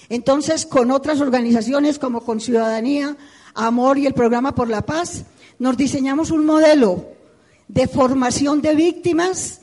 Entonces, 0.10 0.66
con 0.66 0.92
otras 0.92 1.22
organizaciones 1.22 1.98
como 1.98 2.20
con 2.20 2.42
Ciudadanía, 2.42 3.16
Amor 3.54 3.98
y 3.98 4.08
el 4.08 4.14
Programa 4.14 4.54
por 4.54 4.68
la 4.68 4.82
Paz, 4.82 5.24
nos 5.58 5.78
diseñamos 5.78 6.32
un 6.32 6.46
modelo 6.46 7.06
de 7.70 7.88
formación 7.88 8.62
de 8.62 8.76
víctimas 8.76 9.62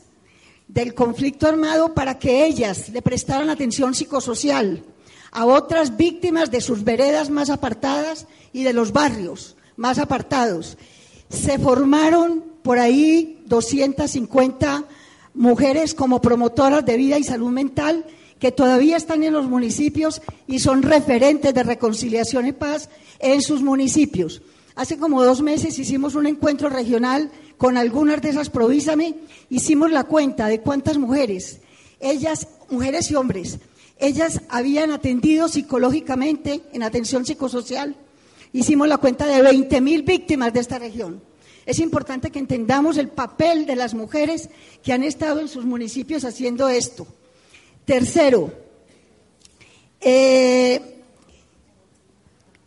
del 0.68 0.94
conflicto 0.94 1.46
armado 1.46 1.92
para 1.92 2.18
que 2.18 2.46
ellas 2.46 2.88
le 2.88 3.02
prestaran 3.02 3.50
atención 3.50 3.94
psicosocial 3.94 4.82
a 5.32 5.44
otras 5.44 5.98
víctimas 5.98 6.50
de 6.50 6.62
sus 6.62 6.82
veredas 6.82 7.28
más 7.28 7.50
apartadas 7.50 8.26
y 8.54 8.62
de 8.62 8.72
los 8.72 8.92
barrios 8.92 9.54
más 9.76 9.98
apartados. 9.98 10.78
Se 11.28 11.58
formaron 11.58 12.42
por 12.62 12.78
ahí 12.78 13.42
250 13.46 14.86
mujeres 15.34 15.94
como 15.94 16.20
promotoras 16.20 16.84
de 16.84 16.96
vida 16.96 17.18
y 17.18 17.24
salud 17.24 17.50
mental 17.50 18.04
que 18.38 18.52
todavía 18.52 18.96
están 18.96 19.22
en 19.22 19.34
los 19.34 19.46
municipios 19.46 20.22
y 20.46 20.58
son 20.58 20.82
referentes 20.82 21.52
de 21.52 21.62
reconciliación 21.62 22.46
y 22.46 22.52
paz 22.52 22.88
en 23.18 23.42
sus 23.42 23.62
municipios. 23.62 24.42
Hace 24.74 24.96
como 24.96 25.22
dos 25.22 25.42
meses 25.42 25.78
hicimos 25.78 26.14
un 26.14 26.26
encuentro 26.26 26.70
regional 26.70 27.30
con 27.58 27.76
algunas 27.76 28.22
de 28.22 28.30
esas 28.30 28.48
Provísame, 28.48 29.16
hicimos 29.50 29.90
la 29.90 30.04
cuenta 30.04 30.46
de 30.46 30.60
cuántas 30.60 30.96
mujeres, 30.96 31.60
ellas, 32.00 32.48
mujeres 32.70 33.10
y 33.10 33.14
hombres, 33.14 33.58
ellas 34.00 34.40
habían 34.48 34.90
atendido 34.90 35.48
psicológicamente 35.48 36.62
en 36.72 36.82
atención 36.82 37.26
psicosocial. 37.26 37.94
Hicimos 38.52 38.88
la 38.88 38.96
cuenta 38.96 39.26
de 39.26 39.42
20.000 39.42 40.04
víctimas 40.06 40.54
de 40.54 40.60
esta 40.60 40.78
región. 40.78 41.22
Es 41.66 41.78
importante 41.78 42.30
que 42.30 42.38
entendamos 42.38 42.96
el 42.96 43.08
papel 43.08 43.66
de 43.66 43.76
las 43.76 43.94
mujeres 43.94 44.48
que 44.82 44.92
han 44.92 45.02
estado 45.02 45.40
en 45.40 45.48
sus 45.48 45.64
municipios 45.64 46.24
haciendo 46.24 46.68
esto. 46.68 47.06
Tercero, 47.84 48.52
eh, 50.00 51.02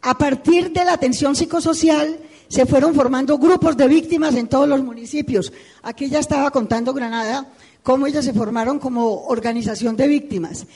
a 0.01 0.17
partir 0.17 0.71
de 0.71 0.85
la 0.85 0.93
atención 0.93 1.35
psicosocial 1.35 2.19
se 2.47 2.65
fueron 2.65 2.93
formando 2.93 3.37
grupos 3.37 3.75
de 3.77 3.87
víctimas 3.87 4.35
en 4.35 4.47
todos 4.47 4.67
los 4.67 4.83
municipios. 4.83 5.51
Aquí 5.81 6.09
ya 6.09 6.19
estaba 6.19 6.51
contando 6.51 6.93
Granada 6.93 7.51
cómo 7.81 8.05
ellas 8.05 8.25
se 8.25 8.33
formaron 8.33 8.79
como 8.79 9.25
organización 9.25 9.95
de 9.95 10.07
víctimas. 10.07 10.67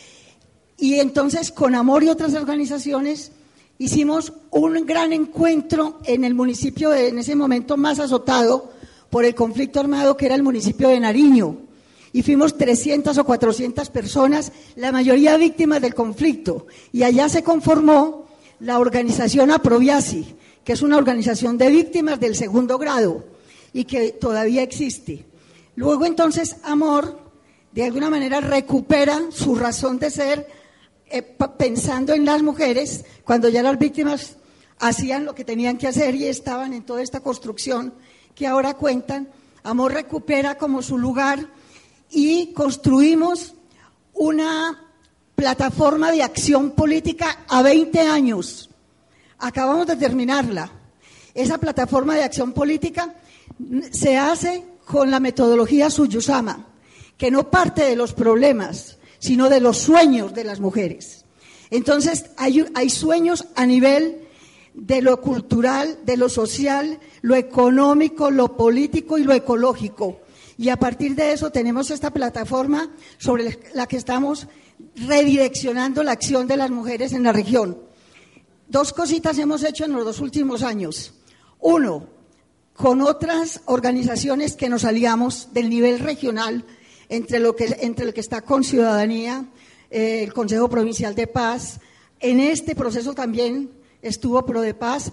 Y 0.77 0.95
entonces, 0.95 1.51
con 1.51 1.75
Amor 1.75 2.03
y 2.03 2.09
otras 2.09 2.33
organizaciones, 2.33 3.31
hicimos 3.79 4.33
un 4.51 4.85
gran 4.85 5.13
encuentro 5.13 5.99
en 6.05 6.23
el 6.23 6.33
municipio, 6.33 6.93
en 6.93 7.19
ese 7.19 7.35
momento 7.35 7.77
más 7.77 7.99
azotado 7.99 8.71
por 9.09 9.25
el 9.25 9.35
conflicto 9.35 9.79
armado, 9.79 10.17
que 10.17 10.25
era 10.25 10.35
el 10.35 10.43
municipio 10.43 10.89
de 10.89 10.99
Nariño. 10.99 11.57
Y 12.13 12.23
fuimos 12.23 12.57
300 12.57 13.17
o 13.17 13.23
400 13.23 13.89
personas, 13.89 14.51
la 14.75 14.91
mayoría 14.91 15.37
víctimas 15.37 15.81
del 15.81 15.93
conflicto. 15.93 16.67
Y 16.91 17.03
allá 17.03 17.29
se 17.29 17.43
conformó 17.43 18.27
la 18.59 18.79
organización 18.79 19.51
Aproviasi, 19.51 20.35
que 20.63 20.73
es 20.73 20.81
una 20.81 20.97
organización 20.97 21.57
de 21.57 21.69
víctimas 21.69 22.19
del 22.19 22.35
segundo 22.35 22.77
grado 22.77 23.23
y 23.73 23.85
que 23.85 24.11
todavía 24.13 24.63
existe. 24.63 25.25
Luego 25.75 26.05
entonces 26.05 26.57
Amor, 26.63 27.19
de 27.71 27.83
alguna 27.83 28.09
manera, 28.09 28.41
recupera 28.41 29.21
su 29.29 29.55
razón 29.55 29.99
de 29.99 30.09
ser 30.09 30.47
eh, 31.09 31.21
pensando 31.57 32.13
en 32.13 32.25
las 32.25 32.43
mujeres, 32.43 33.05
cuando 33.23 33.49
ya 33.49 33.63
las 33.63 33.79
víctimas 33.79 34.35
hacían 34.79 35.25
lo 35.25 35.33
que 35.35 35.45
tenían 35.45 35.77
que 35.77 35.87
hacer 35.87 36.15
y 36.15 36.25
estaban 36.25 36.73
en 36.73 36.83
toda 36.83 37.01
esta 37.01 37.19
construcción 37.21 37.93
que 38.35 38.47
ahora 38.47 38.75
cuentan, 38.75 39.29
Amor 39.63 39.93
recupera 39.93 40.57
como 40.57 40.81
su 40.81 40.97
lugar 40.97 41.45
y 42.09 42.53
construimos 42.53 43.53
una 44.13 44.81
plataforma 45.35 46.11
de 46.11 46.23
acción 46.23 46.71
política 46.71 47.39
a 47.49 47.61
20 47.61 47.99
años. 47.99 48.69
Acabamos 49.39 49.87
de 49.87 49.97
terminarla. 49.97 50.71
Esa 51.33 51.57
plataforma 51.57 52.15
de 52.15 52.23
acción 52.23 52.53
política 52.53 53.13
se 53.91 54.17
hace 54.17 54.63
con 54.85 55.11
la 55.11 55.19
metodología 55.19 55.89
Suyusama, 55.89 56.65
que 57.17 57.29
no 57.29 57.49
parte 57.49 57.83
de 57.83 57.95
los 57.95 58.13
problemas, 58.13 58.96
sino 59.19 59.49
de 59.49 59.59
los 59.59 59.77
sueños 59.77 60.33
de 60.33 60.43
las 60.43 60.59
mujeres. 60.59 61.25
Entonces, 61.69 62.25
hay, 62.37 62.89
sueños 62.89 63.47
a 63.55 63.65
nivel 63.65 64.27
de 64.73 65.01
lo 65.01 65.19
cultural, 65.19 65.99
de 66.05 66.17
lo 66.17 66.29
social, 66.29 66.99
lo 67.21 67.35
económico, 67.35 68.31
lo 68.31 68.55
político 68.55 69.17
y 69.17 69.23
lo 69.23 69.33
ecológico. 69.33 70.21
Y 70.57 70.69
a 70.69 70.77
partir 70.77 71.15
de 71.15 71.33
eso 71.33 71.51
tenemos 71.51 71.91
esta 71.91 72.11
plataforma 72.11 72.89
sobre 73.17 73.59
la 73.73 73.85
que 73.85 73.97
estamos 73.97 74.47
redireccionando 74.95 76.03
la 76.03 76.13
acción 76.13 76.47
de 76.47 76.57
las 76.57 76.71
mujeres 76.71 77.13
en 77.13 77.23
la 77.23 77.33
región. 77.33 77.77
Dos 78.67 78.93
cositas 78.93 79.37
hemos 79.37 79.63
hecho 79.63 79.85
en 79.85 79.93
los 79.93 80.05
dos 80.05 80.19
últimos 80.19 80.63
años. 80.63 81.13
Uno, 81.59 82.07
con 82.73 83.01
otras 83.01 83.61
organizaciones 83.65 84.55
que 84.55 84.69
nos 84.69 84.85
aliamos 84.85 85.49
del 85.53 85.69
nivel 85.69 85.99
regional 85.99 86.65
entre 87.09 87.39
lo 87.39 87.55
que, 87.55 87.77
entre 87.79 88.05
el 88.05 88.13
que 88.13 88.21
está 88.21 88.41
con 88.41 88.63
ciudadanía, 88.63 89.45
eh, 89.89 90.23
el 90.23 90.33
Consejo 90.33 90.69
Provincial 90.69 91.15
de 91.15 91.27
Paz. 91.27 91.79
En 92.19 92.39
este 92.39 92.75
proceso 92.75 93.13
también 93.13 93.71
estuvo 94.01 94.45
Pro 94.45 94.61
de 94.61 94.73
Paz. 94.73 95.11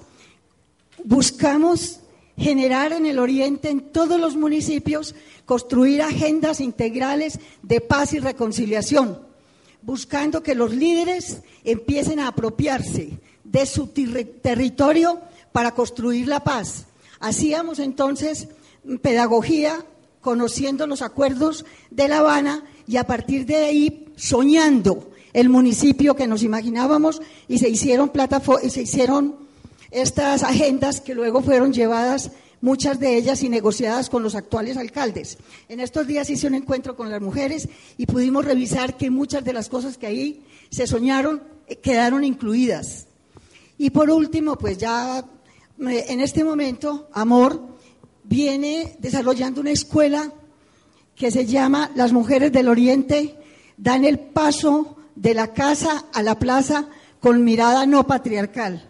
Buscamos 1.04 2.00
generar 2.36 2.92
en 2.92 3.06
el 3.06 3.18
Oriente, 3.18 3.70
en 3.70 3.92
todos 3.92 4.18
los 4.18 4.36
municipios, 4.36 5.14
construir 5.44 6.02
agendas 6.02 6.60
integrales 6.60 7.38
de 7.62 7.80
paz 7.80 8.12
y 8.12 8.18
reconciliación, 8.18 9.20
buscando 9.82 10.42
que 10.42 10.54
los 10.54 10.74
líderes 10.74 11.42
empiecen 11.62 12.18
a 12.18 12.28
apropiarse 12.28 13.18
de 13.44 13.66
su 13.66 13.88
territorio 13.88 15.20
para 15.52 15.72
construir 15.72 16.26
la 16.26 16.42
paz. 16.42 16.86
Hacíamos 17.20 17.78
entonces 17.78 18.48
pedagogía 19.00 19.84
conociendo 20.24 20.86
los 20.86 21.02
acuerdos 21.02 21.66
de 21.90 22.08
La 22.08 22.20
Habana 22.20 22.64
y 22.88 22.96
a 22.96 23.04
partir 23.04 23.44
de 23.44 23.56
ahí 23.56 24.06
soñando 24.16 25.10
el 25.34 25.50
municipio 25.50 26.16
que 26.16 26.26
nos 26.26 26.42
imaginábamos 26.42 27.20
y 27.46 27.58
se 27.58 27.68
hicieron 27.68 28.10
y 28.62 28.70
se 28.70 28.82
hicieron 28.82 29.36
estas 29.90 30.42
agendas 30.42 31.02
que 31.02 31.14
luego 31.14 31.42
fueron 31.42 31.74
llevadas 31.74 32.30
muchas 32.62 32.98
de 32.98 33.18
ellas 33.18 33.42
y 33.42 33.50
negociadas 33.50 34.08
con 34.08 34.22
los 34.22 34.34
actuales 34.34 34.78
alcaldes. 34.78 35.36
En 35.68 35.78
estos 35.78 36.06
días 36.06 36.30
hice 36.30 36.46
un 36.46 36.54
encuentro 36.54 36.96
con 36.96 37.10
las 37.10 37.20
mujeres 37.20 37.68
y 37.98 38.06
pudimos 38.06 38.46
revisar 38.46 38.96
que 38.96 39.10
muchas 39.10 39.44
de 39.44 39.52
las 39.52 39.68
cosas 39.68 39.98
que 39.98 40.06
ahí 40.06 40.42
se 40.70 40.86
soñaron 40.86 41.42
eh, 41.66 41.76
quedaron 41.76 42.24
incluidas. 42.24 43.08
Y 43.76 43.90
por 43.90 44.08
último, 44.08 44.56
pues 44.56 44.78
ya 44.78 45.18
eh, 45.18 46.04
en 46.08 46.20
este 46.20 46.44
momento, 46.44 47.10
Amor 47.12 47.73
viene 48.24 48.96
desarrollando 48.98 49.60
una 49.60 49.70
escuela 49.70 50.32
que 51.14 51.30
se 51.30 51.46
llama 51.46 51.90
Las 51.94 52.12
Mujeres 52.12 52.52
del 52.52 52.68
Oriente 52.68 53.36
dan 53.76 54.04
el 54.04 54.18
paso 54.18 54.96
de 55.14 55.34
la 55.34 55.52
casa 55.52 56.06
a 56.12 56.22
la 56.22 56.38
plaza 56.38 56.88
con 57.20 57.44
mirada 57.44 57.86
no 57.86 58.06
patriarcal. 58.06 58.88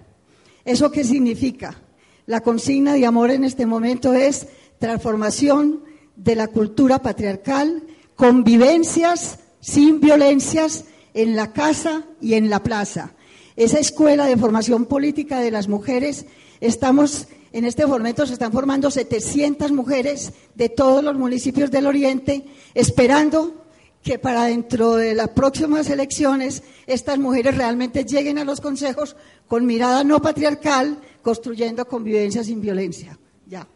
¿Eso 0.65 0.90
qué 0.90 1.05
significa? 1.05 1.81
La 2.27 2.40
consigna 2.40 2.94
de 2.94 3.05
amor 3.05 3.31
en 3.31 3.44
este 3.44 3.66
momento 3.66 4.15
es 4.15 4.47
transformación 4.78 5.82
de 6.16 6.35
la 6.35 6.48
cultura 6.48 7.01
patriarcal, 7.01 7.82
convivencias 8.16 9.40
sin 9.61 10.01
violencias 10.01 10.85
en 11.12 11.36
la 11.36 11.52
casa 11.52 12.05
y 12.20 12.35
en 12.35 12.48
la 12.48 12.62
plaza. 12.62 13.12
Esa 13.56 13.78
escuela 13.78 14.27
de 14.27 14.36
formación 14.36 14.86
política 14.86 15.40
de 15.40 15.51
las 15.51 15.69
mujeres 15.69 16.27
estamos 16.61 17.28
en 17.55 17.64
este 17.64 17.86
momento 17.86 18.26
se 18.26 18.32
están 18.32 18.51
formando 18.51 18.90
700 18.90 19.70
mujeres 19.70 20.32
de 20.56 20.68
todos 20.68 21.05
los 21.05 21.14
municipios 21.14 21.70
del 21.70 21.86
Oriente, 21.86 22.44
esperando 22.74 23.64
que 24.02 24.18
para 24.18 24.47
dentro 24.47 24.97
de 24.97 25.14
las 25.14 25.28
próximas 25.28 25.89
elecciones 25.89 26.64
estas 26.89 27.16
mujeres 27.16 27.56
realmente 27.56 28.05
lleguen 28.05 28.39
a 28.39 28.44
los 28.44 28.60
consejos 28.60 29.14
con 29.47 29.66
mirada 29.66 30.02
no 30.02 30.20
patriarcal, 30.20 30.98
construyendo 31.22 31.86
convivencia 31.86 32.43
sin 32.43 32.60
violencia. 32.60 33.16
Ya, 33.47 33.68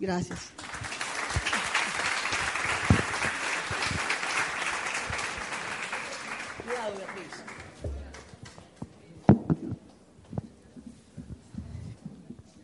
gracias. 0.00 0.40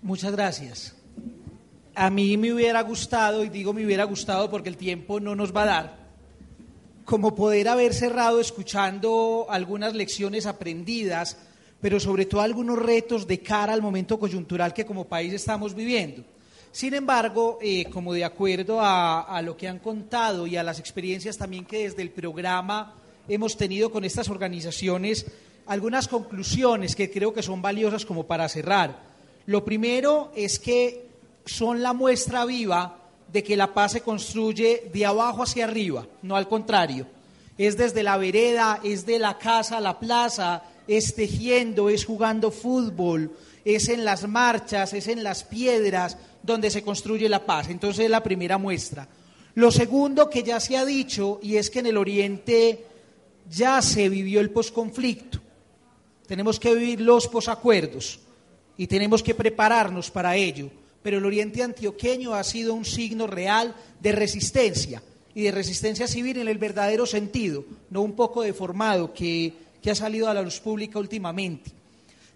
Muchas 0.06 0.30
gracias. 0.30 0.94
A 1.96 2.10
mí 2.10 2.36
me 2.36 2.52
hubiera 2.52 2.80
gustado, 2.82 3.42
y 3.42 3.48
digo 3.48 3.72
me 3.72 3.84
hubiera 3.84 4.04
gustado 4.04 4.48
porque 4.48 4.68
el 4.68 4.76
tiempo 4.76 5.18
no 5.18 5.34
nos 5.34 5.52
va 5.52 5.64
a 5.64 5.66
dar, 5.66 5.96
como 7.04 7.34
poder 7.34 7.66
haber 7.66 7.92
cerrado 7.92 8.38
escuchando 8.38 9.48
algunas 9.50 9.94
lecciones 9.94 10.46
aprendidas, 10.46 11.36
pero 11.80 11.98
sobre 11.98 12.24
todo 12.24 12.40
algunos 12.40 12.78
retos 12.78 13.26
de 13.26 13.40
cara 13.40 13.72
al 13.72 13.82
momento 13.82 14.16
coyuntural 14.16 14.72
que 14.72 14.86
como 14.86 15.08
país 15.08 15.32
estamos 15.32 15.74
viviendo. 15.74 16.22
Sin 16.70 16.94
embargo, 16.94 17.58
eh, 17.60 17.86
como 17.86 18.14
de 18.14 18.24
acuerdo 18.24 18.80
a, 18.80 19.22
a 19.22 19.42
lo 19.42 19.56
que 19.56 19.66
han 19.66 19.80
contado 19.80 20.46
y 20.46 20.56
a 20.56 20.62
las 20.62 20.78
experiencias 20.78 21.36
también 21.36 21.64
que 21.64 21.82
desde 21.82 22.02
el 22.02 22.10
programa 22.10 22.94
hemos 23.26 23.56
tenido 23.56 23.90
con 23.90 24.04
estas 24.04 24.28
organizaciones, 24.28 25.26
algunas 25.66 26.06
conclusiones 26.06 26.94
que 26.94 27.10
creo 27.10 27.34
que 27.34 27.42
son 27.42 27.60
valiosas 27.60 28.06
como 28.06 28.24
para 28.24 28.48
cerrar. 28.48 29.05
Lo 29.46 29.64
primero 29.64 30.32
es 30.34 30.58
que 30.58 31.06
son 31.44 31.82
la 31.82 31.92
muestra 31.92 32.44
viva 32.44 32.98
de 33.32 33.42
que 33.42 33.56
la 33.56 33.72
paz 33.72 33.92
se 33.92 34.00
construye 34.00 34.90
de 34.92 35.06
abajo 35.06 35.42
hacia 35.42 35.64
arriba, 35.64 36.06
no 36.22 36.36
al 36.36 36.48
contrario. 36.48 37.06
Es 37.56 37.76
desde 37.76 38.02
la 38.02 38.16
vereda, 38.16 38.80
es 38.82 39.06
de 39.06 39.18
la 39.18 39.38
casa 39.38 39.78
a 39.78 39.80
la 39.80 39.98
plaza, 39.98 40.64
es 40.88 41.14
tejiendo, 41.14 41.88
es 41.88 42.04
jugando 42.04 42.50
fútbol, 42.50 43.32
es 43.64 43.88
en 43.88 44.04
las 44.04 44.28
marchas, 44.28 44.92
es 44.92 45.08
en 45.08 45.22
las 45.22 45.44
piedras 45.44 46.18
donde 46.42 46.70
se 46.70 46.82
construye 46.82 47.28
la 47.28 47.46
paz. 47.46 47.68
Entonces 47.70 48.04
es 48.04 48.10
la 48.10 48.22
primera 48.22 48.58
muestra. 48.58 49.08
Lo 49.54 49.70
segundo 49.70 50.28
que 50.28 50.42
ya 50.42 50.60
se 50.60 50.76
ha 50.76 50.84
dicho 50.84 51.38
y 51.42 51.56
es 51.56 51.70
que 51.70 51.78
en 51.78 51.86
el 51.86 51.96
Oriente 51.96 52.84
ya 53.48 53.80
se 53.80 54.08
vivió 54.08 54.40
el 54.40 54.50
posconflicto. 54.50 55.38
Tenemos 56.26 56.58
que 56.60 56.74
vivir 56.74 57.00
los 57.00 57.28
posacuerdos 57.28 58.20
y 58.76 58.86
tenemos 58.86 59.22
que 59.22 59.34
prepararnos 59.34 60.10
para 60.10 60.36
ello. 60.36 60.70
Pero 61.02 61.18
el 61.18 61.24
Oriente 61.24 61.62
Antioqueño 61.62 62.34
ha 62.34 62.42
sido 62.44 62.74
un 62.74 62.84
signo 62.84 63.26
real 63.26 63.74
de 64.00 64.12
resistencia 64.12 65.02
y 65.34 65.42
de 65.42 65.52
resistencia 65.52 66.08
civil 66.08 66.38
en 66.38 66.48
el 66.48 66.58
verdadero 66.58 67.06
sentido, 67.06 67.64
no 67.90 68.02
un 68.02 68.12
poco 68.12 68.42
deformado 68.42 69.12
que, 69.12 69.52
que 69.82 69.90
ha 69.90 69.94
salido 69.94 70.28
a 70.28 70.34
la 70.34 70.42
luz 70.42 70.60
pública 70.60 70.98
últimamente. 70.98 71.70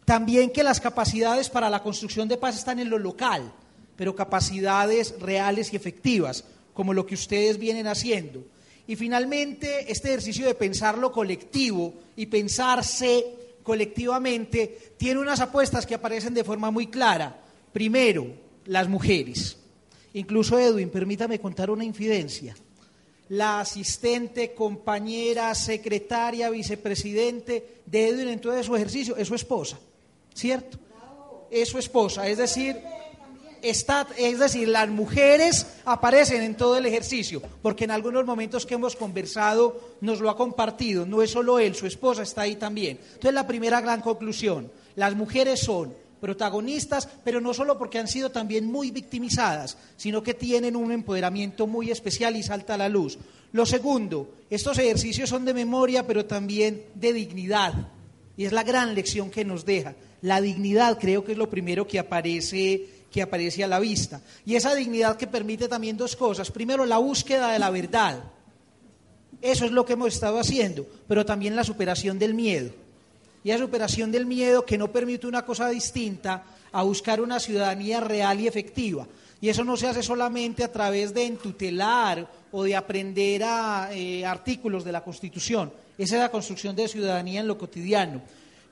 También 0.04 0.50
que 0.50 0.62
las 0.62 0.80
capacidades 0.80 1.48
para 1.48 1.70
la 1.70 1.82
construcción 1.82 2.28
de 2.28 2.36
paz 2.36 2.56
están 2.56 2.78
en 2.78 2.90
lo 2.90 2.98
local, 2.98 3.52
pero 3.96 4.14
capacidades 4.14 5.14
reales 5.20 5.72
y 5.72 5.76
efectivas, 5.76 6.44
como 6.74 6.94
lo 6.94 7.06
que 7.06 7.14
ustedes 7.14 7.58
vienen 7.58 7.86
haciendo. 7.86 8.44
Y 8.86 8.96
finalmente, 8.96 9.90
este 9.90 10.08
ejercicio 10.08 10.46
de 10.46 10.54
pensar 10.54 10.98
lo 10.98 11.12
colectivo 11.12 11.94
y 12.16 12.26
pensarse 12.26 13.24
colectivamente 13.62 14.94
tiene 14.96 15.20
unas 15.20 15.40
apuestas 15.40 15.86
que 15.86 15.94
aparecen 15.94 16.34
de 16.34 16.44
forma 16.44 16.70
muy 16.70 16.86
clara. 16.86 17.40
Primero, 17.72 18.26
las 18.66 18.88
mujeres. 18.88 19.56
Incluso 20.14 20.58
Edwin, 20.58 20.90
permítame 20.90 21.38
contar 21.38 21.70
una 21.70 21.84
infidencia. 21.84 22.56
La 23.28 23.60
asistente, 23.60 24.54
compañera, 24.54 25.54
secretaria, 25.54 26.50
vicepresidente 26.50 27.82
de 27.86 28.08
Edwin 28.08 28.28
en 28.28 28.40
todo 28.40 28.60
su 28.62 28.74
ejercicio 28.74 29.16
es 29.16 29.28
su 29.28 29.36
esposa, 29.36 29.78
¿cierto? 30.34 30.78
Es 31.50 31.68
su 31.68 31.78
esposa, 31.78 32.26
es 32.28 32.38
decir, 32.38 32.76
Está, 33.62 34.06
es 34.16 34.38
decir, 34.38 34.68
las 34.68 34.88
mujeres 34.88 35.66
aparecen 35.84 36.42
en 36.42 36.56
todo 36.56 36.76
el 36.76 36.86
ejercicio, 36.86 37.42
porque 37.62 37.84
en 37.84 37.90
algunos 37.90 38.24
momentos 38.24 38.66
que 38.66 38.74
hemos 38.74 38.96
conversado 38.96 39.80
nos 40.00 40.20
lo 40.20 40.30
ha 40.30 40.36
compartido, 40.36 41.06
no 41.06 41.22
es 41.22 41.30
solo 41.30 41.58
él, 41.58 41.74
su 41.74 41.86
esposa 41.86 42.22
está 42.22 42.42
ahí 42.42 42.56
también. 42.56 42.98
Entonces 43.02 43.34
la 43.34 43.46
primera 43.46 43.80
gran 43.80 44.00
conclusión, 44.00 44.70
las 44.96 45.14
mujeres 45.14 45.60
son 45.60 45.94
protagonistas, 46.20 47.08
pero 47.24 47.40
no 47.40 47.54
solo 47.54 47.78
porque 47.78 47.98
han 47.98 48.08
sido 48.08 48.30
también 48.30 48.66
muy 48.66 48.90
victimizadas, 48.90 49.78
sino 49.96 50.22
que 50.22 50.34
tienen 50.34 50.76
un 50.76 50.92
empoderamiento 50.92 51.66
muy 51.66 51.90
especial 51.90 52.36
y 52.36 52.42
salta 52.42 52.74
a 52.74 52.78
la 52.78 52.88
luz. 52.88 53.18
Lo 53.52 53.66
segundo, 53.66 54.34
estos 54.50 54.78
ejercicios 54.78 55.28
son 55.28 55.44
de 55.44 55.54
memoria, 55.54 56.06
pero 56.06 56.26
también 56.26 56.84
de 56.94 57.12
dignidad, 57.12 57.72
y 58.36 58.44
es 58.44 58.52
la 58.52 58.62
gran 58.62 58.94
lección 58.94 59.30
que 59.30 59.44
nos 59.44 59.64
deja. 59.64 59.94
La 60.22 60.40
dignidad 60.40 60.98
creo 60.98 61.24
que 61.24 61.32
es 61.32 61.38
lo 61.38 61.50
primero 61.50 61.86
que 61.86 61.98
aparece 61.98 62.99
que 63.10 63.22
aparece 63.22 63.64
a 63.64 63.68
la 63.68 63.80
vista. 63.80 64.20
Y 64.46 64.54
esa 64.54 64.74
dignidad 64.74 65.16
que 65.16 65.26
permite 65.26 65.68
también 65.68 65.96
dos 65.96 66.16
cosas. 66.16 66.50
Primero, 66.50 66.86
la 66.86 66.98
búsqueda 66.98 67.52
de 67.52 67.58
la 67.58 67.70
verdad. 67.70 68.22
Eso 69.42 69.64
es 69.64 69.72
lo 69.72 69.84
que 69.84 69.94
hemos 69.94 70.14
estado 70.14 70.38
haciendo, 70.38 70.86
pero 71.08 71.24
también 71.24 71.56
la 71.56 71.64
superación 71.64 72.18
del 72.18 72.34
miedo. 72.34 72.70
Y 73.42 73.48
la 73.48 73.58
superación 73.58 74.12
del 74.12 74.26
miedo 74.26 74.66
que 74.66 74.78
no 74.78 74.92
permite 74.92 75.26
una 75.26 75.44
cosa 75.44 75.68
distinta 75.70 76.44
a 76.72 76.82
buscar 76.82 77.20
una 77.20 77.40
ciudadanía 77.40 78.00
real 78.00 78.40
y 78.40 78.46
efectiva. 78.46 79.06
Y 79.40 79.48
eso 79.48 79.64
no 79.64 79.76
se 79.76 79.88
hace 79.88 80.02
solamente 80.02 80.62
a 80.62 80.70
través 80.70 81.14
de 81.14 81.24
entutelar 81.24 82.30
o 82.52 82.62
de 82.62 82.76
aprender 82.76 83.42
a, 83.42 83.88
eh, 83.92 84.24
artículos 84.26 84.84
de 84.84 84.92
la 84.92 85.02
Constitución. 85.02 85.72
Esa 85.96 86.16
es 86.16 86.20
la 86.20 86.30
construcción 86.30 86.76
de 86.76 86.88
ciudadanía 86.88 87.40
en 87.40 87.48
lo 87.48 87.56
cotidiano. 87.56 88.20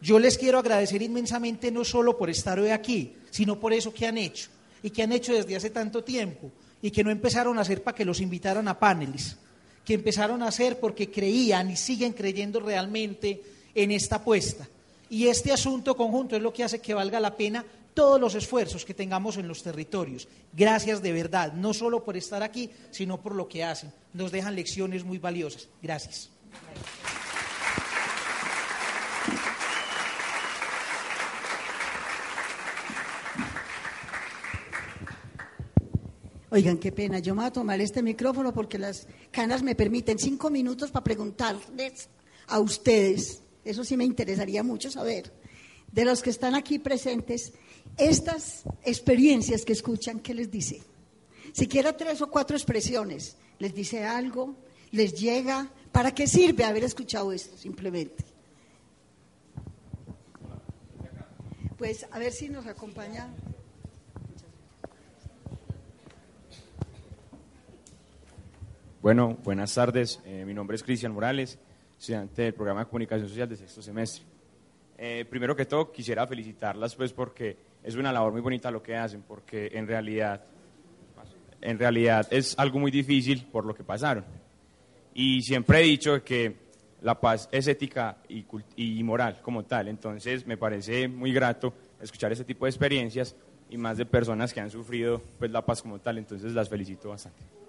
Yo 0.01 0.19
les 0.19 0.39
quiero 0.39 0.59
agradecer 0.59 1.03
inmensamente 1.03 1.71
no 1.71 1.85
solo 1.85 2.17
por 2.17 2.31
estar 2.31 2.59
hoy 2.59 2.71
aquí, 2.71 3.15
sino 3.31 3.59
por 3.59 3.73
eso 3.73 3.93
que 3.93 4.07
han 4.07 4.19
hecho 4.19 4.49
y 4.83 4.91
que 4.91 5.03
han 5.03 5.13
hecho 5.13 5.33
desde 5.33 5.57
hace 5.57 5.71
tanto 5.71 6.05
tiempo 6.05 6.51
y 6.81 6.91
que 6.91 7.03
no 7.03 7.11
empezaron 7.11 7.59
a 7.59 7.63
hacer 7.63 7.83
para 7.83 7.97
que 7.97 8.05
los 8.05 8.21
invitaran 8.21 8.69
a 8.69 8.79
paneles, 8.79 9.37
que 9.85 9.95
empezaron 9.95 10.43
a 10.43 10.49
hacer 10.49 10.79
porque 10.79 11.11
creían 11.11 11.71
y 11.71 11.77
siguen 11.77 12.13
creyendo 12.13 12.61
realmente 12.61 13.43
en 13.75 13.91
esta 13.91 14.17
apuesta. 14.17 14.69
Y 15.11 15.27
este 15.27 15.53
asunto 15.53 15.97
conjunto 15.97 16.37
es 16.37 16.43
lo 16.43 16.53
que 16.53 16.63
hace 16.63 16.81
que 16.81 16.95
valga 16.95 17.19
la 17.19 17.37
pena 17.37 17.65
todos 17.95 18.21
los 18.21 18.37
esfuerzos 18.37 18.85
que 18.85 18.95
tengamos 18.95 19.39
en 19.39 19.49
los 19.49 19.63
territorios. 19.63 20.29
Gracias 20.53 21.03
de 21.03 21.13
verdad, 21.13 21.53
no 21.55 21.75
solo 21.75 22.05
por 22.05 22.17
estar 22.17 22.45
aquí, 22.45 22.71
sino 22.93 23.21
por 23.21 23.35
lo 23.35 23.49
que 23.49 23.65
hacen. 23.65 23.93
Nos 24.13 24.31
dejan 24.31 24.55
lecciones 24.55 25.05
muy 25.05 25.19
valiosas. 25.19 25.69
Gracias. 25.83 26.31
Oigan, 36.59 36.79
qué 36.79 36.91
pena, 36.91 37.21
yo 37.21 37.37
me 37.37 37.43
voy 37.43 37.51
a 37.51 37.53
tomar 37.53 37.81
este 37.81 38.03
micrófono 38.03 38.53
porque 38.53 38.81
las 38.81 39.07
canas 39.31 39.63
me 39.63 39.77
permiten 39.77 40.19
cinco 40.19 40.51
minutos 40.51 40.91
para 40.91 41.05
preguntarles 41.05 42.09
a 42.49 42.59
ustedes, 42.59 43.43
eso 43.65 43.85
sí 43.85 43.97
me 43.97 44.03
interesaría 44.05 44.65
mucho 44.65 44.91
saber, 44.91 45.33
de 45.93 46.05
los 46.05 46.21
que 46.21 46.31
están 46.31 46.57
aquí 46.57 46.81
presentes, 46.81 47.53
estas 47.97 48.65
experiencias 48.83 49.65
que 49.65 49.73
escuchan, 49.73 50.19
¿qué 50.19 50.35
les 50.35 50.51
dice? 50.51 50.83
Siquiera 51.53 51.97
tres 51.97 52.21
o 52.23 52.27
cuatro 52.29 52.57
expresiones, 52.57 53.37
¿les 53.61 53.73
dice 53.73 54.03
algo? 54.03 54.57
¿Les 54.91 55.15
llega? 55.15 55.71
¿Para 55.93 56.13
qué 56.13 56.27
sirve 56.27 56.65
haber 56.65 56.83
escuchado 56.83 57.31
esto 57.31 57.57
simplemente? 57.57 58.25
Pues 61.77 62.05
a 62.11 62.19
ver 62.19 62.33
si 62.33 62.49
nos 62.49 62.67
acompaña. 62.67 63.29
Bueno, 69.01 69.39
buenas 69.45 69.73
tardes. 69.73 70.21
Eh, 70.25 70.45
mi 70.45 70.53
nombre 70.53 70.75
es 70.75 70.83
Cristian 70.83 71.13
Morales, 71.13 71.57
estudiante 71.97 72.43
del 72.43 72.55
programa 72.55 72.81
de 72.81 72.87
comunicación 72.87 73.29
social 73.29 73.49
de 73.49 73.55
sexto 73.55 73.81
semestre. 73.81 74.25
Eh, 74.97 75.25
primero 75.31 75.55
que 75.55 75.67
todo, 75.67 75.93
quisiera 75.93 76.27
felicitarlas, 76.27 76.97
pues, 76.97 77.13
porque 77.13 77.57
es 77.85 77.95
una 77.95 78.13
labor 78.13 78.33
muy 78.33 78.41
bonita 78.41 78.73
lo 78.73 78.83
que 78.83 78.97
hacen, 78.97 79.23
porque 79.23 79.71
en 79.73 79.87
realidad, 79.87 80.43
en 81.61 81.79
realidad 81.79 82.27
es 82.33 82.59
algo 82.59 82.81
muy 82.81 82.91
difícil 82.91 83.47
por 83.47 83.65
lo 83.65 83.73
que 83.73 83.85
pasaron. 83.85 84.25
Y 85.15 85.43
siempre 85.43 85.79
he 85.79 85.85
dicho 85.85 86.25
que 86.25 86.57
la 87.03 87.21
paz 87.21 87.49
es 87.53 87.69
ética 87.69 88.17
y, 88.29 89.03
moral 89.05 89.41
como 89.43 89.65
tal. 89.65 89.87
Entonces, 89.87 90.45
me 90.45 90.57
parece 90.57 91.07
muy 91.07 91.33
grato 91.33 91.73
escuchar 92.03 92.33
ese 92.33 92.45
tipo 92.45 92.65
de 92.65 92.71
experiencias 92.71 93.37
y 93.71 93.77
más 93.77 93.97
de 93.97 94.07
personas 94.07 94.53
que 94.53 94.61
han 94.61 94.71
sufrido 94.71 95.23
pues 95.39 95.53
la 95.53 95.65
paz 95.65 95.83
como 95.83 96.01
tal. 96.01 96.19
Entonces, 96.19 96.53
las 96.53 96.69
felicito 96.69 97.11
bastante. 97.11 97.68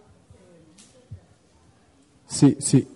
Sí, 2.29 2.55
sí. 2.59 2.87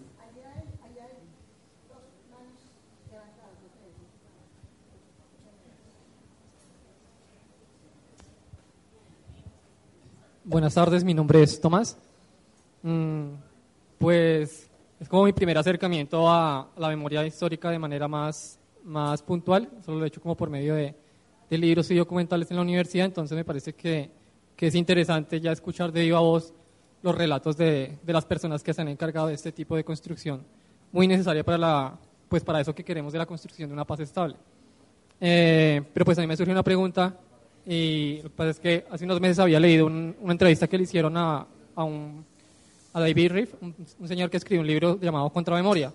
Buenas 10.45 10.75
tardes, 10.75 11.03
mi 11.03 11.15
nombre 11.15 11.41
es 11.41 11.59
Tomás. 11.59 11.97
Mm, 12.83 13.29
pues 13.97 14.69
es 14.99 15.09
como 15.09 15.23
mi 15.23 15.33
primer 15.33 15.57
acercamiento 15.57 16.29
a 16.29 16.69
la 16.77 16.89
memoria 16.89 17.25
histórica 17.25 17.71
de 17.71 17.79
manera 17.79 18.07
más, 18.07 18.59
más 18.83 19.23
puntual. 19.23 19.67
Solo 19.83 19.97
lo 19.97 20.05
he 20.05 20.09
hecho 20.09 20.21
como 20.21 20.37
por 20.37 20.51
medio 20.51 20.75
de, 20.75 20.95
de 21.49 21.57
libros 21.57 21.89
y 21.89 21.95
documentales 21.95 22.51
en 22.51 22.57
la 22.57 22.61
universidad, 22.61 23.07
entonces 23.07 23.35
me 23.35 23.43
parece 23.43 23.73
que, 23.73 24.11
que 24.55 24.67
es 24.67 24.75
interesante 24.75 25.41
ya 25.41 25.51
escuchar 25.51 25.91
de 25.91 26.01
viva 26.01 26.19
voz 26.19 26.53
los 27.03 27.15
relatos 27.15 27.55
de, 27.57 27.99
de, 28.01 28.13
las 28.13 28.25
personas 28.25 28.63
que 28.63 28.73
se 28.73 28.81
han 28.81 28.87
encargado 28.87 29.27
de 29.27 29.35
este 29.35 29.51
tipo 29.51 29.75
de 29.75 29.83
construcción, 29.83 30.41
muy 30.91 31.05
necesaria 31.05 31.43
para, 31.43 31.57
la, 31.57 31.99
pues 32.29 32.43
para 32.43 32.61
eso 32.61 32.73
que 32.73 32.83
queremos 32.83 33.13
de 33.13 33.19
la 33.19 33.25
construcción 33.25 33.69
de 33.69 33.73
una 33.73 33.85
paz 33.85 33.99
estable. 33.99 34.35
Eh, 35.19 35.81
pero 35.93 36.05
pues 36.05 36.17
a 36.17 36.21
mí 36.21 36.27
me 36.27 36.35
surgió 36.35 36.53
una 36.53 36.63
pregunta 36.63 37.15
y 37.65 38.17
lo 38.23 38.29
que 38.29 38.35
pasa 38.35 38.49
es 38.49 38.59
que 38.59 38.85
hace 38.89 39.05
unos 39.05 39.21
meses 39.21 39.39
había 39.39 39.59
leído 39.59 39.85
un, 39.85 40.15
una 40.19 40.31
entrevista 40.31 40.67
que 40.67 40.77
le 40.77 40.83
hicieron 40.83 41.15
a, 41.17 41.45
a, 41.75 41.83
un, 41.83 42.25
a 42.93 42.99
David 43.01 43.31
Riff, 43.31 43.53
un, 43.61 43.75
un, 43.99 44.07
señor 44.07 44.29
que 44.29 44.37
escribió 44.37 44.61
un 44.61 44.67
libro 44.67 44.99
llamado 44.99 45.29
Contramemoria, 45.29 45.93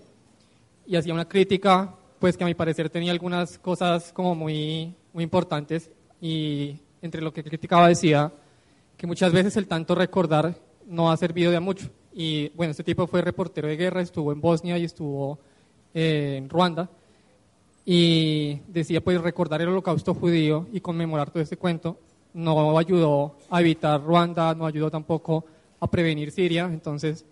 y 0.85 0.95
hacía 0.95 1.13
una 1.13 1.27
crítica, 1.27 1.93
pues 2.19 2.37
que 2.37 2.43
a 2.43 2.47
mi 2.47 2.53
parecer 2.53 2.89
tenía 2.89 3.11
algunas 3.11 3.57
cosas 3.57 4.11
como 4.13 4.35
muy, 4.35 4.93
muy 5.13 5.23
importantes, 5.23 5.89
y 6.21 6.77
entre 7.01 7.21
lo 7.21 7.33
que 7.33 7.43
criticaba 7.43 7.87
decía 7.87 8.31
que 8.97 9.07
muchas 9.07 9.31
veces 9.31 9.55
el 9.57 9.67
tanto 9.67 9.95
recordar 9.95 10.68
no 10.89 11.11
ha 11.11 11.17
servido 11.17 11.51
de 11.51 11.59
mucho. 11.61 11.89
Y 12.13 12.49
bueno, 12.49 12.71
este 12.71 12.83
tipo 12.83 13.07
fue 13.07 13.21
reportero 13.21 13.67
de 13.67 13.77
guerra, 13.77 14.01
estuvo 14.01 14.33
en 14.33 14.41
Bosnia 14.41 14.77
y 14.77 14.83
estuvo 14.83 15.39
eh, 15.93 16.35
en 16.37 16.49
Ruanda, 16.49 16.89
y 17.85 18.59
decía 18.67 19.01
pues 19.01 19.21
recordar 19.21 19.61
el 19.61 19.69
holocausto 19.69 20.13
judío 20.13 20.67
y 20.73 20.81
conmemorar 20.81 21.31
todo 21.31 21.41
este 21.41 21.57
cuento 21.57 21.97
no 22.33 22.77
ayudó 22.77 23.35
a 23.49 23.61
evitar 23.61 24.01
Ruanda, 24.03 24.53
no 24.53 24.65
ayudó 24.65 24.91
tampoco 24.91 25.45
a 25.79 25.89
prevenir 25.89 26.31
Siria, 26.31 26.65
entonces 26.65 27.25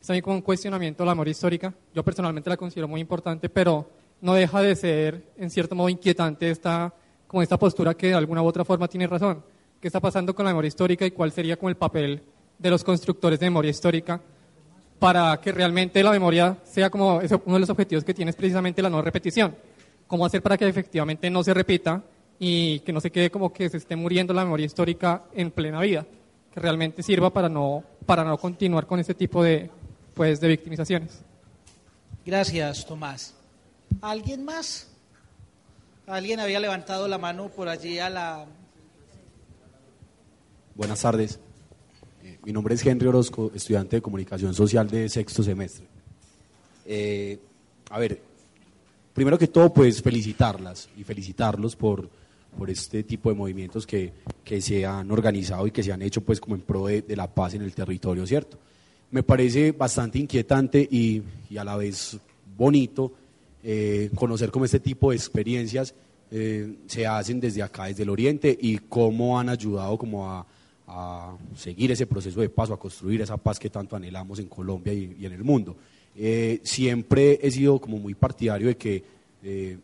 es 0.00 0.06
también 0.06 0.22
como 0.22 0.36
un 0.36 0.42
cuestionamiento 0.42 1.02
de 1.02 1.06
la 1.06 1.14
memoria 1.14 1.32
histórica. 1.32 1.74
Yo 1.94 2.04
personalmente 2.04 2.50
la 2.50 2.56
considero 2.56 2.86
muy 2.86 3.00
importante, 3.00 3.48
pero 3.48 3.88
no 4.20 4.34
deja 4.34 4.60
de 4.60 4.76
ser 4.76 5.32
en 5.36 5.50
cierto 5.50 5.74
modo 5.74 5.88
inquietante 5.88 6.50
esta, 6.50 6.92
como 7.26 7.42
esta 7.42 7.58
postura 7.58 7.94
que 7.94 8.08
de 8.08 8.14
alguna 8.14 8.42
u 8.42 8.46
otra 8.46 8.64
forma 8.64 8.86
tiene 8.86 9.06
razón. 9.06 9.42
¿Qué 9.80 9.88
está 9.88 10.00
pasando 10.00 10.34
con 10.34 10.44
la 10.44 10.50
memoria 10.50 10.68
histórica 10.68 11.04
y 11.06 11.10
cuál 11.10 11.32
sería 11.32 11.56
como 11.56 11.70
el 11.70 11.76
papel 11.76 12.22
de 12.64 12.70
los 12.70 12.82
constructores 12.82 13.38
de 13.38 13.46
memoria 13.46 13.70
histórica 13.70 14.18
para 14.98 15.38
que 15.38 15.52
realmente 15.52 16.02
la 16.02 16.10
memoria 16.10 16.56
sea 16.64 16.88
como 16.88 17.16
uno 17.18 17.54
de 17.54 17.60
los 17.60 17.68
objetivos 17.68 18.04
que 18.04 18.14
tiene 18.14 18.30
es 18.30 18.36
precisamente 18.36 18.80
la 18.80 18.88
no 18.88 19.02
repetición? 19.02 19.54
¿Cómo 20.06 20.24
hacer 20.24 20.42
para 20.42 20.56
que 20.56 20.66
efectivamente 20.66 21.28
no 21.28 21.44
se 21.44 21.52
repita 21.52 22.02
y 22.38 22.80
que 22.80 22.92
no 22.92 23.02
se 23.02 23.12
quede 23.12 23.30
como 23.30 23.52
que 23.52 23.68
se 23.68 23.76
esté 23.76 23.96
muriendo 23.96 24.32
la 24.32 24.44
memoria 24.44 24.64
histórica 24.64 25.24
en 25.34 25.50
plena 25.50 25.80
vida? 25.82 26.06
Que 26.52 26.58
realmente 26.58 27.02
sirva 27.02 27.30
para 27.30 27.50
no, 27.50 27.84
para 28.06 28.24
no 28.24 28.38
continuar 28.38 28.86
con 28.86 28.98
este 28.98 29.12
tipo 29.12 29.44
de, 29.44 29.70
pues, 30.14 30.40
de 30.40 30.48
victimizaciones. 30.48 31.20
Gracias, 32.24 32.86
Tomás. 32.86 33.34
¿Alguien 34.00 34.42
más? 34.42 34.88
¿Alguien 36.06 36.40
había 36.40 36.60
levantado 36.60 37.08
la 37.08 37.18
mano 37.18 37.48
por 37.48 37.68
allí 37.68 37.98
a 37.98 38.08
la... 38.08 38.46
Buenas 40.74 41.02
tardes. 41.02 41.38
Mi 42.44 42.52
nombre 42.52 42.74
es 42.74 42.84
Henry 42.84 43.06
Orozco, 43.06 43.50
estudiante 43.54 43.96
de 43.96 44.02
Comunicación 44.02 44.52
Social 44.52 44.86
de 44.88 45.08
sexto 45.08 45.42
semestre. 45.42 45.86
Eh, 46.84 47.38
a 47.88 47.98
ver, 47.98 48.20
primero 49.14 49.38
que 49.38 49.48
todo, 49.48 49.72
pues 49.72 50.02
felicitarlas 50.02 50.90
y 50.98 51.04
felicitarlos 51.04 51.74
por, 51.74 52.06
por 52.58 52.68
este 52.68 53.02
tipo 53.02 53.30
de 53.30 53.34
movimientos 53.34 53.86
que, 53.86 54.12
que, 54.44 54.60
se 54.60 54.84
han 54.84 55.10
organizado 55.10 55.66
y 55.66 55.70
que 55.70 55.82
se 55.82 55.90
han 55.90 56.02
hecho 56.02 56.20
pues 56.20 56.38
como 56.38 56.54
en 56.54 56.60
pro 56.60 56.86
de, 56.86 57.00
de 57.00 57.16
la 57.16 57.32
paz 57.32 57.54
en 57.54 57.62
el 57.62 57.74
territorio, 57.74 58.26
¿cierto? 58.26 58.58
Me 59.10 59.22
parece 59.22 59.72
bastante 59.72 60.18
inquietante 60.18 60.86
y, 60.90 61.22
y 61.48 61.56
a 61.56 61.64
la 61.64 61.76
vez 61.76 62.18
bonito 62.58 63.14
eh, 63.62 64.10
conocer 64.14 64.50
cómo 64.50 64.66
este 64.66 64.80
tipo 64.80 65.10
de 65.10 65.16
experiencias 65.16 65.94
eh, 66.30 66.76
se 66.88 67.06
hacen 67.06 67.40
desde 67.40 67.62
acá, 67.62 67.86
desde 67.86 68.02
el 68.02 68.10
Oriente, 68.10 68.54
y 68.60 68.76
cómo 68.78 69.40
han 69.40 69.48
ayudado 69.48 69.96
como 69.96 70.30
a, 70.30 70.46
a, 70.94 71.36
seguir 71.56 71.90
ese 71.92 72.06
proceso 72.06 72.40
de 72.40 72.48
paz, 72.48 72.70
a 72.70 72.76
construir 72.76 73.20
esa 73.20 73.36
paz 73.36 73.58
que 73.58 73.70
tanto 73.70 73.96
anhelamos 73.96 74.38
en 74.38 74.48
Colombia 74.48 74.92
y, 74.92 75.16
y 75.18 75.26
en 75.26 75.32
el 75.32 75.44
mundo. 75.44 75.76
Eh, 76.16 76.60
siempre 76.62 77.40
he 77.42 77.50
sido 77.50 77.80
como 77.80 77.98
muy 77.98 78.14
partidario 78.14 78.68
de 78.68 78.76
que, 78.76 79.02
eh, 79.42 79.78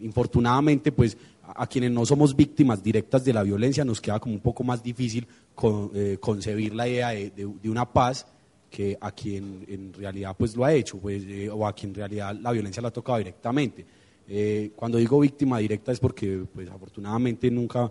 infortunadamente, 0.00 0.92
pues 0.92 1.16
a, 1.42 1.64
a, 1.64 1.66
quienes 1.66 1.90
no 1.90 2.06
somos 2.06 2.34
víctimas 2.34 2.82
directas 2.82 3.24
de 3.24 3.32
la 3.32 3.42
violencia 3.42 3.84
nos 3.84 4.00
queda 4.00 4.18
como 4.18 4.34
un 4.34 4.40
poco 4.40 4.64
más 4.64 4.82
difícil 4.82 5.26
con, 5.54 5.90
eh, 5.94 6.16
concebir 6.20 6.74
la 6.74 6.88
idea 6.88 7.10
de, 7.10 7.30
de, 7.30 7.52
de, 7.62 7.70
una 7.70 7.84
paz 7.84 8.26
que 8.70 8.96
a 9.00 9.10
quien 9.12 9.64
en 9.68 9.92
realidad 9.92 10.34
pues 10.38 10.56
lo 10.56 10.64
ha 10.64 10.72
hecho, 10.72 10.98
pues, 10.98 11.24
eh, 11.26 11.50
o 11.50 11.66
a 11.66 11.72
quien 11.72 11.90
en 11.90 11.96
realidad 11.96 12.36
la 12.40 12.52
violencia 12.52 12.82
la 12.82 12.88
ha 12.88 12.92
tocado 12.92 13.18
directamente. 13.18 13.84
Eh, 14.28 14.72
cuando 14.76 14.98
digo 14.98 15.18
víctima 15.20 15.58
directa 15.58 15.90
es 15.90 16.00
porque 16.00 16.44
pues 16.52 16.68
afortunadamente 16.68 17.50
nunca 17.50 17.90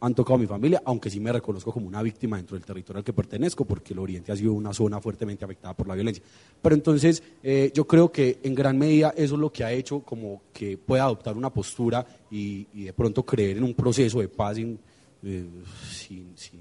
han 0.00 0.14
tocado 0.14 0.34
a 0.34 0.38
mi 0.38 0.46
familia, 0.46 0.82
aunque 0.84 1.08
sí 1.08 1.20
me 1.20 1.32
reconozco 1.32 1.72
como 1.72 1.88
una 1.88 2.02
víctima 2.02 2.36
dentro 2.36 2.56
del 2.56 2.64
territorio 2.64 2.98
al 2.98 3.04
que 3.04 3.12
pertenezco, 3.12 3.64
porque 3.64 3.94
el 3.94 3.98
Oriente 3.98 4.30
ha 4.30 4.36
sido 4.36 4.52
una 4.52 4.74
zona 4.74 5.00
fuertemente 5.00 5.44
afectada 5.44 5.74
por 5.74 5.88
la 5.88 5.94
violencia. 5.94 6.22
Pero 6.60 6.74
entonces 6.74 7.22
eh, 7.42 7.70
yo 7.74 7.86
creo 7.86 8.12
que 8.12 8.38
en 8.42 8.54
gran 8.54 8.78
medida 8.78 9.14
eso 9.16 9.34
es 9.34 9.40
lo 9.40 9.50
que 9.52 9.64
ha 9.64 9.72
hecho 9.72 10.00
como 10.00 10.42
que 10.52 10.76
pueda 10.76 11.04
adoptar 11.04 11.36
una 11.36 11.50
postura 11.50 12.04
y, 12.30 12.64
de 12.84 12.92
pronto 12.92 13.24
creer 13.24 13.56
en 13.56 13.64
un 13.64 13.74
proceso 13.74 14.20
de 14.20 14.28
paz 14.28 14.56
sin, 14.56 14.78
eh, 15.22 15.46
sin, 15.90 16.32
sin, 16.36 16.60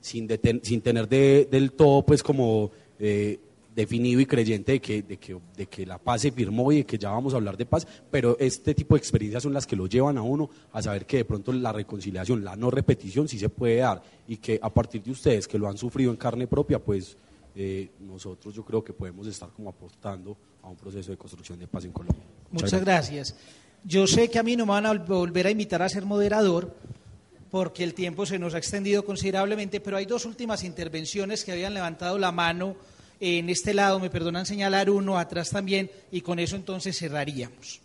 sin, 0.00 0.60
sin 0.62 0.80
tener 0.82 1.08
de, 1.08 1.48
del 1.50 1.72
todo 1.72 2.04
pues 2.04 2.22
como... 2.22 2.70
Eh, 2.98 3.38
definido 3.74 4.20
y 4.20 4.26
creyente 4.26 4.72
de 4.72 4.80
que, 4.80 5.02
de, 5.02 5.16
que, 5.16 5.36
de 5.56 5.66
que 5.66 5.84
la 5.84 5.98
paz 5.98 6.22
se 6.22 6.30
firmó 6.30 6.70
y 6.72 6.78
de 6.78 6.86
que 6.86 6.96
ya 6.96 7.10
vamos 7.10 7.32
a 7.32 7.36
hablar 7.36 7.56
de 7.56 7.66
paz, 7.66 7.86
pero 8.10 8.36
este 8.38 8.74
tipo 8.74 8.94
de 8.94 8.98
experiencias 8.98 9.42
son 9.42 9.52
las 9.52 9.66
que 9.66 9.76
lo 9.76 9.86
llevan 9.86 10.16
a 10.18 10.22
uno 10.22 10.48
a 10.72 10.80
saber 10.82 11.06
que 11.06 11.18
de 11.18 11.24
pronto 11.24 11.52
la 11.52 11.72
reconciliación, 11.72 12.44
la 12.44 12.56
no 12.56 12.70
repetición 12.70 13.26
sí 13.28 13.38
se 13.38 13.48
puede 13.48 13.76
dar 13.76 14.02
y 14.28 14.36
que 14.36 14.58
a 14.62 14.70
partir 14.70 15.02
de 15.02 15.10
ustedes 15.10 15.48
que 15.48 15.58
lo 15.58 15.68
han 15.68 15.76
sufrido 15.76 16.10
en 16.10 16.16
carne 16.16 16.46
propia, 16.46 16.78
pues 16.78 17.16
eh, 17.56 17.90
nosotros 18.00 18.54
yo 18.54 18.64
creo 18.64 18.82
que 18.82 18.92
podemos 18.92 19.26
estar 19.26 19.48
como 19.50 19.70
aportando 19.70 20.36
a 20.62 20.68
un 20.68 20.76
proceso 20.76 21.10
de 21.10 21.16
construcción 21.16 21.58
de 21.58 21.66
paz 21.66 21.84
en 21.84 21.92
Colombia. 21.92 22.22
Muchas, 22.50 22.72
Muchas 22.72 22.84
gracias. 22.84 23.32
gracias. 23.32 23.64
Yo 23.84 24.06
sé 24.06 24.30
que 24.30 24.38
a 24.38 24.42
mí 24.42 24.56
no 24.56 24.64
me 24.64 24.72
van 24.72 24.86
a 24.86 24.94
volver 24.94 25.46
a 25.46 25.50
invitar 25.50 25.82
a 25.82 25.88
ser 25.88 26.04
moderador 26.06 26.74
porque 27.50 27.84
el 27.84 27.94
tiempo 27.94 28.24
se 28.26 28.38
nos 28.38 28.54
ha 28.54 28.58
extendido 28.58 29.04
considerablemente, 29.04 29.78
pero 29.78 29.96
hay 29.96 30.06
dos 30.06 30.24
últimas 30.24 30.64
intervenciones 30.64 31.44
que 31.44 31.52
habían 31.52 31.74
levantado 31.74 32.18
la 32.18 32.32
mano 32.32 32.76
en 33.20 33.48
este 33.48 33.74
lado, 33.74 34.00
me 34.00 34.10
perdonan 34.10 34.46
señalar 34.46 34.90
uno, 34.90 35.18
atrás 35.18 35.50
también, 35.50 35.90
y 36.10 36.20
con 36.20 36.38
eso 36.38 36.56
entonces 36.56 36.98
cerraríamos. 36.98 37.80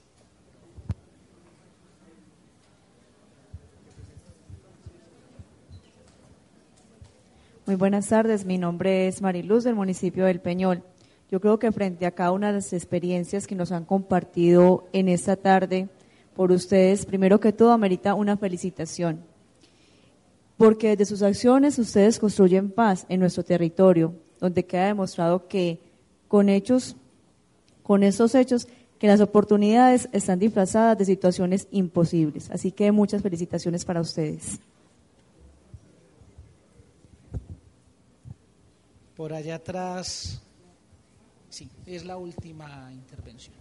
Muy 7.70 7.76
buenas 7.76 8.08
tardes, 8.08 8.46
mi 8.46 8.58
nombre 8.58 9.08
es 9.08 9.22
Mariluz 9.22 9.64
del 9.64 9.76
municipio 9.76 10.26
del 10.26 10.42
Peñol. 10.42 10.82
Yo 11.30 11.40
creo 11.40 11.60
que 11.60 11.72
frente 11.72 12.08
a 12.08 12.12
cada 12.12 12.32
una 12.32 12.48
de 12.48 12.54
las 12.54 12.74
experiencias 12.74 13.46
que 13.46 13.54
nos 13.54 13.72
han 13.72 13.86
compartido 13.86 14.88
en 14.92 15.08
esta 15.08 15.36
tarde 15.36 15.88
por 16.36 16.52
ustedes, 16.52 17.06
primero 17.06 17.40
que 17.40 17.54
todo 17.54 17.72
amerita 17.72 18.16
una 18.16 18.38
felicitación, 18.38 19.24
porque 20.58 20.90
desde 20.90 21.06
sus 21.06 21.22
acciones 21.22 21.78
ustedes 21.78 22.18
construyen 22.18 22.72
paz 22.72 23.06
en 23.08 23.20
nuestro 23.20 23.44
territorio, 23.44 24.16
donde 24.40 24.66
queda 24.66 24.88
demostrado 24.88 25.48
que 25.48 25.80
con 26.28 26.50
hechos, 26.50 26.96
con 27.84 28.04
estos 28.04 28.36
hechos, 28.36 28.68
que 29.00 29.08
las 29.08 29.22
oportunidades 29.22 30.10
están 30.12 30.40
disfrazadas 30.40 30.98
de 30.98 31.06
situaciones 31.06 31.68
imposibles. 31.72 32.50
Así 32.52 32.72
que 32.72 32.92
muchas 32.92 33.22
felicitaciones 33.22 33.86
para 33.86 34.02
ustedes. 34.02 34.60
Por 39.16 39.34
allá 39.34 39.56
atrás, 39.56 40.42
sí, 41.50 41.70
es 41.86 42.06
la 42.06 42.18
última 42.18 42.92
intervención. 42.94 43.56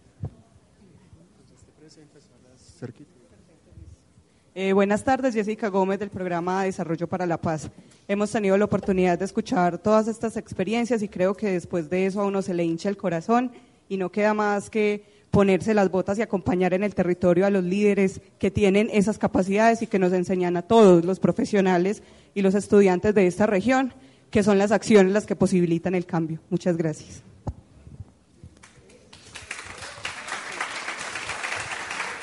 Eh, 4.61 4.73
buenas 4.73 5.05
tardes, 5.05 5.35
Jessica 5.35 5.69
Gómez 5.69 6.01
del 6.01 6.11
programa 6.11 6.65
Desarrollo 6.65 7.07
para 7.07 7.27
la 7.27 7.41
Paz. 7.41 7.71
Hemos 8.09 8.33
tenido 8.33 8.59
la 8.59 8.65
oportunidad 8.65 9.17
de 9.17 9.25
escuchar 9.25 9.79
todas 9.79 10.09
estas 10.09 10.37
experiencias 10.37 11.01
y 11.01 11.09
creo 11.09 11.35
que 11.35 11.53
después 11.53 11.89
de 11.89 12.07
eso 12.07 12.21
a 12.21 12.27
uno 12.27 12.43
se 12.43 12.55
le 12.55 12.65
hincha 12.65 12.89
el 12.89 12.97
corazón 12.97 13.53
y 13.89 13.99
no 13.99 14.11
queda 14.11 14.35
más 14.35 14.69
que 14.69 15.05
ponerse 15.31 15.75
las 15.75 15.93
botas 15.93 16.19
y 16.19 16.23
acompañar 16.23 16.75
en 16.75 16.83
el 16.83 16.97
territorio 16.97 17.47
a 17.47 17.51
los 17.51 17.63
líderes 17.63 18.21
que 18.41 18.51
tienen 18.51 18.91
esas 18.93 19.17
capacidades 19.17 19.81
y 19.83 19.87
que 19.87 20.01
nos 20.01 20.13
enseñan 20.13 20.57
a 20.57 20.63
todos 20.63 21.05
los 21.05 21.21
profesionales 21.21 22.03
y 22.35 22.43
los 22.43 22.57
estudiantes 22.57 23.15
de 23.15 23.29
esta 23.29 23.47
región, 23.47 23.95
que 24.33 24.43
son 24.43 24.59
las 24.59 24.73
acciones 24.73 25.13
las 25.13 25.25
que 25.25 25.37
posibilitan 25.37 25.95
el 25.95 26.05
cambio. 26.05 26.41
Muchas 26.51 26.77
gracias. 26.77 27.23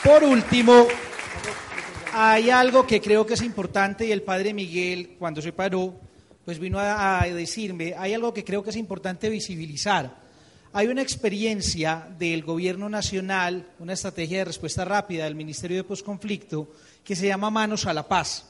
Por 0.04 0.24
último, 0.26 0.86
hay 2.18 2.50
algo 2.50 2.88
que 2.88 3.02
creo 3.02 3.26
que 3.26 3.34
es 3.34 3.42
importante 3.42 4.08
y 4.08 4.12
el 4.14 4.22
padre 4.22 4.54
Miguel, 4.54 5.18
cuando 5.20 5.42
se 5.42 5.52
paró, 5.52 6.00
pues 6.46 6.60
vino 6.60 6.80
a, 6.80 7.26
decirme, 7.26 7.94
hay 7.98 8.14
algo 8.14 8.34
que 8.34 8.46
creo 8.46 8.64
que 8.64 8.70
es 8.70 8.78
importante 8.78 9.30
visibilizar. 9.30 10.16
Hay 10.72 10.88
una 10.88 11.02
experiencia 11.02 12.08
del 12.18 12.44
Gobierno 12.44 12.88
Nacional, 12.88 13.68
una 13.80 13.92
estrategia 13.92 14.38
de 14.38 14.46
respuesta 14.46 14.86
rápida 14.86 15.26
del 15.26 15.36
Ministerio 15.36 15.76
de 15.76 15.84
Postconflicto, 15.84 16.72
que 17.04 17.18
se 17.18 17.28
llama 17.28 17.50
Manos 17.50 17.86
a 17.86 17.94
la 17.94 18.08
Paz. 18.08 18.46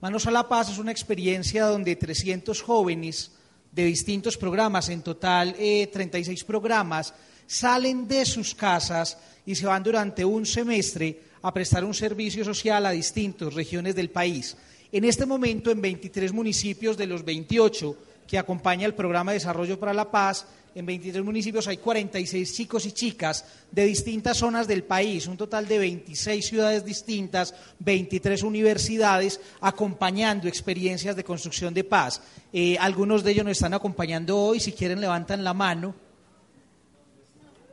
Manos 0.00 0.28
a 0.28 0.30
la 0.30 0.48
Paz 0.48 0.70
es 0.70 0.78
una 0.78 0.92
experiencia 0.92 1.64
donde 1.64 1.96
300 1.96 2.62
jóvenes 2.62 3.32
de 3.72 3.84
distintos 3.84 4.36
programas, 4.36 4.90
en 4.90 5.02
total 5.02 5.56
eh, 5.58 5.88
36 5.92 6.44
programas, 6.44 7.12
salen 7.48 8.06
de 8.06 8.24
sus 8.24 8.54
casas 8.54 9.18
y 9.44 9.56
se 9.56 9.66
van 9.66 9.82
durante 9.82 10.24
un 10.24 10.46
semestre 10.46 11.27
a 11.42 11.52
prestar 11.52 11.84
un 11.84 11.94
servicio 11.94 12.44
social 12.44 12.86
a 12.86 12.90
distintas 12.90 13.54
regiones 13.54 13.94
del 13.94 14.10
país. 14.10 14.56
En 14.90 15.04
este 15.04 15.26
momento, 15.26 15.70
en 15.70 15.80
23 15.80 16.32
municipios 16.32 16.96
de 16.96 17.06
los 17.06 17.24
28 17.24 17.96
que 18.26 18.38
acompaña 18.38 18.86
el 18.86 18.94
programa 18.94 19.32
de 19.32 19.38
Desarrollo 19.38 19.78
para 19.78 19.94
la 19.94 20.10
Paz, 20.10 20.46
en 20.74 20.86
23 20.86 21.24
municipios 21.24 21.66
hay 21.66 21.78
46 21.78 22.54
chicos 22.54 22.86
y 22.86 22.92
chicas 22.92 23.44
de 23.72 23.84
distintas 23.84 24.36
zonas 24.36 24.68
del 24.68 24.84
país, 24.84 25.26
un 25.26 25.36
total 25.36 25.66
de 25.66 25.78
26 25.78 26.46
ciudades 26.46 26.84
distintas, 26.84 27.54
23 27.80 28.42
universidades, 28.42 29.40
acompañando 29.60 30.46
experiencias 30.46 31.16
de 31.16 31.24
construcción 31.24 31.74
de 31.74 31.84
paz. 31.84 32.22
Eh, 32.52 32.76
algunos 32.78 33.24
de 33.24 33.32
ellos 33.32 33.44
nos 33.44 33.52
están 33.52 33.74
acompañando 33.74 34.38
hoy, 34.38 34.60
si 34.60 34.72
quieren 34.72 35.00
levantan 35.00 35.42
la 35.42 35.54
mano. 35.54 36.07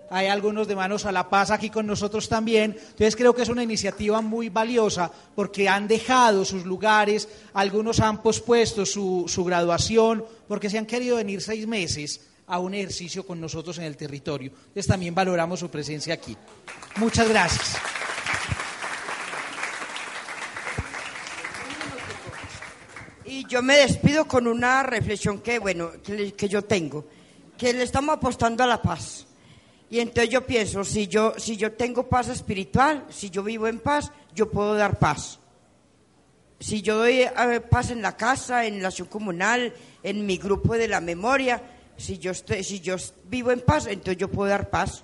Hay 0.09 0.27
algunos 0.27 0.67
de 0.67 0.75
Manos 0.75 1.05
a 1.05 1.11
la 1.11 1.29
Paz 1.29 1.51
aquí 1.51 1.69
con 1.69 1.87
nosotros 1.87 2.29
también. 2.29 2.77
Entonces 2.79 3.15
creo 3.15 3.33
que 3.33 3.41
es 3.41 3.49
una 3.49 3.63
iniciativa 3.63 4.21
muy 4.21 4.49
valiosa 4.49 5.11
porque 5.35 5.67
han 5.67 5.87
dejado 5.87 6.45
sus 6.45 6.65
lugares, 6.65 7.27
algunos 7.53 7.99
han 7.99 8.21
pospuesto 8.21 8.85
su, 8.85 9.25
su 9.27 9.43
graduación 9.43 10.23
porque 10.47 10.69
se 10.69 10.77
han 10.77 10.85
querido 10.85 11.17
venir 11.17 11.41
seis 11.41 11.67
meses 11.67 12.21
a 12.47 12.59
un 12.59 12.75
ejercicio 12.75 13.25
con 13.25 13.41
nosotros 13.41 13.77
en 13.79 13.85
el 13.85 13.97
territorio. 13.97 14.51
Entonces 14.51 14.87
también 14.87 15.15
valoramos 15.15 15.59
su 15.59 15.69
presencia 15.69 16.13
aquí. 16.13 16.37
Muchas 16.97 17.27
gracias. 17.27 17.75
Y 23.25 23.45
yo 23.47 23.63
me 23.63 23.77
despido 23.77 24.25
con 24.25 24.47
una 24.47 24.83
reflexión 24.83 25.39
que, 25.39 25.57
bueno, 25.57 25.91
que, 26.03 26.33
que 26.33 26.47
yo 26.47 26.61
tengo, 26.63 27.05
que 27.57 27.73
le 27.73 27.83
estamos 27.83 28.15
apostando 28.15 28.63
a 28.63 28.67
la 28.67 28.81
paz. 28.81 29.25
Y 29.89 29.99
entonces 29.99 30.29
yo 30.29 30.45
pienso, 30.45 30.83
si 30.83 31.07
yo, 31.07 31.33
si 31.37 31.57
yo 31.57 31.73
tengo 31.73 32.07
paz 32.09 32.27
espiritual, 32.29 33.05
si 33.09 33.29
yo 33.29 33.43
vivo 33.43 33.67
en 33.67 33.79
paz, 33.79 34.11
yo 34.33 34.49
puedo 34.49 34.75
dar 34.75 34.97
paz. 34.97 35.39
Si 36.59 36.81
yo 36.81 36.97
doy 36.97 37.21
eh, 37.21 37.61
paz 37.69 37.91
en 37.91 38.01
la 38.01 38.17
casa, 38.17 38.65
en 38.65 38.81
la 38.81 38.87
acción 38.87 39.07
comunal, 39.07 39.73
en 40.01 40.25
mi 40.25 40.37
grupo 40.37 40.73
de 40.75 40.87
la 40.87 41.01
memoria, 41.01 41.61
si 41.97 42.17
yo, 42.17 42.31
estoy, 42.31 42.63
si 42.63 42.79
yo 42.79 42.95
vivo 43.25 43.51
en 43.51 43.61
paz, 43.61 43.87
entonces 43.87 44.17
yo 44.17 44.29
puedo 44.29 44.49
dar 44.49 44.69
paz. 44.69 45.03